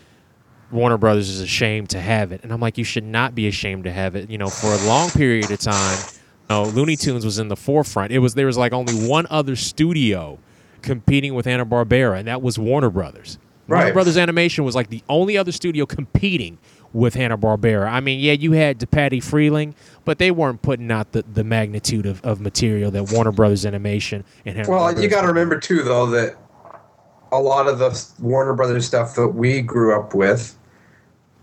Warner 0.71 0.99
Brothers 0.99 1.29
is 1.29 1.41
ashamed 1.41 1.91
to 1.91 2.01
have 2.01 2.33
it. 2.33 2.43
And 2.43 2.53
I'm 2.53 2.61
like, 2.61 2.79
you 2.79 2.85
should 2.85 3.05
not 3.05 3.35
be 3.35 3.49
ashamed 3.49 3.85
to 3.85 3.93
have 3.93 4.17
it. 4.17 4.31
You 4.31 4.39
know, 4.39 4.49
for 4.49 4.73
a 4.73 4.79
long 4.87 5.11
period 5.11 5.51
of 5.51 5.59
time, 5.59 5.99
you 6.51 6.57
know, 6.57 6.65
Looney 6.65 6.97
Tunes 6.97 7.25
was 7.25 7.39
in 7.39 7.49
the 7.49 7.57
forefront. 7.57 8.13
It 8.13 8.19
was 8.19 8.35
there 8.35 8.47
was 8.47 8.59
like 8.59 8.73
only 8.73 8.95
one 8.95 9.27
other 9.31 9.57
studio 9.57 10.39
competing 10.83 11.35
with 11.35 11.47
Hanna 11.47 11.67
Barbera, 11.67 12.19
and 12.19 12.29
that 12.29 12.43
was 12.43 12.59
Warner 12.59 12.91
Brothers. 12.91 13.39
Right. 13.67 13.81
Warner 13.81 13.93
Brothers 13.93 14.17
Animation 14.17 14.65
was 14.65 14.75
like 14.75 14.89
the 14.89 15.03
only 15.09 15.37
other 15.37 15.53
studio 15.53 15.87
competing 15.87 16.59
with 16.93 17.15
Hanna 17.15 17.37
Barbera. 17.37 17.87
I 17.87 18.01
mean, 18.01 18.21
yeah, 18.21 18.33
you 18.33 18.53
had 18.53 18.91
Patty 18.91 19.21
Freleng, 19.21 19.75
but 20.05 20.19
they 20.19 20.31
weren't 20.31 20.63
putting 20.63 20.91
out 20.91 21.13
the, 21.13 21.23
the 21.23 21.45
magnitude 21.45 22.07
of, 22.07 22.25
of 22.25 22.41
material 22.41 22.91
that 22.93 23.13
Warner 23.13 23.33
Brothers 23.33 23.67
Animation 23.67 24.25
and 24.47 24.57
Hanna. 24.57 24.71
Well, 24.71 25.01
you 25.01 25.09
got 25.09 25.23
to 25.23 25.29
remember 25.29 25.61
too, 25.61 25.83
though, 25.83 26.07
that 26.07 26.37
a 27.31 27.41
lot 27.41 27.69
of 27.69 27.79
the 27.79 28.07
Warner 28.21 28.55
Brothers 28.55 28.87
stuff 28.87 29.15
that 29.17 29.29
we 29.29 29.61
grew 29.61 29.95
up 29.99 30.15
with 30.15 30.58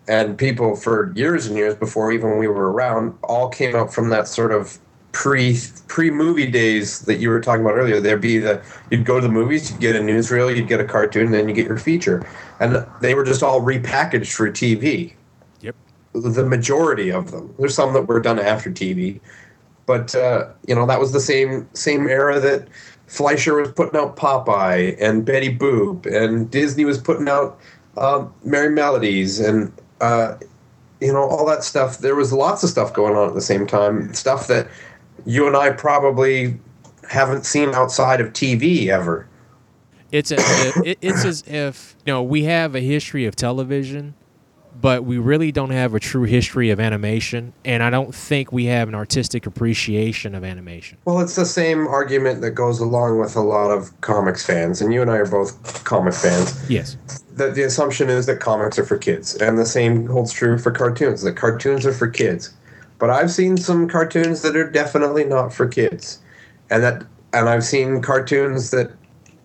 and 0.08 0.38
people 0.38 0.76
for 0.76 1.12
years 1.16 1.47
and 1.47 1.58
years 1.58 1.76
before 1.76 2.12
even 2.12 2.38
we 2.38 2.47
were 2.47 2.72
around 2.72 3.18
all 3.24 3.49
came 3.49 3.76
out 3.76 3.93
from 3.93 4.10
that 4.10 4.28
sort 4.28 4.51
of 4.51 4.80
pre 5.16 5.58
pre 5.88 6.12
movie 6.12 6.45
days 6.45 6.99
that 7.01 7.16
you 7.16 7.30
were 7.30 7.39
talking 7.39 7.62
about 7.62 7.76
earlier. 7.76 7.99
There'd 7.99 8.22
be 8.22 8.38
the 8.38 8.62
you'd 8.91 9.06
go 9.06 9.20
to 9.20 9.26
the 9.26 9.32
movies, 9.32 9.72
you'd 9.72 9.80
get 9.80 9.95
a 9.95 9.99
newsreel, 9.99 10.56
you'd 10.56 10.68
get 10.68 10.80
a 10.82 10.86
cartoon, 10.86 11.28
and 11.28 11.34
then 11.34 11.47
you 11.47 11.56
get 11.56 11.66
your 11.66 11.78
feature, 11.78 12.28
and 12.60 12.86
they 13.01 13.16
were 13.16 13.24
just 13.24 13.41
all 13.41 13.62
repackaged 13.62 14.34
for 14.34 14.51
TV. 14.51 15.14
Yep. 15.62 15.76
The 16.14 16.45
majority 16.45 17.12
of 17.12 17.32
them. 17.32 17.56
There's 17.58 17.74
some 17.74 17.93
that 17.93 18.03
were 18.03 18.20
done 18.20 18.39
after 18.39 18.70
TV, 18.70 19.22
but 19.86 20.14
uh, 20.14 20.49
you 20.68 20.76
know 20.76 20.86
that 20.86 20.99
was 20.99 21.14
the 21.14 21.22
same 21.22 21.68
same 21.74 22.08
era 22.08 22.39
that 22.41 22.68
Fleischer 23.08 23.56
was 23.56 23.72
putting 23.72 23.99
out 23.99 24.18
Popeye 24.18 24.97
and 24.99 25.26
Betty 25.26 25.56
Boop, 25.56 26.06
and 26.06 26.51
Disney 26.51 26.84
was 26.84 26.99
putting 26.99 27.30
out 27.30 27.58
um, 27.97 28.34
Merrie 28.45 28.74
Melodies 28.74 29.39
and 29.39 29.72
uh, 30.01 30.35
you 30.99 31.11
know 31.11 31.23
all 31.23 31.45
that 31.45 31.63
stuff. 31.63 31.99
There 31.99 32.15
was 32.15 32.33
lots 32.33 32.63
of 32.63 32.69
stuff 32.69 32.93
going 32.93 33.15
on 33.15 33.27
at 33.27 33.33
the 33.33 33.41
same 33.41 33.67
time. 33.67 34.13
Stuff 34.13 34.47
that 34.47 34.67
you 35.25 35.47
and 35.47 35.55
I 35.55 35.71
probably 35.71 36.59
haven't 37.09 37.45
seen 37.45 37.73
outside 37.73 38.21
of 38.21 38.33
TV 38.33 38.87
ever. 38.87 39.27
It's 40.11 40.31
as 40.31 40.75
if, 40.75 40.97
it's 41.01 41.25
as 41.25 41.43
if 41.47 41.95
you 42.05 42.13
know 42.13 42.23
we 42.23 42.43
have 42.45 42.75
a 42.75 42.79
history 42.79 43.25
of 43.25 43.35
television, 43.35 44.13
but 44.79 45.03
we 45.03 45.17
really 45.17 45.51
don't 45.51 45.71
have 45.71 45.93
a 45.93 45.99
true 45.99 46.23
history 46.23 46.69
of 46.69 46.79
animation, 46.79 47.53
and 47.63 47.83
I 47.83 47.89
don't 47.89 48.13
think 48.13 48.51
we 48.51 48.65
have 48.65 48.87
an 48.87 48.95
artistic 48.95 49.45
appreciation 49.45 50.35
of 50.35 50.43
animation. 50.43 50.97
Well, 51.05 51.19
it's 51.19 51.35
the 51.35 51.45
same 51.45 51.87
argument 51.87 52.41
that 52.41 52.51
goes 52.51 52.79
along 52.79 53.19
with 53.19 53.35
a 53.35 53.41
lot 53.41 53.71
of 53.71 53.99
comics 54.01 54.45
fans, 54.45 54.81
and 54.81 54.93
you 54.93 55.01
and 55.01 55.11
I 55.11 55.17
are 55.17 55.25
both 55.25 55.83
comic 55.83 56.13
fans. 56.13 56.69
Yes. 56.69 56.97
That 57.36 57.55
the 57.55 57.63
assumption 57.63 58.09
is 58.09 58.25
that 58.27 58.39
comics 58.39 58.79
are 58.79 58.86
for 58.86 58.97
kids, 58.97 59.36
and 59.36 59.57
the 59.57 59.65
same 59.65 60.07
holds 60.07 60.31
true 60.31 60.57
for 60.57 60.71
cartoons. 60.71 61.21
That 61.21 61.36
cartoons 61.36 61.86
are 61.86 61.93
for 61.93 62.07
kids, 62.07 62.53
but 62.97 63.09
I've 63.09 63.31
seen 63.31 63.57
some 63.57 63.89
cartoons 63.89 64.41
that 64.41 64.55
are 64.55 64.69
definitely 64.69 65.25
not 65.25 65.53
for 65.53 65.67
kids, 65.67 66.19
and 66.69 66.81
that 66.83 67.03
and 67.33 67.49
I've 67.49 67.65
seen 67.65 68.01
cartoons 68.01 68.71
that 68.71 68.91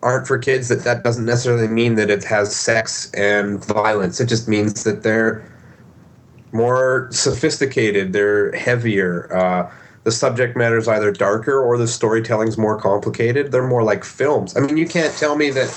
aren't 0.02 0.26
for 0.26 0.38
kids. 0.38 0.68
That 0.68 0.84
that 0.84 1.02
doesn't 1.02 1.24
necessarily 1.24 1.66
mean 1.68 1.96
that 1.96 2.10
it 2.10 2.22
has 2.24 2.54
sex 2.54 3.10
and 3.12 3.64
violence. 3.64 4.20
It 4.20 4.26
just 4.26 4.46
means 4.46 4.84
that 4.84 5.02
they're 5.02 5.44
more 6.52 7.08
sophisticated. 7.10 8.12
They're 8.12 8.52
heavier. 8.52 9.34
Uh, 9.36 9.72
the 10.04 10.12
subject 10.12 10.56
matter 10.56 10.78
is 10.78 10.88
either 10.88 11.10
darker 11.10 11.60
or 11.60 11.76
the 11.76 11.86
storytelling's 11.86 12.56
more 12.56 12.80
complicated. 12.80 13.52
They're 13.52 13.66
more 13.66 13.82
like 13.82 14.04
films. 14.04 14.56
I 14.56 14.60
mean, 14.60 14.76
you 14.76 14.86
can't 14.86 15.14
tell 15.16 15.36
me 15.36 15.50
that 15.50 15.68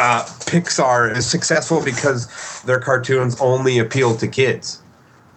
uh, 0.00 0.24
Pixar 0.46 1.14
is 1.14 1.26
successful 1.26 1.84
because 1.84 2.62
their 2.62 2.80
cartoons 2.80 3.38
only 3.38 3.78
appeal 3.78 4.16
to 4.16 4.26
kids. 4.26 4.82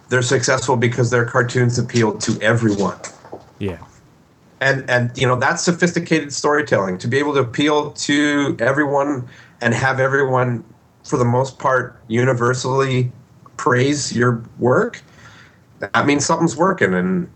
They're 0.07 0.21
successful 0.21 0.77
because 0.77 1.09
their 1.09 1.25
cartoons 1.25 1.77
appeal 1.77 2.17
to 2.19 2.41
everyone. 2.41 2.97
Yeah. 3.59 3.79
And 4.61 4.89
and 4.89 5.11
you 5.17 5.27
know 5.27 5.35
that's 5.35 5.61
sophisticated 5.61 6.31
storytelling 6.31 6.97
to 6.99 7.09
be 7.09 7.17
able 7.17 7.33
to 7.33 7.41
appeal 7.41 7.91
to 7.91 8.55
everyone 8.59 9.27
and 9.59 9.73
have 9.73 9.99
everyone, 9.99 10.63
for 11.03 11.17
the 11.17 11.25
most 11.25 11.59
part, 11.59 12.01
universally 12.07 13.11
praise 13.57 14.15
your 14.15 14.41
work. 14.59 15.01
That 15.79 16.05
means 16.05 16.25
something's 16.25 16.55
working, 16.55 16.93
and 16.93 17.29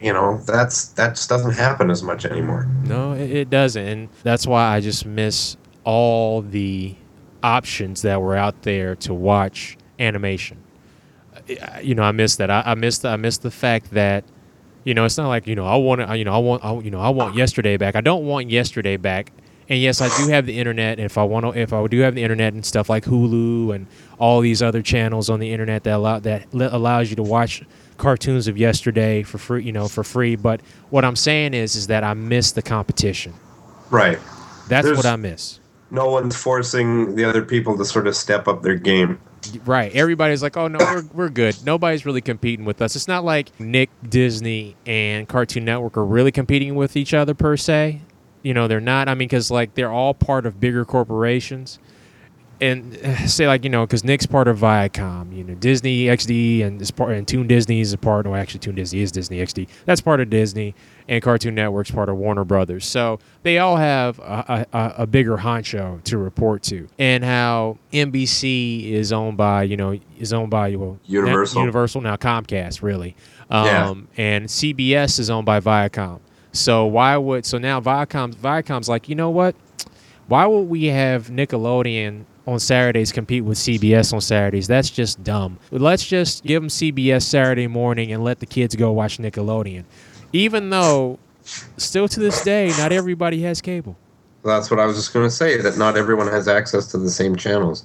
you 0.00 0.12
know 0.12 0.38
that's 0.38 0.88
that 0.88 1.10
just 1.10 1.28
doesn't 1.28 1.52
happen 1.52 1.90
as 1.90 2.02
much 2.02 2.24
anymore. 2.24 2.66
No, 2.84 3.12
it, 3.12 3.30
it 3.30 3.50
doesn't, 3.50 3.86
and 3.86 4.08
that's 4.24 4.48
why 4.48 4.74
I 4.74 4.80
just 4.80 5.06
miss 5.06 5.56
all 5.84 6.42
the 6.42 6.94
options 7.42 8.02
that 8.02 8.20
were 8.20 8.36
out 8.36 8.62
there 8.62 8.94
to 8.96 9.14
watch 9.14 9.76
animation. 9.98 10.58
You 11.82 11.94
know, 11.94 12.02
I 12.02 12.12
miss 12.12 12.36
that. 12.36 12.50
I, 12.50 12.62
I 12.66 12.74
miss 12.74 12.98
the, 12.98 13.08
I 13.08 13.16
miss 13.16 13.38
the 13.38 13.50
fact 13.50 13.90
that, 13.92 14.24
you 14.84 14.94
know, 14.94 15.04
it's 15.04 15.16
not 15.16 15.28
like 15.28 15.46
you 15.46 15.54
know 15.54 15.66
I 15.66 15.76
want 15.76 16.00
to, 16.06 16.16
you 16.16 16.24
know, 16.24 16.34
I 16.34 16.38
want, 16.38 16.64
I, 16.64 16.78
you 16.78 16.90
know, 16.90 17.00
I 17.00 17.08
want 17.10 17.34
yesterday 17.34 17.76
back. 17.76 17.96
I 17.96 18.00
don't 18.00 18.24
want 18.26 18.50
yesterday 18.50 18.96
back. 18.96 19.32
And 19.68 19.78
yes, 19.80 20.00
I 20.00 20.08
do 20.16 20.28
have 20.32 20.46
the 20.46 20.58
internet. 20.58 20.98
And 20.98 21.06
if 21.06 21.16
I 21.16 21.22
want 21.22 21.46
to, 21.46 21.58
if 21.58 21.72
I 21.72 21.86
do 21.86 22.00
have 22.00 22.16
the 22.16 22.22
internet 22.24 22.54
and 22.54 22.66
stuff 22.66 22.90
like 22.90 23.04
Hulu 23.04 23.72
and 23.74 23.86
all 24.18 24.40
these 24.40 24.62
other 24.62 24.82
channels 24.82 25.30
on 25.30 25.38
the 25.38 25.52
internet 25.52 25.84
that 25.84 25.94
allow 25.94 26.18
that 26.20 26.52
allows 26.52 27.08
you 27.10 27.16
to 27.16 27.22
watch 27.22 27.62
cartoons 27.96 28.48
of 28.48 28.58
yesterday 28.58 29.22
for 29.22 29.38
free, 29.38 29.62
you 29.62 29.70
know, 29.72 29.86
for 29.86 30.02
free. 30.02 30.34
But 30.34 30.60
what 30.90 31.04
I'm 31.04 31.14
saying 31.14 31.54
is, 31.54 31.76
is 31.76 31.86
that 31.86 32.02
I 32.02 32.14
miss 32.14 32.50
the 32.52 32.62
competition. 32.62 33.32
Right. 33.90 34.18
That's 34.68 34.84
There's- 34.86 34.96
what 34.96 35.06
I 35.06 35.14
miss. 35.16 35.59
No 35.90 36.10
one's 36.10 36.36
forcing 36.36 37.16
the 37.16 37.24
other 37.24 37.42
people 37.42 37.76
to 37.76 37.84
sort 37.84 38.06
of 38.06 38.14
step 38.14 38.46
up 38.46 38.62
their 38.62 38.76
game. 38.76 39.20
Right. 39.64 39.92
Everybody's 39.94 40.42
like, 40.42 40.56
oh 40.56 40.68
no, 40.68 40.78
we're 40.78 41.04
we're 41.12 41.28
good. 41.28 41.56
Nobody's 41.64 42.04
really 42.04 42.20
competing 42.20 42.64
with 42.64 42.82
us. 42.82 42.94
It's 42.94 43.08
not 43.08 43.24
like 43.24 43.58
Nick 43.58 43.90
Disney 44.08 44.76
and 44.86 45.28
Cartoon 45.28 45.64
Network 45.64 45.96
are 45.96 46.04
really 46.04 46.32
competing 46.32 46.74
with 46.74 46.96
each 46.96 47.14
other 47.14 47.34
per 47.34 47.56
se. 47.56 48.02
You 48.42 48.54
know, 48.54 48.68
they're 48.68 48.80
not. 48.80 49.08
I 49.08 49.14
mean, 49.14 49.28
because 49.28 49.50
like 49.50 49.74
they're 49.74 49.90
all 49.90 50.14
part 50.14 50.46
of 50.46 50.60
bigger 50.60 50.84
corporations. 50.84 51.78
And 52.60 52.98
say 53.26 53.46
like 53.46 53.64
you 53.64 53.70
know, 53.70 53.86
because 53.86 54.04
Nick's 54.04 54.26
part 54.26 54.46
of 54.46 54.58
Viacom, 54.58 55.34
you 55.34 55.42
know, 55.42 55.54
Disney 55.54 56.04
XD 56.04 56.62
and 56.64 56.80
is 56.80 56.90
part 56.90 57.12
and 57.12 57.26
Toon 57.26 57.46
Disney 57.46 57.80
is 57.80 57.92
a 57.92 57.98
part. 57.98 58.26
No, 58.26 58.34
actually, 58.34 58.60
Toon 58.60 58.74
Disney 58.74 59.00
is 59.00 59.10
Disney 59.10 59.38
XD. 59.38 59.68
That's 59.86 60.02
part 60.02 60.20
of 60.20 60.28
Disney, 60.28 60.74
and 61.10 61.20
Cartoon 61.22 61.54
Network's 61.56 61.90
part 61.90 62.08
of 62.08 62.16
Warner 62.16 62.44
Brothers. 62.44 62.86
So 62.86 63.18
they 63.42 63.58
all 63.58 63.76
have 63.76 64.18
a, 64.20 64.64
a, 64.72 64.94
a 64.98 65.06
bigger 65.06 65.36
honcho 65.38 66.02
to 66.04 66.16
report 66.16 66.62
to, 66.64 66.88
and 66.98 67.22
how 67.24 67.76
NBC 67.92 68.90
is 68.92 69.12
owned 69.12 69.36
by 69.36 69.64
you 69.64 69.76
know 69.76 69.98
is 70.18 70.32
owned 70.32 70.50
by 70.50 70.74
well 70.76 70.98
Universal. 71.06 71.60
Universal 71.60 72.00
now 72.02 72.16
Comcast 72.16 72.80
really, 72.82 73.14
um, 73.50 73.66
Yeah. 73.66 73.94
and 74.16 74.46
CBS 74.46 75.18
is 75.18 75.28
owned 75.30 75.46
by 75.46 75.60
Viacom. 75.60 76.20
So 76.52 76.86
why 76.86 77.16
would 77.16 77.44
so 77.44 77.58
now 77.58 77.80
Viacom 77.80 78.34
Viacom's 78.34 78.88
like 78.88 79.08
you 79.08 79.14
know 79.14 79.30
what? 79.30 79.54
Why 80.28 80.46
would 80.46 80.68
we 80.68 80.84
have 80.86 81.26
Nickelodeon 81.26 82.24
on 82.46 82.60
Saturdays 82.60 83.10
compete 83.10 83.44
with 83.44 83.58
CBS 83.58 84.12
on 84.12 84.20
Saturdays? 84.20 84.68
That's 84.68 84.88
just 84.90 85.22
dumb. 85.24 85.58
Let's 85.72 86.06
just 86.06 86.44
give 86.44 86.62
them 86.62 86.68
CBS 86.68 87.22
Saturday 87.22 87.66
morning 87.66 88.12
and 88.12 88.22
let 88.22 88.38
the 88.38 88.46
kids 88.46 88.76
go 88.76 88.92
watch 88.92 89.18
Nickelodeon. 89.18 89.84
Even 90.32 90.70
though, 90.70 91.18
still 91.76 92.08
to 92.08 92.20
this 92.20 92.42
day, 92.42 92.72
not 92.78 92.92
everybody 92.92 93.42
has 93.42 93.60
cable. 93.60 93.96
That's 94.44 94.70
what 94.70 94.80
I 94.80 94.86
was 94.86 94.96
just 94.96 95.12
going 95.12 95.26
to 95.26 95.34
say. 95.34 95.60
That 95.60 95.76
not 95.76 95.96
everyone 95.96 96.28
has 96.28 96.48
access 96.48 96.86
to 96.92 96.98
the 96.98 97.10
same 97.10 97.36
channels. 97.36 97.84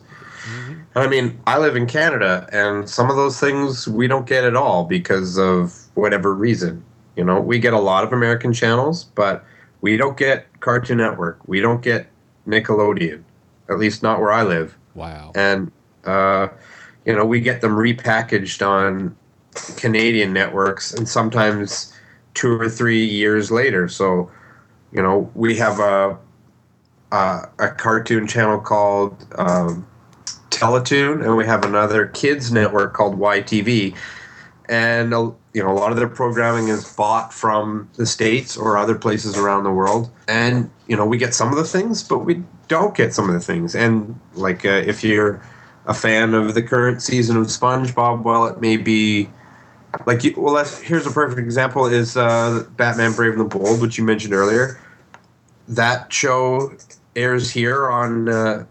And 0.96 1.04
I 1.04 1.08
mean, 1.08 1.40
I 1.48 1.58
live 1.58 1.76
in 1.76 1.88
Canada, 1.88 2.48
and 2.52 2.90
some 2.90 3.10
of 3.10 3.16
those 3.16 3.40
things 3.40 3.88
we 3.88 4.08
don't 4.08 4.26
get 4.26 4.44
at 4.44 4.56
all 4.56 4.86
because 4.86 5.38
of 5.38 5.76
whatever 5.96 6.34
reason. 6.34 6.84
You 7.18 7.24
know, 7.24 7.40
we 7.40 7.60
get 7.60 7.74
a 7.74 7.80
lot 7.80 8.04
of 8.04 8.14
American 8.14 8.54
channels, 8.54 9.04
but 9.04 9.44
we 9.82 9.98
don't 9.98 10.18
get 10.18 10.48
Cartoon 10.62 10.98
Network. 10.98 11.40
We 11.48 11.60
don't 11.62 11.82
get 11.82 12.08
Nickelodeon, 12.48 13.24
at 13.70 13.78
least 13.78 14.04
not 14.04 14.20
where 14.20 14.32
I 14.32 14.44
live. 14.44 14.78
Wow. 14.94 15.32
And 15.36 15.72
uh, 16.06 16.48
you 17.06 17.14
know, 17.14 17.26
we 17.26 17.40
get 17.40 17.62
them 17.62 17.76
repackaged 17.76 18.66
on 18.66 19.16
Canadian 19.78 20.34
networks, 20.34 20.94
and 20.94 21.08
sometimes 21.08 21.94
two 22.36 22.60
or 22.60 22.70
three 22.70 23.04
years 23.04 23.50
later. 23.50 23.90
So, 23.90 24.30
you 24.92 25.02
know, 25.02 25.32
we 25.34 25.56
have 25.58 25.80
a 25.80 26.18
a, 27.12 27.50
a 27.60 27.70
cartoon 27.70 28.28
channel 28.28 28.60
called 28.60 29.26
um, 29.38 29.88
Teletoon, 30.50 31.24
and 31.24 31.36
we 31.36 31.46
have 31.46 31.64
another 31.64 32.08
kids 32.08 32.52
network 32.52 32.94
called 32.94 33.18
YTV. 33.18 33.96
And 34.68 35.14
uh, 35.14 35.32
you 35.54 35.64
know, 35.64 35.72
a 35.72 35.78
lot 35.78 35.92
of 35.92 35.98
their 35.98 36.08
programming 36.08 36.68
is 36.68 36.94
bought 36.96 37.34
from 37.34 37.90
the 37.96 38.06
states 38.06 38.58
or 38.58 38.78
other 38.78 38.96
places 38.96 39.38
around 39.38 39.64
the 39.64 39.72
world. 39.72 40.10
And 40.28 40.70
you 40.88 40.96
know, 40.96 41.06
we 41.06 41.18
get 41.18 41.34
some 41.34 41.50
of 41.50 41.58
the 41.58 41.64
things, 41.64 42.04
but 42.04 42.20
we 42.20 42.44
don't 42.68 42.96
get 42.96 43.14
some 43.14 43.28
of 43.30 43.34
the 43.34 43.40
things. 43.40 43.76
And 43.76 44.20
like, 44.34 44.66
uh, 44.66 44.84
if 44.86 45.04
you're 45.04 45.42
a 45.86 45.94
fan 45.94 46.34
of 46.34 46.56
the 46.56 46.64
current 46.64 47.02
season 47.02 47.38
of 47.38 47.46
SpongeBob, 47.46 48.24
well, 48.24 48.48
it 48.48 48.60
may 48.60 48.76
be 48.76 49.30
like 50.06 50.24
you, 50.24 50.34
well. 50.38 50.54
That's, 50.54 50.82
here's 50.82 51.06
a 51.06 51.12
perfect 51.12 51.40
example: 51.40 51.86
is 51.86 52.18
uh, 52.18 52.66
Batman: 52.78 53.14
Brave 53.14 53.34
and 53.34 53.42
the 53.42 53.58
Bold, 53.58 53.82
which 53.82 53.98
you 53.98 54.04
mentioned 54.04 54.34
earlier. 54.34 54.80
That 55.68 56.14
show 56.14 56.74
airs 57.16 57.50
here 57.50 57.90
on 57.90 58.30
uh, 58.30 58.66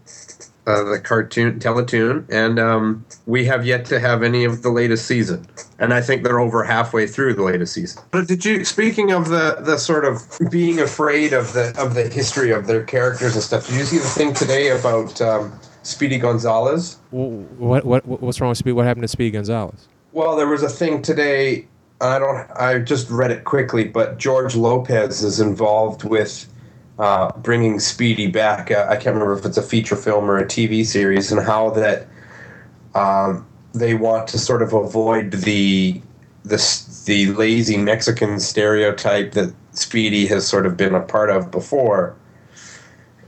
uh, 0.67 0.83
the 0.83 0.99
cartoon 0.99 1.59
Teletoon, 1.59 2.25
and 2.31 2.59
um, 2.59 3.05
we 3.25 3.45
have 3.45 3.65
yet 3.65 3.85
to 3.85 3.99
have 3.99 4.23
any 4.23 4.43
of 4.43 4.61
the 4.63 4.69
latest 4.69 5.05
season. 5.05 5.45
And 5.77 5.93
I 5.93 6.01
think 6.01 6.23
they're 6.23 6.39
over 6.39 6.63
halfway 6.63 7.05
through 7.05 7.33
the 7.35 7.43
latest 7.43 7.73
season. 7.73 8.01
But 8.11 8.27
did 8.27 8.45
you? 8.45 8.65
Speaking 8.65 9.11
of 9.11 9.29
the 9.29 9.57
the 9.59 9.77
sort 9.77 10.05
of 10.05 10.21
being 10.49 10.79
afraid 10.79 11.33
of 11.33 11.53
the 11.53 11.75
of 11.77 11.93
the 11.93 12.07
history 12.09 12.51
of 12.51 12.67
their 12.67 12.83
characters 12.83 13.35
and 13.35 13.43
stuff, 13.43 13.67
did 13.67 13.75
you 13.75 13.83
see 13.83 13.97
the 13.97 14.05
thing 14.05 14.33
today 14.33 14.69
about 14.69 15.21
um, 15.21 15.53
Speedy 15.83 16.17
Gonzalez? 16.17 16.97
What 17.11 17.85
what 17.85 18.05
what's 18.05 18.41
wrong 18.41 18.49
with 18.49 18.57
speedy 18.57 18.73
What 18.73 18.85
happened 18.85 19.03
to 19.03 19.07
speedy 19.07 19.31
Gonzalez? 19.31 19.87
Well, 20.15 20.37
there 20.37 20.47
was 20.47 20.63
a 20.63 20.69
thing 20.69 21.01
today. 21.01 21.67
I 21.99 22.19
don't. 22.19 22.49
I 22.51 22.79
just 22.79 23.09
read 23.09 23.31
it 23.31 23.43
quickly, 23.43 23.83
but 23.83 24.17
George 24.17 24.55
Lopez 24.55 25.21
is 25.21 25.41
involved 25.41 26.05
with 26.05 26.47
uh, 26.97 27.33
bringing 27.39 27.81
Speedy 27.81 28.27
back. 28.27 28.71
Uh, 28.71 28.87
I 28.89 28.95
can't 28.95 29.07
remember 29.07 29.37
if 29.37 29.43
it's 29.43 29.57
a 29.57 29.61
feature 29.61 29.97
film 29.97 30.31
or 30.31 30.37
a 30.37 30.45
TV 30.45 30.85
series, 30.85 31.33
and 31.33 31.45
how 31.45 31.69
that 31.71 32.07
um, 32.95 33.45
they 33.73 33.93
want 33.93 34.29
to 34.29 34.39
sort 34.39 34.61
of 34.61 34.71
avoid 34.71 35.31
the 35.31 36.01
the 36.45 37.01
the 37.05 37.33
lazy 37.33 37.75
Mexican 37.75 38.39
stereotype 38.39 39.33
that 39.33 39.53
Speedy 39.71 40.27
has 40.27 40.47
sort 40.47 40.65
of 40.65 40.77
been 40.77 40.95
a 40.95 41.01
part 41.01 41.29
of 41.29 41.51
before. 41.51 42.15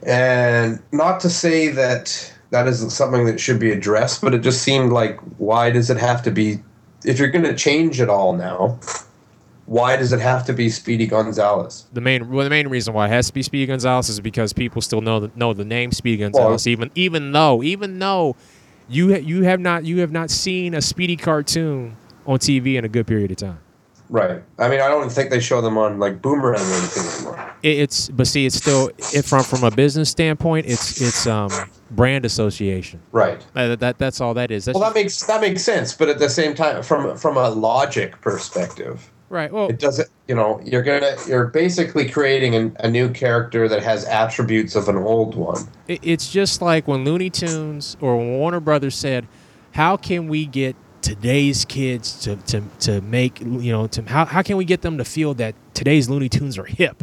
And 0.03 0.81
not 0.93 1.19
to 1.19 1.29
say 1.29 1.67
that 1.67 2.33
that 2.51 2.65
isn't 2.65 2.91
something 2.91 3.25
that 3.25 3.41
should 3.41 3.59
be 3.59 3.71
addressed, 3.71 4.21
but 4.21 4.33
it 4.33 4.39
just 4.39 4.61
seemed 4.63 4.93
like 4.93 5.19
why 5.37 5.69
does 5.69 5.89
it 5.89 5.97
have 5.97 6.23
to 6.23 6.31
be 6.31 6.61
if 7.07 7.17
you're 7.19 7.29
going 7.29 7.45
to 7.45 7.55
change 7.55 7.99
it 8.01 8.09
all 8.09 8.33
now? 8.33 8.79
Why 9.65 9.97
does 9.97 10.13
it 10.13 10.21
have 10.21 10.45
to 10.45 10.53
be 10.53 10.69
Speedy 10.69 11.07
Gonzalez? 11.07 11.85
The 11.91 11.99
main 11.99 12.29
well, 12.31 12.45
the 12.45 12.49
main 12.49 12.69
reason 12.69 12.93
why 12.93 13.07
it 13.07 13.09
has 13.09 13.27
to 13.27 13.33
be 13.33 13.43
Speedy 13.43 13.65
Gonzalez 13.65 14.07
is 14.07 14.19
because 14.21 14.53
people 14.53 14.81
still 14.81 15.01
know 15.01 15.19
the, 15.19 15.31
know 15.35 15.53
the 15.53 15.65
name 15.65 15.91
Speedy 15.91 16.17
Gonzalez, 16.17 16.65
Well- 16.65 16.71
even 16.71 16.91
even 16.95 17.31
though 17.33 17.61
even 17.63 17.99
though 17.99 18.35
you 18.87 19.13
ha- 19.13 19.19
you 19.21 19.43
have 19.43 19.59
not 19.59 19.83
you 19.83 19.99
have 19.99 20.11
not 20.11 20.29
seen 20.29 20.73
a 20.73 20.81
Speedy 20.81 21.17
cartoon 21.17 21.97
on 22.25 22.39
TV 22.39 22.75
in 22.77 22.85
a 22.85 22.87
good 22.89 23.07
period 23.07 23.31
of 23.31 23.37
time. 23.37 23.59
Right. 24.09 24.41
I 24.57 24.69
mean, 24.69 24.79
I 24.79 24.87
don't 24.87 25.09
think 25.11 25.29
they 25.31 25.39
show 25.41 25.59
them 25.61 25.77
on 25.77 25.99
like 25.99 26.21
Boomerang 26.21 26.61
or 26.61 26.73
anything 26.73 27.03
anymore. 27.15 27.53
It's 27.63 28.07
but 28.09 28.27
see, 28.27 28.45
it's 28.45 28.55
still 28.55 28.89
it, 29.13 29.25
from 29.25 29.43
from 29.43 29.63
a 29.63 29.71
business 29.71 30.09
standpoint, 30.09 30.65
it's 30.65 31.01
it's 31.01 31.27
um 31.27 31.49
brand 31.91 32.23
association. 32.25 33.01
Right. 33.11 33.45
That, 33.53 33.79
that 33.81 33.97
that's 33.97 34.21
all 34.21 34.33
that 34.35 34.49
is. 34.51 34.65
That's 34.65 34.77
Well, 34.79 34.87
that 34.89 34.95
makes 34.95 35.25
that 35.25 35.41
makes 35.41 35.61
sense, 35.63 35.93
but 35.93 36.07
at 36.09 36.19
the 36.19 36.29
same 36.29 36.55
time, 36.55 36.83
from 36.83 37.17
from 37.17 37.35
a 37.37 37.49
logic 37.49 38.19
perspective, 38.21 39.11
right. 39.29 39.51
Well, 39.51 39.67
it 39.69 39.79
doesn't. 39.79 40.09
You 40.27 40.35
know, 40.35 40.61
you're 40.63 40.83
gonna 40.83 41.15
you're 41.27 41.47
basically 41.47 42.07
creating 42.07 42.55
an, 42.55 42.77
a 42.79 42.89
new 42.89 43.09
character 43.09 43.67
that 43.67 43.83
has 43.83 44.05
attributes 44.05 44.75
of 44.75 44.87
an 44.87 44.95
old 44.97 45.35
one. 45.35 45.63
It- 45.87 45.99
It's 46.01 46.31
just 46.31 46.61
like 46.61 46.87
when 46.87 47.03
Looney 47.03 47.29
Tunes 47.29 47.97
or 47.99 48.15
Warner 48.17 48.59
Brothers 48.61 48.95
said, 48.95 49.27
"How 49.71 49.97
can 49.97 50.27
we 50.29 50.45
get 50.45 50.75
today's 51.07 51.63
kids 51.63 52.19
to, 52.19 52.35
to, 52.35 52.61
to 52.79 52.99
make 52.99 53.39
you 53.39 53.71
know 53.71 53.87
to 53.87 54.01
how, 54.03 54.25
how 54.25 54.41
can 54.41 54.57
we 54.57 54.65
get 54.65 54.81
them 54.81 54.97
to 54.97 55.05
feel 55.05 55.33
that 55.35 55.55
today's 55.73 56.09
Looney 56.09 56.27
Tunes 56.27 56.57
are 56.57 56.65
hip? 56.65 57.01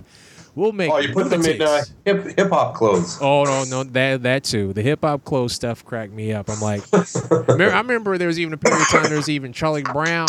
We'll 0.54 0.72
make 0.72 0.90
Oh, 0.92 0.98
you 0.98 1.12
put 1.14 1.30
them 1.30 1.42
in 1.44 1.62
uh, 1.62 1.82
hip 2.04 2.36
hip 2.36 2.50
hop 2.50 2.74
clothes. 2.74 3.18
Oh 3.22 3.44
no, 3.44 3.64
no, 3.64 3.82
that 3.84 4.22
that 4.24 4.44
too. 4.44 4.74
The 4.74 4.82
hip 4.82 5.00
hop 5.00 5.24
clothes 5.24 5.54
stuff 5.54 5.82
cracked 5.84 6.12
me 6.12 6.34
up. 6.34 6.50
I'm 6.50 6.60
like, 6.60 6.82
I 6.92 7.80
remember 7.80 8.18
there 8.18 8.28
was 8.28 8.38
even 8.38 8.52
a 8.52 8.58
period 8.58 8.82
of 8.82 8.88
time 8.88 9.04
there 9.04 9.16
was 9.16 9.30
even 9.30 9.54
Charlie 9.54 9.82
Brown, 9.82 10.28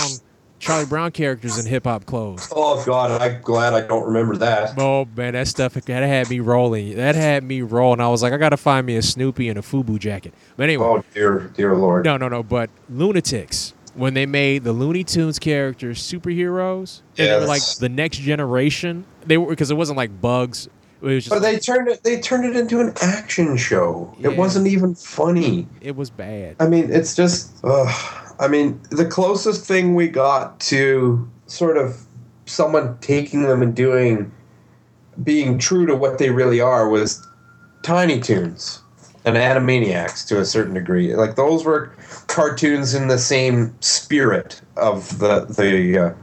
Charlie 0.60 0.86
Brown 0.86 1.12
characters 1.12 1.58
in 1.60 1.66
hip 1.66 1.84
hop 1.84 2.06
clothes. 2.06 2.48
Oh 2.56 2.84
God, 2.86 3.22
I'm 3.22 3.42
glad 3.42 3.74
I 3.74 3.82
don't 3.86 4.06
remember 4.06 4.36
that. 4.38 4.74
Oh 4.80 5.06
man, 5.16 5.34
that 5.34 5.48
stuff 5.48 5.74
that 5.74 5.88
had 5.88 6.30
me 6.30 6.40
rolling. 6.40 6.96
That 6.96 7.16
had 7.16 7.44
me 7.44 7.62
rolling. 7.62 8.00
I 8.00 8.08
was 8.08 8.24
like, 8.24 8.34
I 8.34 8.38
gotta 8.38 8.58
find 8.58 8.86
me 8.88 8.96
a 8.96 9.02
Snoopy 9.02 9.50
and 9.50 9.60
a 9.60 9.62
FUBU 9.62 10.00
jacket. 10.00 10.34
But 10.58 10.64
anyway, 10.64 10.86
Oh 10.86 11.04
dear, 11.14 11.52
dear 11.56 11.76
Lord. 11.76 12.06
no, 12.06 12.18
no, 12.18 12.28
no. 12.30 12.42
But 12.42 12.70
Loonatics, 12.92 13.74
when 13.94 14.14
they 14.14 14.26
made 14.26 14.64
the 14.64 14.74
Looney 14.74 15.04
Tunes 15.04 15.40
characters 15.40 16.02
superheroes, 16.02 17.02
and 17.18 17.28
they 17.28 17.36
were 17.40 17.46
like 17.46 17.62
the 17.80 17.90
next 17.90 18.18
generation. 18.20 19.06
They 19.26 19.38
were 19.38 19.48
because 19.50 19.72
it 19.72 19.76
wasn't 19.76 19.98
like 19.98 20.20
Bugs. 20.22 20.68
It 21.02 21.06
was 21.08 21.26
just 21.26 21.36
But 21.36 21.42
they 21.44 21.60
turned 21.60 21.88
it. 21.90 22.04
They 22.04 22.20
turned 22.20 22.46
it 22.46 22.56
into 22.56 22.80
an 22.80 22.94
action 23.02 23.58
show. 23.58 24.16
Yeah. 24.18 24.32
It 24.32 24.38
wasn't 24.38 24.68
even 24.68 24.96
funny. 24.96 25.68
it 25.82 25.96
was 25.96 26.10
bad. 26.10 26.56
I 26.60 26.68
mean, 26.68 26.90
it's 26.92 27.16
just. 27.16 27.52
Ugh. 27.64 28.22
I 28.40 28.48
mean, 28.48 28.80
the 28.90 29.06
closest 29.06 29.66
thing 29.66 29.96
we 29.96 30.08
got 30.08 30.60
to 30.62 31.30
sort 31.48 31.78
of 31.78 32.02
someone 32.46 32.98
taking 33.00 33.44
them 33.44 33.62
and 33.62 33.76
doing, 33.76 34.32
being 35.24 35.58
true 35.58 35.86
to 35.86 35.96
what 35.96 36.18
they 36.18 36.30
really 36.30 36.60
are 36.60 36.90
was 36.90 37.26
Tiny 37.84 38.20
Toons 38.20 38.82
and 39.26 39.36
Animaniacs 39.36 40.28
to 40.28 40.40
a 40.40 40.46
certain 40.46 40.74
degree. 40.74 41.16
Like 41.16 41.36
those 41.36 41.64
were 41.64 41.94
cartoons 42.28 42.94
in 42.94 43.08
the 43.08 43.18
same 43.18 43.76
spirit 43.82 44.62
of 44.78 45.20
the 45.20 45.46
the 45.46 45.98
uh, 45.98 46.14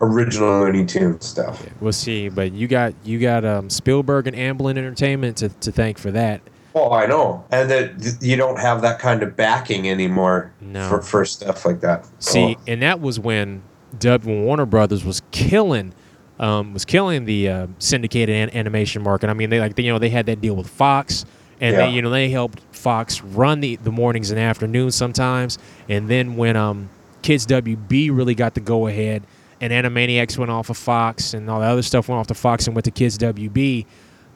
original 0.00 0.60
Looney 0.60 0.84
Tunes 0.84 1.24
stuff. 1.24 1.66
We'll 1.80 1.92
see, 1.92 2.28
but 2.28 2.52
you 2.52 2.68
got 2.68 2.94
you 3.04 3.18
got 3.18 3.44
um, 3.44 3.70
Spielberg 3.70 4.26
and 4.26 4.36
Amblin 4.36 4.76
Entertainment 4.76 5.36
to, 5.38 5.48
to 5.48 5.72
thank 5.72 5.98
for 5.98 6.10
that. 6.10 6.40
Oh, 6.76 6.90
I 6.92 7.06
know, 7.06 7.44
and 7.52 7.70
that 7.70 8.16
you 8.20 8.36
don't 8.36 8.58
have 8.58 8.82
that 8.82 8.98
kind 8.98 9.22
of 9.22 9.36
backing 9.36 9.88
anymore 9.88 10.52
No. 10.60 10.88
for, 10.88 11.02
for 11.02 11.24
stuff 11.24 11.64
like 11.64 11.80
that. 11.80 12.04
See, 12.18 12.56
Oh. 12.58 12.62
and 12.66 12.82
that 12.82 13.00
was 13.00 13.20
when 13.20 13.62
Dub 13.98 14.24
Warner 14.24 14.66
Brothers 14.66 15.04
was 15.04 15.22
killing, 15.30 15.92
um, 16.40 16.72
was 16.72 16.84
killing 16.84 17.26
the 17.26 17.48
uh, 17.48 17.66
syndicated 17.78 18.34
an- 18.34 18.56
animation 18.56 19.02
market. 19.02 19.30
I 19.30 19.34
mean, 19.34 19.50
they 19.50 19.60
like 19.60 19.78
you 19.78 19.92
know 19.92 20.00
they 20.00 20.10
had 20.10 20.26
that 20.26 20.40
deal 20.40 20.56
with 20.56 20.68
Fox, 20.68 21.24
and 21.60 21.76
Yeah. 21.76 21.86
they 21.86 21.92
you 21.92 22.02
know 22.02 22.10
they 22.10 22.28
helped 22.28 22.60
Fox 22.72 23.22
run 23.22 23.60
the 23.60 23.76
the 23.76 23.92
mornings 23.92 24.32
and 24.32 24.40
afternoons 24.40 24.96
sometimes. 24.96 25.58
And 25.88 26.08
then 26.08 26.34
when 26.36 26.56
um 26.56 26.88
Kids 27.22 27.46
WB 27.46 28.10
really 28.10 28.34
got 28.34 28.54
the 28.54 28.60
go 28.60 28.88
ahead, 28.88 29.22
and 29.60 29.72
Animaniacs 29.72 30.36
went 30.36 30.50
off 30.50 30.70
of 30.70 30.76
Fox, 30.76 31.34
and 31.34 31.48
all 31.48 31.60
the 31.60 31.66
other 31.66 31.82
stuff 31.82 32.08
went 32.08 32.18
off 32.18 32.26
to 32.26 32.34
Fox 32.34 32.66
and 32.66 32.74
went 32.74 32.84
to 32.86 32.90
Kids 32.90 33.16
WB. 33.16 33.86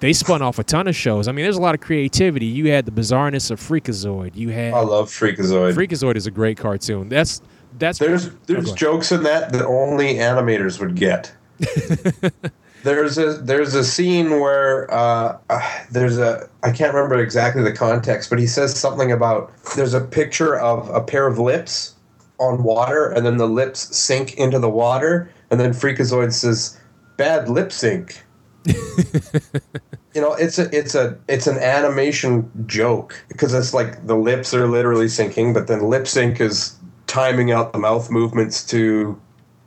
They 0.01 0.13
spun 0.13 0.43
off 0.43 0.59
a 0.59 0.65
ton 0.65 0.87
of 0.87 0.95
shows. 0.95 1.27
I 1.27 1.33
mean, 1.33 1.45
there's 1.45 1.57
a 1.57 1.61
lot 1.61 1.75
of 1.75 1.81
creativity. 1.81 2.47
You 2.47 2.71
had 2.71 2.87
the 2.87 2.93
bizarreness 2.93 3.51
of 3.51 3.61
Freakazoid. 3.61 4.37
You 4.37 4.51
had 4.51 4.73
I 4.75 4.81
love 4.81 5.11
Freakazoid. 5.11 5.75
Freakazoid 5.75 6.17
is 6.17 6.27
a 6.27 6.31
great 6.31 6.57
cartoon. 6.57 7.09
That's 7.09 7.43
that's 7.79 7.99
There's 7.99 8.31
there's 8.47 8.71
go 8.71 8.75
jokes 8.75 9.13
in 9.13 9.23
that 9.25 9.53
that 9.53 9.65
only 9.65 10.15
animators 10.15 10.81
would 10.81 10.95
get. 10.95 11.33
there's 12.85 13.19
a 13.19 13.35
there's 13.35 13.75
a 13.75 13.85
scene 13.85 14.41
where 14.41 14.93
uh, 14.93 15.37
uh, 15.51 15.79
there's 15.91 16.19
a 16.19 16.49
I 16.63 16.71
can't 16.71 16.95
remember 16.95 17.19
exactly 17.19 17.63
the 17.63 17.73
context, 17.73 18.31
but 18.31 18.39
he 18.39 18.47
says 18.47 18.79
something 18.79 19.11
about 19.11 19.53
there's 19.75 19.95
a 19.95 20.01
picture 20.01 20.57
of 20.59 20.89
a 20.91 21.01
pair 21.01 21.27
of 21.27 21.39
lips 21.39 21.95
on 22.39 22.63
water, 22.63 23.11
and 23.11 23.27
then 23.27 23.37
the 23.37 23.49
lips 23.49 23.97
sink 23.97 24.35
into 24.35 24.61
the 24.61 24.71
water, 24.71 25.31
and 25.51 25.59
then 25.59 25.73
Freakazoid 25.73 26.33
says, 26.33 26.79
"Bad 27.17 27.49
lip 27.49 27.73
sync." 27.73 28.25
you 30.15 30.21
know, 30.21 30.35
it's 30.35 30.59
a 30.59 30.75
it's 30.77 30.95
a 30.95 31.19
it's 31.29 31.47
an 31.47 31.59
animation 31.59 32.51
joke 32.67 33.23
because 33.29 33.55
it's 33.55 33.73
like 33.75 34.07
the 34.07 34.17
lips 34.17 34.53
are 34.55 34.67
literally 34.69 35.07
syncing, 35.07 35.55
but 35.55 35.67
then 35.67 35.83
lip 35.83 36.07
sync 36.07 36.41
is 36.41 36.77
timing 37.07 37.51
out 37.51 37.73
the 37.73 37.79
mouth 37.79 38.11
movements 38.11 38.65
to 38.67 39.21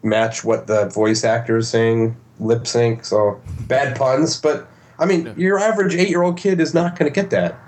match 0.04 0.44
what 0.44 0.68
the 0.68 0.88
voice 0.90 1.24
actor 1.24 1.58
is 1.58 1.68
saying. 1.68 2.16
Lip 2.40 2.66
sync, 2.66 3.06
so 3.06 3.40
bad 3.68 3.96
puns, 3.96 4.40
but 4.40 4.68
I 4.98 5.06
mean, 5.06 5.34
your 5.36 5.60
average 5.60 5.96
eight 5.96 6.10
year 6.10 6.22
old 6.22 6.38
kid 6.38 6.60
is 6.60 6.74
not 6.74 6.98
going 6.98 7.12
to 7.12 7.14
get 7.14 7.32
that. 7.32 7.60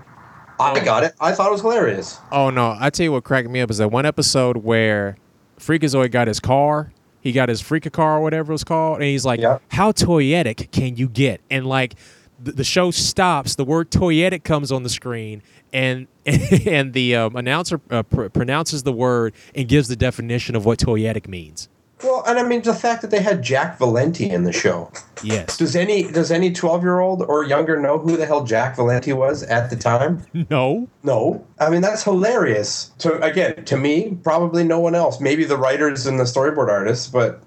I 0.59 0.79
got 0.83 1.03
it. 1.03 1.13
I 1.19 1.31
thought 1.33 1.47
it 1.47 1.51
was 1.51 1.61
hilarious. 1.61 2.19
Oh 2.31 2.49
no! 2.49 2.77
I 2.79 2.89
tell 2.89 3.03
you 3.03 3.11
what 3.11 3.23
cracked 3.23 3.49
me 3.49 3.59
up 3.59 3.71
is 3.71 3.79
that 3.79 3.89
one 3.89 4.05
episode 4.05 4.57
where 4.57 5.17
Freakazoid 5.59 6.11
got 6.11 6.27
his 6.27 6.39
car. 6.39 6.92
He 7.23 7.31
got 7.31 7.47
his 7.47 7.63
Freaka 7.63 7.89
car 7.89 8.17
or 8.17 8.21
whatever 8.21 8.51
it 8.51 8.55
was 8.55 8.65
called, 8.65 8.97
and 8.97 9.05
he's 9.05 9.25
like, 9.25 9.39
Yeah. 9.39 9.59
"How 9.69 9.93
toyetic 9.93 10.71
can 10.71 10.97
you 10.97 11.07
get?" 11.07 11.39
And 11.49 11.65
like, 11.65 11.95
the, 12.37 12.51
the 12.51 12.63
show 12.65 12.91
stops. 12.91 13.55
The 13.55 13.63
word 13.63 13.89
toyetic 13.89 14.43
comes 14.43 14.73
on 14.73 14.83
the 14.83 14.89
screen, 14.89 15.41
and 15.71 16.07
and 16.25 16.91
the 16.91 17.15
um, 17.15 17.37
announcer 17.37 17.79
uh, 17.89 18.03
pr- 18.03 18.27
pronounces 18.27 18.83
the 18.83 18.91
word 18.91 19.33
and 19.55 19.69
gives 19.69 19.87
the 19.87 19.95
definition 19.95 20.53
of 20.55 20.65
what 20.65 20.79
toyetic 20.79 21.29
means. 21.29 21.69
Well, 22.03 22.23
and 22.27 22.37
I 22.37 22.43
mean 22.43 22.61
the 22.61 22.73
fact 22.73 23.01
that 23.01 23.11
they 23.11 23.21
had 23.21 23.41
Jack 23.41 23.77
Valenti 23.77 24.29
in 24.29 24.43
the 24.43 24.51
show. 24.51 24.91
Yes. 25.23 25.57
Does 25.57 25.75
any 25.75 26.03
does 26.03 26.31
any 26.31 26.51
twelve 26.51 26.83
year 26.83 26.99
old 26.99 27.23
or 27.23 27.43
younger 27.43 27.79
know 27.79 27.97
who 27.97 28.17
the 28.17 28.25
hell 28.25 28.43
Jack 28.43 28.75
Valenti 28.75 29.13
was 29.13 29.43
at 29.43 29.69
the 29.69 29.75
time? 29.75 30.25
no. 30.49 30.87
No, 31.03 31.45
I 31.59 31.69
mean 31.69 31.81
that's 31.81 32.03
hilarious. 32.03 32.91
To 32.99 33.21
again, 33.21 33.63
to 33.65 33.77
me, 33.77 34.17
probably 34.23 34.63
no 34.63 34.79
one 34.79 34.95
else. 34.95 35.21
Maybe 35.21 35.45
the 35.45 35.57
writers 35.57 36.05
and 36.05 36.19
the 36.19 36.25
storyboard 36.25 36.69
artists, 36.69 37.07
but 37.07 37.41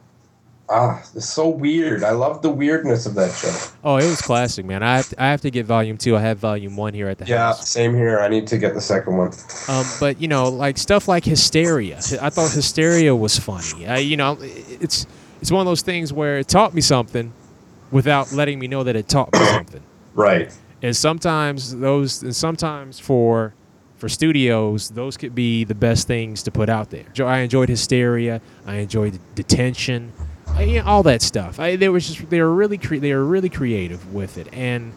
ah, 0.68 1.02
it's 1.14 1.28
so 1.28 1.48
weird. 1.48 2.02
I 2.04 2.10
love 2.10 2.42
the 2.42 2.50
weirdness 2.50 3.06
of 3.06 3.14
that 3.14 3.32
show. 3.34 3.52
Oh, 3.84 3.96
it 3.96 4.08
was 4.08 4.20
classic, 4.20 4.66
man. 4.66 4.82
I 4.82 4.96
have 4.96 5.08
to, 5.10 5.22
I 5.22 5.26
have 5.30 5.40
to 5.42 5.50
get 5.50 5.66
volume 5.66 5.96
two. 5.96 6.16
I 6.16 6.20
have 6.20 6.38
volume 6.38 6.76
one 6.76 6.94
here 6.94 7.08
at 7.08 7.18
the 7.18 7.26
Yeah, 7.26 7.38
house. 7.38 7.58
Yeah, 7.60 7.64
same 7.64 7.94
here. 7.94 8.20
I 8.20 8.28
need 8.28 8.46
to 8.48 8.58
get 8.58 8.74
the 8.74 8.80
second 8.80 9.16
one. 9.16 9.32
Um, 9.68 9.86
but 10.00 10.20
you 10.20 10.28
know, 10.28 10.48
like 10.48 10.78
stuff 10.78 11.08
like 11.08 11.24
Histeria. 11.24 11.98
I 12.20 12.30
thought 12.30 12.50
Histeria 12.50 13.14
was 13.14 13.38
funny. 13.38 13.86
I, 13.86 13.98
you 13.98 14.16
know, 14.16 14.36
it's 14.40 15.06
it's 15.40 15.50
one 15.50 15.60
of 15.60 15.66
those 15.66 15.82
things 15.82 16.12
where 16.12 16.38
it 16.38 16.48
taught 16.48 16.74
me 16.74 16.80
something 16.80 17.32
without 17.90 18.32
letting 18.32 18.58
me 18.58 18.68
know 18.68 18.84
that 18.84 18.96
it 18.96 19.08
taught 19.08 19.32
me 19.32 19.44
something. 19.46 19.82
Right. 20.14 20.52
And 20.82 20.96
sometimes 20.96 21.76
those, 21.76 22.22
and 22.22 22.34
sometimes 22.34 22.98
for 22.98 23.54
for 23.96 24.08
studios, 24.10 24.90
those 24.90 25.16
could 25.16 25.34
be 25.34 25.64
the 25.64 25.74
best 25.74 26.06
things 26.06 26.42
to 26.42 26.50
put 26.50 26.68
out 26.68 26.90
there. 26.90 27.06
I 27.26 27.38
enjoyed 27.38 27.68
Histeria. 27.70 28.42
I 28.66 28.76
enjoyed 28.76 29.18
detention. 29.34 30.12
You 30.58 30.80
know, 30.80 30.86
all 30.86 31.02
that 31.04 31.22
stuff. 31.22 31.60
I, 31.60 31.76
they 31.76 31.88
were 31.88 32.00
just 32.00 32.28
they 32.30 32.40
were 32.40 32.54
really 32.54 32.78
cre- 32.78 32.96
they 32.96 33.14
were 33.14 33.24
really 33.24 33.48
creative 33.48 34.14
with 34.14 34.38
it, 34.38 34.48
and 34.52 34.92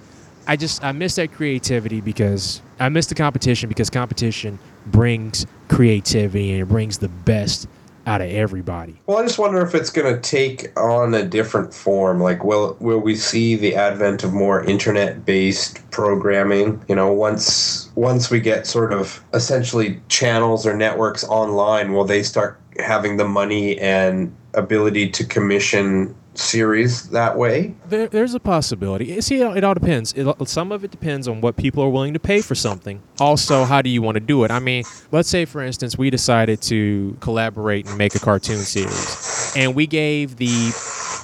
I 0.47 0.55
just 0.55 0.83
I 0.83 0.91
miss 0.93 1.15
that 1.15 1.31
creativity 1.31 2.01
because 2.01 2.61
I 2.79 2.89
miss 2.89 3.07
the 3.07 3.15
competition 3.15 3.69
because 3.69 3.89
competition 3.89 4.57
brings 4.87 5.45
creativity 5.67 6.53
and 6.53 6.61
it 6.61 6.65
brings 6.65 6.97
the 6.97 7.09
best 7.09 7.67
out 8.07 8.21
of 8.21 8.29
everybody. 8.31 8.97
Well, 9.05 9.19
I 9.19 9.23
just 9.23 9.37
wonder 9.37 9.61
if 9.61 9.75
it's 9.75 9.91
going 9.91 10.11
to 10.11 10.19
take 10.19 10.77
on 10.79 11.13
a 11.13 11.23
different 11.23 11.73
form. 11.73 12.19
Like, 12.19 12.43
will 12.43 12.75
will 12.79 12.99
we 12.99 13.15
see 13.15 13.55
the 13.55 13.75
advent 13.75 14.23
of 14.23 14.33
more 14.33 14.63
internet-based 14.63 15.91
programming? 15.91 16.83
You 16.87 16.95
know, 16.95 17.13
once 17.13 17.91
once 17.95 18.31
we 18.31 18.39
get 18.39 18.65
sort 18.65 18.93
of 18.93 19.23
essentially 19.33 20.01
channels 20.07 20.65
or 20.65 20.75
networks 20.75 21.23
online, 21.25 21.93
will 21.93 22.05
they 22.05 22.23
start 22.23 22.59
having 22.79 23.17
the 23.17 23.27
money 23.27 23.77
and 23.79 24.35
ability 24.53 25.09
to 25.11 25.25
commission 25.25 26.15
series 26.33 27.09
that 27.09 27.37
way? 27.37 27.75
There, 27.87 28.07
there's 28.07 28.33
a 28.33 28.39
possibility. 28.39 29.17
Eh, 29.17 29.21
see, 29.21 29.41
it, 29.41 29.57
it 29.57 29.63
all 29.63 29.73
depends. 29.73 30.13
It, 30.13 30.27
uh, 30.27 30.45
some 30.45 30.71
of 30.71 30.83
it 30.83 30.91
depends 30.91 31.27
on 31.27 31.41
what 31.41 31.55
people 31.57 31.83
are 31.83 31.89
willing 31.89 32.13
to 32.13 32.19
pay 32.19 32.41
for 32.41 32.55
something. 32.55 33.01
Also, 33.19 33.63
how 33.65 33.81
do 33.81 33.89
you 33.89 34.01
want 34.01 34.15
to 34.15 34.21
do 34.21 34.43
it? 34.43 34.51
I 34.51 34.59
mean, 34.59 34.83
let's 35.11 35.29
say, 35.29 35.45
for 35.45 35.61
instance, 35.61 35.97
we 35.97 36.09
decided 36.09 36.61
to 36.63 37.17
collaborate 37.19 37.87
and 37.87 37.97
make 37.97 38.15
a 38.15 38.19
cartoon 38.19 38.57
series, 38.57 39.53
and 39.55 39.75
we 39.75 39.87
gave 39.87 40.37
the, 40.37 40.71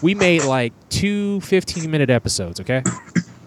we 0.02 0.16
made 0.16 0.44
like 0.44 0.74
two 0.90 1.42
15 1.42 1.90
minute 1.90 2.10
episodes, 2.10 2.60
okay? 2.60 2.84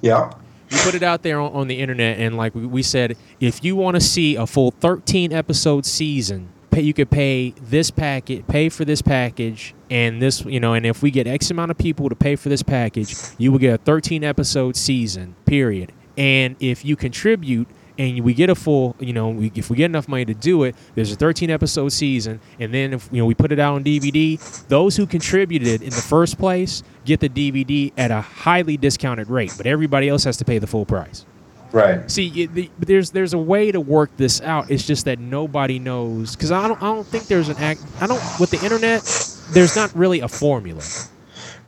Yeah. 0.00 0.32
We 0.70 0.78
put 0.84 0.94
it 0.94 1.02
out 1.02 1.24
there 1.24 1.40
on, 1.40 1.52
on 1.52 1.66
the 1.66 1.80
internet, 1.80 2.20
and 2.20 2.36
like 2.36 2.54
we, 2.54 2.64
we 2.66 2.84
said, 2.84 3.16
if 3.40 3.64
you 3.64 3.74
want 3.74 3.96
to 3.96 4.00
see 4.00 4.36
a 4.36 4.46
full 4.46 4.70
13 4.70 5.32
episode 5.32 5.84
season, 5.84 6.50
pay, 6.78 6.84
you 6.84 6.94
could 6.94 7.10
pay 7.10 7.50
this 7.60 7.90
packet 7.90 8.46
pay 8.46 8.68
for 8.68 8.84
this 8.84 9.02
package, 9.02 9.74
and 9.90 10.22
this, 10.22 10.44
you 10.44 10.60
know, 10.60 10.74
and 10.74 10.86
if 10.86 11.02
we 11.02 11.10
get 11.10 11.26
X 11.26 11.50
amount 11.50 11.70
of 11.70 11.78
people 11.78 12.08
to 12.08 12.14
pay 12.14 12.36
for 12.36 12.48
this 12.48 12.62
package, 12.62 13.14
you 13.36 13.50
will 13.50 13.58
get 13.58 13.74
a 13.74 13.78
13 13.78 14.24
episode 14.24 14.76
season, 14.76 15.34
period. 15.44 15.92
And 16.16 16.56
if 16.60 16.84
you 16.84 16.96
contribute 16.96 17.68
and 17.96 18.20
we 18.20 18.32
get 18.34 18.48
a 18.48 18.54
full, 18.54 18.94
you 19.00 19.12
know, 19.12 19.28
we, 19.30 19.50
if 19.54 19.70
we 19.70 19.76
get 19.76 19.86
enough 19.86 20.08
money 20.08 20.24
to 20.24 20.34
do 20.34 20.64
it, 20.64 20.76
there's 20.94 21.12
a 21.12 21.16
13 21.16 21.50
episode 21.50 21.88
season, 21.88 22.40
and 22.60 22.72
then 22.72 22.94
if 22.94 23.08
you 23.10 23.18
know 23.18 23.26
we 23.26 23.34
put 23.34 23.50
it 23.50 23.58
out 23.58 23.74
on 23.74 23.84
DVD, 23.84 24.38
those 24.68 24.96
who 24.96 25.06
contributed 25.06 25.82
in 25.82 25.90
the 25.90 25.96
first 25.96 26.38
place 26.38 26.82
get 27.04 27.20
the 27.20 27.28
DVD 27.28 27.92
at 27.96 28.10
a 28.10 28.20
highly 28.20 28.76
discounted 28.76 29.28
rate, 29.28 29.52
but 29.56 29.66
everybody 29.66 30.08
else 30.08 30.24
has 30.24 30.36
to 30.36 30.44
pay 30.44 30.58
the 30.58 30.66
full 30.66 30.86
price. 30.86 31.26
Right. 31.72 32.10
See, 32.10 32.46
the, 32.46 32.70
there's 32.78 33.10
there's 33.10 33.34
a 33.34 33.38
way 33.38 33.70
to 33.70 33.80
work 33.80 34.10
this 34.16 34.40
out. 34.40 34.70
It's 34.70 34.86
just 34.86 35.04
that 35.04 35.18
nobody 35.18 35.78
knows 35.78 36.34
because 36.34 36.50
I 36.50 36.66
don't 36.66 36.82
I 36.82 36.86
don't 36.86 37.06
think 37.06 37.26
there's 37.26 37.48
an 37.48 37.56
act. 37.58 37.82
I 38.00 38.06
don't 38.06 38.22
with 38.40 38.50
the 38.50 38.62
internet. 38.62 39.02
There's 39.50 39.76
not 39.76 39.94
really 39.94 40.20
a 40.20 40.28
formula. 40.28 40.82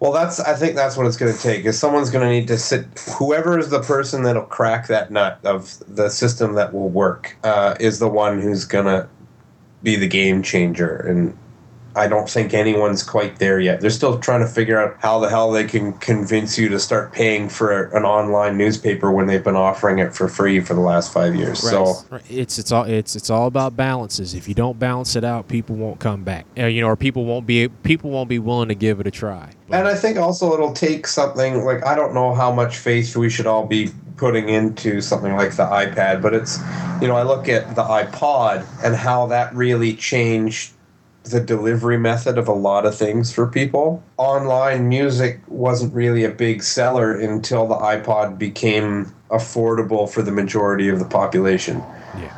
Well, 0.00 0.12
that's. 0.12 0.40
I 0.40 0.54
think 0.54 0.76
that's 0.76 0.96
what 0.96 1.06
it's 1.06 1.18
going 1.18 1.34
to 1.34 1.38
take. 1.38 1.66
Is 1.66 1.78
someone's 1.78 2.08
going 2.08 2.26
to 2.26 2.32
need 2.32 2.48
to 2.48 2.56
sit. 2.56 2.86
Whoever 3.18 3.58
is 3.58 3.68
the 3.68 3.82
person 3.82 4.22
that'll 4.22 4.44
crack 4.44 4.86
that 4.86 5.10
nut 5.10 5.38
of 5.44 5.76
the 5.94 6.08
system 6.08 6.54
that 6.54 6.72
will 6.72 6.88
work 6.88 7.36
uh, 7.44 7.76
is 7.78 7.98
the 7.98 8.08
one 8.08 8.40
who's 8.40 8.64
going 8.64 8.86
to 8.86 9.06
be 9.82 9.96
the 9.96 10.08
game 10.08 10.42
changer. 10.42 10.96
And 10.96 11.36
I 11.96 12.06
don't 12.06 12.28
think 12.28 12.54
anyone's 12.54 13.02
quite 13.02 13.38
there 13.38 13.58
yet. 13.58 13.80
They're 13.80 13.90
still 13.90 14.18
trying 14.18 14.40
to 14.40 14.46
figure 14.46 14.80
out 14.80 14.96
how 15.00 15.18
the 15.18 15.28
hell 15.28 15.50
they 15.50 15.64
can 15.64 15.92
convince 15.94 16.56
you 16.58 16.68
to 16.68 16.78
start 16.78 17.12
paying 17.12 17.48
for 17.48 17.86
an 17.96 18.04
online 18.04 18.56
newspaper 18.56 19.10
when 19.10 19.26
they've 19.26 19.42
been 19.42 19.56
offering 19.56 19.98
it 19.98 20.14
for 20.14 20.28
free 20.28 20.60
for 20.60 20.74
the 20.74 20.80
last 20.80 21.12
five 21.12 21.34
years. 21.34 21.58
So 21.58 22.04
it's 22.28 22.58
it's 22.58 22.70
all 22.70 22.84
it's 22.84 23.16
it's 23.16 23.30
all 23.30 23.46
about 23.46 23.76
balances. 23.76 24.34
If 24.34 24.48
you 24.48 24.54
don't 24.54 24.78
balance 24.78 25.16
it 25.16 25.24
out, 25.24 25.48
people 25.48 25.76
won't 25.76 25.98
come 25.98 26.22
back. 26.22 26.46
Uh, 26.56 26.66
you 26.66 26.80
know, 26.80 26.88
or 26.88 26.96
people 26.96 27.24
won't 27.24 27.46
be 27.46 27.68
people 27.68 28.10
won't 28.10 28.28
be 28.28 28.38
willing 28.38 28.68
to 28.68 28.74
give 28.74 29.00
it 29.00 29.06
a 29.06 29.10
try. 29.10 29.50
And 29.70 29.86
I 29.86 29.94
think 29.94 30.16
also 30.16 30.52
it'll 30.52 30.72
take 30.72 31.06
something 31.06 31.64
like 31.64 31.84
I 31.84 31.94
don't 31.94 32.14
know 32.14 32.34
how 32.34 32.52
much 32.52 32.78
faith 32.78 33.16
we 33.16 33.30
should 33.30 33.46
all 33.46 33.66
be 33.66 33.90
putting 34.16 34.48
into 34.48 35.00
something 35.00 35.34
like 35.34 35.52
the 35.56 35.64
iPad, 35.64 36.22
but 36.22 36.34
it's 36.34 36.58
you 37.00 37.08
know 37.08 37.16
I 37.16 37.22
look 37.22 37.48
at 37.48 37.74
the 37.74 37.82
iPod 37.82 38.64
and 38.84 38.94
how 38.94 39.26
that 39.26 39.52
really 39.54 39.94
changed 39.94 40.72
the 41.24 41.40
delivery 41.40 41.98
method 41.98 42.38
of 42.38 42.48
a 42.48 42.52
lot 42.52 42.86
of 42.86 42.96
things 42.96 43.32
for 43.32 43.46
people. 43.46 44.02
Online 44.16 44.88
music 44.88 45.40
wasn't 45.48 45.92
really 45.94 46.24
a 46.24 46.30
big 46.30 46.62
seller 46.62 47.18
until 47.18 47.66
the 47.66 47.74
iPod 47.76 48.38
became 48.38 49.12
affordable 49.30 50.10
for 50.10 50.22
the 50.22 50.32
majority 50.32 50.88
of 50.88 50.98
the 50.98 51.04
population. 51.04 51.82
yeah. 52.18 52.34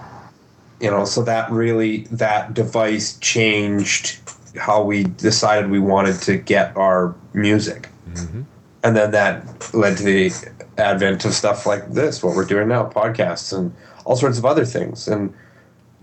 You 0.80 0.90
know, 0.90 1.04
so 1.04 1.22
that 1.22 1.48
really 1.50 2.08
that 2.10 2.54
device 2.54 3.16
changed 3.18 4.18
how 4.58 4.82
we 4.82 5.04
decided 5.04 5.70
we 5.70 5.78
wanted 5.78 6.20
to 6.22 6.36
get 6.36 6.76
our 6.76 7.14
music 7.32 7.88
hmm 8.14 8.42
and 8.84 8.96
then 8.96 9.12
that 9.12 9.72
led 9.72 9.96
to 9.96 10.02
the 10.02 10.32
advent 10.76 11.24
of 11.24 11.32
stuff 11.32 11.66
like 11.66 11.92
this 11.92 12.22
what 12.22 12.34
we're 12.34 12.44
doing 12.44 12.68
now 12.68 12.84
podcasts 12.84 13.56
and 13.56 13.72
all 14.04 14.16
sorts 14.16 14.38
of 14.38 14.44
other 14.44 14.64
things 14.64 15.06
and 15.06 15.32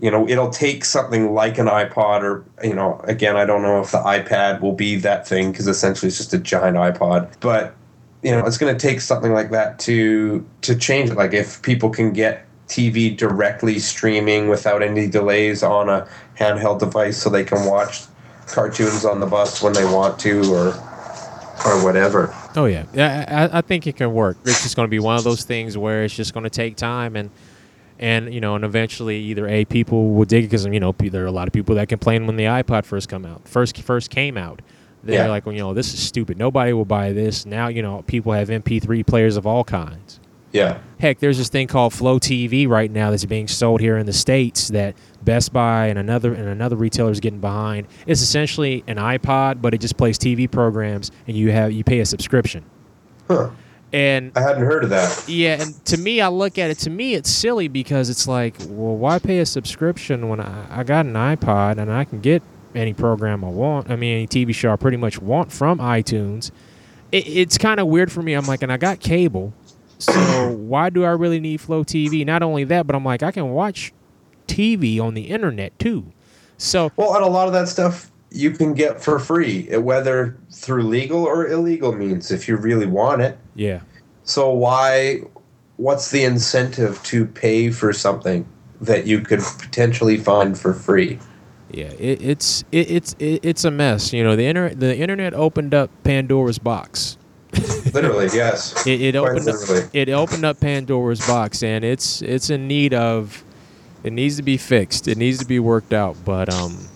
you 0.00 0.10
know 0.10 0.28
it'll 0.28 0.50
take 0.50 0.84
something 0.84 1.34
like 1.34 1.58
an 1.58 1.66
ipod 1.66 2.22
or 2.22 2.44
you 2.62 2.74
know 2.74 3.00
again 3.04 3.36
i 3.36 3.44
don't 3.44 3.62
know 3.62 3.80
if 3.80 3.90
the 3.90 3.98
ipad 3.98 4.60
will 4.60 4.72
be 4.72 4.96
that 4.96 5.26
thing 5.26 5.50
because 5.50 5.66
essentially 5.66 6.08
it's 6.08 6.18
just 6.18 6.32
a 6.32 6.38
giant 6.38 6.76
ipod 6.76 7.28
but 7.40 7.74
you 8.22 8.30
know 8.30 8.44
it's 8.44 8.58
going 8.58 8.74
to 8.74 8.80
take 8.80 9.00
something 9.00 9.32
like 9.32 9.50
that 9.50 9.78
to 9.78 10.46
to 10.62 10.74
change 10.74 11.10
it 11.10 11.16
like 11.16 11.32
if 11.32 11.60
people 11.62 11.90
can 11.90 12.12
get 12.12 12.46
tv 12.68 13.16
directly 13.16 13.78
streaming 13.78 14.48
without 14.48 14.82
any 14.82 15.08
delays 15.08 15.62
on 15.62 15.88
a 15.88 16.08
handheld 16.38 16.78
device 16.78 17.16
so 17.20 17.28
they 17.28 17.44
can 17.44 17.66
watch 17.66 18.02
cartoons 18.46 19.04
on 19.04 19.20
the 19.20 19.26
bus 19.26 19.62
when 19.62 19.72
they 19.72 19.84
want 19.84 20.18
to 20.18 20.40
or 20.52 20.68
or 21.66 21.84
whatever 21.84 22.34
Oh 22.56 22.64
yeah, 22.66 22.84
yeah. 22.92 23.48
I, 23.52 23.58
I 23.58 23.60
think 23.60 23.86
it 23.86 23.96
can 23.96 24.12
work. 24.12 24.36
It's 24.44 24.62
just 24.62 24.74
going 24.74 24.86
to 24.86 24.90
be 24.90 24.98
one 24.98 25.16
of 25.16 25.24
those 25.24 25.44
things 25.44 25.78
where 25.78 26.02
it's 26.02 26.14
just 26.14 26.34
going 26.34 26.44
to 26.44 26.50
take 26.50 26.76
time 26.76 27.14
and 27.14 27.30
and 28.00 28.34
you 28.34 28.40
know 28.40 28.56
and 28.56 28.64
eventually 28.64 29.18
either 29.18 29.46
a 29.46 29.64
people 29.66 30.10
will 30.10 30.24
dig 30.24 30.42
it 30.44 30.46
because 30.48 30.66
you 30.66 30.80
know 30.80 30.92
there 30.98 31.22
are 31.22 31.26
a 31.26 31.30
lot 31.30 31.46
of 31.46 31.52
people 31.52 31.76
that 31.76 31.88
complain 31.88 32.26
when 32.26 32.34
the 32.36 32.44
iPod 32.44 32.84
first 32.84 33.08
come 33.08 33.24
out 33.24 33.46
first 33.46 33.80
first 33.82 34.10
came 34.10 34.36
out. 34.36 34.60
They're 35.02 35.24
Yeah. 35.24 35.28
like, 35.30 35.46
well, 35.46 35.54
you 35.54 35.62
know, 35.62 35.72
this 35.72 35.94
is 35.94 36.00
stupid. 36.00 36.36
Nobody 36.36 36.74
will 36.74 36.84
buy 36.84 37.12
this. 37.14 37.46
Now, 37.46 37.68
you 37.68 37.80
know, 37.80 38.02
people 38.06 38.32
have 38.32 38.48
MP3 38.50 39.02
players 39.06 39.38
of 39.38 39.46
all 39.46 39.64
kinds. 39.64 40.20
yeah 40.52 40.78
Heck, 40.98 41.20
there's 41.20 41.38
this 41.38 41.48
thing 41.48 41.66
called 41.68 41.94
FLO 41.94 42.18
TV 42.18 42.68
right 42.68 42.90
now 42.90 43.10
that's 43.10 43.24
being 43.24 43.48
sold 43.48 43.80
here 43.80 43.96
in 43.96 44.04
the 44.04 44.12
states 44.12 44.68
that 44.68 44.94
Best 45.22 45.52
Buy 45.54 45.86
and 45.86 45.98
another 45.98 46.34
and 46.34 46.48
another 46.48 46.76
retailer 46.76 47.10
is 47.10 47.20
getting 47.20 47.40
behind. 47.40 47.86
It's 48.06 48.20
essentially 48.20 48.84
an 48.86 48.96
iPod, 48.96 49.62
but 49.62 49.72
it 49.72 49.80
just 49.80 49.96
plays 49.96 50.18
TV 50.18 50.50
programs, 50.50 51.10
and 51.26 51.34
you 51.36 51.50
have 51.52 51.72
you 51.72 51.82
pay 51.84 52.00
a 52.00 52.04
subscription. 52.04 52.64
huh 53.28 53.50
And 53.92 54.30
I 54.36 54.40
hadn't 54.40 54.64
heard 54.64 54.84
of 54.84 54.90
that. 54.90 55.28
yeah, 55.28 55.60
and 55.60 55.84
to 55.86 55.96
me, 55.96 56.20
I 56.20 56.28
look 56.28 56.58
at 56.58 56.70
it. 56.70 56.78
To 56.80 56.90
me, 56.90 57.14
it's 57.14 57.30
silly 57.30 57.66
because 57.66 58.08
it's 58.08 58.28
like, 58.28 58.56
well, 58.60 58.96
why 58.96 59.18
pay 59.18 59.40
a 59.40 59.46
subscription 59.46 60.28
when 60.28 60.40
I, 60.40 60.80
I 60.80 60.84
got 60.84 61.06
an 61.06 61.14
iPod 61.14 61.78
and 61.78 61.92
I 61.92 62.04
can 62.04 62.20
get 62.20 62.42
any 62.74 62.94
program 62.94 63.44
I 63.44 63.48
want? 63.48 63.90
I 63.90 63.96
mean, 63.96 64.14
any 64.14 64.26
TV 64.28 64.54
show 64.54 64.72
I 64.72 64.76
pretty 64.76 64.96
much 64.96 65.20
want 65.20 65.50
from 65.50 65.78
iTunes. 65.78 66.52
It, 67.10 67.26
it's 67.26 67.58
kind 67.58 67.80
of 67.80 67.88
weird 67.88 68.12
for 68.12 68.22
me. 68.22 68.34
I'm 68.34 68.46
like, 68.46 68.62
and 68.62 68.72
I 68.72 68.76
got 68.76 69.00
cable, 69.00 69.52
so 69.98 70.52
why 70.56 70.90
do 70.90 71.04
I 71.04 71.10
really 71.10 71.40
need 71.40 71.60
FLO 71.60 71.82
TV? 71.82 72.24
Not 72.24 72.42
only 72.42 72.64
that, 72.64 72.86
but 72.86 72.94
I'm 72.94 73.04
like, 73.04 73.24
I 73.24 73.32
can 73.32 73.50
watch 73.50 73.92
TV 74.46 75.00
on 75.00 75.14
the 75.14 75.22
internet 75.22 75.76
too. 75.78 76.12
So 76.58 76.92
Well, 76.96 77.14
and 77.16 77.24
a 77.24 77.28
lot 77.28 77.46
of 77.46 77.52
that 77.54 77.68
stuff 77.68 78.10
you 78.30 78.50
can 78.50 78.74
get 78.74 79.02
for 79.02 79.18
free, 79.18 79.76
whether 79.76 80.36
through 80.50 80.84
legal 80.84 81.24
or 81.24 81.46
illegal 81.46 81.92
means, 81.92 82.30
if 82.30 82.48
you 82.48 82.56
really 82.56 82.86
want 82.86 83.22
it. 83.22 83.38
yeah, 83.54 83.80
So 84.24 84.50
why? 84.50 85.22
What's 85.76 86.10
the 86.10 86.24
incentive 86.24 87.02
to 87.04 87.24
pay 87.24 87.70
for 87.70 87.92
something 87.92 88.46
that 88.82 89.06
you 89.06 89.20
could 89.20 89.40
potentially 89.58 90.18
find 90.18 90.58
for 90.58 90.74
free? 90.74 91.18
yeah, 91.72 91.92
it, 91.98 92.20
it's 92.22 92.64
it, 92.72 92.90
it's 92.90 93.16
it, 93.18 93.40
it's 93.44 93.64
a 93.64 93.70
mess. 93.70 94.12
You 94.12 94.24
know, 94.24 94.36
the 94.36 94.44
internet 94.44 94.80
the 94.80 94.96
internet 94.96 95.34
opened 95.34 95.74
up 95.74 95.90
Pandora's 96.04 96.58
box. 96.58 97.16
Literally, 97.92 98.28
yes. 98.32 98.86
It, 98.86 99.00
it 99.00 99.16
opened 99.16 99.48
up, 99.48 99.56
it 99.92 100.08
opened 100.08 100.44
up 100.44 100.60
Pandora's 100.60 101.26
box, 101.26 101.62
and 101.62 101.84
it's 101.84 102.22
it's 102.22 102.50
in 102.50 102.68
need 102.68 102.94
of 102.94 103.44
it 104.04 104.12
needs 104.12 104.36
to 104.36 104.42
be 104.42 104.56
fixed. 104.56 105.08
It 105.08 105.16
needs 105.18 105.38
to 105.38 105.46
be 105.46 105.58
worked 105.58 105.92
out. 105.92 106.16
But 106.24 106.52
um, 106.52 106.88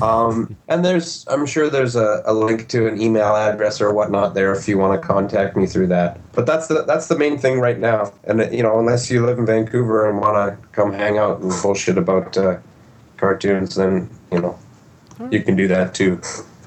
um, 0.02 0.54
and 0.68 0.84
there's, 0.84 1.26
I'm 1.28 1.46
sure 1.46 1.70
there's 1.70 1.96
a, 1.96 2.22
a 2.26 2.34
link 2.34 2.68
to 2.68 2.86
an 2.86 3.00
email 3.00 3.34
address 3.34 3.80
or 3.80 3.94
whatnot 3.94 4.34
there 4.34 4.52
if 4.52 4.68
you 4.68 4.76
want 4.76 5.00
to 5.00 5.06
contact 5.06 5.56
me 5.56 5.64
through 5.66 5.86
that. 5.86 6.20
But 6.32 6.44
that's 6.44 6.66
the 6.66 6.82
that's 6.82 7.08
the 7.08 7.16
main 7.16 7.38
thing 7.38 7.60
right 7.60 7.78
now. 7.78 8.12
And 8.24 8.46
you 8.52 8.62
know, 8.62 8.78
unless 8.78 9.10
you 9.10 9.24
live 9.24 9.38
in 9.38 9.46
Vancouver 9.46 10.06
and 10.08 10.20
want 10.20 10.36
to 10.36 10.58
come 10.72 10.92
hang 10.92 11.16
out 11.16 11.40
and 11.40 11.50
bullshit 11.62 11.96
about 11.96 12.36
uh, 12.36 12.58
cartoons, 13.16 13.76
then 13.76 14.10
you 14.30 14.42
know, 14.42 14.58
you 15.30 15.42
can 15.42 15.56
do 15.56 15.66
that 15.68 15.94
too. 15.94 16.20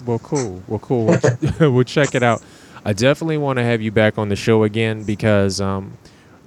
Well, 0.06 0.20
cool. 0.20 0.62
Well, 0.68 0.80
cool. 0.80 1.18
We'll, 1.60 1.72
we'll 1.74 1.84
check 1.84 2.16
it 2.16 2.24
out. 2.24 2.42
I 2.86 2.94
definitely 2.94 3.38
want 3.38 3.58
to 3.58 3.64
have 3.64 3.82
you 3.82 3.92
back 3.92 4.18
on 4.18 4.30
the 4.30 4.36
show 4.36 4.64
again 4.64 5.04
because 5.04 5.62
um, 5.62 5.98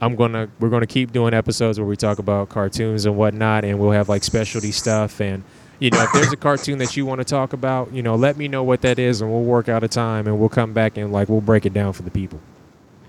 I'm 0.00 0.16
gonna 0.16 0.48
we're 0.60 0.68
gonna 0.68 0.86
keep 0.86 1.12
doing 1.12 1.32
episodes 1.32 1.78
where 1.78 1.86
we 1.86 1.96
talk 1.96 2.18
about 2.18 2.50
cartoons 2.50 3.06
and 3.06 3.16
whatnot, 3.16 3.64
and 3.64 3.78
we'll 3.78 3.92
have 3.92 4.08
like 4.08 4.22
specialty 4.22 4.72
stuff. 4.72 5.20
And 5.20 5.42
you 5.78 5.90
know, 5.90 6.02
if 6.02 6.12
there's 6.12 6.32
a 6.32 6.36
cartoon 6.36 6.78
that 6.78 6.96
you 6.96 7.06
want 7.06 7.20
to 7.20 7.24
talk 7.24 7.52
about, 7.52 7.92
you 7.92 8.02
know, 8.02 8.16
let 8.16 8.36
me 8.36 8.48
know 8.48 8.62
what 8.62 8.82
that 8.82 8.98
is, 8.98 9.22
and 9.22 9.30
we'll 9.30 9.42
work 9.42 9.68
out 9.68 9.82
a 9.82 9.88
time, 9.88 10.26
and 10.26 10.38
we'll 10.38 10.50
come 10.50 10.72
back 10.74 10.96
and 10.98 11.12
like 11.12 11.28
we'll 11.28 11.40
break 11.40 11.64
it 11.64 11.72
down 11.72 11.92
for 11.94 12.02
the 12.02 12.10
people. 12.10 12.38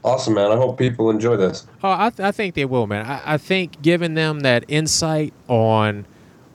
Awesome, 0.03 0.35
man. 0.35 0.51
I 0.51 0.55
hope 0.55 0.77
people 0.77 1.09
enjoy 1.09 1.35
this. 1.35 1.67
Oh, 1.83 1.91
I, 1.91 2.09
th- 2.09 2.25
I 2.25 2.31
think 2.31 2.55
they 2.55 2.63
will, 2.63 2.87
man. 2.87 3.05
I, 3.05 3.33
I 3.33 3.37
think 3.37 3.81
giving 3.81 4.13
them 4.13 4.39
that 4.41 4.63
insight 4.69 5.33
on 5.49 6.05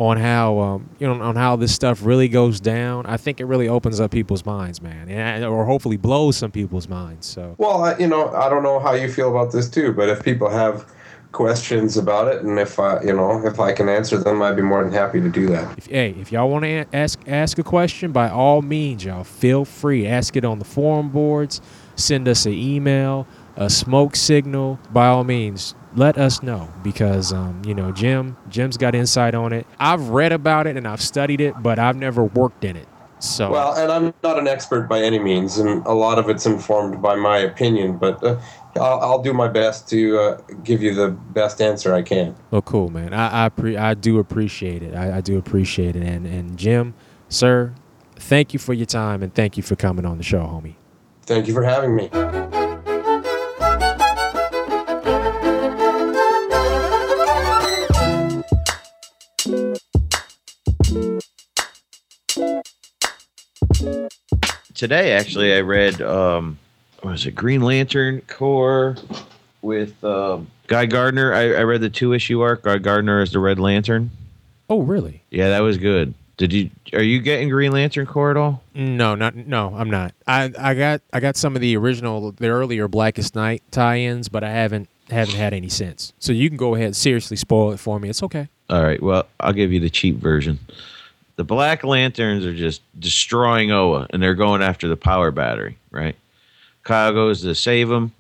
on 0.03 0.17
how 0.17 0.59
um, 0.59 0.89
you 0.99 1.07
know 1.07 1.23
on 1.23 1.37
how 1.37 1.55
this 1.55 1.73
stuff 1.75 2.05
really 2.05 2.29
goes 2.29 2.61
down, 2.61 3.07
I 3.07 3.17
think 3.17 3.41
it 3.41 3.45
really 3.45 3.69
opens 3.69 4.01
up 4.01 4.11
people's 4.11 4.45
minds, 4.45 4.83
man, 4.83 5.09
and, 5.09 5.45
or 5.45 5.65
hopefully 5.65 5.97
blows 5.97 6.37
some 6.37 6.51
people's 6.51 6.89
minds. 6.89 7.27
So, 7.27 7.55
well, 7.59 7.85
I, 7.85 7.97
you 7.99 8.09
know, 8.09 8.31
I 8.33 8.49
don't 8.49 8.63
know 8.63 8.81
how 8.81 8.95
you 8.95 9.11
feel 9.11 9.31
about 9.31 9.53
this 9.53 9.71
too, 9.71 9.93
but 9.93 10.09
if 10.09 10.25
people 10.25 10.51
have 10.51 10.87
questions 11.31 11.97
about 11.97 12.29
it, 12.29 12.43
and 12.43 12.59
if 12.59 12.79
I, 12.81 13.01
you 13.03 13.13
know, 13.13 13.47
if 13.47 13.61
I 13.61 13.73
can 13.73 13.89
answer 13.89 14.19
them, 14.19 14.43
I'd 14.43 14.57
be 14.57 14.63
more 14.63 14.83
than 14.83 14.93
happy 14.93 15.21
to 15.21 15.29
do 15.29 15.47
that. 15.49 15.79
If, 15.79 15.87
hey, 15.87 16.17
if 16.21 16.33
y'all 16.33 16.51
want 16.51 16.65
to 16.65 16.85
ask 16.93 17.21
ask 17.29 17.59
a 17.59 17.63
question, 17.63 18.11
by 18.11 18.29
all 18.29 18.61
means, 18.61 19.05
y'all 19.05 19.25
feel 19.25 19.65
free. 19.65 20.07
Ask 20.07 20.37
it 20.37 20.45
on 20.45 20.59
the 20.59 20.65
forum 20.65 21.11
boards. 21.11 21.61
Send 21.95 22.27
us 22.27 22.45
an 22.47 22.55
email, 22.55 23.27
a 23.55 23.71
smoke 23.71 24.17
signal. 24.17 24.81
By 24.93 25.07
all 25.07 25.23
means, 25.23 25.77
let 25.95 26.19
us 26.19 26.43
know 26.43 26.73
because 26.83 27.33
um, 27.33 27.63
you 27.65 27.75
know 27.75 27.93
Jim 27.93 28.37
Jim's 28.49 28.77
got 28.77 28.95
insight 28.95 29.35
on 29.35 29.53
it. 29.53 29.67
I've 29.79 30.09
read 30.09 30.33
about 30.33 30.67
it 30.67 30.77
and 30.77 30.87
I've 30.87 31.03
studied 31.03 31.41
it, 31.41 31.55
but 31.63 31.79
I've 31.79 31.97
never 31.97 32.25
worked 32.25 32.65
in 32.65 32.77
it. 32.77 32.89
So 33.23 33.53
well, 33.53 33.75
and 33.75 33.93
I'm 33.93 34.13
not 34.25 34.37
an 34.37 34.49
expert 34.49 34.89
by 34.89 35.01
any 35.01 35.21
means, 35.21 35.59
and 35.59 35.87
a 35.87 35.93
lot 35.93 36.19
of 36.19 36.29
it's 36.29 36.45
informed 36.45 37.01
by 37.01 37.15
my 37.15 37.39
opinion. 37.39 37.97
But 37.97 38.23
uh, 38.25 38.41
I'll, 38.75 39.01
I'll, 39.01 39.23
do 39.23 39.33
my 39.33 39.47
best 39.47 39.89
to 39.91 40.19
uh, 40.19 40.41
give 40.65 40.83
you 40.83 40.93
the 40.93 41.11
best 41.11 41.63
answer 41.63 41.95
I 41.95 42.03
can. 42.03 42.35
Oh, 42.51 42.63
cool, 42.63 42.89
man. 42.89 43.15
I 43.15 43.45
I, 43.45 43.49
pre- 43.49 43.77
I 43.77 43.95
do 43.95 44.19
appreciate 44.19 44.83
it. 44.83 44.97
I, 44.97 45.19
I 45.19 45.21
do 45.21 45.39
appreciate 45.39 45.95
it. 45.95 46.03
And 46.03 46.27
and 46.27 46.59
Jim, 46.59 46.95
sir, 47.29 47.75
thank 48.17 48.53
you 48.53 48.59
for 48.59 48.75
your 48.75 48.87
time 48.87 49.23
and 49.23 49.33
thank 49.33 49.57
you 49.57 49.63
for 49.63 49.77
coming 49.77 50.05
on 50.05 50.19
the 50.19 50.25
show, 50.25 50.41
homie. 50.41 50.75
Thank 51.23 51.47
you 51.47 51.55
for 51.55 51.63
having 51.63 51.95
me. 51.95 52.11
Today 64.83 65.13
actually 65.13 65.55
I 65.55 65.61
read 65.61 66.03
um 66.03 66.59
what 67.03 67.13
was 67.13 67.25
it 67.25 67.37
Green 67.37 67.61
Lantern 67.61 68.21
Corps 68.23 68.97
with 69.61 70.03
um, 70.03 70.49
Guy 70.67 70.87
Gardner. 70.87 71.33
I, 71.33 71.53
I 71.53 71.63
read 71.63 71.83
the 71.83 71.89
two 71.89 72.13
issue 72.13 72.41
arc. 72.41 72.63
Guy 72.63 72.79
Gardner 72.79 73.21
as 73.21 73.31
the 73.31 73.39
Red 73.39 73.61
Lantern. 73.61 74.11
Oh, 74.69 74.81
really? 74.81 75.23
Yeah, 75.31 75.51
that 75.51 75.61
was 75.61 75.79
good. 75.79 76.15
Did 76.37 76.53
you 76.53 76.71
are 76.95 77.03
you 77.03 77.21
getting 77.21 77.49
Green 77.49 77.71
Lantern 77.71 78.07
Corps 78.07 78.33
at 78.33 78.37
all? 78.37 78.65
No, 78.75 79.15
not 79.15 79.37
no, 79.37 79.73
I'm 79.73 79.89
not. 79.89 80.15
I 80.27 80.53
I 80.59 80.75
got 80.75 81.01
I 81.13 81.21
got 81.21 81.37
some 81.37 81.55
of 81.55 81.61
the 81.61 81.77
original 81.77 82.33
the 82.33 82.49
earlier 82.49 82.89
Blackest 82.89 83.37
Night 83.37 83.63
tie-ins, 83.71 84.29
but 84.29 84.43
I 84.43 84.51
haven't 84.51 84.89
haven't 85.11 85.37
had 85.37 85.55
any 85.55 85.69
since. 85.69 86.13
So 86.19 86.33
you 86.33 86.49
can 86.49 86.57
go 86.57 86.75
ahead 86.75 86.97
seriously 86.97 87.37
spoil 87.37 87.71
it 87.71 87.79
for 87.79 88.01
me. 88.01 88.09
It's 88.09 88.25
okay. 88.25 88.49
All 88.69 88.83
right. 88.83 89.01
Well, 89.01 89.29
I'll 89.39 89.53
give 89.53 89.73
you 89.73 89.79
the 89.79 89.91
cheap 89.91 90.17
version 90.17 90.59
the 91.43 91.47
Black 91.47 91.83
Lanterns 91.83 92.47
are 92.47 92.55
just 92.55 92.83
destroying 93.01 93.73
Oa, 93.73 94.07
and 94.11 94.23
they're 94.23 94.37
going 94.37 94.63
after 94.63 94.87
the 94.87 94.97
power 94.97 95.33
battery. 95.33 95.77
Right? 95.91 96.15
Kyle 96.85 97.13
goes 97.13 97.43
to 97.43 97.53
save 97.57 97.91
him. 97.91 98.13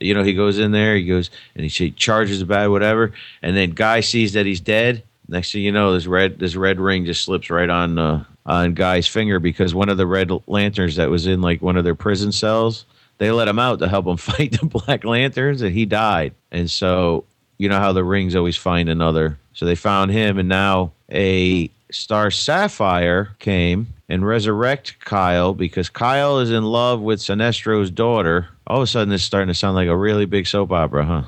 You 0.00 0.14
know, 0.14 0.22
he 0.22 0.32
goes 0.32 0.58
in 0.58 0.72
there, 0.72 0.96
he 0.96 1.04
goes 1.04 1.28
and 1.54 1.66
he 1.66 1.90
charges 1.90 2.40
the 2.40 2.46
bad 2.46 2.68
whatever, 2.68 3.12
and 3.42 3.54
then 3.54 3.72
Guy 3.72 4.00
sees 4.00 4.32
that 4.32 4.46
he's 4.46 4.60
dead. 4.60 5.02
Next 5.28 5.52
thing 5.52 5.64
you 5.64 5.72
know, 5.72 5.92
this 5.92 6.06
red 6.06 6.38
this 6.38 6.56
red 6.56 6.80
ring 6.80 7.04
just 7.04 7.26
slips 7.26 7.50
right 7.50 7.68
on 7.68 7.98
uh, 7.98 8.24
on 8.46 8.72
Guy's 8.72 9.06
finger 9.06 9.38
because 9.38 9.74
one 9.74 9.90
of 9.90 9.98
the 9.98 10.06
red 10.06 10.30
lanterns 10.46 10.96
that 10.96 11.10
was 11.10 11.26
in 11.26 11.42
like 11.42 11.60
one 11.60 11.76
of 11.76 11.84
their 11.84 11.94
prison 11.94 12.32
cells, 12.32 12.86
they 13.18 13.30
let 13.30 13.48
him 13.48 13.58
out 13.58 13.80
to 13.80 13.88
help 13.88 14.06
him 14.06 14.16
fight 14.32 14.58
the 14.58 14.64
Black 14.66 15.04
Lanterns, 15.04 15.60
and 15.60 15.74
he 15.74 15.84
died. 15.84 16.32
And 16.50 16.70
so 16.70 17.24
you 17.58 17.68
know 17.68 17.78
how 17.78 17.92
the 17.92 18.04
rings 18.04 18.34
always 18.34 18.56
find 18.56 18.88
another. 18.88 19.38
So 19.52 19.66
they 19.66 19.74
found 19.74 20.10
him, 20.10 20.38
and 20.38 20.48
now 20.48 20.92
a 21.12 21.70
Star 21.96 22.30
Sapphire 22.30 23.34
came 23.38 23.88
and 24.08 24.26
resurrect 24.26 25.00
Kyle 25.00 25.54
because 25.54 25.88
Kyle 25.88 26.38
is 26.38 26.50
in 26.50 26.64
love 26.64 27.00
with 27.00 27.20
Sinestro's 27.20 27.90
daughter. 27.90 28.48
All 28.66 28.78
of 28.78 28.82
a 28.82 28.86
sudden, 28.86 29.12
it's 29.12 29.24
starting 29.24 29.48
to 29.48 29.54
sound 29.54 29.74
like 29.74 29.88
a 29.88 29.96
really 29.96 30.26
big 30.26 30.46
soap 30.46 30.72
opera, 30.72 31.04
huh? 31.04 31.22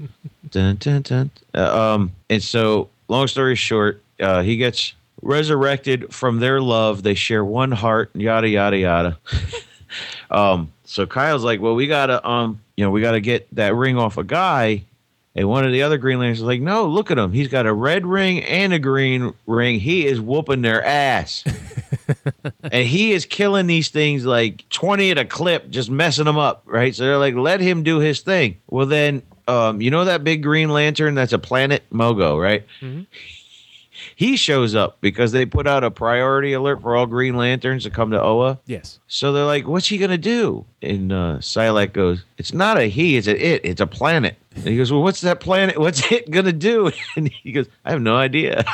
dun, 0.50 0.76
dun, 0.76 1.02
dun. 1.02 1.30
Uh, 1.54 1.94
um, 1.94 2.12
and 2.30 2.42
so, 2.42 2.88
long 3.08 3.26
story 3.26 3.56
short, 3.56 4.02
uh, 4.20 4.42
he 4.42 4.56
gets 4.56 4.94
resurrected 5.20 6.12
from 6.12 6.38
their 6.38 6.60
love. 6.60 7.02
They 7.02 7.14
share 7.14 7.44
one 7.44 7.72
heart, 7.72 8.10
yada 8.14 8.48
yada 8.48 8.78
yada. 8.78 9.18
um, 10.30 10.72
so 10.84 11.06
Kyle's 11.06 11.44
like, 11.44 11.60
well, 11.60 11.74
we 11.74 11.86
gotta, 11.86 12.26
um, 12.28 12.60
you 12.76 12.84
know, 12.84 12.90
we 12.90 13.00
gotta 13.00 13.20
get 13.20 13.48
that 13.54 13.74
ring 13.74 13.98
off 13.98 14.18
a 14.18 14.24
guy 14.24 14.84
and 15.34 15.48
one 15.48 15.64
of 15.64 15.72
the 15.72 15.82
other 15.82 15.98
Green 15.98 16.18
Lanterns 16.18 16.40
was 16.40 16.46
like, 16.46 16.60
no, 16.60 16.86
look 16.86 17.10
at 17.10 17.18
him. 17.18 17.32
He's 17.32 17.48
got 17.48 17.66
a 17.66 17.72
red 17.72 18.06
ring 18.06 18.42
and 18.44 18.72
a 18.72 18.78
green 18.78 19.32
ring. 19.46 19.80
He 19.80 20.06
is 20.06 20.20
whooping 20.20 20.62
their 20.62 20.84
ass. 20.84 21.44
and 22.62 22.86
he 22.86 23.12
is 23.12 23.24
killing 23.24 23.66
these 23.66 23.88
things 23.88 24.26
like 24.26 24.68
20 24.68 25.10
at 25.12 25.18
a 25.18 25.24
clip, 25.24 25.70
just 25.70 25.90
messing 25.90 26.26
them 26.26 26.38
up, 26.38 26.62
right? 26.66 26.94
So 26.94 27.04
they're 27.04 27.18
like, 27.18 27.34
let 27.34 27.60
him 27.60 27.82
do 27.82 27.98
his 27.98 28.20
thing. 28.20 28.58
Well, 28.68 28.86
then, 28.86 29.22
um, 29.48 29.80
you 29.80 29.90
know 29.90 30.04
that 30.04 30.22
big 30.22 30.42
green 30.42 30.68
lantern 30.68 31.14
that's 31.14 31.32
a 31.32 31.38
planet 31.38 31.82
Mogo, 31.90 32.40
right? 32.40 32.64
Mm-hmm 32.80 33.02
he 34.16 34.36
shows 34.36 34.74
up 34.74 34.98
because 35.00 35.32
they 35.32 35.46
put 35.46 35.66
out 35.66 35.84
a 35.84 35.90
priority 35.90 36.52
alert 36.52 36.82
for 36.82 36.96
all 36.96 37.06
Green 37.06 37.36
Lanterns 37.36 37.84
to 37.84 37.90
come 37.90 38.10
to 38.10 38.20
Oa. 38.20 38.58
Yes. 38.66 38.98
So 39.06 39.32
they're 39.32 39.44
like, 39.44 39.66
"What's 39.66 39.88
he 39.88 39.98
gonna 39.98 40.18
do?" 40.18 40.64
And 40.80 41.12
uh, 41.12 41.40
goes, 41.92 42.24
"It's 42.38 42.52
not 42.52 42.78
a 42.78 42.84
he, 42.84 43.16
it's 43.16 43.26
a 43.26 43.36
it. 43.36 43.60
It's 43.64 43.80
a 43.80 43.86
planet." 43.86 44.36
And 44.54 44.66
he 44.66 44.76
goes, 44.76 44.92
"Well, 44.92 45.02
what's 45.02 45.20
that 45.22 45.40
planet? 45.40 45.78
What's 45.78 46.10
it 46.12 46.30
gonna 46.30 46.52
do?" 46.52 46.90
And 47.16 47.28
he 47.28 47.52
goes, 47.52 47.66
"I 47.84 47.90
have 47.90 48.00
no 48.00 48.16
idea." 48.16 48.64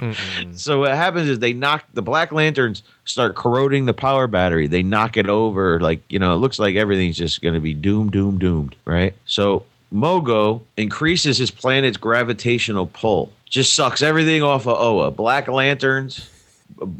so 0.52 0.80
what 0.80 0.92
happens 0.92 1.28
is 1.28 1.38
they 1.40 1.52
knock 1.52 1.84
the 1.94 2.02
Black 2.02 2.30
Lanterns 2.32 2.82
start 3.04 3.34
corroding 3.34 3.86
the 3.86 3.94
power 3.94 4.26
battery. 4.26 4.66
They 4.66 4.82
knock 4.82 5.16
it 5.16 5.28
over, 5.28 5.80
like 5.80 6.00
you 6.08 6.18
know, 6.18 6.34
it 6.34 6.38
looks 6.38 6.58
like 6.58 6.76
everything's 6.76 7.16
just 7.16 7.42
gonna 7.42 7.60
be 7.60 7.74
doomed, 7.74 8.12
doomed, 8.12 8.40
doomed, 8.40 8.76
right? 8.84 9.14
So 9.26 9.64
Mogo 9.92 10.62
increases 10.76 11.38
his 11.38 11.50
planet's 11.50 11.96
gravitational 11.96 12.86
pull 12.86 13.32
just 13.48 13.74
sucks 13.74 14.02
everything 14.02 14.42
off 14.42 14.66
of 14.66 14.78
Oa. 14.78 15.10
Black 15.10 15.48
Lanterns, 15.48 16.28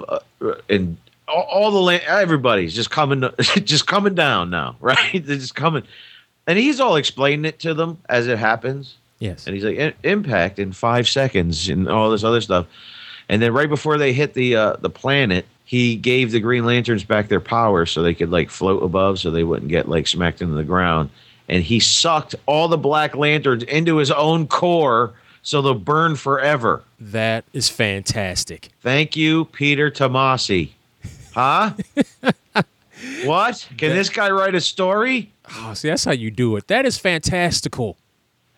uh, 0.09 0.19
and 0.69 0.97
all, 1.27 1.43
all 1.43 1.71
the 1.71 1.79
la- 1.79 2.07
everybody's 2.07 2.75
just 2.75 2.91
coming, 2.91 3.29
just 3.65 3.87
coming 3.87 4.15
down 4.15 4.51
now, 4.51 4.77
right? 4.81 5.25
They're 5.25 5.37
just 5.37 5.55
coming, 5.55 5.83
and 6.49 6.59
he's 6.59 6.81
all 6.81 6.97
explaining 6.97 7.45
it 7.45 7.61
to 7.61 7.75
them 7.75 7.99
as 8.09 8.27
it 8.27 8.39
happens. 8.39 8.97
Yes, 9.21 9.47
and 9.47 9.55
he's 9.55 9.65
like 9.65 9.97
impact 10.03 10.59
in 10.59 10.73
five 10.73 11.07
seconds 11.07 11.69
and 11.69 11.89
all 11.89 12.11
this 12.11 12.25
other 12.25 12.41
stuff, 12.41 12.67
and 13.29 13.41
then 13.41 13.53
right 13.53 13.69
before 13.69 13.99
they 13.99 14.13
hit 14.13 14.35
the 14.35 14.57
uh, 14.57 14.77
the 14.81 14.91
planet, 14.91 15.47
he 15.65 15.95
gave 15.95 16.33
the 16.33 16.41
Green 16.41 16.65
Lanterns 16.65 17.05
back 17.05 17.29
their 17.29 17.41
power 17.41 17.85
so 17.87 18.03
they 18.03 18.15
could 18.15 18.31
like 18.31 18.51
float 18.51 18.83
above, 18.83 19.19
so 19.19 19.31
they 19.31 19.45
wouldn't 19.45 19.71
get 19.71 19.89
like 19.89 20.07
smacked 20.07 20.43
into 20.43 20.55
the 20.55 20.65
ground. 20.65 21.11
And 21.51 21.63
he 21.63 21.81
sucked 21.81 22.35
all 22.47 22.69
the 22.69 22.77
Black 22.77 23.17
Lanterns 23.17 23.63
into 23.63 23.97
his 23.97 24.11
own 24.11 24.47
core 24.49 25.15
so 25.43 25.63
they'll 25.63 25.75
burn 25.75 26.15
forever. 26.15 26.83
That 27.01 27.45
is 27.53 27.69
fantastic. 27.69 28.69
Thank 28.83 29.17
you, 29.17 29.47
Peter 29.47 29.91
Tomasi. 29.91 30.71
Huh? 31.33 31.73
what? 33.25 33.69
Can 33.79 33.91
this 33.95 34.11
guy 34.11 34.31
write 34.31 34.55
a 34.55 34.61
story? 34.61 35.31
Oh, 35.57 35.75
see, 35.75 35.89
that's 35.89 36.05
how 36.05 36.13
you 36.13 36.31
do 36.31 36.57
it. 36.57 36.69
That 36.69 36.87
is 36.87 36.99
fantastical. 36.99 37.97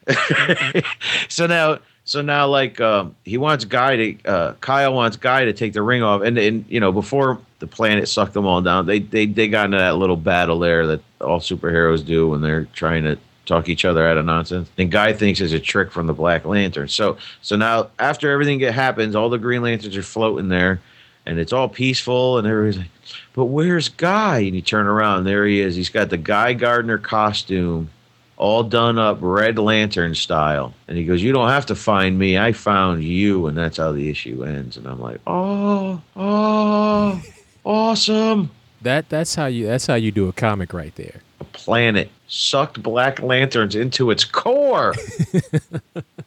so 1.28 1.46
now, 1.46 1.78
so 2.04 2.22
now, 2.22 2.48
like, 2.48 2.80
um, 2.80 3.14
he 3.24 3.38
wants 3.38 3.64
Guy 3.64 3.96
to, 3.96 4.24
uh, 4.24 4.52
Kyle 4.54 4.94
wants 4.94 5.16
Guy 5.16 5.44
to 5.44 5.52
take 5.52 5.72
the 5.72 5.82
ring 5.82 6.02
off, 6.02 6.22
and 6.22 6.36
and 6.38 6.64
you 6.68 6.80
know, 6.80 6.90
before 6.92 7.38
the 7.60 7.66
planet 7.66 8.08
sucked 8.08 8.32
them 8.32 8.46
all 8.46 8.60
down, 8.60 8.86
they 8.86 8.98
they 8.98 9.26
they 9.26 9.48
got 9.48 9.66
into 9.66 9.78
that 9.78 9.96
little 9.96 10.16
battle 10.16 10.58
there 10.58 10.86
that 10.86 11.00
all 11.20 11.40
superheroes 11.40 12.04
do 12.04 12.28
when 12.28 12.40
they're 12.40 12.64
trying 12.74 13.04
to 13.04 13.18
talk 13.46 13.68
each 13.68 13.84
other 13.84 14.06
out 14.06 14.16
of 14.16 14.24
nonsense. 14.24 14.70
And 14.78 14.90
Guy 14.90 15.12
thinks 15.12 15.40
it's 15.40 15.52
a 15.52 15.60
trick 15.60 15.92
from 15.92 16.06
the 16.06 16.12
Black 16.12 16.44
Lantern. 16.44 16.88
So 16.88 17.18
so 17.42 17.56
now 17.56 17.90
after 17.98 18.30
everything 18.30 18.60
that 18.60 18.72
happens, 18.72 19.14
all 19.14 19.28
the 19.28 19.38
Green 19.38 19.62
Lanterns 19.62 19.96
are 19.96 20.02
floating 20.02 20.48
there, 20.48 20.80
and 21.26 21.38
it's 21.38 21.52
all 21.52 21.68
peaceful, 21.68 22.38
and 22.38 22.46
everybody's 22.46 22.78
like, 22.78 22.90
"But 23.34 23.46
where's 23.46 23.88
Guy?" 23.88 24.38
And 24.38 24.54
you 24.54 24.62
turn 24.62 24.86
around, 24.86 25.24
there 25.24 25.46
he 25.46 25.60
is. 25.60 25.76
He's 25.76 25.88
got 25.88 26.10
the 26.10 26.16
Guy 26.16 26.54
Gardner 26.54 26.98
costume, 26.98 27.90
all 28.36 28.62
done 28.62 28.98
up 28.98 29.18
Red 29.20 29.58
Lantern 29.58 30.14
style, 30.14 30.74
and 30.88 30.96
he 30.96 31.04
goes, 31.04 31.22
"You 31.22 31.32
don't 31.32 31.48
have 31.50 31.66
to 31.66 31.74
find 31.74 32.18
me. 32.18 32.38
I 32.38 32.52
found 32.52 33.04
you," 33.04 33.46
and 33.46 33.56
that's 33.56 33.76
how 33.76 33.92
the 33.92 34.08
issue 34.08 34.44
ends. 34.44 34.76
And 34.76 34.86
I'm 34.86 35.00
like, 35.00 35.20
"Oh, 35.26 36.00
oh, 36.16 37.22
awesome!" 37.64 38.50
That 38.82 39.08
that's 39.08 39.34
how 39.34 39.46
you 39.46 39.66
that's 39.66 39.86
how 39.86 39.96
you 39.96 40.10
do 40.10 40.28
a 40.28 40.32
comic 40.32 40.72
right 40.72 40.94
there. 40.96 41.20
A 41.40 41.44
planet 41.44 42.10
sucked 42.28 42.82
Black 42.82 43.20
Lanterns 43.20 43.74
into 43.74 44.10
its 44.10 44.24
core. 44.24 44.94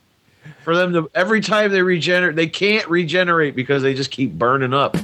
For 0.64 0.76
them 0.76 0.94
to 0.94 1.12
every 1.14 1.42
time 1.42 1.72
they 1.72 1.82
regenerate, 1.82 2.36
they 2.36 2.48
can't 2.48 2.88
regenerate 2.88 3.56
because 3.56 3.84
they 3.84 3.94
just 3.94 4.12
keep 4.12 4.32
burning 4.32 4.74
up. 4.74 4.96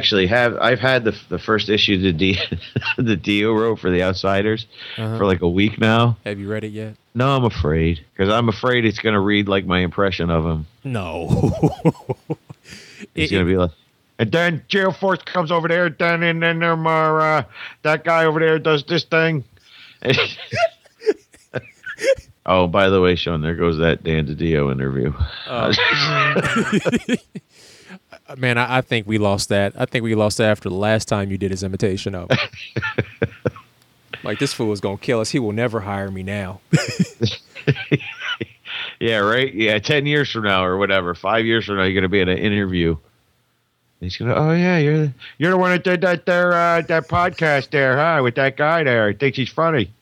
Actually 0.00 0.26
have 0.28 0.56
I've 0.56 0.80
had 0.80 1.04
the 1.04 1.14
the 1.28 1.38
first 1.38 1.68
issue 1.68 1.98
the 2.00 2.12
D 2.12 2.38
DiDio 2.98 3.54
wrote 3.58 3.78
for 3.80 3.90
the 3.90 4.02
Outsiders 4.02 4.66
Uh-huh. 4.96 5.18
for 5.18 5.26
like 5.26 5.42
a 5.42 5.48
week 5.48 5.78
now. 5.78 6.16
Have 6.24 6.38
you 6.38 6.48
read 6.50 6.64
it 6.64 6.72
yet? 6.72 6.94
No, 7.14 7.36
I'm 7.36 7.44
afraid 7.44 8.00
because 8.14 8.32
I'm 8.32 8.48
afraid 8.48 8.86
it's 8.86 8.98
gonna 8.98 9.20
read 9.20 9.46
like 9.48 9.66
my 9.66 9.80
impression 9.80 10.30
of 10.30 10.44
him. 10.44 10.66
No. 10.84 11.52
It's 13.14 13.32
It- 13.32 13.34
gonna 13.34 13.46
be 13.46 13.56
like, 13.56 13.70
and 14.18 14.30
then 14.30 14.62
Geo-Force 14.68 15.22
comes 15.22 15.50
over 15.50 15.68
there, 15.68 15.88
then 15.90 16.22
and 16.22 16.42
then 16.42 16.62
um, 16.62 16.86
uh, 16.86 17.42
that 17.82 18.04
guy 18.04 18.24
over 18.26 18.38
there 18.40 18.58
does 18.58 18.84
this 18.84 19.04
thing. 19.04 19.42
oh, 22.46 22.66
by 22.66 22.88
the 22.90 23.00
way, 23.00 23.14
Shawn, 23.16 23.40
there 23.40 23.54
goes 23.54 23.78
that 23.78 24.02
Dan 24.04 24.26
DiDio 24.26 24.70
interview. 24.72 25.12
Uh, 25.46 25.72
Man, 28.36 28.58
I, 28.58 28.78
I 28.78 28.80
think 28.80 29.06
we 29.06 29.18
lost 29.18 29.48
that. 29.48 29.72
I 29.76 29.86
think 29.86 30.04
we 30.04 30.14
lost 30.14 30.38
that 30.38 30.50
after 30.50 30.68
the 30.68 30.74
last 30.74 31.08
time 31.08 31.30
you 31.30 31.38
did 31.38 31.50
his 31.50 31.62
imitation 31.62 32.14
of. 32.14 32.30
like 34.24 34.38
this 34.38 34.52
fool 34.52 34.72
is 34.72 34.80
gonna 34.80 34.98
kill 34.98 35.20
us. 35.20 35.30
He 35.30 35.38
will 35.38 35.52
never 35.52 35.80
hire 35.80 36.10
me 36.10 36.22
now. 36.22 36.60
yeah, 39.00 39.18
right. 39.18 39.52
Yeah, 39.52 39.78
ten 39.78 40.06
years 40.06 40.30
from 40.30 40.44
now 40.44 40.64
or 40.64 40.76
whatever, 40.76 41.14
five 41.14 41.44
years 41.44 41.66
from 41.66 41.76
now, 41.76 41.84
you're 41.84 41.94
gonna 41.94 42.08
be 42.08 42.20
in 42.20 42.28
an 42.28 42.38
interview. 42.38 42.96
He's 44.00 44.16
gonna, 44.16 44.34
oh 44.34 44.52
yeah, 44.52 44.78
you're 44.78 44.98
the, 44.98 45.12
you're 45.38 45.50
the 45.50 45.58
one 45.58 45.72
that 45.72 45.84
did 45.84 46.00
that 46.02 46.24
there 46.24 46.52
uh, 46.52 46.80
that 46.82 47.08
podcast 47.08 47.70
there, 47.70 47.96
huh? 47.96 48.22
With 48.22 48.34
that 48.36 48.56
guy 48.56 48.82
there, 48.84 49.10
he 49.10 49.16
thinks 49.16 49.36
he's 49.36 49.50
funny. 49.50 49.92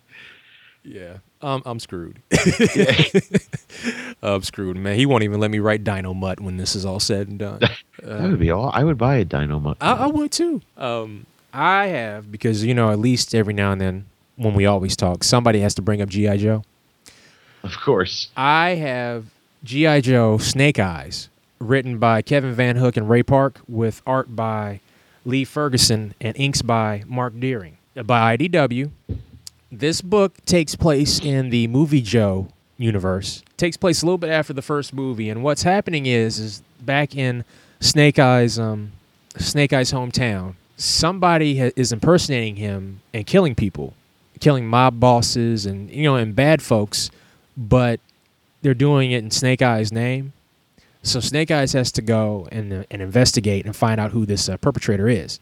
Yeah, 0.84 1.18
um, 1.40 1.62
I'm 1.64 1.78
screwed. 1.78 2.20
I'm 4.22 4.42
screwed, 4.42 4.76
man. 4.76 4.96
He 4.96 5.06
won't 5.06 5.22
even 5.22 5.40
let 5.40 5.50
me 5.50 5.60
write 5.60 5.84
Dynomutt 5.84 6.40
when 6.40 6.56
this 6.56 6.74
is 6.74 6.84
all 6.84 7.00
said 7.00 7.28
and 7.28 7.38
done. 7.38 7.60
That 8.00 8.30
would 8.30 8.38
be 8.38 8.52
all. 8.52 8.70
I 8.72 8.84
would 8.84 8.96
buy 8.96 9.16
a 9.16 9.24
Dynamo. 9.24 9.74
I, 9.80 9.92
I 9.92 10.06
would 10.06 10.30
too. 10.30 10.62
Um, 10.76 11.26
I 11.52 11.86
have 11.86 12.30
because 12.30 12.64
you 12.64 12.72
know 12.72 12.92
at 12.92 13.00
least 13.00 13.34
every 13.34 13.52
now 13.52 13.72
and 13.72 13.80
then 13.80 14.04
when 14.36 14.54
we 14.54 14.66
always 14.66 14.94
talk, 14.94 15.24
somebody 15.24 15.58
has 15.60 15.74
to 15.74 15.82
bring 15.82 16.00
up 16.00 16.08
GI 16.08 16.38
Joe. 16.38 16.62
Of 17.64 17.72
course. 17.80 18.28
I 18.36 18.76
have 18.76 19.26
GI 19.64 20.02
Joe 20.02 20.38
Snake 20.38 20.78
Eyes, 20.78 21.28
written 21.58 21.98
by 21.98 22.22
Kevin 22.22 22.54
Van 22.54 22.76
Hook 22.76 22.96
and 22.96 23.10
Ray 23.10 23.24
Park, 23.24 23.60
with 23.66 24.00
art 24.06 24.36
by 24.36 24.78
Lee 25.24 25.44
Ferguson 25.44 26.14
and 26.20 26.36
inks 26.36 26.62
by 26.62 27.02
Mark 27.08 27.38
Deering 27.40 27.78
by 28.04 28.36
IDW. 28.36 28.90
This 29.70 30.00
book 30.00 30.44
takes 30.46 30.74
place 30.74 31.20
in 31.20 31.50
the 31.50 31.66
movie 31.66 32.00
Joe 32.00 32.48
universe. 32.78 33.42
Takes 33.56 33.76
place 33.76 34.02
a 34.02 34.06
little 34.06 34.18
bit 34.18 34.30
after 34.30 34.52
the 34.52 34.62
first 34.62 34.94
movie, 34.94 35.28
and 35.28 35.42
what's 35.42 35.62
happening 35.62 36.06
is 36.06 36.38
is 36.38 36.62
back 36.80 37.14
in 37.14 37.44
Snake 37.80 38.18
Eyes, 38.18 38.58
um, 38.58 38.92
Snake 39.36 39.72
Eyes 39.72 39.92
hometown, 39.92 40.54
somebody 40.76 41.58
ha- 41.58 41.72
is 41.76 41.92
impersonating 41.92 42.56
him 42.56 43.00
and 43.12 43.26
killing 43.26 43.54
people, 43.54 43.94
killing 44.40 44.66
mob 44.66 44.98
bosses 44.98 45.66
and 45.66 45.90
you 45.90 46.04
know 46.04 46.16
and 46.16 46.34
bad 46.34 46.62
folks, 46.62 47.10
but 47.56 48.00
they're 48.62 48.74
doing 48.74 49.10
it 49.10 49.22
in 49.22 49.30
Snake 49.30 49.60
Eyes' 49.60 49.92
name. 49.92 50.32
So 51.02 51.20
Snake 51.20 51.50
Eyes 51.50 51.72
has 51.74 51.92
to 51.92 52.02
go 52.02 52.48
and 52.50 52.72
uh, 52.72 52.82
and 52.90 53.02
investigate 53.02 53.66
and 53.66 53.76
find 53.76 54.00
out 54.00 54.12
who 54.12 54.24
this 54.24 54.48
uh, 54.48 54.56
perpetrator 54.56 55.08
is. 55.08 55.40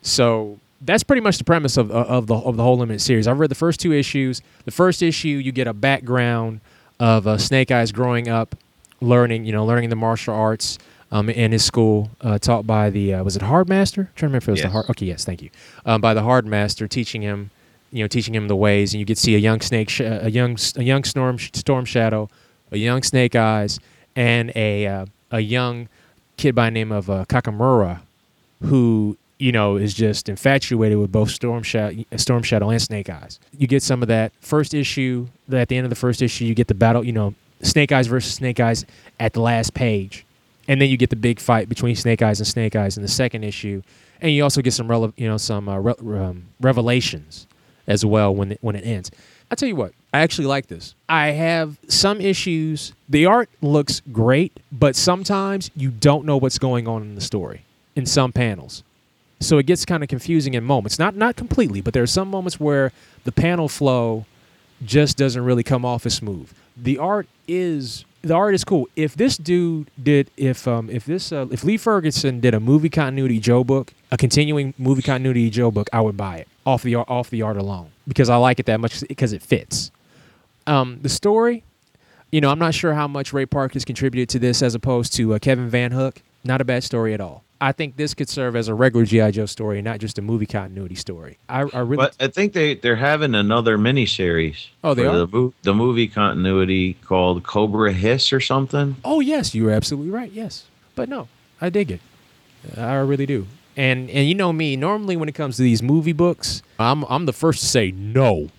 So 0.00 0.58
that's 0.80 1.02
pretty 1.02 1.20
much 1.22 1.38
the 1.38 1.44
premise 1.44 1.76
of 1.76 1.90
of 1.90 2.26
the 2.26 2.34
of 2.34 2.56
the 2.56 2.62
whole 2.62 2.78
limited 2.78 3.00
series. 3.00 3.26
I've 3.26 3.38
read 3.40 3.50
the 3.50 3.54
first 3.56 3.80
two 3.80 3.92
issues. 3.92 4.40
The 4.64 4.70
first 4.70 5.02
issue, 5.02 5.28
you 5.28 5.52
get 5.52 5.66
a 5.66 5.72
background 5.74 6.60
of 7.00 7.26
uh, 7.26 7.38
Snake 7.38 7.70
Eyes 7.70 7.92
growing 7.92 8.28
up, 8.28 8.54
learning 9.00 9.44
you 9.44 9.52
know 9.52 9.64
learning 9.64 9.90
the 9.90 9.96
martial 9.96 10.34
arts 10.34 10.78
um, 11.10 11.28
in 11.30 11.52
his 11.52 11.64
school, 11.64 12.10
uh, 12.20 12.38
taught 12.38 12.66
by 12.66 12.90
the 12.90 13.14
uh, 13.14 13.24
was 13.24 13.36
it 13.36 13.42
Hard 13.42 13.68
Master? 13.68 14.02
I'm 14.02 14.06
trying 14.06 14.14
to 14.14 14.26
remember 14.26 14.36
if 14.44 14.48
it 14.48 14.50
was 14.52 14.60
the 14.60 14.66
Yes. 14.66 14.72
Hard. 14.72 14.90
Okay, 14.90 15.06
yes, 15.06 15.24
thank 15.24 15.42
you. 15.42 15.50
Um, 15.86 16.00
by 16.00 16.14
the 16.14 16.22
Hard 16.22 16.46
Master, 16.46 16.86
teaching 16.86 17.22
him, 17.22 17.50
you 17.90 18.04
know, 18.04 18.08
teaching 18.08 18.34
him 18.34 18.48
the 18.48 18.56
ways, 18.56 18.92
and 18.94 19.00
you 19.00 19.04
get 19.06 19.16
to 19.16 19.20
see 19.22 19.34
a 19.34 19.38
young 19.38 19.60
Snake, 19.60 19.88
sh- 19.88 20.00
a 20.00 20.30
young 20.30 20.56
a 20.76 20.82
young 20.82 21.04
Storm 21.04 21.38
Storm 21.38 21.84
Shadow, 21.84 22.28
a 22.70 22.76
young 22.78 23.02
Snake 23.02 23.34
Eyes, 23.34 23.80
and 24.14 24.52
a 24.54 24.86
uh, 24.86 25.06
a 25.30 25.40
young 25.40 25.88
kid 26.36 26.54
by 26.54 26.66
the 26.66 26.70
name 26.72 26.92
of 26.92 27.10
uh, 27.10 27.24
Kamakura, 27.28 28.00
who 28.62 29.16
you 29.38 29.52
know 29.52 29.76
is 29.76 29.94
just 29.94 30.28
infatuated 30.28 30.98
with 30.98 31.12
both 31.12 31.30
Storm 31.30 31.62
Shadow, 31.62 32.04
Storm 32.16 32.42
Shadow 32.42 32.70
and 32.70 32.80
Snake 32.80 33.08
Eyes. 33.08 33.38
You 33.56 33.66
get 33.66 33.82
some 33.82 34.02
of 34.02 34.08
that 34.08 34.32
first 34.40 34.74
issue. 34.74 35.28
At 35.50 35.68
the 35.68 35.76
end 35.76 35.86
of 35.86 35.90
the 35.90 35.96
first 35.96 36.22
issue, 36.22 36.44
you 36.44 36.54
get 36.54 36.68
the 36.68 36.74
battle. 36.74 37.04
You 37.04 37.12
know, 37.12 37.34
Snake 37.62 37.92
Eyes 37.92 38.06
versus 38.06 38.34
Snake 38.34 38.60
Eyes 38.60 38.84
at 39.18 39.32
the 39.32 39.40
last 39.40 39.74
page, 39.74 40.24
and 40.66 40.80
then 40.80 40.88
you 40.90 40.96
get 40.96 41.10
the 41.10 41.16
big 41.16 41.40
fight 41.40 41.68
between 41.68 41.96
Snake 41.96 42.22
Eyes 42.22 42.40
and 42.40 42.46
Snake 42.46 42.76
Eyes 42.76 42.96
in 42.96 43.02
the 43.02 43.08
second 43.08 43.44
issue, 43.44 43.82
and 44.20 44.32
you 44.32 44.42
also 44.42 44.60
get 44.60 44.72
some 44.72 44.88
rele- 44.88 45.14
you 45.16 45.28
know 45.28 45.36
some 45.38 45.68
uh, 45.68 45.78
re- 45.78 46.18
um, 46.20 46.44
revelations 46.60 47.46
as 47.86 48.04
well 48.04 48.34
when 48.34 48.52
it, 48.52 48.58
when 48.60 48.76
it 48.76 48.82
ends. 48.82 49.10
I'll 49.50 49.56
tell 49.56 49.68
you 49.68 49.76
what, 49.76 49.92
I 50.12 50.20
actually 50.20 50.46
like 50.46 50.66
this. 50.66 50.94
I 51.08 51.28
have 51.28 51.78
some 51.88 52.20
issues. 52.20 52.92
The 53.08 53.24
art 53.24 53.48
looks 53.62 54.02
great, 54.12 54.60
but 54.70 54.94
sometimes 54.94 55.70
you 55.74 55.90
don't 55.90 56.26
know 56.26 56.36
what's 56.36 56.58
going 56.58 56.86
on 56.86 57.00
in 57.02 57.14
the 57.14 57.22
story 57.22 57.62
in 57.96 58.04
some 58.04 58.30
panels. 58.32 58.82
So 59.40 59.58
it 59.58 59.66
gets 59.66 59.84
kind 59.84 60.02
of 60.02 60.08
confusing 60.08 60.54
in 60.54 60.64
moments. 60.64 60.98
Not 60.98 61.16
not 61.16 61.36
completely, 61.36 61.80
but 61.80 61.94
there 61.94 62.02
are 62.02 62.08
some 62.08 62.28
moments 62.28 62.58
where 62.58 62.92
the 63.24 63.32
panel 63.32 63.68
flow 63.68 64.26
just 64.84 65.16
doesn't 65.16 65.44
really 65.44 65.62
come 65.62 65.84
off 65.84 66.06
as 66.06 66.14
smooth. 66.14 66.50
The 66.76 66.98
art 66.98 67.28
is 67.46 68.04
the 68.22 68.34
art 68.34 68.54
is 68.54 68.64
cool. 68.64 68.88
If 68.96 69.14
this 69.14 69.36
dude 69.36 69.90
did 70.02 70.30
if 70.36 70.66
um 70.66 70.90
if 70.90 71.04
this 71.04 71.32
uh, 71.32 71.46
if 71.50 71.64
Lee 71.64 71.76
Ferguson 71.76 72.40
did 72.40 72.54
a 72.54 72.60
movie 72.60 72.90
continuity 72.90 73.38
Joe 73.38 73.64
book, 73.64 73.92
a 74.10 74.16
continuing 74.16 74.74
movie 74.78 75.02
continuity 75.02 75.50
Joe 75.50 75.70
book, 75.70 75.88
I 75.92 76.00
would 76.00 76.16
buy 76.16 76.38
it 76.38 76.48
off 76.66 76.82
the 76.82 76.96
off 76.96 77.30
the 77.30 77.42
art 77.42 77.56
alone 77.56 77.90
because 78.06 78.28
I 78.28 78.36
like 78.36 78.58
it 78.58 78.66
that 78.66 78.80
much 78.80 79.00
because 79.06 79.32
it 79.32 79.42
fits. 79.42 79.90
Um, 80.66 80.98
the 81.00 81.08
story, 81.08 81.64
you 82.30 82.40
know, 82.40 82.50
I'm 82.50 82.58
not 82.58 82.74
sure 82.74 82.92
how 82.92 83.08
much 83.08 83.32
Ray 83.32 83.46
Park 83.46 83.72
has 83.72 83.84
contributed 83.84 84.28
to 84.30 84.38
this 84.38 84.62
as 84.62 84.74
opposed 84.74 85.14
to 85.14 85.34
uh, 85.34 85.38
Kevin 85.38 85.68
Van 85.68 85.92
Hook. 85.92 86.20
Not 86.44 86.60
a 86.60 86.64
bad 86.64 86.84
story 86.84 87.14
at 87.14 87.20
all. 87.20 87.42
I 87.60 87.72
think 87.72 87.96
this 87.96 88.14
could 88.14 88.28
serve 88.28 88.54
as 88.54 88.68
a 88.68 88.74
regular 88.74 89.04
GI 89.04 89.32
Joe 89.32 89.46
story, 89.46 89.82
not 89.82 89.98
just 89.98 90.18
a 90.18 90.22
movie 90.22 90.46
continuity 90.46 90.94
story. 90.94 91.38
I, 91.48 91.60
I 91.62 91.80
really 91.80 91.96
But 91.96 92.16
I 92.20 92.28
think 92.28 92.52
they 92.52 92.74
they're 92.74 92.96
having 92.96 93.34
another 93.34 93.76
miniseries. 93.76 94.68
Oh, 94.84 94.94
they 94.94 95.06
are? 95.06 95.26
the, 95.26 95.52
the 95.62 95.74
movie 95.74 96.06
continuity 96.06 96.94
called 97.04 97.42
Cobra 97.42 97.92
Hiss 97.92 98.32
or 98.32 98.40
something. 98.40 98.96
Oh 99.04 99.20
yes, 99.20 99.54
you 99.54 99.64
were 99.64 99.72
absolutely 99.72 100.10
right. 100.10 100.30
Yes, 100.30 100.66
but 100.94 101.08
no, 101.08 101.28
I 101.60 101.70
dig 101.70 101.90
it. 101.90 102.00
I 102.76 102.94
really 102.96 103.26
do. 103.26 103.46
And 103.76 104.08
and 104.10 104.28
you 104.28 104.34
know 104.34 104.52
me. 104.52 104.76
Normally, 104.76 105.16
when 105.16 105.28
it 105.28 105.34
comes 105.34 105.56
to 105.56 105.62
these 105.62 105.82
movie 105.82 106.12
books, 106.12 106.62
I'm 106.78 107.04
I'm 107.04 107.26
the 107.26 107.32
first 107.32 107.60
to 107.60 107.66
say 107.66 107.90
no. 107.90 108.50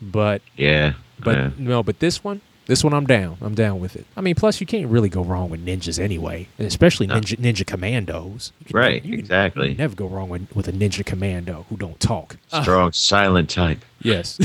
But 0.00 0.40
Yeah, 0.56 0.94
but 1.18 1.36
yeah. 1.36 1.50
no. 1.58 1.82
But 1.82 1.98
this 1.98 2.24
one, 2.24 2.40
this 2.70 2.84
one, 2.84 2.94
I'm 2.94 3.04
down. 3.04 3.36
I'm 3.42 3.54
down 3.54 3.80
with 3.80 3.96
it. 3.96 4.06
I 4.16 4.20
mean, 4.20 4.36
plus 4.36 4.60
you 4.60 4.66
can't 4.66 4.86
really 4.86 5.08
go 5.08 5.22
wrong 5.24 5.50
with 5.50 5.64
ninjas 5.66 5.98
anyway, 5.98 6.46
and 6.56 6.66
especially 6.68 7.08
No. 7.08 7.16
ninja 7.16 7.36
ninja 7.36 7.66
commandos. 7.66 8.52
You 8.60 8.66
can- 8.66 8.76
Right, 8.76 9.04
you 9.04 9.10
can- 9.10 9.18
exactly. 9.20 9.68
you 9.70 9.74
can 9.74 9.82
never 9.82 9.96
go 9.96 10.06
wrong 10.06 10.28
with, 10.28 10.54
with 10.54 10.68
a 10.68 10.72
ninja 10.72 11.04
commando 11.04 11.66
who 11.68 11.76
don't 11.76 11.98
talk. 11.98 12.36
strong 12.62 12.92
silent 12.92 13.50
type. 13.50 13.84
Yes. 14.02 14.38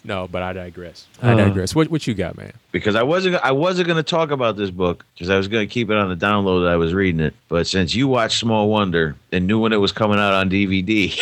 no, 0.04 0.28
but 0.28 0.42
I 0.42 0.52
digress. 0.54 1.06
I 1.20 1.32
Uh. 1.32 1.36
digress. 1.36 1.74
What 1.74 1.90
what 1.90 2.06
you 2.06 2.14
got, 2.14 2.36
man? 2.38 2.52
because 2.70 2.94
I 2.94 3.02
wasn't 3.02 3.36
I 3.42 3.52
wasn't 3.52 3.86
going 3.88 3.98
to 3.98 4.02
talk 4.02 4.30
about 4.30 4.56
this 4.56 4.70
book 4.70 5.04
because 5.14 5.28
I 5.28 5.36
was 5.36 5.46
going 5.48 5.68
to 5.68 5.70
keep 5.72 5.90
it 5.90 5.96
on 5.96 6.08
the 6.08 6.16
download 6.16 6.64
that 6.64 6.72
I 6.72 6.76
was 6.76 6.94
reading 6.94 7.20
it. 7.20 7.34
But 7.48 7.66
since 7.66 7.94
you 7.94 8.08
watched 8.08 8.38
Small 8.38 8.70
Wonder 8.70 9.14
and 9.30 9.46
knew 9.46 9.58
when 9.58 9.72
it 9.74 9.76
was 9.80 9.92
coming 9.92 10.18
out 10.18 10.32
on 10.32 10.48
DVD, 10.48 11.12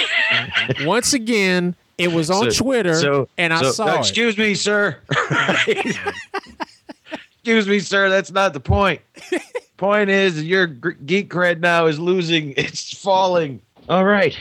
Once 0.85 1.13
again, 1.13 1.75
it 2.01 2.13
was 2.13 2.31
on 2.31 2.51
So- 2.51 2.65
Twitter, 2.65 2.95
so 2.95 3.29
and 3.39 3.53
I 3.53 3.63
so- 3.63 3.71
saw 3.73 3.87
no, 3.87 3.95
it. 3.97 3.99
Excuse 4.01 4.37
me, 4.39 4.55
sir. 4.55 4.97
excuse 7.35 7.67
me, 7.67 7.81
sir. 7.81 8.09
That's 8.09 8.31
not 8.31 8.53
the 8.53 8.61
point. 8.61 9.01
Point 9.77 10.11
is, 10.11 10.43
your 10.43 10.67
geek 10.67 11.31
cred 11.33 11.61
now 11.61 11.87
is 11.87 11.99
losing. 11.99 12.55
It's 12.57 12.97
falling. 12.97 13.63
All 13.89 14.05
right. 14.05 14.37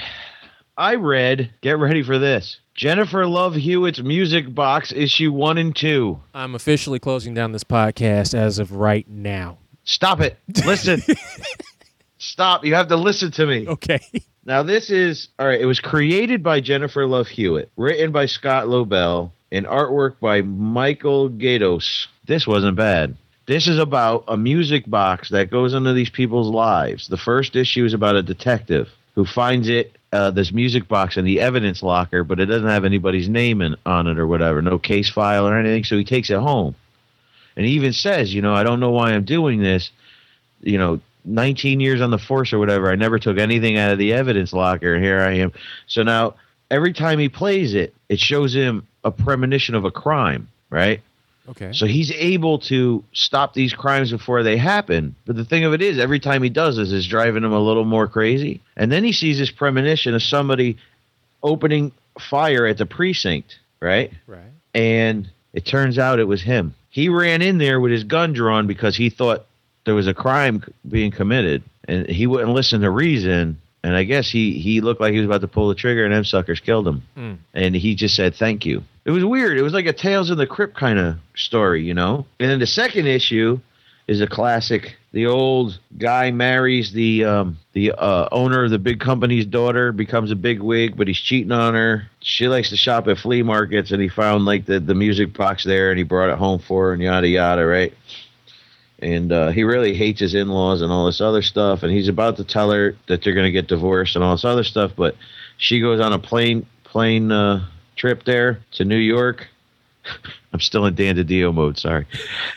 I 0.77 0.95
read, 0.95 1.51
get 1.61 1.77
ready 1.79 2.03
for 2.03 2.17
this 2.19 2.59
Jennifer 2.75 3.25
Love 3.25 3.55
Hewitt's 3.55 4.01
Music 4.01 4.53
Box, 4.53 4.91
issue 4.93 5.31
one 5.31 5.57
and 5.57 5.75
two. 5.75 6.19
I'm 6.33 6.55
officially 6.55 6.99
closing 6.99 7.33
down 7.33 7.51
this 7.51 7.63
podcast 7.63 8.33
as 8.33 8.59
of 8.59 8.73
right 8.73 9.07
now. 9.09 9.57
Stop 9.85 10.21
it. 10.21 10.37
Listen. 10.65 11.01
Stop. 12.17 12.65
You 12.65 12.75
have 12.75 12.87
to 12.89 12.95
listen 12.97 13.31
to 13.31 13.45
me. 13.45 13.67
Okay. 13.67 14.01
Now, 14.49 14.63
this 14.63 14.89
is, 14.89 15.27
all 15.37 15.45
right, 15.45 15.61
it 15.61 15.67
was 15.67 15.79
created 15.79 16.41
by 16.41 16.59
Jennifer 16.59 17.05
Love 17.05 17.27
Hewitt, 17.27 17.69
written 17.77 18.11
by 18.11 18.25
Scott 18.25 18.65
Lobdell, 18.65 19.29
and 19.51 19.67
artwork 19.67 20.19
by 20.19 20.41
Michael 20.41 21.29
Gaydos. 21.29 22.07
This 22.25 22.47
wasn't 22.47 22.75
bad. 22.75 23.15
This 23.45 23.67
is 23.67 23.77
about 23.77 24.23
a 24.27 24.35
music 24.35 24.89
box 24.89 25.29
that 25.29 25.51
goes 25.51 25.75
into 25.75 25.93
these 25.93 26.09
people's 26.09 26.49
lives. 26.49 27.07
The 27.07 27.15
first 27.15 27.55
issue 27.55 27.85
is 27.85 27.93
about 27.93 28.15
a 28.15 28.23
detective 28.23 28.89
who 29.13 29.23
finds 29.23 29.69
it, 29.69 29.95
uh, 30.11 30.31
this 30.31 30.51
music 30.51 30.87
box 30.87 31.15
in 31.15 31.25
the 31.25 31.41
evidence 31.41 31.83
locker, 31.83 32.23
but 32.23 32.39
it 32.39 32.47
doesn't 32.47 32.69
have 32.69 32.85
anybody's 32.85 33.29
name 33.29 33.61
in, 33.61 33.75
on 33.85 34.07
it 34.07 34.17
or 34.17 34.25
whatever, 34.25 34.63
no 34.63 34.79
case 34.79 35.11
file 35.11 35.47
or 35.47 35.55
anything, 35.59 35.83
so 35.83 35.95
he 35.95 36.03
takes 36.03 36.31
it 36.31 36.39
home. 36.39 36.73
And 37.55 37.67
he 37.67 37.73
even 37.73 37.93
says, 37.93 38.33
you 38.33 38.41
know, 38.41 38.55
I 38.55 38.63
don't 38.63 38.79
know 38.79 38.89
why 38.89 39.11
I'm 39.11 39.25
doing 39.25 39.61
this. 39.61 39.91
You 40.61 40.79
know, 40.79 41.01
19 41.25 41.79
years 41.79 42.01
on 42.01 42.11
the 42.11 42.17
force 42.17 42.53
or 42.53 42.59
whatever. 42.59 42.89
I 42.89 42.95
never 42.95 43.19
took 43.19 43.37
anything 43.37 43.77
out 43.77 43.91
of 43.91 43.97
the 43.97 44.13
evidence 44.13 44.53
locker. 44.53 44.93
And 44.93 45.03
here 45.03 45.19
I 45.19 45.33
am. 45.33 45.51
So 45.87 46.03
now 46.03 46.35
every 46.71 46.93
time 46.93 47.19
he 47.19 47.29
plays 47.29 47.73
it, 47.73 47.93
it 48.07 48.19
shows 48.19 48.53
him 48.53 48.87
a 49.03 49.11
premonition 49.11 49.75
of 49.75 49.85
a 49.85 49.91
crime, 49.91 50.47
right? 50.69 51.01
Okay. 51.49 51.73
So 51.73 51.87
he's 51.87 52.11
able 52.11 52.59
to 52.59 53.03
stop 53.11 53.53
these 53.53 53.73
crimes 53.73 54.11
before 54.11 54.43
they 54.43 54.55
happen. 54.55 55.15
But 55.25 55.35
the 55.35 55.45
thing 55.45 55.63
of 55.63 55.73
it 55.73 55.81
is, 55.81 55.97
every 55.97 56.19
time 56.19 56.43
he 56.43 56.49
does 56.49 56.77
this, 56.77 56.91
is 56.91 57.07
driving 57.07 57.43
him 57.43 57.53
a 57.53 57.59
little 57.59 57.85
more 57.85 58.07
crazy. 58.07 58.61
And 58.77 58.91
then 58.91 59.03
he 59.03 59.13
sees 59.13 59.39
this 59.39 59.49
premonition 59.49 60.13
of 60.13 60.21
somebody 60.21 60.77
opening 61.41 61.91
fire 62.19 62.67
at 62.67 62.77
the 62.77 62.85
precinct, 62.85 63.57
right? 63.79 64.11
right. 64.27 64.43
and 64.75 65.29
it 65.53 65.65
turns 65.65 65.97
out 65.97 66.19
it 66.19 66.25
was 66.25 66.41
him. 66.41 66.75
He 66.89 67.09
ran 67.09 67.41
in 67.41 67.57
there 67.57 67.79
with 67.79 67.91
his 67.91 68.03
gun 68.03 68.33
drawn 68.33 68.67
because 68.67 68.95
he 68.95 69.09
thought 69.09 69.45
there 69.85 69.95
was 69.95 70.07
a 70.07 70.13
crime 70.13 70.63
being 70.87 71.11
committed, 71.11 71.63
and 71.87 72.07
he 72.07 72.27
wouldn't 72.27 72.51
listen 72.51 72.81
to 72.81 72.89
reason. 72.89 73.59
And 73.81 73.95
I 73.95 74.03
guess 74.03 74.29
he 74.29 74.59
he 74.59 74.81
looked 74.81 74.99
like 74.99 75.13
he 75.13 75.19
was 75.19 75.25
about 75.25 75.41
to 75.41 75.47
pull 75.47 75.69
the 75.69 75.75
trigger, 75.75 76.03
and 76.03 76.13
them 76.13 76.25
suckers 76.25 76.59
killed 76.59 76.87
him. 76.87 77.03
Mm. 77.17 77.37
And 77.53 77.75
he 77.75 77.95
just 77.95 78.15
said 78.15 78.35
thank 78.35 78.65
you. 78.65 78.83
It 79.05 79.11
was 79.11 79.23
weird. 79.23 79.57
It 79.57 79.63
was 79.63 79.73
like 79.73 79.85
a 79.85 79.93
Tales 79.93 80.29
of 80.29 80.37
the 80.37 80.45
Crypt 80.45 80.75
kind 80.75 80.99
of 80.99 81.15
story, 81.35 81.83
you 81.83 81.93
know. 81.93 82.25
And 82.39 82.51
then 82.51 82.59
the 82.59 82.67
second 82.67 83.07
issue 83.07 83.59
is 84.09 84.21
a 84.21 84.27
classic. 84.27 84.97
The 85.11 85.27
old 85.27 85.79
guy 85.97 86.31
marries 86.31 86.91
the 86.91 87.25
um, 87.25 87.59
the 87.73 87.91
uh, 87.91 88.27
owner 88.31 88.65
of 88.65 88.71
the 88.71 88.79
big 88.79 88.99
company's 88.99 89.45
daughter, 89.45 89.91
becomes 89.91 90.31
a 90.31 90.35
big 90.35 90.61
wig, 90.61 90.97
but 90.97 91.07
he's 91.07 91.19
cheating 91.19 91.51
on 91.51 91.75
her. 91.75 92.07
She 92.19 92.47
likes 92.47 92.69
to 92.71 92.77
shop 92.77 93.07
at 93.07 93.19
flea 93.19 93.43
markets, 93.43 93.91
and 93.91 94.01
he 94.01 94.09
found 94.09 94.45
like 94.45 94.65
the, 94.65 94.79
the 94.79 94.95
music 94.95 95.37
box 95.37 95.63
there, 95.63 95.91
and 95.91 95.97
he 95.97 96.03
brought 96.03 96.31
it 96.31 96.37
home 96.37 96.59
for 96.59 96.87
her, 96.87 96.93
and 96.93 97.01
yada 97.01 97.27
yada, 97.27 97.65
right? 97.65 97.93
And 99.01 99.31
uh, 99.31 99.49
he 99.51 99.63
really 99.63 99.93
hates 99.93 100.19
his 100.19 100.35
in-laws 100.35 100.81
and 100.81 100.91
all 100.91 101.05
this 101.05 101.21
other 101.21 101.41
stuff, 101.41 101.83
and 101.83 101.91
he's 101.91 102.09
about 102.09 102.37
to 102.37 102.43
tell 102.43 102.71
her 102.71 102.95
that 103.07 103.23
they're 103.23 103.33
gonna 103.33 103.51
get 103.51 103.67
divorced 103.67 104.15
and 104.15 104.23
all 104.23 104.35
this 104.35 104.45
other 104.45 104.63
stuff, 104.63 104.91
but 104.95 105.15
she 105.57 105.79
goes 105.79 105.99
on 105.99 106.13
a 106.13 106.19
plane 106.19 106.65
plane 106.83 107.31
uh, 107.31 107.65
trip 107.95 108.23
there 108.23 108.59
to 108.71 108.85
New 108.85 108.97
York. 108.97 109.47
I'm 110.53 110.59
still 110.59 110.85
in 110.85 110.95
Dan 110.95 111.15
DiDio 111.15 111.53
mode, 111.53 111.77
sorry. 111.77 112.07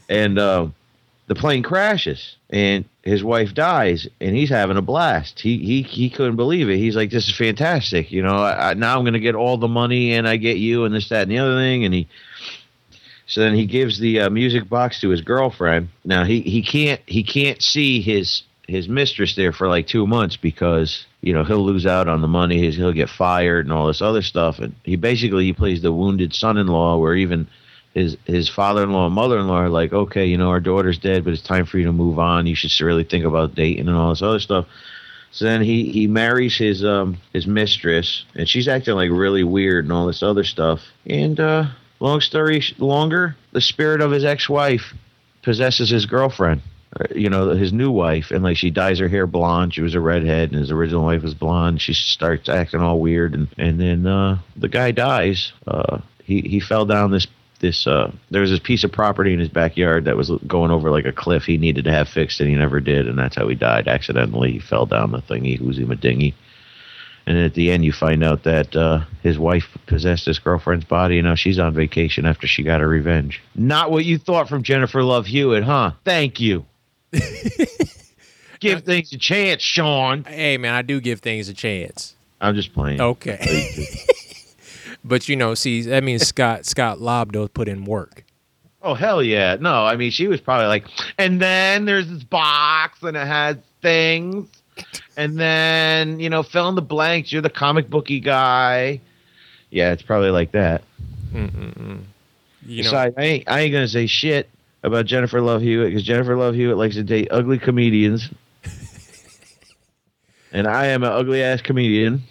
And 0.08 0.38
um, 0.38 0.74
the 1.26 1.34
plane 1.34 1.62
crashes 1.62 2.36
and 2.50 2.84
his 3.02 3.22
wife 3.22 3.52
dies 3.52 4.06
and 4.20 4.34
he's 4.34 4.48
having 4.48 4.76
a 4.76 4.82
blast. 4.82 5.40
He 5.40 5.58
he 5.58 5.82
he 5.82 6.10
couldn't 6.10 6.36
believe 6.36 6.68
it. 6.68 6.78
He's 6.78 6.96
like, 6.96 7.10
"This 7.10 7.28
is 7.28 7.36
fantastic." 7.36 8.12
You 8.12 8.22
know, 8.22 8.36
I, 8.36 8.70
I, 8.70 8.74
now 8.74 8.96
I'm 8.96 9.04
going 9.04 9.14
to 9.14 9.20
get 9.20 9.34
all 9.34 9.56
the 9.56 9.68
money 9.68 10.14
and 10.14 10.28
I 10.28 10.36
get 10.36 10.56
you 10.56 10.84
and 10.84 10.94
this 10.94 11.08
that 11.08 11.22
and 11.22 11.30
the 11.30 11.38
other 11.38 11.56
thing. 11.56 11.84
And 11.84 11.92
he 11.92 12.08
so 13.26 13.40
then 13.40 13.54
he 13.54 13.66
gives 13.66 13.98
the 13.98 14.20
uh, 14.20 14.30
music 14.30 14.68
box 14.68 15.00
to 15.00 15.08
his 15.08 15.20
girlfriend. 15.20 15.88
Now 16.04 16.24
he 16.24 16.40
he 16.40 16.62
can't 16.62 17.00
he 17.06 17.22
can't 17.22 17.62
see 17.62 18.00
his 18.00 18.42
his 18.68 18.88
mistress 18.88 19.34
there 19.34 19.52
for 19.52 19.68
like 19.68 19.86
two 19.86 20.06
months 20.06 20.36
because 20.36 21.06
you 21.20 21.32
know 21.32 21.44
he'll 21.44 21.64
lose 21.64 21.86
out 21.86 22.08
on 22.08 22.20
the 22.20 22.28
money. 22.28 22.58
He's, 22.58 22.76
he'll 22.76 22.92
get 22.92 23.08
fired 23.08 23.66
and 23.66 23.72
all 23.72 23.86
this 23.86 24.02
other 24.02 24.22
stuff. 24.22 24.58
And 24.58 24.74
he 24.84 24.96
basically 24.96 25.44
he 25.44 25.52
plays 25.52 25.82
the 25.82 25.92
wounded 25.92 26.34
son-in-law, 26.34 26.98
where 26.98 27.14
even 27.14 27.48
his 27.94 28.16
his 28.24 28.48
father-in-law 28.48 29.06
and 29.06 29.14
mother-in-law 29.14 29.60
are 29.60 29.68
like, 29.68 29.92
okay, 29.92 30.26
you 30.26 30.36
know, 30.36 30.50
our 30.50 30.60
daughter's 30.60 30.98
dead, 30.98 31.24
but 31.24 31.32
it's 31.32 31.42
time 31.42 31.66
for 31.66 31.78
you 31.78 31.84
to 31.86 31.92
move 31.92 32.18
on. 32.18 32.46
You 32.46 32.54
should 32.54 32.84
really 32.84 33.04
think 33.04 33.24
about 33.24 33.54
dating 33.54 33.88
and 33.88 33.96
all 33.96 34.10
this 34.10 34.22
other 34.22 34.40
stuff. 34.40 34.66
So 35.30 35.46
then 35.46 35.62
he 35.62 35.90
he 35.90 36.06
marries 36.06 36.56
his 36.56 36.84
um 36.84 37.18
his 37.32 37.46
mistress, 37.46 38.24
and 38.34 38.48
she's 38.48 38.68
acting 38.68 38.94
like 38.94 39.10
really 39.10 39.44
weird 39.44 39.84
and 39.84 39.92
all 39.92 40.06
this 40.06 40.22
other 40.22 40.44
stuff. 40.44 40.80
And 41.06 41.40
uh, 41.40 41.66
long 42.02 42.20
story 42.20 42.62
longer, 42.78 43.36
the 43.52 43.60
spirit 43.60 44.00
of 44.00 44.10
his 44.10 44.24
ex-wife 44.24 44.92
possesses 45.42 45.90
his 45.90 46.06
girlfriend. 46.06 46.60
uh, 46.98 47.04
You 47.14 47.30
know, 47.30 47.50
his 47.50 47.72
new 47.72 47.90
wife, 47.90 48.30
and 48.30 48.42
like 48.42 48.56
she 48.56 48.70
dyes 48.70 48.98
her 48.98 49.08
hair 49.08 49.26
blonde. 49.26 49.74
She 49.74 49.82
was 49.82 49.94
a 49.94 50.00
redhead, 50.00 50.50
and 50.50 50.58
his 50.60 50.70
original 50.70 51.04
wife 51.04 51.22
was 51.22 51.34
blonde. 51.34 51.80
She 51.80 51.94
starts 51.94 52.48
acting 52.48 52.80
all 52.80 53.00
weird, 53.00 53.34
and 53.34 53.48
and 53.56 53.80
then 53.80 54.06
uh, 54.06 54.38
the 54.56 54.68
guy 54.68 54.90
dies. 54.90 55.52
Uh, 55.66 55.98
he 56.24 56.40
he 56.42 56.60
fell 56.60 56.84
down 56.84 57.10
this 57.10 57.26
this 57.60 57.86
uh 57.86 58.10
there 58.30 58.40
was 58.40 58.50
this 58.50 58.58
piece 58.60 58.82
of 58.84 58.90
property 58.90 59.32
in 59.32 59.38
his 59.38 59.48
backyard 59.48 60.04
that 60.04 60.16
was 60.16 60.30
going 60.46 60.72
over 60.72 60.90
like 60.90 61.06
a 61.06 61.12
cliff 61.12 61.44
he 61.44 61.56
needed 61.56 61.84
to 61.84 61.92
have 61.92 62.08
fixed 62.08 62.40
and 62.40 62.50
he 62.50 62.56
never 62.56 62.80
did 62.80 63.06
and 63.06 63.16
that's 63.16 63.36
how 63.36 63.46
he 63.46 63.54
died 63.54 63.86
accidentally 63.86 64.50
he 64.50 64.58
fell 64.58 64.84
down 64.84 65.12
the 65.12 65.22
thingy 65.22 65.56
who's 65.56 65.78
him 65.78 65.92
a 65.92 65.96
dinghy 65.96 66.34
and 67.26 67.38
at 67.38 67.54
the 67.54 67.70
end 67.70 67.84
you 67.84 67.92
find 67.92 68.22
out 68.24 68.42
that 68.42 68.74
uh 68.76 69.00
his 69.22 69.38
wife 69.38 69.68
possessed 69.86 70.26
his 70.26 70.38
girlfriend's 70.38 70.84
body 70.84 71.18
and 71.18 71.26
now 71.28 71.34
she's 71.34 71.58
on 71.58 71.72
vacation 71.74 72.24
after 72.26 72.46
she 72.46 72.62
got 72.62 72.80
her 72.80 72.88
revenge 72.88 73.40
not 73.54 73.90
what 73.90 74.04
you 74.04 74.18
thought 74.18 74.48
from 74.48 74.62
jennifer 74.62 75.02
love 75.02 75.26
hewitt 75.26 75.62
huh 75.64 75.92
thank 76.04 76.40
you 76.40 76.64
give 78.60 78.82
things 78.82 79.12
a 79.12 79.18
chance 79.18 79.62
shawn 79.62 80.24
Hey, 80.24 80.56
man, 80.58 80.74
I 80.74 80.82
do 80.82 81.00
give 81.00 81.20
things 81.20 81.48
a 81.48 81.54
chance. 81.54 82.14
i'm 82.40 82.54
just 82.54 82.72
playing 82.72 83.00
Okay. 83.00 83.76
but 85.04 85.28
you 85.28 85.36
know, 85.36 85.54
see, 85.54 85.82
that 85.82 86.04
means 86.04 86.26
Scott 86.26 86.64
Scott 86.66 86.98
Lobdell 86.98 87.52
put 87.52 87.68
in 87.68 87.84
work. 87.84 88.24
Oh 88.84 88.94
hell 88.94 89.22
yeah! 89.22 89.56
No, 89.60 89.84
I 89.84 89.96
mean 89.96 90.10
she 90.10 90.26
was 90.28 90.40
probably 90.40 90.66
like, 90.66 90.86
and 91.18 91.40
then 91.40 91.84
there's 91.84 92.08
this 92.08 92.22
box 92.24 93.02
and 93.02 93.16
it 93.16 93.26
has 93.26 93.56
things, 93.80 94.48
and 95.16 95.38
then 95.38 96.20
you 96.20 96.30
know 96.30 96.42
fill 96.42 96.68
in 96.68 96.74
the 96.74 96.82
blanks. 96.82 97.32
You're 97.32 97.42
the 97.42 97.50
comic 97.50 97.88
booky 97.90 98.20
guy. 98.20 99.00
Yeah, 99.70 99.92
it's 99.92 100.02
probably 100.02 100.30
like 100.30 100.52
that. 100.52 100.82
Mm-mm-mm. 101.32 102.02
You 102.66 102.82
know, 102.84 102.90
Besides, 102.90 103.14
I 103.18 103.22
ain't 103.22 103.48
I 103.50 103.60
ain't 103.60 103.72
gonna 103.72 103.88
say 103.88 104.06
shit 104.06 104.48
about 104.82 105.06
Jennifer 105.06 105.40
Love 105.40 105.62
Hewitt 105.62 105.88
because 105.90 106.02
Jennifer 106.04 106.36
Love 106.36 106.54
Hewitt 106.54 106.76
likes 106.76 106.94
to 106.96 107.02
date 107.02 107.28
ugly 107.30 107.58
comedians, 107.58 108.28
and 110.52 110.66
I 110.66 110.86
am 110.88 111.02
an 111.02 111.10
ugly 111.12 111.42
ass 111.42 111.60
comedian. 111.62 112.22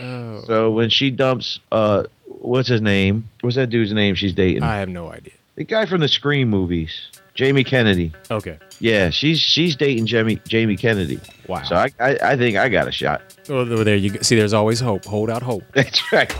oh, 0.00 0.42
So 0.46 0.70
when 0.70 0.90
she 0.90 1.10
dumps, 1.10 1.60
uh, 1.70 2.04
what's 2.26 2.68
his 2.68 2.80
name? 2.80 3.28
What's 3.40 3.56
that 3.56 3.68
dude's 3.70 3.92
name 3.92 4.14
she's 4.14 4.34
dating? 4.34 4.62
I 4.62 4.78
have 4.78 4.88
no 4.88 5.10
idea. 5.10 5.32
the 5.56 5.64
guy 5.64 5.86
from 5.86 6.00
the 6.00 6.08
Scream 6.08 6.48
movies, 6.48 7.08
Jamie 7.34 7.64
Kennedy. 7.64 8.12
Okay. 8.30 8.58
Yeah, 8.78 9.10
she's 9.10 9.40
she's 9.40 9.76
dating 9.76 10.06
Jamie 10.06 10.40
Jamie 10.46 10.76
Kennedy. 10.76 11.20
Wow. 11.48 11.62
So 11.62 11.76
I, 11.76 11.90
I 11.98 12.18
I 12.22 12.36
think 12.36 12.56
I 12.56 12.68
got 12.68 12.88
a 12.88 12.92
shot. 12.92 13.22
Well, 13.48 13.64
there 13.64 13.96
you 13.96 14.10
go. 14.10 14.22
See, 14.22 14.36
there's 14.36 14.52
always 14.52 14.80
hope. 14.80 15.04
Hold 15.04 15.30
out 15.30 15.42
hope. 15.42 15.64
That's 15.72 16.12
right. 16.12 16.32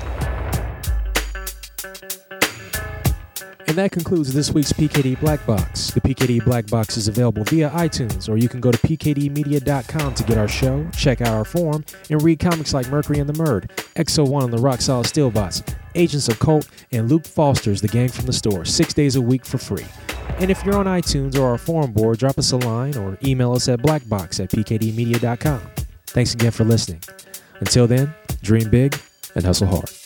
And 3.72 3.78
that 3.78 3.90
concludes 3.90 4.34
this 4.34 4.50
week's 4.50 4.70
PKD 4.70 5.18
Black 5.18 5.46
Box. 5.46 5.92
The 5.92 6.00
PKD 6.02 6.44
Black 6.44 6.66
Box 6.66 6.98
is 6.98 7.08
available 7.08 7.42
via 7.44 7.70
iTunes, 7.70 8.28
or 8.28 8.36
you 8.36 8.46
can 8.46 8.60
go 8.60 8.70
to 8.70 8.76
pkdmedia.com 8.76 10.12
to 10.12 10.24
get 10.24 10.36
our 10.36 10.46
show, 10.46 10.86
check 10.94 11.22
out 11.22 11.28
our 11.28 11.46
forum, 11.46 11.82
and 12.10 12.22
read 12.22 12.38
comics 12.38 12.74
like 12.74 12.90
Mercury 12.90 13.18
and 13.18 13.26
the 13.26 13.32
Murd, 13.32 13.68
XO1 13.94 14.44
and 14.44 14.52
the 14.52 14.58
Rock 14.58 14.82
Solid 14.82 15.06
Steelbots, 15.06 15.74
Agents 15.94 16.28
of 16.28 16.38
Cult, 16.38 16.68
and 16.92 17.08
Luke 17.08 17.24
Foster's 17.24 17.80
The 17.80 17.88
Gang 17.88 18.10
from 18.10 18.26
the 18.26 18.32
Store, 18.34 18.66
six 18.66 18.92
days 18.92 19.16
a 19.16 19.22
week 19.22 19.46
for 19.46 19.56
free. 19.56 19.86
And 20.38 20.50
if 20.50 20.62
you're 20.66 20.76
on 20.76 20.84
iTunes 20.84 21.38
or 21.38 21.46
our 21.46 21.56
forum 21.56 21.92
board, 21.92 22.18
drop 22.18 22.38
us 22.38 22.52
a 22.52 22.58
line 22.58 22.94
or 22.98 23.16
email 23.24 23.54
us 23.54 23.70
at 23.70 23.78
blackbox 23.78 24.38
at 24.38 24.50
pkdmedia.com. 24.50 25.62
Thanks 26.08 26.34
again 26.34 26.50
for 26.50 26.64
listening. 26.64 27.00
Until 27.60 27.86
then, 27.86 28.12
dream 28.42 28.68
big 28.68 29.00
and 29.34 29.46
hustle 29.46 29.68
hard. 29.68 30.01